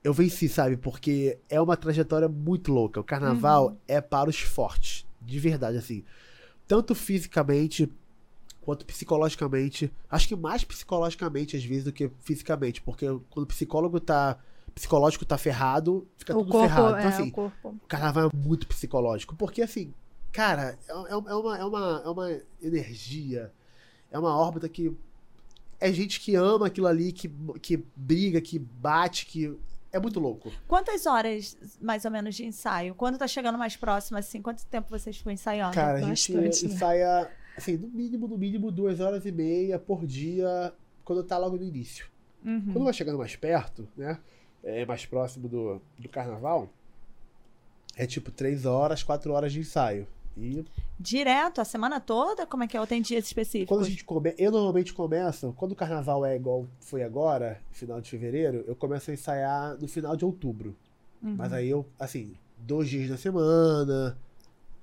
eu 0.04 0.14
venci, 0.14 0.49
sabe? 0.49 0.76
Porque 0.78 1.38
é 1.49 1.62
uma 1.62 1.78
trajetória 1.78 2.28
muito 2.28 2.72
louca. 2.72 2.99
O 2.99 3.04
carnaval 3.04 3.78
é 3.88 4.01
para 4.01 4.30
os 4.30 4.39
fortes, 4.39 5.06
de 5.22 5.39
verdade, 5.39 5.78
assim. 5.78 6.04
Tanto 6.68 6.93
fisicamente 6.93 7.89
quanto 8.62 8.86
psicologicamente. 8.86 9.91
Acho 10.10 10.28
que 10.28 10.36
mais 10.36 10.64
psicologicamente, 10.64 11.56
às 11.56 11.64
vezes, 11.64 11.84
do 11.86 11.91
que 11.93 12.10
fisicamente. 12.20 12.82
Porque 12.82 13.06
quando 13.30 13.43
o 13.43 13.47
psicólogo 13.47 13.99
tá. 13.99 14.38
Psicológico 14.76 15.24
tá 15.24 15.38
ferrado, 15.38 16.08
fica 16.18 16.36
o 16.36 16.39
tudo 16.39 16.51
corpo, 16.51 16.68
ferrado. 16.68 16.88
Então, 16.97 16.99
é, 16.99 17.08
assim, 17.08 17.30
o 17.30 17.32
o 17.84 17.88
carnaval 17.88 18.28
é 18.28 18.36
muito 18.36 18.66
psicológico. 18.68 19.36
Porque, 19.36 19.62
assim, 19.62 19.93
cara, 20.32 20.80
é, 20.89 20.91
é- 20.91 21.12
é 21.12 21.16
uma, 21.16 21.58
é, 21.60 21.64
uma, 21.64 22.01
é 22.04 22.10
uma 22.10 22.41
energia, 22.60 23.51
é 24.12 24.18
uma 24.18 24.36
órbita 24.36 24.68
que. 24.68 24.91
É 25.80 25.91
gente 25.93 26.20
que 26.22 26.34
ama 26.34 26.68
aquilo 26.68 26.88
ali, 26.88 27.12
que, 27.12 27.30
que 27.62 27.84
briga, 27.95 28.41
que 28.41 28.58
bate, 28.58 29.26
que. 29.28 29.56
É 29.94 30.00
muito 30.00 30.20
louco. 30.20 30.52
Quantas 30.68 31.06
horas, 31.06 31.56
mais 31.80 32.04
ou 32.04 32.10
menos, 32.10 32.34
de 32.34 32.44
ensaio? 32.44 32.96
Quando 32.96 33.16
tá 33.16 33.28
chegando 33.28 33.60
mais 33.60 33.76
próximo, 33.78 34.18
assim, 34.18 34.41
quanto 34.41 34.66
tempo 34.66 34.89
vocês 34.89 35.16
ficam 35.16 35.32
ensaiando? 35.32 35.76
Cara, 35.76 36.00
a 36.00 36.02
gente 36.02 36.34
bastante, 36.34 36.68
né? 36.68 36.74
ensaia, 36.74 37.32
assim, 37.56 37.78
no 37.78 37.88
mínimo, 37.89 38.28
no 38.28 38.36
mínimo, 38.36 38.72
duas 38.72 39.00
horas 39.00 39.24
e 39.28 39.32
meia 39.32 39.78
por 39.78 40.08
dia, 40.08 40.74
quando 41.06 41.24
tá 41.24 41.38
logo 41.38 41.58
no 41.58 41.64
início. 41.64 42.08
Uhum. 42.44 42.74
Quando 42.74 42.86
vai 42.86 42.94
chegando 42.94 43.20
mais 43.20 43.36
perto, 43.36 43.88
né? 43.96 44.18
É 44.64 44.84
mais 44.84 45.06
próximo 45.06 45.48
do, 45.48 45.80
do 46.00 46.10
carnaval, 46.10 46.68
é 47.96 48.08
tipo 48.08 48.32
três 48.32 48.66
horas, 48.66 49.04
quatro 49.04 49.32
horas 49.32 49.54
de 49.54 49.60
ensaio. 49.60 50.08
E 50.38 50.66
Direto, 51.00 51.62
a 51.62 51.66
semana 51.66 52.00
toda? 52.00 52.46
Como 52.46 52.64
é 52.64 52.68
que 52.68 52.76
é? 52.76 52.80
Ou 52.80 52.88
tem 52.88 53.02
dias 53.02 53.26
específicos? 53.26 53.68
quando 53.70 53.86
a 53.86 53.90
gente 53.90 54.04
come... 54.04 54.34
eu 54.38 54.52
normalmente 54.52 54.94
começo, 54.94 55.54
quando 55.58 55.74
o 55.74 55.76
carnaval 55.76 56.26
é 56.26 56.36
igual 56.36 56.68
foi 56.80 57.04
agora, 57.04 57.62
final 57.72 58.02
de 58.02 58.10
fevereiro, 58.10 58.64
eu 58.68 58.76
começo 58.76 59.12
a 59.12 59.14
ensaiar 59.14 59.78
no 59.80 59.88
final 59.88 60.16
de 60.16 60.26
outubro. 60.26 60.76
Uhum. 61.22 61.36
Mas 61.38 61.54
aí 61.54 61.70
eu, 61.70 61.86
assim, 62.00 62.34
dois 62.58 62.90
dias 62.90 63.10
na 63.10 63.18
semana. 63.18 64.18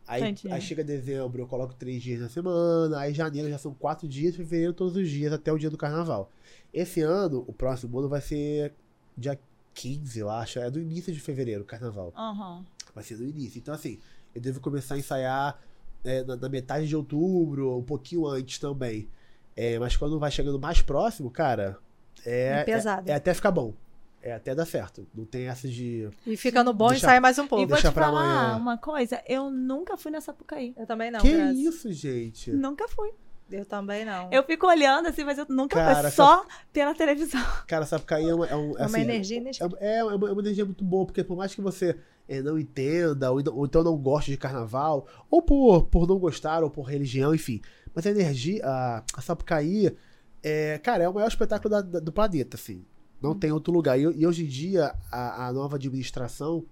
Aí, 0.06 0.22
Entendi. 0.22 0.52
aí 0.52 0.60
chega 0.60 0.82
dezembro, 0.82 1.42
eu 1.42 1.46
coloco 1.46 1.74
três 1.74 2.02
dias 2.02 2.20
na 2.20 2.28
semana. 2.28 2.98
Aí 2.98 3.14
janeiro 3.14 3.48
já 3.48 3.58
são 3.58 3.72
quatro 3.72 4.08
dias, 4.08 4.34
fevereiro 4.34 4.72
todos 4.72 4.96
os 4.96 5.08
dias, 5.08 5.32
até 5.32 5.52
o 5.52 5.58
dia 5.58 5.70
do 5.70 5.76
carnaval. 5.76 6.30
Esse 6.72 7.00
ano, 7.00 7.44
o 7.46 7.52
próximo 7.52 7.98
ano 7.98 8.08
vai 8.08 8.20
ser 8.20 8.74
dia 9.16 9.38
15, 9.74 10.18
eu 10.18 10.28
acho. 10.28 10.58
É 10.58 10.70
do 10.70 10.80
início 10.80 11.12
de 11.12 11.20
fevereiro, 11.20 11.62
o 11.62 11.66
carnaval. 11.66 12.12
Aham. 12.16 12.64
Vai 12.94 13.04
ser 13.04 13.16
do 13.16 13.24
início. 13.24 13.58
Então, 13.58 13.72
assim, 13.72 14.00
eu 14.34 14.40
devo 14.40 14.60
começar 14.60 14.94
a 14.94 14.98
ensaiar 14.98 15.60
é, 16.04 16.22
na, 16.24 16.36
na 16.36 16.48
metade 16.48 16.86
de 16.88 16.96
outubro, 16.96 17.76
um 17.76 17.82
pouquinho 17.82 18.26
antes 18.26 18.58
também. 18.58 19.08
É, 19.56 19.78
mas 19.78 19.96
quando 19.96 20.18
vai 20.18 20.30
chegando 20.30 20.58
mais 20.58 20.80
próximo, 20.80 21.30
cara, 21.30 21.76
é, 22.24 22.60
É 22.60 22.64
pesado. 22.64 23.08
é, 23.08 23.12
é 23.12 23.16
até 23.16 23.34
ficar 23.34 23.50
bom. 23.50 23.74
É 24.22 24.34
até 24.34 24.54
dar 24.54 24.66
certo. 24.66 25.06
Não 25.14 25.24
tem 25.24 25.48
essa 25.48 25.66
de. 25.66 26.08
E 26.26 26.36
ficando 26.36 26.74
bom 26.74 26.88
Deixa- 26.88 27.06
e 27.06 27.08
sai 27.08 27.20
mais 27.20 27.38
um 27.38 27.44
E 27.44 27.48
pouco. 27.48 27.66
vou 27.66 27.74
Deixa 27.74 27.88
te 27.90 27.94
pra 27.94 28.04
falar 28.04 28.20
amanhã. 28.20 28.56
uma 28.58 28.76
coisa, 28.76 29.22
eu 29.26 29.50
nunca 29.50 29.96
fui 29.96 30.10
nessa 30.10 30.26
Sapucaí. 30.26 30.74
Eu 30.76 30.86
também 30.86 31.10
não, 31.10 31.20
que 31.20 31.28
isso, 31.30 31.90
gente? 31.90 32.50
Nunca 32.52 32.86
fui. 32.86 33.10
Eu 33.50 33.64
também 33.64 34.04
não. 34.04 34.28
Eu 34.30 34.44
fico 34.44 34.66
olhando 34.66 35.08
assim, 35.08 35.24
mas 35.24 35.38
eu 35.38 35.46
nunca 35.48 35.74
Cara, 35.74 36.02
fui. 36.02 36.10
Só 36.12 36.44
pela 36.72 36.94
televisão. 36.94 37.42
Cara, 37.66 37.86
Sapucaí 37.86 38.28
é, 38.28 38.34
uma, 38.34 38.46
é, 38.46 38.54
um, 38.54 38.72
É 38.72 38.76
uma 38.76 38.84
assim, 38.86 39.00
energia. 39.00 39.42
É, 39.80 39.98
é 39.98 40.04
uma, 40.04 40.28
é 40.28 40.32
uma 40.32 40.42
energia 40.42 40.64
muito 40.66 40.84
boa, 40.84 41.06
porque 41.06 41.24
por 41.24 41.36
mais 41.36 41.54
que 41.54 41.60
você 41.62 41.98
eh, 42.30 42.40
não 42.42 42.58
entenda, 42.58 43.30
ou, 43.32 43.40
então- 43.40 43.54
ou 43.56 43.66
então 43.66 43.82
não 43.82 43.96
goste 43.96 44.30
de 44.30 44.36
carnaval, 44.36 45.06
ou 45.30 45.42
por, 45.42 45.86
por 45.86 46.06
não 46.06 46.18
gostar, 46.18 46.62
ou 46.62 46.70
por 46.70 46.82
religião, 46.84 47.34
enfim. 47.34 47.60
Mas 47.94 48.06
a 48.06 48.10
energia, 48.10 48.64
a, 48.64 49.02
a 49.16 49.20
Sapucaí, 49.20 49.94
é, 50.42 50.78
cara, 50.78 51.02
é 51.04 51.08
o 51.08 51.12
maior 51.14 51.28
espetáculo 51.28 51.70
da- 51.70 51.82
da- 51.82 52.00
do 52.00 52.12
planeta, 52.12 52.56
assim. 52.56 52.84
Não 53.20 53.34
tem 53.34 53.52
outro 53.52 53.72
lugar. 53.72 53.98
E, 53.98 54.02
e 54.02 54.26
hoje 54.26 54.44
em 54.44 54.48
dia, 54.48 54.94
a, 55.10 55.48
a 55.48 55.52
nova 55.52 55.76
administração 55.76 56.64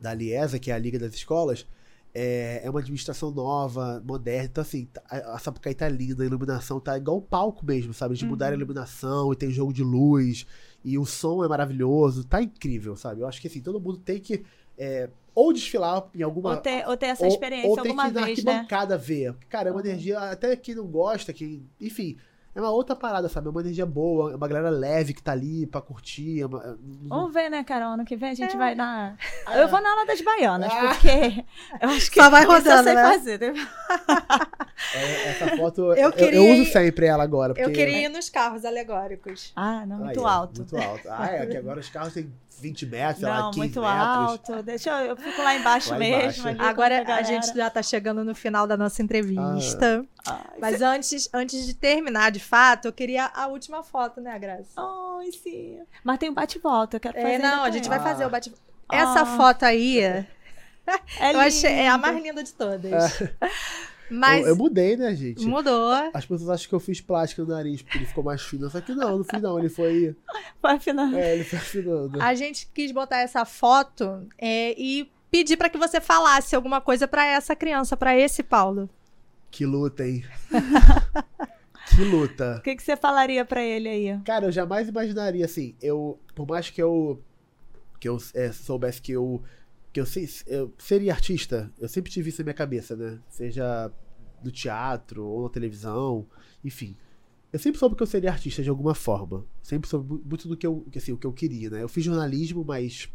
da 0.00 0.14
Liesa, 0.14 0.58
que 0.58 0.70
é 0.70 0.74
a 0.74 0.78
Liga 0.78 0.98
das 0.98 1.14
Escolas, 1.14 1.66
é, 2.12 2.62
é 2.64 2.70
uma 2.70 2.80
administração 2.80 3.30
nova, 3.30 4.02
moderna. 4.04 4.46
Então, 4.50 4.62
assim, 4.62 4.86
tá- 4.86 5.02
a, 5.08 5.34
a 5.34 5.38
Sapucaí 5.38 5.74
tá 5.74 5.88
linda, 5.88 6.22
a 6.24 6.26
iluminação 6.26 6.80
tá 6.80 6.96
igual 6.96 7.18
o 7.18 7.22
palco 7.22 7.64
mesmo, 7.64 7.92
sabe? 7.94 8.14
De 8.16 8.24
mudar 8.26 8.48
a 8.50 8.54
iluminação 8.54 9.32
e 9.32 9.36
tem 9.36 9.50
jogo 9.50 9.72
de 9.72 9.84
luz. 9.84 10.46
E 10.82 10.98
o 10.98 11.04
som 11.04 11.44
é 11.44 11.48
maravilhoso, 11.48 12.24
tá 12.24 12.42
incrível, 12.42 12.96
sabe? 12.96 13.20
Eu 13.20 13.28
acho 13.28 13.40
que 13.40 13.46
assim, 13.46 13.60
todo 13.60 13.78
mundo 13.78 13.98
tem 13.98 14.18
que 14.18 14.42
é, 14.80 15.08
ou 15.34 15.52
desfilar 15.52 16.04
em 16.14 16.22
alguma. 16.22 16.50
Ou 16.50 16.56
ter, 16.56 16.88
ou 16.88 16.96
ter 16.96 17.06
essa 17.06 17.22
ou- 17.24 17.28
experiência 17.28 17.68
ou 17.68 17.76
tem 17.76 17.90
alguma 17.92 18.04
que 18.04 18.10
ir 18.10 18.14
na 18.20 18.26
vez, 18.26 18.44
né? 18.44 18.52
arquibancada 18.52 18.96
ver. 18.98 19.34
Cara, 19.48 19.68
é 19.68 19.72
uma 19.72 19.80
Uhum. 19.80 19.86
energia, 19.86 20.18
até 20.18 20.56
quem 20.56 20.74
não 20.74 20.86
gosta, 20.86 21.32
quem. 21.32 21.64
Enfim, 21.80 22.16
é 22.54 22.60
uma 22.60 22.70
outra 22.70 22.96
parada, 22.96 23.28
sabe? 23.28 23.46
É 23.46 23.50
uma 23.50 23.60
energia 23.60 23.86
boa, 23.86 24.32
é 24.32 24.36
uma 24.36 24.48
galera 24.48 24.70
leve 24.70 25.14
que 25.14 25.22
tá 25.22 25.30
ali 25.32 25.66
pra 25.66 25.80
curtir. 25.80 26.40
É 26.42 26.46
uma, 26.46 26.58
é- 26.64 26.74
Vamos 27.04 27.32
ver, 27.32 27.48
né, 27.48 27.62
Carol? 27.62 27.92
Ano 27.92 28.04
que 28.04 28.16
vem 28.16 28.30
a 28.30 28.32
É. 28.32 28.34
gente 28.34 28.56
vai 28.56 28.74
na. 28.74 29.16
Eu 29.54 29.68
vou 29.68 29.80
na 29.80 29.90
aula 29.90 30.04
das 30.06 30.20
baianas, 30.20 30.72
Ah. 30.72 30.88
porque 30.88 31.44
eu 31.80 31.88
acho 31.90 32.10
que 32.10 32.20
Só 32.20 32.28
vai 32.28 32.42
isso 32.42 32.50
eu 32.50 32.56
rodando, 32.56 32.84
sei 32.84 32.94
né? 32.94 33.02
fazer. 33.04 33.40
é- 34.94 35.28
essa 35.30 35.56
foto, 35.56 35.80
eu, 35.92 35.94
Eu 35.94 36.12
queria 36.12 36.38
eu 36.38 36.44
uso 36.52 36.62
ir- 36.62 36.72
sempre 36.72 37.06
ela 37.06 37.22
agora. 37.22 37.54
Porque, 37.54 37.68
Eu 37.68 37.72
queria 37.72 38.06
ir 38.06 38.08
nos 38.08 38.28
carros 38.28 38.64
alegóricos. 38.64 39.52
Ah, 39.54 39.84
não, 39.86 39.98
muito 39.98 40.26
alto. 40.26 40.58
Muito 40.60 40.76
alto. 40.76 41.08
Ah, 41.08 41.26
é, 41.26 41.46
que 41.46 41.56
agora 41.56 41.78
os 41.80 41.88
carros 41.88 42.12
têm 42.14 42.32
20 42.60 42.86
metros, 42.86 43.18
sei 43.20 43.28
lá, 43.28 43.38
Não, 43.40 43.50
15 43.50 43.58
muito 43.58 43.80
metros. 43.80 43.98
alto. 44.06 44.62
Deixa 44.62 44.90
eu, 44.90 45.06
eu 45.10 45.16
fico 45.16 45.42
lá 45.42 45.54
embaixo 45.56 45.90
Lá 45.90 45.98
mesmo. 45.98 46.48
embaixo. 46.48 46.62
Agora 46.70 47.02
a 47.14 47.22
gente 47.22 47.54
já 47.54 47.70
tá 47.70 47.82
chegando 47.82 48.24
no 48.24 48.34
final 48.34 48.66
da 48.66 48.76
nossa 48.76 49.02
entrevista. 49.02 50.04
Ai, 50.26 50.40
Mas 50.60 50.82
antes, 50.82 51.28
antes 51.32 51.66
de 51.66 51.74
terminar, 51.74 52.30
de 52.30 52.40
fato, 52.40 52.86
eu 52.86 52.92
queria 52.92 53.26
a 53.34 53.46
última 53.46 53.82
foto, 53.82 54.20
né, 54.20 54.38
Graça? 54.38 54.70
Ai, 54.76 55.30
sim. 55.32 55.78
Mas 56.04 56.18
tem 56.18 56.30
um 56.30 56.34
bate-volta, 56.34 56.96
eu 56.96 57.00
quero 57.00 57.14
fazer. 57.14 57.28
É, 57.34 57.38
não, 57.38 57.48
ainda 57.64 57.68
a 57.68 57.70
gente 57.70 57.88
vai 57.88 58.00
fazer 58.00 58.26
o 58.26 58.30
bate 58.30 58.52
Ah. 58.88 58.96
Essa 58.96 59.24
foto 59.26 59.64
aí, 59.64 60.00
É 60.00 60.26
eu 61.34 61.40
achei 61.40 61.70
é 61.70 61.88
a 61.88 61.96
mais 61.98 62.20
linda 62.22 62.42
de 62.42 62.52
todas. 62.52 63.22
Mas 64.10 64.42
Eu, 64.42 64.48
eu 64.48 64.56
mudei, 64.56 64.96
né, 64.96 65.14
gente? 65.14 65.46
mudou. 65.46 65.92
As 66.12 66.26
pessoas 66.26 66.50
acham 66.50 66.68
que 66.68 66.74
eu 66.74 66.80
fiz 66.80 67.00
plástica 67.00 67.42
no 67.42 67.48
nariz 67.48 67.82
porque 67.82 67.98
ele 67.98 68.06
ficou 68.06 68.24
mais 68.24 68.42
fino. 68.42 68.68
Só 68.68 68.80
que 68.80 68.92
não, 68.92 69.18
não 69.18 69.24
fiz 69.24 69.40
não. 69.40 69.58
Ele 69.58 69.68
foi. 69.68 70.16
Vai 70.60 70.76
afinar. 70.76 71.14
É, 71.14 71.34
ele 71.34 71.44
foi 71.44 71.58
afinando. 71.58 72.20
A 72.20 72.34
gente 72.34 72.68
quis 72.74 72.90
botar 72.92 73.18
essa 73.18 73.44
foto 73.44 74.26
é, 74.36 74.74
e 74.76 75.10
pedir 75.30 75.56
pra 75.56 75.68
que 75.68 75.78
você 75.78 76.00
falasse 76.00 76.56
alguma 76.56 76.80
coisa 76.80 77.06
pra 77.06 77.24
essa 77.24 77.54
criança, 77.54 77.96
pra 77.96 78.16
esse 78.16 78.42
Paulo. 78.42 78.90
Que 79.50 79.64
luta, 79.66 80.06
hein? 80.06 80.24
que 81.96 82.04
luta. 82.04 82.56
O 82.58 82.62
que, 82.62 82.76
que 82.76 82.82
você 82.82 82.96
falaria 82.96 83.44
pra 83.44 83.62
ele 83.62 83.88
aí? 83.88 84.20
Cara, 84.24 84.46
eu 84.46 84.52
jamais 84.52 84.88
imaginaria, 84.88 85.44
assim, 85.44 85.74
eu. 85.80 86.18
Por 86.34 86.46
mais 86.46 86.70
que 86.70 86.82
eu. 86.82 87.22
Que 87.98 88.08
eu 88.08 88.18
é, 88.34 88.52
soubesse 88.52 89.00
que 89.00 89.12
eu. 89.12 89.42
Que 89.92 90.00
eu, 90.00 90.06
sei, 90.06 90.28
eu 90.46 90.72
seria 90.78 91.12
artista, 91.12 91.72
eu 91.78 91.88
sempre 91.88 92.12
tive 92.12 92.28
isso 92.30 92.40
na 92.40 92.44
minha 92.44 92.54
cabeça, 92.54 92.94
né? 92.96 93.18
Seja 93.28 93.90
no 94.42 94.50
teatro 94.50 95.24
ou 95.26 95.42
na 95.44 95.48
televisão, 95.48 96.26
enfim. 96.64 96.96
Eu 97.52 97.58
sempre 97.58 97.78
soube 97.80 97.96
que 97.96 98.02
eu 98.02 98.06
seria 98.06 98.30
artista 98.30 98.62
de 98.62 98.70
alguma 98.70 98.94
forma. 98.94 99.44
Sempre 99.62 99.88
soube 99.90 100.12
mu- 100.14 100.22
muito 100.24 100.46
do 100.46 100.56
que 100.56 100.66
eu, 100.66 100.86
assim, 100.96 101.12
o 101.12 101.18
que 101.18 101.26
eu 101.26 101.32
queria, 101.32 101.70
né? 101.70 101.82
Eu 101.82 101.88
fiz 101.88 102.04
jornalismo, 102.04 102.64
mas 102.64 103.08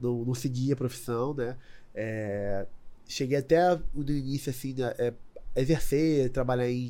não, 0.00 0.24
não 0.24 0.34
segui 0.34 0.72
a 0.72 0.76
profissão, 0.76 1.34
né? 1.34 1.56
É, 1.94 2.66
cheguei 3.06 3.36
até 3.38 3.78
no 3.94 4.02
início, 4.10 4.50
assim, 4.50 4.72
né, 4.74 4.94
é, 4.98 5.12
exercer, 5.54 6.30
trabalhar 6.30 6.70
em, 6.70 6.86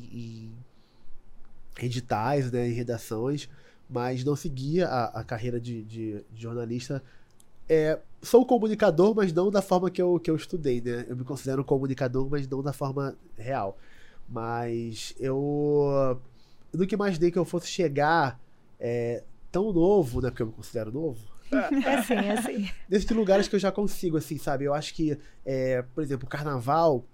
em 1.81 1.85
editais, 1.85 2.51
né, 2.51 2.67
em 2.69 2.73
redações, 2.73 3.49
mas 3.89 4.23
não 4.23 4.35
seguia 4.35 4.87
a, 4.87 5.19
a 5.21 5.23
carreira 5.23 5.59
de, 5.59 5.83
de- 5.83 6.23
de 6.31 6.41
jornalista. 6.41 7.03
É, 7.67 7.99
sou 8.23 8.45
comunicador, 8.45 9.13
mas 9.13 9.33
não 9.33 9.51
da 9.51 9.61
forma 9.61 9.91
que 9.91 10.01
eu, 10.01 10.19
que 10.19 10.31
eu 10.31 10.35
estudei, 10.35 10.81
né? 10.81 11.05
Eu 11.07 11.15
me 11.15 11.23
considero 11.23 11.61
um 11.61 11.65
comunicador, 11.65 12.27
mas 12.29 12.47
não 12.47 12.63
da 12.63 12.73
forma 12.73 13.15
real. 13.37 13.77
Mas 14.27 15.13
eu, 15.19 16.19
eu 16.71 16.79
nunca 16.79 16.95
imaginei 16.95 17.29
que 17.29 17.37
eu 17.37 17.45
fosse 17.45 17.67
chegar 17.67 18.39
é, 18.79 19.23
tão 19.51 19.73
novo, 19.73 20.21
né? 20.21 20.29
Porque 20.29 20.41
eu 20.41 20.47
me 20.47 20.53
considero 20.53 20.91
novo. 20.91 21.19
É 21.51 21.95
assim, 21.95 22.13
é 22.13 22.31
assim. 22.31 22.69
Nesses 22.89 23.09
lugares 23.11 23.47
que 23.47 23.55
eu 23.55 23.59
já 23.59 23.71
consigo, 23.71 24.17
assim, 24.17 24.37
sabe? 24.37 24.63
Eu 24.63 24.73
acho 24.73 24.93
que, 24.93 25.17
é, 25.45 25.83
por 25.93 26.03
exemplo, 26.03 26.25
o 26.25 26.29
carnaval 26.29 27.05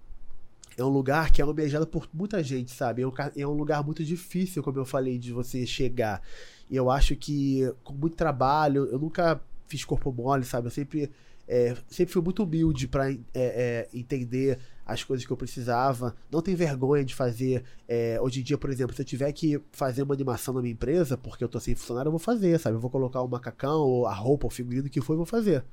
é 0.78 0.84
um 0.84 0.88
lugar 0.88 1.30
que 1.30 1.42
é 1.42 1.44
almejado 1.44 1.86
por 1.86 2.08
muita 2.12 2.42
gente, 2.42 2.70
sabe? 2.70 3.02
É 3.02 3.06
um, 3.06 3.12
é 3.36 3.46
um 3.46 3.52
lugar 3.52 3.84
muito 3.84 4.04
difícil, 4.04 4.62
como 4.62 4.78
eu 4.78 4.84
falei, 4.84 5.18
de 5.18 5.32
você 5.32 5.66
chegar. 5.66 6.22
E 6.70 6.76
eu 6.76 6.88
acho 6.88 7.16
que, 7.16 7.70
com 7.82 7.92
muito 7.92 8.16
trabalho, 8.16 8.86
eu 8.86 8.98
nunca 8.98 9.40
fiz 9.70 9.84
corpo 9.84 10.12
mole, 10.12 10.44
sabe? 10.44 10.66
Eu 10.66 10.70
sempre, 10.70 11.10
é, 11.46 11.76
sempre 11.88 12.12
fui 12.12 12.20
muito 12.20 12.42
humilde 12.42 12.88
pra 12.88 13.10
é, 13.10 13.18
é, 13.34 13.88
entender 13.94 14.58
as 14.84 15.04
coisas 15.04 15.24
que 15.24 15.32
eu 15.32 15.36
precisava. 15.36 16.14
Não 16.30 16.42
tenho 16.42 16.56
vergonha 16.56 17.04
de 17.04 17.14
fazer. 17.14 17.62
é, 17.88 18.20
hoje 18.20 18.40
em 18.40 18.42
dia, 18.42 18.58
por 18.58 18.68
exemplo, 18.68 18.94
se 18.94 19.00
eu 19.00 19.06
tiver 19.06 19.32
que 19.32 19.60
fazer 19.70 20.02
uma 20.02 20.12
animação 20.12 20.52
na 20.52 20.60
minha 20.60 20.72
empresa, 20.72 21.16
porque 21.16 21.44
eu 21.44 21.48
tô 21.48 21.60
sem 21.60 21.74
funcionário, 21.74 22.08
eu 22.08 22.12
vou 22.12 22.18
fazer, 22.18 22.58
sabe? 22.58 22.76
Eu 22.76 22.80
vou 22.80 22.90
colocar 22.90 23.22
o 23.22 23.28
macacão, 23.28 23.80
ou 23.80 24.06
a 24.06 24.12
roupa, 24.12 24.48
o 24.48 24.50
figurino 24.50 24.90
que 24.90 25.00
for, 25.00 25.12
eu 25.12 25.18
vou 25.18 25.26
fazer. 25.26 25.64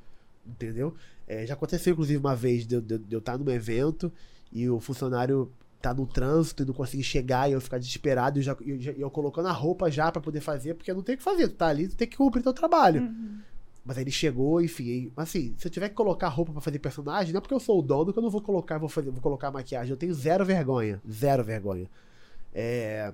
Entendeu? 0.45 0.93
É, 1.27 1.45
já 1.45 1.55
aconteceu, 1.55 1.93
inclusive, 1.93 2.19
uma 2.19 2.35
vez 2.35 2.65
de 2.65 2.75
eu 2.75 2.81
de 2.81 2.97
de 2.99 3.15
eu 3.15 3.19
estar 3.19 3.37
num 3.37 3.49
evento 3.51 4.13
e 4.51 4.69
o 4.69 4.79
funcionário 4.79 5.51
tá 5.81 5.93
no 5.93 6.05
trânsito 6.05 6.63
e 6.63 6.65
não 6.65 6.73
conseguir 6.73 7.03
chegar 7.03 7.49
e 7.49 7.53
eu 7.53 7.61
ficar 7.61 7.77
desesperado 7.77 8.37
e 8.37 8.39
eu, 8.39 8.43
já, 8.43 8.57
eu, 8.61 8.95
eu 8.97 9.11
colocando 9.11 9.47
a 9.47 9.51
roupa 9.51 9.91
já 9.91 10.11
pra 10.11 10.21
poder 10.21 10.41
fazer, 10.41 10.73
porque 10.73 10.93
não 10.93 11.03
tem 11.03 11.15
o 11.15 11.17
que 11.17 11.23
fazer, 11.23 11.49
tu 11.49 11.55
tá 11.55 11.67
ali, 11.67 11.87
tu 11.87 11.95
tem 11.95 12.07
que 12.07 12.17
cumprir 12.17 12.41
teu 12.43 12.53
trabalho. 12.53 13.01
Uhum. 13.01 13.39
Mas 13.87 13.97
aí 13.97 14.03
ele 14.03 14.11
chegou, 14.11 14.61
enfim, 14.61 15.11
assim, 15.15 15.55
se 15.57 15.65
eu 15.65 15.71
tiver 15.71 15.87
que 15.87 15.95
colocar 15.95 16.27
roupa 16.27 16.51
pra 16.51 16.59
fazer 16.59 16.77
personagem, 16.77 17.31
não 17.31 17.37
é 17.37 17.41
porque 17.41 17.53
eu 17.53 17.59
sou 17.59 17.79
o 17.79 17.81
dono 17.81 18.11
que 18.11 18.19
eu 18.19 18.23
não 18.23 18.29
vou 18.29 18.41
colocar, 18.41 18.77
vou 18.77 18.89
fazer, 18.89 19.09
vou 19.09 19.21
colocar 19.21 19.49
maquiagem, 19.49 19.91
eu 19.91 19.97
tenho 19.97 20.13
zero 20.13 20.43
vergonha, 20.43 21.01
zero 21.09 21.41
vergonha. 21.41 21.89
É, 22.53 23.13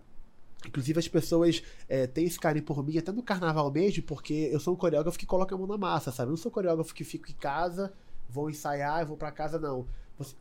Inclusive 0.65 0.97
as 0.97 1.07
pessoas 1.07 1.61
é, 1.89 2.07
têm 2.07 2.26
esse 2.26 2.39
carinho 2.39 2.65
por 2.65 2.84
mim, 2.84 2.97
até 2.97 3.11
no 3.11 3.21
carnaval 3.21 3.69
mesmo, 3.71 4.01
porque 4.03 4.49
eu 4.51 4.59
sou 4.59 4.74
um 4.74 4.78
coreógrafo 4.78 5.19
que 5.19 5.26
coloca 5.26 5.53
a 5.53 5.57
mão 5.57 5.67
na 5.67 5.78
massa, 5.78 6.11
sabe? 6.11 6.30
Eu 6.30 6.32
não 6.32 6.38
sou 6.38 6.51
coreógrafo 6.51 6.93
que 6.93 7.03
fico 7.03 7.30
em 7.30 7.36
casa, 7.36 7.91
vou 8.30 8.49
ensaiar 8.49 9.05
vou 9.05 9.17
pra 9.17 9.32
casa, 9.32 9.59
não. 9.59 9.86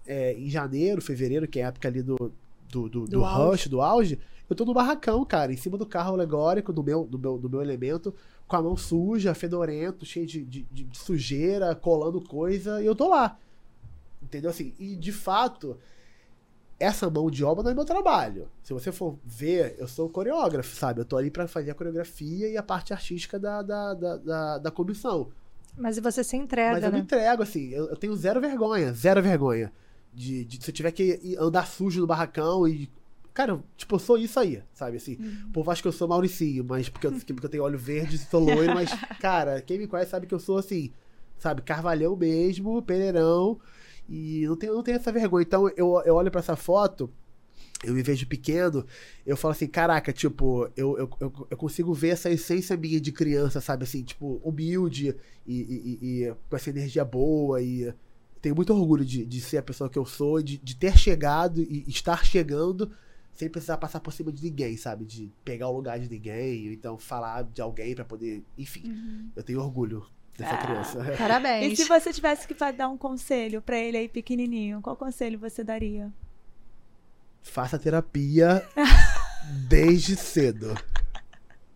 É, 0.06 0.34
em 0.34 0.48
janeiro, 0.48 1.02
fevereiro, 1.02 1.48
que 1.48 1.58
é 1.58 1.64
a 1.64 1.68
época 1.68 1.88
ali 1.88 2.02
do, 2.02 2.32
do, 2.72 2.88
do, 2.88 3.04
do 3.04 3.24
auge. 3.24 3.50
rush, 3.50 3.66
do 3.68 3.82
auge, 3.82 4.18
eu 4.48 4.56
tô 4.56 4.64
no 4.64 4.74
barracão, 4.74 5.24
cara, 5.24 5.52
em 5.52 5.56
cima 5.56 5.76
do 5.76 5.86
carro 5.86 6.14
alegórico, 6.14 6.72
do 6.72 6.82
meu, 6.82 7.04
do 7.04 7.18
meu, 7.18 7.38
do 7.38 7.50
meu 7.50 7.60
elemento, 7.60 8.14
com 8.48 8.56
a 8.56 8.62
mão 8.62 8.76
suja, 8.76 9.34
fedorento, 9.34 10.06
cheio 10.06 10.26
de, 10.26 10.42
de, 10.44 10.62
de 10.62 10.98
sujeira, 10.98 11.74
colando 11.74 12.20
coisa, 12.20 12.82
e 12.82 12.86
eu 12.86 12.94
tô 12.94 13.08
lá. 13.08 13.38
Entendeu? 14.22 14.50
Assim, 14.50 14.72
e 14.78 14.96
de 14.96 15.12
fato, 15.12 15.76
essa 16.78 17.10
mão 17.10 17.30
de 17.30 17.44
obra 17.44 17.62
não 17.62 17.70
é 17.70 17.74
meu 17.74 17.84
trabalho. 17.84 18.48
Se 18.62 18.72
você 18.72 18.90
for 18.90 19.18
ver, 19.24 19.76
eu 19.78 19.86
sou 19.86 20.08
coreógrafo, 20.08 20.74
sabe? 20.74 21.00
Eu 21.00 21.04
tô 21.04 21.16
ali 21.16 21.30
pra 21.30 21.46
fazer 21.46 21.70
a 21.70 21.74
coreografia 21.74 22.48
e 22.48 22.56
a 22.56 22.62
parte 22.62 22.92
artística 22.92 23.38
da, 23.38 23.62
da, 23.62 23.94
da, 23.94 24.16
da, 24.16 24.58
da 24.58 24.70
comissão. 24.70 25.28
Mas 25.76 25.98
você 25.98 26.22
se 26.22 26.36
entrega, 26.36 26.72
Mas 26.72 26.84
eu 26.84 26.90
me 26.90 26.98
né? 26.98 27.04
entrego, 27.04 27.42
assim, 27.42 27.70
eu, 27.70 27.88
eu 27.88 27.96
tenho 27.96 28.14
zero 28.14 28.40
vergonha, 28.40 28.92
zero 28.92 29.22
vergonha. 29.22 29.72
De, 30.12 30.44
de- 30.44 30.62
se 30.62 30.70
eu 30.70 30.74
tiver 30.74 30.92
que 30.92 31.36
andar 31.38 31.66
sujo 31.66 32.00
no 32.00 32.06
barracão 32.06 32.66
e. 32.68 32.88
Cara, 33.34 33.62
tipo, 33.78 33.94
eu 33.94 33.98
sou 33.98 34.18
isso 34.18 34.38
aí, 34.38 34.62
sabe? 34.74 34.98
Assim, 34.98 35.16
o 35.48 35.52
povo 35.52 35.70
acha 35.70 35.80
que 35.80 35.88
eu 35.88 35.92
sou 35.92 36.06
Mauricinho, 36.06 36.62
mas 36.62 36.90
porque 36.90 37.06
eu, 37.06 37.12
porque 37.12 37.46
eu 37.46 37.48
tenho 37.50 37.62
olho 37.64 37.78
verde 37.78 38.18
sou 38.18 38.40
loiro, 38.40 38.74
mas, 38.74 38.90
cara, 39.18 39.62
quem 39.62 39.78
me 39.78 39.86
conhece 39.86 40.10
sabe 40.10 40.26
que 40.26 40.34
eu 40.34 40.38
sou 40.38 40.58
assim, 40.58 40.92
sabe? 41.38 41.62
Carvalhão 41.62 42.14
mesmo, 42.14 42.82
pereirão. 42.82 43.58
E 44.06 44.44
não 44.46 44.54
tenho, 44.54 44.74
não 44.74 44.82
tenho 44.82 44.96
essa 44.96 45.10
vergonha. 45.10 45.44
Então, 45.44 45.66
eu, 45.70 46.02
eu 46.04 46.14
olho 46.14 46.30
pra 46.30 46.40
essa 46.40 46.56
foto, 46.56 47.10
eu 47.82 47.94
me 47.94 48.02
vejo 48.02 48.26
pequeno, 48.26 48.84
eu 49.24 49.34
falo 49.34 49.52
assim, 49.52 49.66
caraca, 49.66 50.12
tipo, 50.12 50.68
eu, 50.76 50.98
eu, 50.98 51.10
eu, 51.18 51.46
eu 51.50 51.56
consigo 51.56 51.94
ver 51.94 52.08
essa 52.10 52.28
essência 52.30 52.76
minha 52.76 53.00
de 53.00 53.12
criança, 53.12 53.62
sabe? 53.62 53.84
Assim, 53.84 54.02
tipo, 54.02 54.42
humilde 54.44 55.16
e, 55.46 55.54
e- 55.54 55.98
e- 56.02 56.22
e 56.26 56.34
com 56.50 56.56
essa 56.56 56.68
energia 56.68 57.02
boa 57.02 57.62
e 57.62 57.94
tenho 58.42 58.54
muito 58.56 58.74
orgulho 58.74 59.04
de, 59.04 59.24
de 59.24 59.40
ser 59.40 59.58
a 59.58 59.62
pessoa 59.62 59.88
que 59.88 59.98
eu 59.98 60.04
sou, 60.04 60.40
e 60.40 60.42
de, 60.42 60.58
de 60.58 60.74
ter 60.76 60.98
chegado 60.98 61.62
e 61.62 61.84
estar 61.88 62.24
chegando 62.24 62.90
sem 63.32 63.48
precisar 63.48 63.78
passar 63.78 64.00
por 64.00 64.12
cima 64.12 64.30
de 64.30 64.42
ninguém, 64.42 64.76
sabe? 64.76 65.04
De 65.06 65.30
pegar 65.44 65.68
o 65.68 65.72
lugar 65.76 65.98
de 65.98 66.08
ninguém, 66.10 66.66
ou 66.66 66.72
então 66.74 66.98
falar 66.98 67.44
de 67.44 67.62
alguém 67.62 67.94
pra 67.94 68.04
poder. 68.04 68.42
Enfim, 68.58 69.30
eu 69.34 69.42
tenho 69.42 69.60
orgulho 69.60 70.04
dessa 70.36 70.54
Ah. 70.54 70.58
criança. 70.58 70.98
E 71.14 71.16
Parabéns. 71.16 71.78
se 71.78 71.84
você 71.86 72.12
tivesse 72.12 72.46
que 72.46 72.54
dar 72.72 72.88
um 72.88 72.98
conselho 72.98 73.62
pra 73.62 73.78
ele 73.78 73.96
aí 73.96 74.08
pequenininho, 74.08 74.82
qual 74.82 74.96
conselho 74.96 75.38
você 75.38 75.64
daria? 75.64 76.12
Faça 77.42 77.78
terapia 77.78 78.62
desde 79.68 80.16
cedo. 80.16 80.74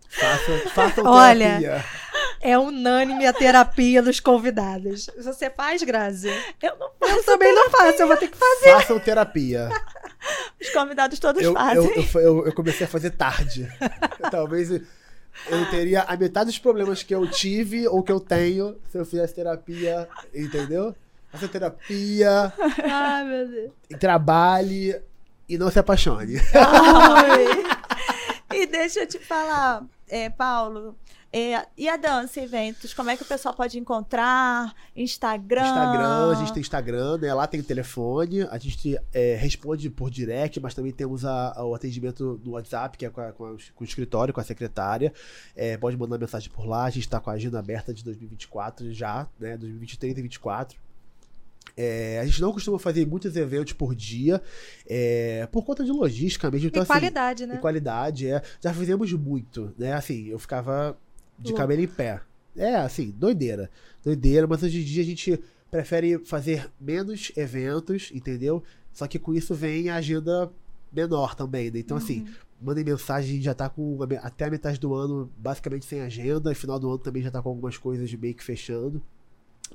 Faça, 0.08 1.02
Olha, 1.02 1.58
terapia. 1.60 1.84
É 2.48 2.58
unânime 2.58 3.26
a 3.26 3.32
terapia 3.32 4.02
dos 4.02 4.20
convidados. 4.20 5.08
Você 5.18 5.50
faz, 5.50 5.82
Grazi? 5.82 6.28
Eu 6.62 6.76
não 6.78 6.90
Eu 7.08 7.24
também 7.24 7.54
não 7.54 7.70
faço, 7.70 8.02
eu 8.02 8.06
vou 8.06 8.16
ter 8.16 8.28
que 8.28 8.36
fazer. 8.36 8.70
Façam 8.72 8.98
terapia. 9.00 9.68
Os 10.60 10.70
convidados 10.70 11.18
todos 11.18 11.42
Eu, 11.42 11.52
fazem. 11.52 11.84
eu, 11.84 12.04
eu, 12.14 12.20
eu- 12.20 12.46
eu 12.46 12.52
comecei 12.54 12.86
a 12.86 12.88
fazer 12.88 13.10
tarde. 13.10 13.68
Talvez 14.30 14.70
eu 14.70 15.70
teria 15.70 16.02
a 16.02 16.16
metade 16.16 16.46
dos 16.46 16.58
problemas 16.58 17.02
que 17.02 17.14
eu 17.14 17.28
tive 17.30 17.86
ou 17.88 18.02
que 18.02 18.10
eu 18.12 18.18
tenho 18.20 18.76
se 18.90 18.98
eu 18.98 19.04
fizesse 19.04 19.34
terapia, 19.34 20.08
entendeu? 20.34 20.94
Faça 21.30 21.48
terapia, 21.48 22.52
Ai, 22.90 23.24
meu 23.24 23.48
Deus. 23.48 23.72
e 23.90 23.96
trabalhe 23.96 24.98
e 25.48 25.58
não 25.58 25.70
se 25.70 25.78
apaixone. 25.78 26.36
Ai. 26.54 27.76
E 28.54 28.64
deixa 28.64 29.00
eu 29.00 29.06
te 29.06 29.18
falar, 29.18 29.84
é, 30.08 30.30
Paulo, 30.30 30.96
É, 31.38 31.66
e 31.76 31.86
a 31.86 31.98
dança 31.98 32.40
eventos, 32.40 32.94
como 32.94 33.10
é 33.10 33.16
que 33.16 33.22
o 33.22 33.26
pessoal 33.26 33.52
pode 33.52 33.78
encontrar? 33.78 34.74
Instagram? 34.96 35.66
Instagram, 35.66 36.30
a 36.30 36.34
gente 36.34 36.50
tem 36.54 36.62
Instagram, 36.62 37.18
né? 37.18 37.34
Lá 37.34 37.46
tem 37.46 37.62
telefone, 37.62 38.44
a 38.44 38.56
gente 38.56 38.98
é, 39.12 39.34
responde 39.34 39.90
por 39.90 40.08
direct, 40.10 40.58
mas 40.60 40.72
também 40.72 40.92
temos 40.92 41.26
a, 41.26 41.52
a, 41.54 41.62
o 41.62 41.74
atendimento 41.74 42.40
no 42.42 42.52
WhatsApp, 42.52 42.96
que 42.96 43.04
é 43.04 43.10
com, 43.10 43.20
a, 43.20 43.32
com, 43.32 43.44
a, 43.44 43.56
com 43.74 43.84
o 43.84 43.86
escritório, 43.86 44.32
com 44.32 44.40
a 44.40 44.44
secretária. 44.44 45.12
É, 45.54 45.76
pode 45.76 45.94
mandar 45.98 46.16
mensagem 46.16 46.48
por 46.48 46.64
lá, 46.64 46.84
a 46.84 46.90
gente 46.90 47.04
está 47.04 47.20
com 47.20 47.28
a 47.28 47.34
agenda 47.34 47.58
aberta 47.58 47.92
de 47.92 48.02
2024 48.02 48.90
já, 48.94 49.28
né? 49.38 49.58
2023 49.58 50.12
e 50.12 50.14
2024. 50.14 50.78
É, 51.76 52.18
a 52.18 52.24
gente 52.24 52.40
não 52.40 52.50
costuma 52.50 52.78
fazer 52.78 53.06
muitos 53.06 53.36
eventos 53.36 53.74
por 53.74 53.94
dia, 53.94 54.40
é, 54.88 55.46
por 55.52 55.66
conta 55.66 55.84
de 55.84 55.92
logística 55.92 56.50
mesmo. 56.50 56.68
Então, 56.68 56.82
e 56.82 56.86
qualidade, 56.86 57.42
assim, 57.44 57.52
né? 57.52 57.58
E 57.58 57.60
qualidade, 57.60 58.26
é. 58.26 58.42
Já 58.58 58.72
fizemos 58.72 59.12
muito, 59.12 59.74
né? 59.76 59.92
Assim, 59.92 60.28
eu 60.28 60.38
ficava 60.38 60.96
de 61.38 61.52
cabelo 61.52 61.82
em 61.82 61.86
pé. 61.86 62.20
É, 62.56 62.76
assim, 62.76 63.10
doideira. 63.16 63.70
Doideira, 64.04 64.46
mas 64.46 64.62
hoje 64.62 64.80
em 64.80 64.84
dia 64.84 65.02
a 65.02 65.06
gente 65.06 65.40
prefere 65.70 66.18
fazer 66.24 66.70
menos 66.80 67.32
eventos, 67.36 68.10
entendeu? 68.14 68.62
Só 68.92 69.06
que 69.06 69.18
com 69.18 69.34
isso 69.34 69.54
vem 69.54 69.90
a 69.90 69.96
agenda 69.96 70.50
menor 70.92 71.34
também, 71.34 71.70
né? 71.70 71.80
Então, 71.80 71.96
assim, 71.96 72.20
uhum. 72.20 72.26
assim, 72.26 72.34
mandem 72.62 72.84
mensagem, 72.84 73.30
a 73.30 73.34
gente 73.34 73.44
já 73.44 73.54
tá 73.54 73.68
com 73.68 73.98
até 74.22 74.46
a 74.46 74.50
metade 74.50 74.80
do 74.80 74.94
ano 74.94 75.30
basicamente 75.36 75.84
sem 75.84 76.00
agenda, 76.00 76.50
e 76.50 76.54
final 76.54 76.78
do 76.78 76.88
ano 76.88 76.98
também 76.98 77.22
já 77.22 77.30
tá 77.30 77.42
com 77.42 77.50
algumas 77.50 77.76
coisas 77.76 78.12
meio 78.14 78.34
que 78.34 78.42
fechando 78.42 79.02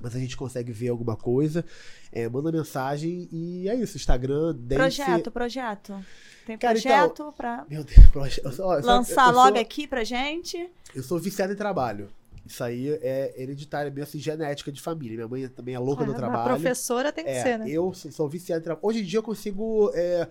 mas 0.02 0.16
a 0.16 0.20
gente 0.20 0.36
consegue 0.36 0.72
ver 0.72 0.90
alguma 0.90 1.16
coisa. 1.16 1.64
É, 2.12 2.28
manda 2.28 2.52
mensagem 2.52 3.30
e 3.32 3.70
é 3.70 3.76
isso. 3.76 3.98
Instagram, 3.98 4.56
Dance... 4.56 4.76
Projeto, 4.76 5.32
projeto. 5.32 6.06
Tem 6.46 6.58
Cara, 6.58 6.78
então, 6.78 6.92
projeto 6.92 7.14
então, 7.14 7.34
pra 7.34 7.66
meu 7.70 7.84
Deus, 7.84 8.08
projeto. 8.10 8.84
lançar 8.84 9.26
eu, 9.26 9.30
eu 9.30 9.36
logo 9.36 9.56
sou, 9.56 9.62
aqui 9.62 9.88
pra 9.88 10.04
gente? 10.04 10.70
Eu 10.96 11.04
sou 11.04 11.20
viciado 11.20 11.54
em 11.54 11.56
trabalho. 11.56 12.10
Isso 12.46 12.64
aí 12.64 12.90
é 13.02 13.34
hereditário, 13.38 13.92
meio 13.92 14.04
assim, 14.04 14.20
genética 14.20 14.72
de 14.72 14.82
família. 14.82 15.16
Minha 15.16 15.28
mãe 15.28 15.48
também 15.48 15.76
é 15.76 15.80
louca 15.80 16.04
ah, 16.04 16.08
no 16.08 16.14
trabalho. 16.14 16.42
A 16.42 16.56
professora 16.56 17.12
tem 17.12 17.24
que 17.24 17.30
é, 17.30 17.44
ser, 17.44 17.60
né? 17.60 17.70
Eu 17.70 17.94
sou, 17.94 18.12
sou 18.12 18.28
viciado 18.28 18.62
em 18.62 18.64
trabalho. 18.64 18.86
Hoje 18.86 19.02
em 19.02 19.04
dia 19.04 19.20
eu 19.20 19.24
consigo 19.24 19.92
é, 19.94 20.28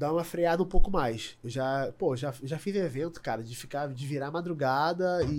dar 0.00 0.14
uma 0.14 0.24
freada 0.24 0.62
um 0.62 0.66
pouco 0.66 0.90
mais. 0.90 1.36
Eu 1.44 1.50
já, 1.50 1.92
pô, 1.98 2.16
já, 2.16 2.32
já 2.42 2.58
fiz 2.58 2.74
evento, 2.74 3.20
cara, 3.20 3.42
de 3.42 3.54
ficar, 3.54 3.86
de 3.88 4.06
virar 4.06 4.30
madrugada 4.30 5.22
e, 5.24 5.34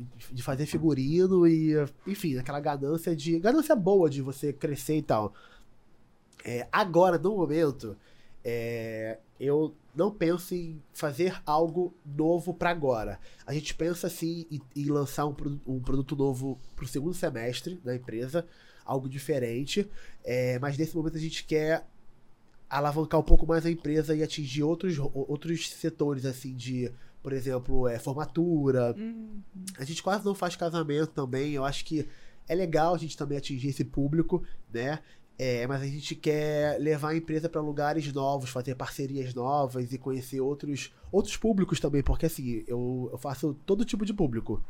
e, 0.00 0.06
de 0.34 0.42
fazer 0.42 0.66
figurino 0.66 1.46
e, 1.46 1.74
enfim, 2.04 2.36
aquela 2.36 2.58
ganância 2.58 3.14
de. 3.14 3.38
ganância 3.38 3.76
boa 3.76 4.10
de 4.10 4.20
você 4.20 4.52
crescer 4.52 4.96
e 4.96 5.02
tal. 5.02 5.32
É, 6.44 6.66
agora, 6.72 7.18
no 7.18 7.36
momento, 7.36 7.96
é, 8.44 9.18
eu 9.38 9.76
não 9.94 10.10
penso 10.10 10.56
em 10.56 10.82
fazer 10.92 11.40
algo 11.46 11.94
novo 12.04 12.52
para 12.52 12.70
agora. 12.70 13.20
A 13.46 13.54
gente 13.54 13.76
pensa 13.76 14.08
assim 14.08 14.44
em, 14.50 14.60
em 14.74 14.86
lançar 14.86 15.24
um, 15.24 15.36
um, 15.68 15.78
produto 15.78 16.16
novo 16.16 16.58
pro 16.74 16.88
segundo 16.88 17.14
semestre 17.14 17.76
da 17.84 17.94
empresa, 17.94 18.44
algo 18.84 19.08
diferente. 19.08 19.88
É, 20.24 20.58
mas 20.58 20.76
nesse 20.76 20.96
momento 20.96 21.16
a 21.16 21.20
gente 21.20 21.44
quer 21.44 21.86
alavancar 22.70 23.18
um 23.18 23.24
pouco 23.24 23.46
mais 23.46 23.66
a 23.66 23.70
empresa 23.70 24.14
e 24.14 24.22
atingir 24.22 24.62
outros, 24.62 24.96
outros 24.98 25.68
setores, 25.70 26.24
assim, 26.24 26.54
de, 26.54 26.90
por 27.20 27.32
exemplo, 27.32 27.88
é, 27.88 27.98
formatura. 27.98 28.94
Uhum. 28.96 29.42
A 29.76 29.84
gente 29.84 30.02
quase 30.02 30.24
não 30.24 30.34
faz 30.34 30.54
casamento 30.54 31.08
também. 31.08 31.52
Eu 31.52 31.64
acho 31.64 31.84
que 31.84 32.08
é 32.48 32.54
legal 32.54 32.94
a 32.94 32.98
gente 32.98 33.16
também 33.16 33.36
atingir 33.36 33.68
esse 33.68 33.84
público, 33.84 34.44
né? 34.72 35.00
É, 35.42 35.66
mas 35.66 35.80
a 35.80 35.86
gente 35.86 36.14
quer 36.14 36.78
levar 36.78 37.08
a 37.08 37.16
empresa 37.16 37.48
para 37.48 37.62
lugares 37.62 38.12
novos, 38.12 38.50
fazer 38.50 38.74
parcerias 38.74 39.32
novas 39.34 39.90
e 39.90 39.96
conhecer 39.96 40.38
outros, 40.40 40.92
outros 41.10 41.34
públicos 41.36 41.80
também, 41.80 42.02
porque 42.02 42.26
assim, 42.26 42.62
eu, 42.68 43.08
eu 43.10 43.16
faço 43.16 43.56
todo 43.64 43.84
tipo 43.84 44.04
de 44.04 44.12
público. 44.12 44.62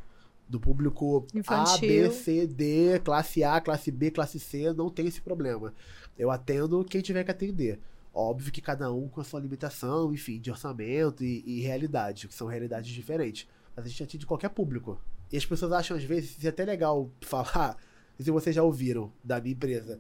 Do 0.49 0.61
público 0.61 1.27
Infantil. 1.35 1.75
A, 1.75 2.09
B, 2.09 2.11
C, 2.11 2.47
D, 2.47 3.01
classe 3.01 3.43
A, 3.43 3.61
classe 3.61 3.91
B, 3.91 4.11
classe 4.11 4.39
C, 4.39 4.73
não 4.73 4.89
tem 4.91 5.07
esse 5.07 5.21
problema. 5.21 5.75
Eu 6.17 6.31
atendo 6.31 6.85
quem 6.85 7.01
tiver 7.01 7.25
que 7.25 7.31
atender. 7.31 7.81
Óbvio 8.13 8.53
que 8.53 8.61
cada 8.61 8.93
um 8.93 9.09
com 9.09 9.21
a 9.21 9.25
sua 9.25 9.41
limitação, 9.41 10.13
enfim, 10.13 10.41
de 10.41 10.51
orçamento 10.51 11.25
e, 11.25 11.43
e 11.47 11.61
realidade, 11.61 12.27
que 12.27 12.35
são 12.35 12.49
realidades 12.49 12.91
diferentes. 12.91 13.47
Mas 13.77 13.87
a 13.87 13.89
gente 13.89 14.03
atende 14.03 14.27
qualquer 14.27 14.51
público. 14.51 15.01
E 15.33 15.37
as 15.37 15.47
pessoas 15.47 15.73
acham, 15.73 15.97
às 15.97 16.03
vezes, 16.03 16.45
é 16.45 16.49
até 16.49 16.65
legal 16.65 17.11
falar, 17.23 17.77
se 18.19 18.31
vocês 18.31 18.55
já 18.55 18.63
ouviram 18.63 19.13
da 19.23 19.41
minha 19.41 19.53
empresa. 19.53 19.99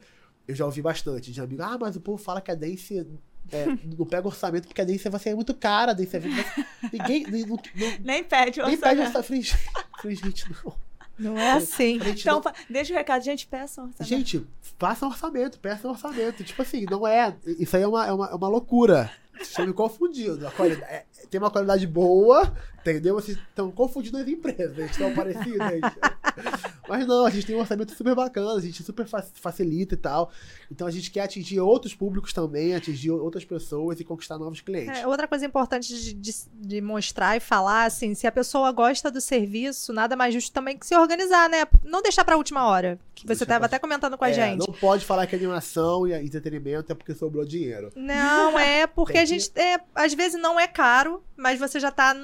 Eu 0.49 0.55
já 0.55 0.65
ouvi 0.65 0.83
bastante 0.83 1.31
de 1.31 1.41
amigo, 1.41 1.63
ah, 1.63 1.79
mas 1.79 1.95
o 1.95 2.01
povo 2.01 2.21
fala 2.21 2.41
que 2.41 2.51
a 2.51 2.57
Dance 2.57 3.07
é, 3.53 3.67
não 3.97 4.05
pega 4.05 4.27
orçamento 4.27 4.67
porque 4.67 4.81
a 4.81 4.85
Dance 4.85 5.09
vai 5.09 5.21
ser 5.21 5.35
muito 5.35 5.55
cara, 5.55 5.93
a 5.93 5.95
Dance 5.95 6.17
é 6.17 6.21
Ninguém. 6.93 7.25
Não, 7.47 7.47
não, 7.47 7.61
nem 8.01 8.25
pede 8.25 8.61
orçamento. 8.61 8.67
Nem 8.67 8.79
pede 8.79 9.01
orçamento. 9.03 9.57
Gente, 10.05 10.51
não. 10.51 10.89
Não 11.21 11.39
é 11.39 11.53
assim. 11.53 12.01
Então, 12.07 12.41
não... 12.43 12.53
deixa 12.68 12.93
o 12.93 12.97
recado, 12.97 13.23
gente, 13.23 13.47
peça 13.47 13.83
orçamento. 13.83 14.09
Gente, 14.09 14.47
faça 14.79 15.07
orçamento, 15.07 15.61
peça 15.61 15.87
orçamento. 15.89 16.43
Tipo 16.43 16.62
assim, 16.62 16.87
não 16.91 17.07
é. 17.07 17.37
Isso 17.59 17.77
aí 17.77 17.83
é 17.83 17.87
uma, 17.87 18.07
é 18.07 18.12
uma, 18.12 18.27
é 18.31 18.35
uma 18.35 18.49
loucura. 18.49 19.12
Estou 19.39 19.66
me 19.66 19.73
confundindo. 19.73 20.47
É, 20.89 21.05
tem 21.29 21.41
uma 21.41 21.51
qualidade 21.51 21.87
boa, 21.87 22.53
entendeu? 22.81 23.14
Vocês 23.14 23.37
estão 23.37 23.71
confundindo 23.71 24.18
as 24.18 24.29
empresas, 24.29 24.91
estão 24.91 25.14
parecidas. 25.14 25.81
Mas 26.89 27.07
não, 27.07 27.25
a 27.25 27.31
gente 27.31 27.47
tem 27.47 27.55
um 27.55 27.61
orçamento 27.61 27.95
super 27.95 28.14
bacana, 28.14 28.55
a 28.55 28.61
gente 28.61 28.83
super 28.83 29.07
facilita 29.07 29.95
e 29.95 29.97
tal. 29.97 30.31
Então 30.71 30.87
a 30.87 30.91
gente 30.91 31.11
quer 31.11 31.23
atingir 31.23 31.61
outros 31.61 31.95
públicos 31.95 32.33
também, 32.33 32.75
atingir 32.75 33.11
outras 33.11 33.45
pessoas 33.45 34.01
e 34.01 34.05
conquistar 34.05 34.39
novos 34.39 34.61
clientes. 34.61 34.99
É, 34.99 35.07
outra 35.07 35.29
coisa 35.29 35.47
importante 35.47 35.95
de, 35.95 36.14
de, 36.14 36.33
de, 36.53 36.81
mostrar 36.81 37.37
e 37.37 37.41
falar, 37.41 37.85
assim, 37.85 38.14
se 38.14 38.27
a 38.27 38.33
pessoa 38.33 38.73
gosta 38.73 39.11
do 39.11 39.21
serviço, 39.21 39.93
nada 39.93 40.16
mais 40.16 40.35
justo 40.35 40.53
também 40.53 40.77
que 40.77 40.87
se 40.87 40.97
organizar, 40.97 41.49
né? 41.49 41.64
Não 41.85 42.03
deixar 42.03 42.25
pra 42.25 42.37
última 42.37 42.66
hora. 42.66 42.99
Que 43.14 43.27
você 43.27 43.45
estava 43.45 43.66
até 43.66 43.79
comentando 43.79 44.16
com 44.16 44.25
a 44.25 44.31
é, 44.31 44.33
gente. 44.33 44.66
Não 44.66 44.75
pode 44.75 45.05
falar 45.05 45.27
que 45.27 45.37
animação 45.37 46.07
e 46.07 46.14
entretenimento 46.14 46.91
é 46.91 46.95
porque 46.95 47.14
sobrou 47.14 47.45
dinheiro. 47.45 47.91
Não, 47.95 48.59
é 48.59 48.87
porque 48.87 49.18
a 49.18 49.25
gente. 49.25 49.51
É, 49.55 49.81
às 49.95 50.14
vezes 50.14 50.41
não 50.41 50.59
é 50.59 50.66
caro, 50.66 51.10
mas 51.37 51.59
você 51.59 51.81
já 51.81 51.91
tá 51.91 52.15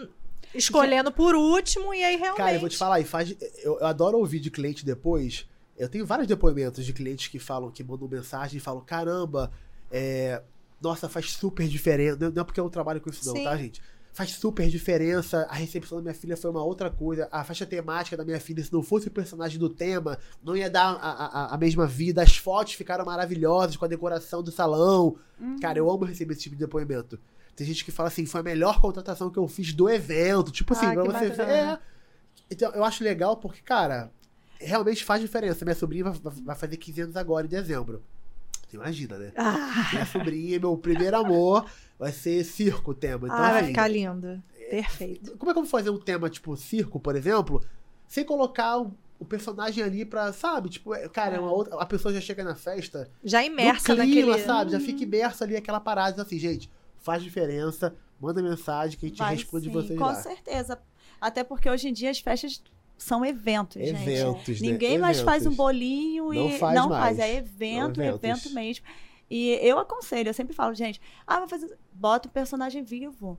escolhendo 0.55 1.13
por 1.13 1.35
último 1.35 1.93
e 1.95 2.03
aí 2.03 2.17
realmente. 2.17 2.39
Cara, 2.39 2.55
eu 2.55 2.61
vou 2.61 2.69
te 2.69 2.77
falar, 2.77 3.01
e 3.01 3.05
faz, 3.05 3.35
eu, 3.63 3.79
eu 3.79 3.87
adoro 3.87 4.19
ouvir 4.19 4.41
de 4.41 4.51
cliente 4.51 4.85
depois. 4.85 5.47
Eu 5.77 5.89
tenho 5.89 6.07
vários 6.07 6.27
depoimentos 6.27 6.85
de 6.85 6.93
clientes 6.93 7.29
que 7.29 7.39
falam, 7.39 7.71
que 7.71 7.85
mandam 7.85 8.09
mensagem 8.09 8.57
e 8.57 8.61
falam: 8.61 8.81
caramba, 8.81 9.53
é, 9.91 10.43
nossa, 10.81 11.09
faz 11.09 11.33
super 11.33 11.67
diferença. 11.69 12.19
Não 12.19 12.43
é 12.43 12.45
porque 12.45 12.61
eu 12.61 12.69
trabalho 12.71 13.01
com 13.01 13.11
isso, 13.11 13.27
não, 13.27 13.35
tá, 13.35 13.39
Sim. 13.39 13.45
tá, 13.45 13.57
gente? 13.57 13.83
Faz 14.13 14.31
super 14.31 14.67
diferença. 14.71 15.47
A 15.51 15.55
recepção 15.55 15.99
da 15.99 16.03
minha 16.03 16.15
filha 16.15 16.39
foi 16.39 16.51
uma 16.51 16.65
outra 16.65 16.91
coisa. 16.91 17.29
A 17.31 17.45
faixa 17.45 17.67
temática 17.67 18.17
da 18.17 18.25
minha 18.25 18.41
filha, 18.41 18.65
se 18.65 18.73
não 18.73 18.83
fosse 18.83 19.09
o 19.09 19.11
personagem 19.11 19.59
do 19.59 19.69
tema, 19.69 20.19
não 20.43 20.57
ia 20.57 20.71
dar 20.71 20.95
a, 20.95 21.11
a, 21.11 21.55
a 21.55 21.59
mesma 21.59 21.87
vida. 21.87 22.23
As 22.23 22.39
fotos 22.39 22.73
ficaram 22.73 23.05
maravilhosas 23.05 23.77
com 23.77 23.85
a 23.85 23.89
decoração 23.89 24.43
do 24.43 24.51
salão. 24.51 25.19
Uhum. 25.39 25.61
Cara, 25.61 25.79
eu 25.79 25.91
amo 25.91 26.07
receber 26.07 26.33
esse 26.33 26.45
tipo 26.45 26.57
de 26.57 26.65
depoimento. 26.65 27.21
Tem 27.57 27.67
gente 27.67 27.85
que 27.85 27.91
fala 27.91 28.09
assim, 28.09 28.27
foi 28.27 28.41
a 28.43 28.45
melhor 28.45 28.81
contratação 28.83 29.31
que 29.31 29.39
eu 29.39 29.49
fiz 29.49 29.73
do 29.73 29.89
evento. 29.89 30.53
Tipo 30.53 30.75
assim, 30.75 30.87
ah, 30.87 30.93
pra 30.93 31.05
você 31.05 31.31
ver. 31.31 31.43
É. 31.43 31.79
Então, 32.51 32.71
eu 32.73 32.85
acho 32.85 33.03
legal 33.03 33.39
porque, 33.39 33.63
cara, 33.63 34.13
realmente 34.61 35.03
faz 35.03 35.23
diferença. 35.23 35.65
Minha 35.65 35.75
sobrinha 35.75 36.05
vai, 36.05 36.33
vai 36.45 36.55
fazer 36.55 36.77
15 36.77 37.01
anos 37.01 37.17
agora, 37.17 37.47
em 37.47 37.49
dezembro. 37.49 38.03
Você 38.69 38.77
imagina, 38.77 39.19
né? 39.19 39.33
Ah. 39.37 39.89
Minha 39.91 40.07
sobrinha, 40.07 40.61
meu 40.61 40.77
primeiro 40.77 41.17
amor, 41.17 41.65
vai 41.99 42.13
ser 42.13 42.45
circo 42.45 42.91
o 42.91 42.95
tema. 42.95 43.27
Então, 43.27 43.39
ah, 43.39 43.51
vai 43.53 43.61
assim, 43.61 43.69
ficar 43.69 43.89
lindo. 43.89 44.43
Perfeito. 44.69 45.37
Como 45.39 45.51
é 45.51 45.55
que 45.55 45.59
eu 45.59 45.63
vou 45.63 45.71
fazer 45.71 45.91
um 45.91 45.99
tema 45.99 46.29
tipo 46.29 46.57
circo, 46.57 47.01
por 47.01 47.17
exemplo, 47.17 47.65
sem 48.07 48.25
colocar 48.25 48.79
o, 48.79 48.93
o 49.19 49.25
personagem 49.25 49.83
ali 49.83 50.05
pra, 50.05 50.33
sabe? 50.33 50.69
Tipo, 50.69 50.95
é, 50.95 51.09
cara, 51.09 51.37
é. 51.37 51.41
uma 51.41 51.53
outra, 51.53 51.77
a 51.77 51.87
pessoa 51.87 52.13
já 52.13 52.21
chega 52.21 52.45
na 52.45 52.55
festa. 52.55 53.09
Já 53.25 53.43
imersa 53.45 53.95
clima, 53.95 54.33
naquele. 54.33 54.45
sabe? 54.45 54.73
Já 54.73 54.81
fica 54.81 55.03
imersa 55.05 55.45
ali 55.45 55.57
aquela 55.57 55.81
parada. 55.81 56.21
Assim, 56.21 56.39
gente, 56.39 56.69
faz 57.07 57.23
diferença. 57.23 57.95
Manda 58.21 58.43
mensagem 58.43 58.99
que 58.99 59.07
a 59.07 59.09
gente 59.09 59.19
Vai, 59.19 59.35
responde 59.37 59.67
sim, 59.67 59.71
vocês 59.71 59.99
com 59.99 60.05
lá. 60.05 60.15
Com 60.15 60.23
certeza. 60.23 60.79
Até 61.21 61.45
porque 61.45 61.71
hoje 61.71 61.89
em 61.89 61.93
dia 61.93 62.11
as 62.11 62.19
festas 62.19 62.63
são 62.99 63.25
eventos, 63.25 63.77
eventos 63.77 64.47
gente. 64.47 64.63
Né? 64.63 64.73
Ninguém 64.73 64.99
mais 64.99 65.21
faz 65.21 65.47
um 65.47 65.55
bolinho 65.55 66.33
não 66.33 66.49
e 66.49 66.59
faz 66.59 66.75
não 66.75 66.89
mais. 66.89 67.17
faz, 67.17 67.19
é 67.19 67.37
evento, 67.37 68.03
evento 68.03 68.51
mesmo. 68.51 68.85
E 69.31 69.59
eu 69.63 69.79
aconselho, 69.79 70.29
eu 70.29 70.35
sempre 70.35 70.55
falo, 70.55 70.75
gente, 70.75 71.01
ah, 71.27 71.41
vai 71.41 71.49
fazer, 71.49 71.77
bota 71.93 72.29
o 72.29 72.31
personagem 72.31 72.83
vivo 72.83 73.39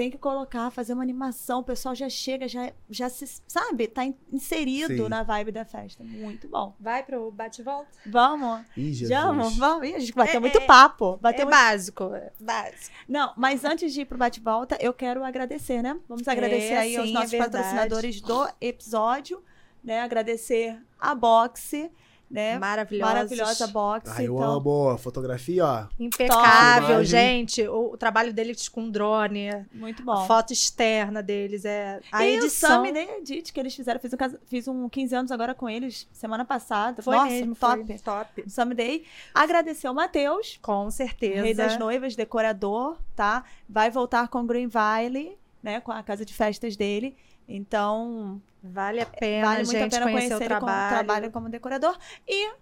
tem 0.00 0.10
que 0.10 0.16
colocar, 0.16 0.70
fazer 0.70 0.94
uma 0.94 1.02
animação, 1.02 1.60
o 1.60 1.62
pessoal 1.62 1.94
já 1.94 2.08
chega, 2.08 2.48
já, 2.48 2.72
já 2.88 3.10
se, 3.10 3.42
sabe, 3.46 3.86
tá 3.86 4.02
inserido 4.32 4.96
Sim. 4.96 5.08
na 5.10 5.22
vibe 5.22 5.52
da 5.52 5.62
festa. 5.62 6.02
Muito 6.02 6.48
bom. 6.48 6.74
Vai 6.80 7.02
pro 7.02 7.30
bate-volta? 7.30 7.90
Vamos. 8.06 8.64
Ih, 8.74 8.94
Jesus. 8.94 9.10
Vamos, 9.10 9.56
vamos. 9.58 9.86
Ih, 9.86 9.96
a 9.96 9.98
gente 9.98 10.14
vai 10.14 10.26
é, 10.26 10.32
ter 10.32 10.40
muito 10.40 10.56
é, 10.56 10.64
papo. 10.64 11.18
Vai 11.20 11.34
é 11.34 11.36
muito... 11.36 11.50
básico, 11.50 12.14
é 12.14 12.32
básico. 12.40 12.96
Não, 13.06 13.34
mas 13.36 13.62
antes 13.62 13.92
de 13.92 14.00
ir 14.00 14.04
pro 14.06 14.16
bate-volta, 14.16 14.78
eu 14.80 14.94
quero 14.94 15.22
agradecer, 15.22 15.82
né? 15.82 15.94
Vamos 16.08 16.26
agradecer 16.26 16.76
aí 16.76 16.92
sim, 16.92 16.96
aos 16.96 17.12
nossos 17.12 17.38
patrocinadores 17.38 18.22
do 18.22 18.48
episódio, 18.58 19.44
né? 19.84 20.00
Agradecer 20.00 20.80
a 20.98 21.14
Boxe, 21.14 21.92
né? 22.30 22.58
Maravilhosa. 22.58 23.12
Maravilhosa 23.12 23.66
box. 23.66 24.10
Ai, 24.14 24.28
eu 24.28 24.36
então, 24.36 24.52
amo. 24.52 24.98
Fotografia, 24.98 25.66
ó. 25.66 25.86
Impecável, 25.98 26.96
Top. 26.98 27.04
gente. 27.04 27.66
O, 27.66 27.92
o 27.92 27.96
trabalho 27.96 28.32
deles 28.32 28.68
com 28.68 28.88
drone, 28.88 29.66
Muito 29.72 30.02
a 30.02 30.04
bom. 30.04 30.26
foto 30.26 30.52
externa 30.52 31.22
deles, 31.22 31.64
é 31.64 32.00
a 32.12 32.24
e 32.24 32.36
edição. 32.36 32.82
o 32.82 32.86
Sam 32.86 32.92
e 32.92 33.18
Edit 33.18 33.52
que 33.52 33.58
eles 33.58 33.74
fizeram, 33.74 33.98
fiz 33.98 34.12
um, 34.12 34.38
fiz 34.46 34.68
um 34.68 34.88
15 34.88 35.14
anos 35.16 35.32
agora 35.32 35.54
com 35.54 35.68
eles, 35.68 36.08
semana 36.12 36.44
passada. 36.44 37.02
Foi 37.02 37.16
Nossa, 37.16 37.30
mesmo, 37.30 37.56
top. 37.56 37.84
foi 37.84 37.98
top. 37.98 38.50
Sam 38.50 38.68
Day. 38.68 39.04
Agradecer 39.34 39.88
ao 39.88 39.94
Matheus, 39.94 40.58
Com 40.62 40.90
certeza. 40.90 41.42
Rei 41.42 41.54
das 41.54 41.76
Noivas, 41.78 42.14
decorador, 42.14 42.96
tá? 43.16 43.44
Vai 43.68 43.90
voltar 43.90 44.28
com 44.28 44.46
Green 44.46 44.68
Valley, 44.68 45.36
né? 45.62 45.80
Com 45.80 45.90
a 45.90 46.02
casa 46.02 46.24
de 46.24 46.32
festas 46.32 46.76
dele. 46.76 47.16
Então, 47.52 48.40
Vale 48.62 49.00
a 49.00 49.06
pena, 49.06 49.46
vale 49.46 49.64
muito 49.64 49.76
a 49.76 49.80
gente, 49.80 49.90
pena 49.92 50.04
conhecer 50.04 50.28
conhecer 50.28 50.44
o 50.44 50.46
trabalho. 50.46 50.88
como 50.88 50.88
trabalho 51.04 51.30
como 51.30 51.48
decorador. 51.48 51.98
E 52.28 52.52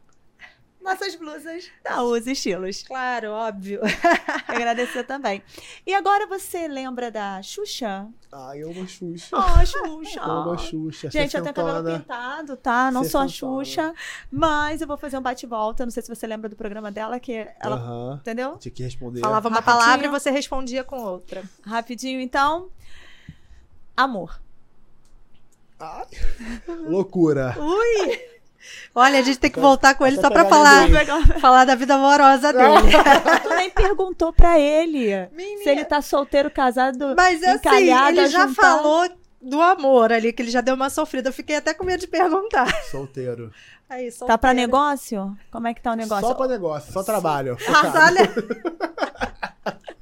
nossas 0.80 1.16
blusas 1.16 1.68
da 1.82 2.02
Uzi 2.04 2.32
Estilos. 2.32 2.84
Claro, 2.84 3.32
óbvio. 3.32 3.80
Agradecer 4.46 5.02
também. 5.02 5.42
E 5.84 5.92
agora 5.92 6.24
você 6.28 6.68
lembra 6.68 7.10
da 7.10 7.42
Xuxa? 7.42 8.06
Ai, 8.30 8.62
eu 8.62 8.70
amo 8.70 8.84
a 8.84 8.86
Xuxa. 8.86 9.36
Oh, 9.36 9.66
Xuxa! 9.66 10.20
Eu 10.20 10.22
amo 10.24 10.52
a 10.52 10.56
Xuxa. 10.56 11.10
Gente, 11.10 11.36
eu 11.36 11.42
tenho 11.42 11.54
cabelo 11.54 11.98
pintado, 11.98 12.56
tá? 12.56 12.92
Não 12.92 13.02
sou 13.02 13.22
a. 13.22 13.28
Xuxa, 13.28 13.92
mas 14.30 14.80
eu 14.80 14.86
vou 14.86 14.96
fazer 14.96 15.18
um 15.18 15.22
bate-volta. 15.22 15.84
Não 15.84 15.90
sei 15.90 16.02
se 16.04 16.08
você 16.08 16.28
lembra 16.28 16.48
do 16.48 16.54
programa 16.54 16.92
dela, 16.92 17.18
que 17.18 17.44
ela. 17.58 17.74
Aham. 17.76 18.18
Entendeu? 18.20 18.56
Tinha 18.56 18.72
que 18.72 18.84
responder. 18.84 19.20
Falava 19.20 19.48
uma 19.48 19.56
Rapidinho. 19.56 19.78
palavra 19.84 20.06
e 20.06 20.10
você 20.10 20.30
respondia 20.30 20.84
com 20.84 21.02
outra. 21.02 21.42
Rapidinho, 21.66 22.20
então. 22.20 22.70
Amor. 23.96 24.40
Ai, 25.80 26.06
loucura. 26.86 27.54
Ui! 27.58 28.20
Olha, 28.94 29.20
a 29.20 29.22
gente 29.22 29.38
tem 29.38 29.50
que 29.50 29.60
voltar 29.60 29.94
com 29.94 30.04
ele 30.06 30.20
só 30.20 30.28
pra 30.28 30.44
falar, 30.44 30.88
falar 31.40 31.64
da 31.64 31.74
vida 31.74 31.94
amorosa 31.94 32.52
dele. 32.52 32.90
tu 33.42 33.48
nem 33.54 33.70
perguntou 33.70 34.32
pra 34.32 34.58
ele 34.58 35.28
Menina. 35.32 35.62
se 35.62 35.68
ele 35.70 35.84
tá 35.84 36.02
solteiro, 36.02 36.50
casado. 36.50 37.14
Mas 37.16 37.42
assim, 37.42 37.68
ele 37.76 38.26
já 38.28 38.44
ajuntado. 38.44 38.54
falou 38.54 39.08
do 39.40 39.62
amor 39.62 40.12
ali, 40.12 40.32
que 40.32 40.42
ele 40.42 40.50
já 40.50 40.60
deu 40.60 40.74
uma 40.74 40.90
sofrida. 40.90 41.28
Eu 41.28 41.32
fiquei 41.32 41.56
até 41.56 41.72
com 41.72 41.84
medo 41.84 42.00
de 42.00 42.08
perguntar. 42.08 42.66
Solteiro. 42.90 43.52
Aí, 43.88 44.10
Tá 44.12 44.36
pra 44.36 44.50
solteiro. 44.50 44.56
negócio? 44.56 45.36
Como 45.52 45.66
é 45.68 45.72
que 45.72 45.80
tá 45.80 45.92
o 45.92 45.96
negócio? 45.96 46.26
Só 46.26 46.34
pra 46.34 46.48
negócio, 46.48 46.92
só 46.92 47.02
trabalho. 47.04 47.56
Ah, 47.68 47.74
focado. 47.84 47.98
olha. 48.06 48.32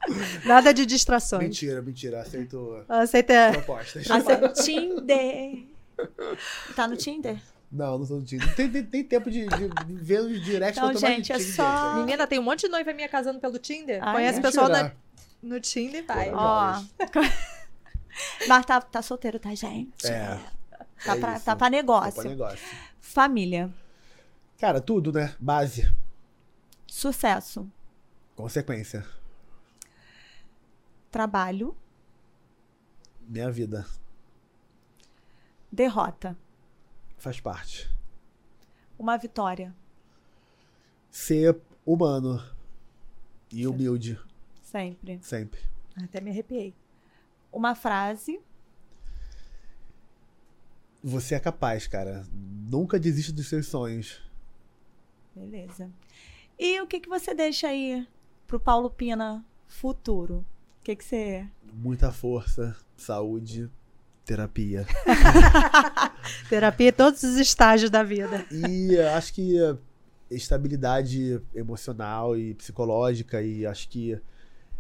Nada 0.44 0.72
de 0.72 0.86
distrações. 0.86 1.42
Mentira, 1.42 1.82
mentira. 1.82 2.20
Aceito 2.20 2.84
Aceita. 2.88 3.50
propostas. 3.52 4.06
Você- 4.06 4.48
Tinder. 4.64 5.64
Tá 6.74 6.86
no 6.86 6.96
Tinder? 6.96 7.38
Não, 7.70 7.98
não 7.98 8.06
tô 8.06 8.14
no 8.16 8.24
Tinder. 8.24 8.46
Não 8.46 8.54
tem, 8.54 8.70
tem, 8.70 8.84
tem 8.84 9.04
tempo 9.04 9.30
de, 9.30 9.46
de, 9.46 9.94
ver 9.94 10.20
os 10.20 10.42
directs 10.42 10.76
Então, 10.78 10.90
que 10.90 10.96
eu 10.96 11.00
tô 11.00 11.06
mais 11.06 11.16
gente, 11.16 11.32
é 11.32 11.38
Tinder, 11.38 11.54
só-. 11.54 11.94
Menina, 11.96 12.26
tem 12.26 12.38
um 12.38 12.42
monte 12.42 12.60
de 12.62 12.68
noiva 12.68 12.92
minha 12.92 13.08
casando 13.08 13.40
pelo 13.40 13.58
Tinder. 13.58 13.98
Ai, 14.02 14.14
Conhece 14.14 14.36
é? 14.36 14.40
o 14.40 14.42
pessoal 14.42 14.68
da- 14.68 14.92
no 15.42 15.60
Tinder 15.60 16.02
e 16.02 16.06
vai. 16.06 16.30
Ó. 16.32 16.36
Ó. 16.36 16.82
Mas 18.48 18.64
tá, 18.64 18.80
tá 18.80 19.02
solteiro, 19.02 19.38
tá, 19.38 19.54
gente? 19.54 20.06
É. 20.06 20.38
Tá, 21.04 21.16
é 21.16 21.20
pra, 21.20 21.40
tá 21.40 21.54
pra 21.56 21.68
negócio. 21.68 22.14
pra 22.14 22.30
negócio. 22.30 22.58
Família. 23.00 23.70
Cara, 24.58 24.80
tudo, 24.80 25.12
né? 25.12 25.34
Base. 25.38 25.92
Sucesso. 26.86 27.68
Consequência. 28.34 29.04
Trabalho. 31.16 31.74
Minha 33.26 33.50
vida. 33.50 33.86
Derrota. 35.72 36.36
Faz 37.16 37.40
parte. 37.40 37.90
Uma 38.98 39.16
vitória. 39.16 39.74
Ser 41.10 41.58
humano. 41.86 42.38
E 43.50 43.66
humilde. 43.66 44.20
Sempre. 44.62 45.18
Sempre. 45.22 45.58
Até 45.96 46.20
me 46.20 46.28
arrepiei. 46.28 46.74
Uma 47.50 47.74
frase. 47.74 48.38
Você 51.02 51.34
é 51.34 51.40
capaz, 51.40 51.86
cara. 51.86 52.26
Nunca 52.30 53.00
desista 53.00 53.32
dos 53.32 53.48
seus 53.48 53.68
sonhos. 53.68 54.20
Beleza. 55.34 55.90
E 56.58 56.78
o 56.82 56.86
que, 56.86 57.00
que 57.00 57.08
você 57.08 57.34
deixa 57.34 57.68
aí 57.68 58.06
pro 58.46 58.60
Paulo 58.60 58.90
Pina 58.90 59.42
futuro? 59.66 60.44
O 60.86 60.88
que, 60.88 60.94
que 60.94 61.04
você. 61.04 61.44
Muita 61.72 62.12
força, 62.12 62.76
saúde, 62.96 63.68
terapia. 64.24 64.86
Terapia 66.48 66.90
em 66.90 66.92
todos 66.92 67.24
os 67.24 67.36
estágios 67.38 67.90
da 67.90 68.04
vida. 68.04 68.46
E 68.52 68.96
acho 69.00 69.34
que 69.34 69.56
estabilidade 70.30 71.42
emocional 71.52 72.38
e 72.38 72.54
psicológica 72.54 73.42
e 73.42 73.66
acho 73.66 73.88
que 73.88 74.16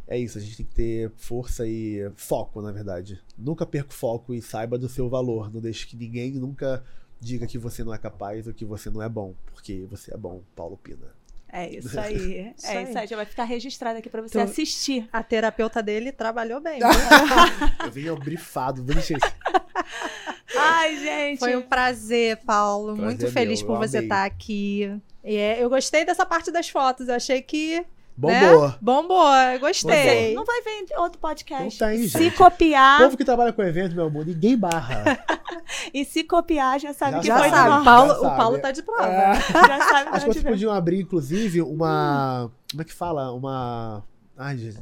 é 0.06 0.16
isso, 0.16 0.38
a 0.38 0.40
gente 0.40 0.58
tem 0.58 0.66
que 0.66 0.74
ter 0.76 1.10
força 1.16 1.66
e 1.66 2.08
foco, 2.14 2.62
na 2.62 2.70
verdade. 2.70 3.20
Nunca 3.36 3.66
perca 3.66 3.90
o 3.90 3.92
foco 3.92 4.32
e 4.32 4.40
saiba 4.40 4.78
do 4.78 4.88
seu 4.88 5.08
valor. 5.08 5.52
Não 5.52 5.60
deixe 5.60 5.88
que 5.88 5.96
ninguém 5.96 6.34
nunca 6.34 6.84
diga 7.20 7.48
que 7.48 7.58
você 7.58 7.82
não 7.82 7.92
é 7.92 7.98
capaz 7.98 8.46
ou 8.46 8.54
que 8.54 8.64
você 8.64 8.90
não 8.90 9.02
é 9.02 9.08
bom, 9.08 9.34
porque 9.46 9.84
você 9.90 10.14
é 10.14 10.16
bom, 10.16 10.40
Paulo 10.54 10.76
Pina. 10.76 11.08
É 11.52 11.68
isso 11.70 11.98
aí. 12.00 12.52
Isso 12.56 12.66
é 12.66 12.76
aí. 12.78 12.84
isso 12.84 12.98
aí. 12.98 13.06
Já 13.06 13.16
vai 13.16 13.24
ficar 13.26 13.44
registrado 13.44 13.98
aqui 13.98 14.08
pra 14.08 14.20
você 14.22 14.32
Tu- 14.38 14.40
assistir. 14.40 15.08
A 15.12 15.22
terapeuta 15.22 15.82
dele 15.82 16.12
trabalhou 16.12 16.60
bem. 16.60 16.80
Eu 17.84 17.90
venho 17.90 18.16
brifado, 18.16 18.84
gente? 19.00 19.20
Ai, 20.56 20.96
gente. 20.98 21.38
Foi 21.38 21.56
um 21.56 21.62
prazer, 21.62 22.38
Paulo. 22.38 22.94
Prazer 22.94 23.04
Muito 23.04 23.26
é 23.26 23.30
feliz 23.30 23.60
meu, 23.62 23.66
por 23.68 23.82
eu 23.82 23.88
você 23.88 23.98
amei. 23.98 24.06
estar 24.08 24.24
aqui. 24.24 24.96
E 25.24 25.36
é, 25.36 25.62
eu 25.62 25.68
gostei 25.68 26.04
dessa 26.04 26.24
parte 26.24 26.50
das 26.50 26.68
fotos. 26.68 27.08
Eu 27.08 27.14
achei 27.14 27.42
que. 27.42 27.84
Bombou. 28.16 28.68
Né? 28.68 28.74
Bombou, 28.80 29.58
gostei. 29.60 30.34
Não 30.34 30.44
vai 30.44 30.62
ver 30.62 30.86
outro 30.96 31.18
podcast. 31.20 31.80
Não 31.80 31.88
tem, 31.90 32.08
se 32.08 32.24
gente. 32.24 32.36
copiar, 32.36 33.00
O 33.00 33.04
povo 33.04 33.16
que 33.16 33.24
trabalha 33.24 33.52
com 33.52 33.62
evento, 33.62 33.94
meu 33.94 34.06
amor, 34.06 34.24
ninguém 34.24 34.56
barra. 34.56 35.04
e 35.92 36.02
se 36.04 36.24
copiar, 36.24 36.80
já 36.80 36.94
sabe 36.94 37.12
Já 37.12 37.20
que 37.20 37.26
Já 37.26 37.38
foi 37.38 37.50
sabe, 37.50 37.68
Já 37.68 37.80
o 37.80 37.84
Paulo, 37.84 38.14
sabe. 38.14 38.36
Paulo 38.36 38.58
tá 38.58 38.70
de 38.72 38.82
prova. 38.82 39.06
É. 39.06 39.34
Já 39.34 39.80
sabe 39.80 40.10
Acho 40.16 40.26
que 40.26 40.32
vocês 40.32 40.44
podiam 40.44 40.72
abrir, 40.72 41.00
inclusive, 41.00 41.60
uma. 41.60 42.50
Como 42.70 42.82
é 42.82 42.84
que 42.84 42.94
fala? 42.94 43.32
Uma. 43.32 44.02
Ai, 44.36 44.56
gente. 44.56 44.80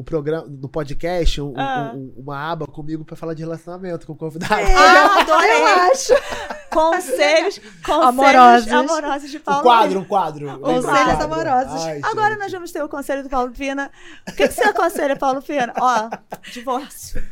Um 0.00 0.02
programa 0.02 0.46
no 0.48 0.66
podcast, 0.66 1.42
um- 1.42 1.52
Ah. 1.58 1.92
um- 1.94 2.14
uma 2.16 2.50
aba 2.52 2.66
comigo 2.66 3.04
pra 3.04 3.14
falar 3.14 3.34
de 3.34 3.42
relacionamento 3.42 4.06
com 4.06 4.14
o 4.14 4.16
convidado. 4.16 4.54
Ah, 4.74 5.20
adorei. 5.20 5.60
Eu 5.60 5.66
acho. 5.92 6.12
Conselhos, 6.70 7.58
conselhos 7.84 8.06
Amorosos. 8.06 8.72
amorosos. 8.72 9.30
de 9.30 9.38
Paulo 9.40 9.60
Um 9.60 9.62
quadro, 9.64 10.00
um 10.00 10.04
quadro. 10.04 10.58
Conselhos 10.60 10.84
quadro? 10.86 11.24
amorosos. 11.24 11.84
Ai, 11.84 12.00
Agora 12.02 12.30
gente. 12.30 12.38
nós 12.38 12.52
vamos 12.52 12.72
ter 12.72 12.82
o 12.82 12.88
conselho 12.88 13.22
do 13.24 13.28
Paulo 13.28 13.50
Pina. 13.50 13.90
O 14.26 14.32
que, 14.32 14.48
que 14.48 14.54
você 14.54 14.62
aconselha, 14.64 15.16
Paulo 15.16 15.42
Pina? 15.42 15.72
Ó, 15.78 16.08
divórcio. 16.52 17.22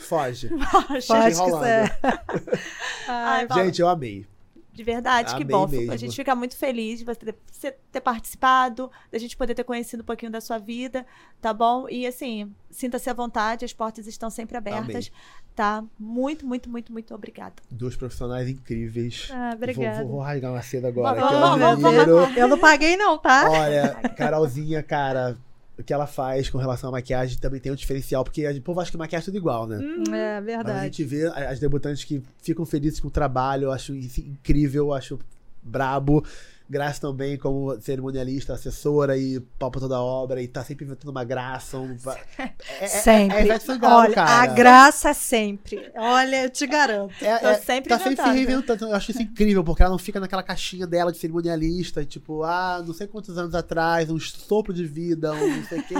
Foge. 0.00 0.48
Que 0.48 1.12
enrolando. 1.28 1.62
ser. 1.64 1.98
Ai, 3.08 3.46
Paulo, 3.46 3.64
Gente, 3.64 3.80
eu 3.82 3.88
amei. 3.88 4.26
De 4.74 4.82
verdade, 4.82 5.36
que 5.36 5.42
amei 5.42 5.56
bom. 5.56 5.68
mesmo. 5.68 5.92
A 5.92 5.96
gente 5.96 6.16
fica 6.16 6.34
muito 6.34 6.56
feliz 6.56 6.98
de 6.98 7.04
você 7.04 7.76
ter, 7.92 8.00
participado, 8.00 8.90
da 9.10 9.18
gente 9.18 9.36
poder 9.36 9.54
ter 9.54 9.62
conhecido 9.62 10.02
um 10.02 10.04
pouquinho 10.04 10.32
da 10.32 10.40
sua 10.40 10.58
vida, 10.58 11.06
tá 11.40 11.54
bom? 11.54 11.88
E 11.88 12.04
assim, 12.06 12.52
sinta-se 12.68 13.08
à 13.08 13.14
vontade, 13.14 13.64
as 13.64 13.72
portas 13.72 14.08
estão 14.08 14.28
sempre 14.28 14.56
abertas, 14.56 15.12
tá? 15.54 15.84
Muito, 15.96 16.44
muito, 16.44 16.68
muito, 16.68 16.92
muito 16.92 17.14
obrigada. 17.14 17.54
Dois 17.70 17.94
profissionais 17.94 18.48
incríveis. 18.48 19.28
Ah, 19.30 19.50
Vou, 19.50 19.54
obrigada. 19.58 20.02
vou, 20.02 20.12
vou 20.14 20.20
rasgar 20.20 20.50
uma 20.50 20.62
seda 20.62 20.88
agora. 20.88 21.20
Vamos, 21.20 21.28
que 21.28 21.34
eu 21.34 21.40
vamos, 21.40 21.80
vamos, 21.80 22.00
admiro. 22.00 22.40
Eu 22.40 22.48
não 22.48 22.58
paguei, 22.58 22.96
não, 22.96 23.16
tá? 23.16 23.48
Olha, 23.48 23.94
Carolzinha, 24.16 24.82
cara, 24.82 25.38
o 25.78 25.82
que 25.82 25.92
ela 25.92 26.06
faz 26.06 26.48
com 26.48 26.58
relação 26.58 26.88
à 26.88 26.92
maquiagem 26.92 27.38
também 27.38 27.60
tem 27.60 27.72
um 27.72 27.74
diferencial, 27.74 28.22
porque 28.22 28.46
o 28.48 28.62
povo 28.62 28.80
acha 28.80 28.90
que 28.90 28.96
maquiagem 28.96 29.24
é 29.24 29.26
tudo 29.26 29.36
igual, 29.36 29.66
né? 29.66 29.78
É 29.82 30.10
Mas 30.10 30.12
a 30.36 30.40
verdade. 30.40 30.84
gente 30.84 31.04
vê 31.04 31.26
as 31.26 31.58
debutantes 31.58 32.04
que 32.04 32.22
ficam 32.42 32.64
felizes 32.64 33.00
com 33.00 33.08
o 33.08 33.10
trabalho, 33.10 33.64
eu 33.64 33.72
acho 33.72 33.94
incrível, 33.94 34.86
eu 34.86 34.94
acho 34.94 35.18
brabo. 35.62 36.24
Graça 36.68 36.98
também 36.98 37.36
como 37.36 37.78
cerimonialista, 37.78 38.54
assessora 38.54 39.18
e 39.18 39.38
palpa 39.58 39.78
toda 39.78 39.96
a 39.96 40.02
obra 40.02 40.40
e 40.40 40.48
tá 40.48 40.64
sempre 40.64 40.86
inventando 40.86 41.10
uma 41.10 41.22
graça. 41.22 41.76
Um... 41.78 41.94
É, 42.38 42.52
é, 42.80 42.86
Sempre. 42.86 43.50
É, 43.50 43.58
Sangalo, 43.58 43.96
Olha, 43.96 44.14
cara. 44.14 44.42
a 44.42 44.46
graça 44.46 45.10
é 45.10 45.14
sempre. 45.14 45.92
Olha, 45.94 46.44
eu 46.44 46.50
te 46.50 46.66
garanto. 46.66 47.14
É, 47.22 47.38
Tô 47.38 47.48
é, 47.48 47.54
sempre 47.58 47.90
tá 47.90 47.98
sempre 47.98 48.16
se 48.16 48.22
inventando. 48.22 48.34
reinventando. 48.34 48.84
Eu 48.86 48.94
acho 48.94 49.10
isso 49.10 49.22
incrível, 49.22 49.62
porque 49.62 49.82
ela 49.82 49.90
não 49.90 49.98
fica 49.98 50.18
naquela 50.18 50.42
caixinha 50.42 50.86
dela 50.86 51.12
de 51.12 51.18
cerimonialista, 51.18 52.00
e 52.00 52.06
tipo, 52.06 52.42
ah, 52.42 52.82
não 52.84 52.94
sei 52.94 53.06
quantos 53.06 53.36
anos 53.36 53.54
atrás, 53.54 54.10
um 54.10 54.18
sopro 54.18 54.72
de 54.72 54.86
vida, 54.86 55.32
um 55.34 55.56
não 55.56 55.64
sei 55.64 55.80
o 55.80 55.82
quê. 55.82 55.94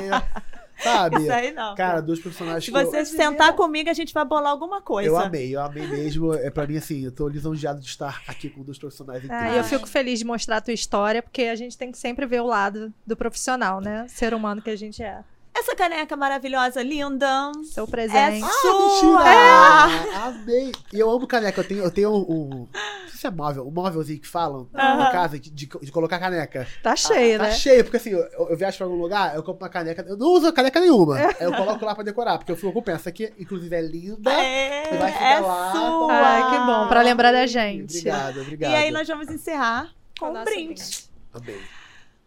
Sabe? 0.82 1.22
Isso 1.22 1.32
aí 1.32 1.52
não. 1.52 1.74
Cara, 1.74 2.00
dois 2.00 2.20
personagens 2.20 2.64
Se 2.64 2.70
que 2.72 2.76
eu- 2.76 2.84
você 2.86 3.04
sentar 3.04 3.54
comigo, 3.54 3.88
a 3.88 3.92
gente 3.92 4.12
vai 4.12 4.24
bolar 4.24 4.50
alguma 4.52 4.80
coisa. 4.82 5.08
Eu 5.08 5.16
amei, 5.16 5.54
eu 5.54 5.60
amei 5.60 5.86
mesmo. 5.86 6.34
É 6.34 6.50
pra 6.50 6.66
mim 6.66 6.76
assim, 6.76 7.04
eu 7.04 7.12
tô 7.12 7.28
lisonjeado 7.28 7.80
de 7.80 7.86
estar 7.86 8.22
aqui 8.26 8.48
com 8.50 8.62
dois 8.62 8.78
profissionais 8.78 9.22
Ah, 9.22 9.26
incríveis. 9.26 9.54
e 9.54 9.58
eu 9.58 9.64
fico 9.64 9.86
feliz 9.88 10.18
de 10.18 10.24
mostrar 10.24 10.56
a 10.56 10.60
tua 10.60 10.74
história, 10.74 11.22
porque 11.22 11.42
a 11.42 11.54
gente 11.56 11.76
tem 11.78 11.90
que 11.92 11.98
sempre 11.98 12.26
ver 12.26 12.40
o 12.40 12.46
lado 12.46 12.92
do 13.06 13.16
profissional, 13.16 13.80
né? 13.80 14.06
Ser 14.08 14.34
humano 14.34 14.60
que 14.60 14.70
a 14.70 14.76
gente 14.76 15.02
é. 15.02 15.22
Essa 15.56 15.74
caneca 15.76 16.16
maravilhosa, 16.16 16.82
linda. 16.82 17.52
Seu 17.64 17.84
É 17.84 17.86
presente. 17.86 18.44
Ah, 18.44 18.48
sua. 18.60 19.18
mentira! 19.24 20.24
Amei! 20.26 20.72
E 20.92 20.98
eu 20.98 21.08
amo 21.08 21.26
caneca. 21.28 21.60
Eu 21.60 21.68
tenho, 21.68 21.84
eu 21.84 21.90
tenho 21.92 22.10
um. 22.10 22.20
um- 22.32 22.68
Não 22.72 23.08
sei 23.08 23.18
se 23.20 23.26
é 23.28 23.30
móvel, 23.30 23.66
o 23.66 23.70
móvelzinho 23.70 24.20
que 24.20 24.26
falam 24.26 24.68
Aham. 24.74 24.98
na 24.98 25.10
casa 25.12 25.38
de, 25.38 25.50
de, 25.50 25.66
de 25.66 25.92
colocar 25.92 26.18
caneca. 26.18 26.66
Tá 26.82 26.96
cheio, 26.96 27.38
tá 27.38 27.44
né? 27.44 27.52
cheio, 27.52 27.84
porque 27.84 27.96
assim, 27.98 28.10
eu, 28.10 28.20
eu 28.50 28.56
viajo 28.56 28.76
pra 28.76 28.86
algum 28.86 28.96
lugar, 29.00 29.36
eu 29.36 29.42
compro 29.44 29.64
uma 29.64 29.70
caneca, 29.70 30.04
eu 30.08 30.16
não 30.16 30.26
uso 30.32 30.52
caneca 30.52 30.80
nenhuma. 30.80 31.18
Eu 31.40 31.52
coloco 31.54 31.84
lá 31.84 31.94
pra 31.94 32.02
decorar, 32.04 32.38
porque 32.38 32.50
eu 32.52 32.56
fico 32.56 32.82
com 32.82 32.90
essa 32.90 33.08
aqui, 33.10 33.32
inclusive 33.38 33.74
é 33.74 33.80
linda. 33.80 34.32
É, 34.32 34.96
vai 34.98 35.12
ficar 35.12 35.24
é 35.36 35.40
lá, 35.40 35.72
sua. 35.72 36.12
Ai, 36.12 36.50
que 36.50 36.66
bom, 36.66 36.88
pra 36.88 37.02
lembrar 37.02 37.32
da 37.32 37.46
gente. 37.46 37.98
Obrigado, 37.98 38.40
obrigado. 38.40 38.72
E 38.72 38.74
aí 38.74 38.90
nós 38.90 39.06
vamos 39.06 39.28
encerrar 39.28 39.90
com 40.18 40.26
Com 40.32 40.32
o 40.38 40.40
um 40.40 40.44
brinde. 40.44 41.04
Amei. 41.32 41.60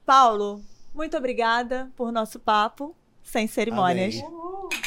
Paulo, 0.05 0.61
muito 0.93 1.17
obrigada 1.17 1.89
por 1.95 2.11
nosso 2.11 2.39
papo 2.39 2.95
sem 3.27 3.45
cerimônias. 3.45 4.15
Amém. 4.23 4.81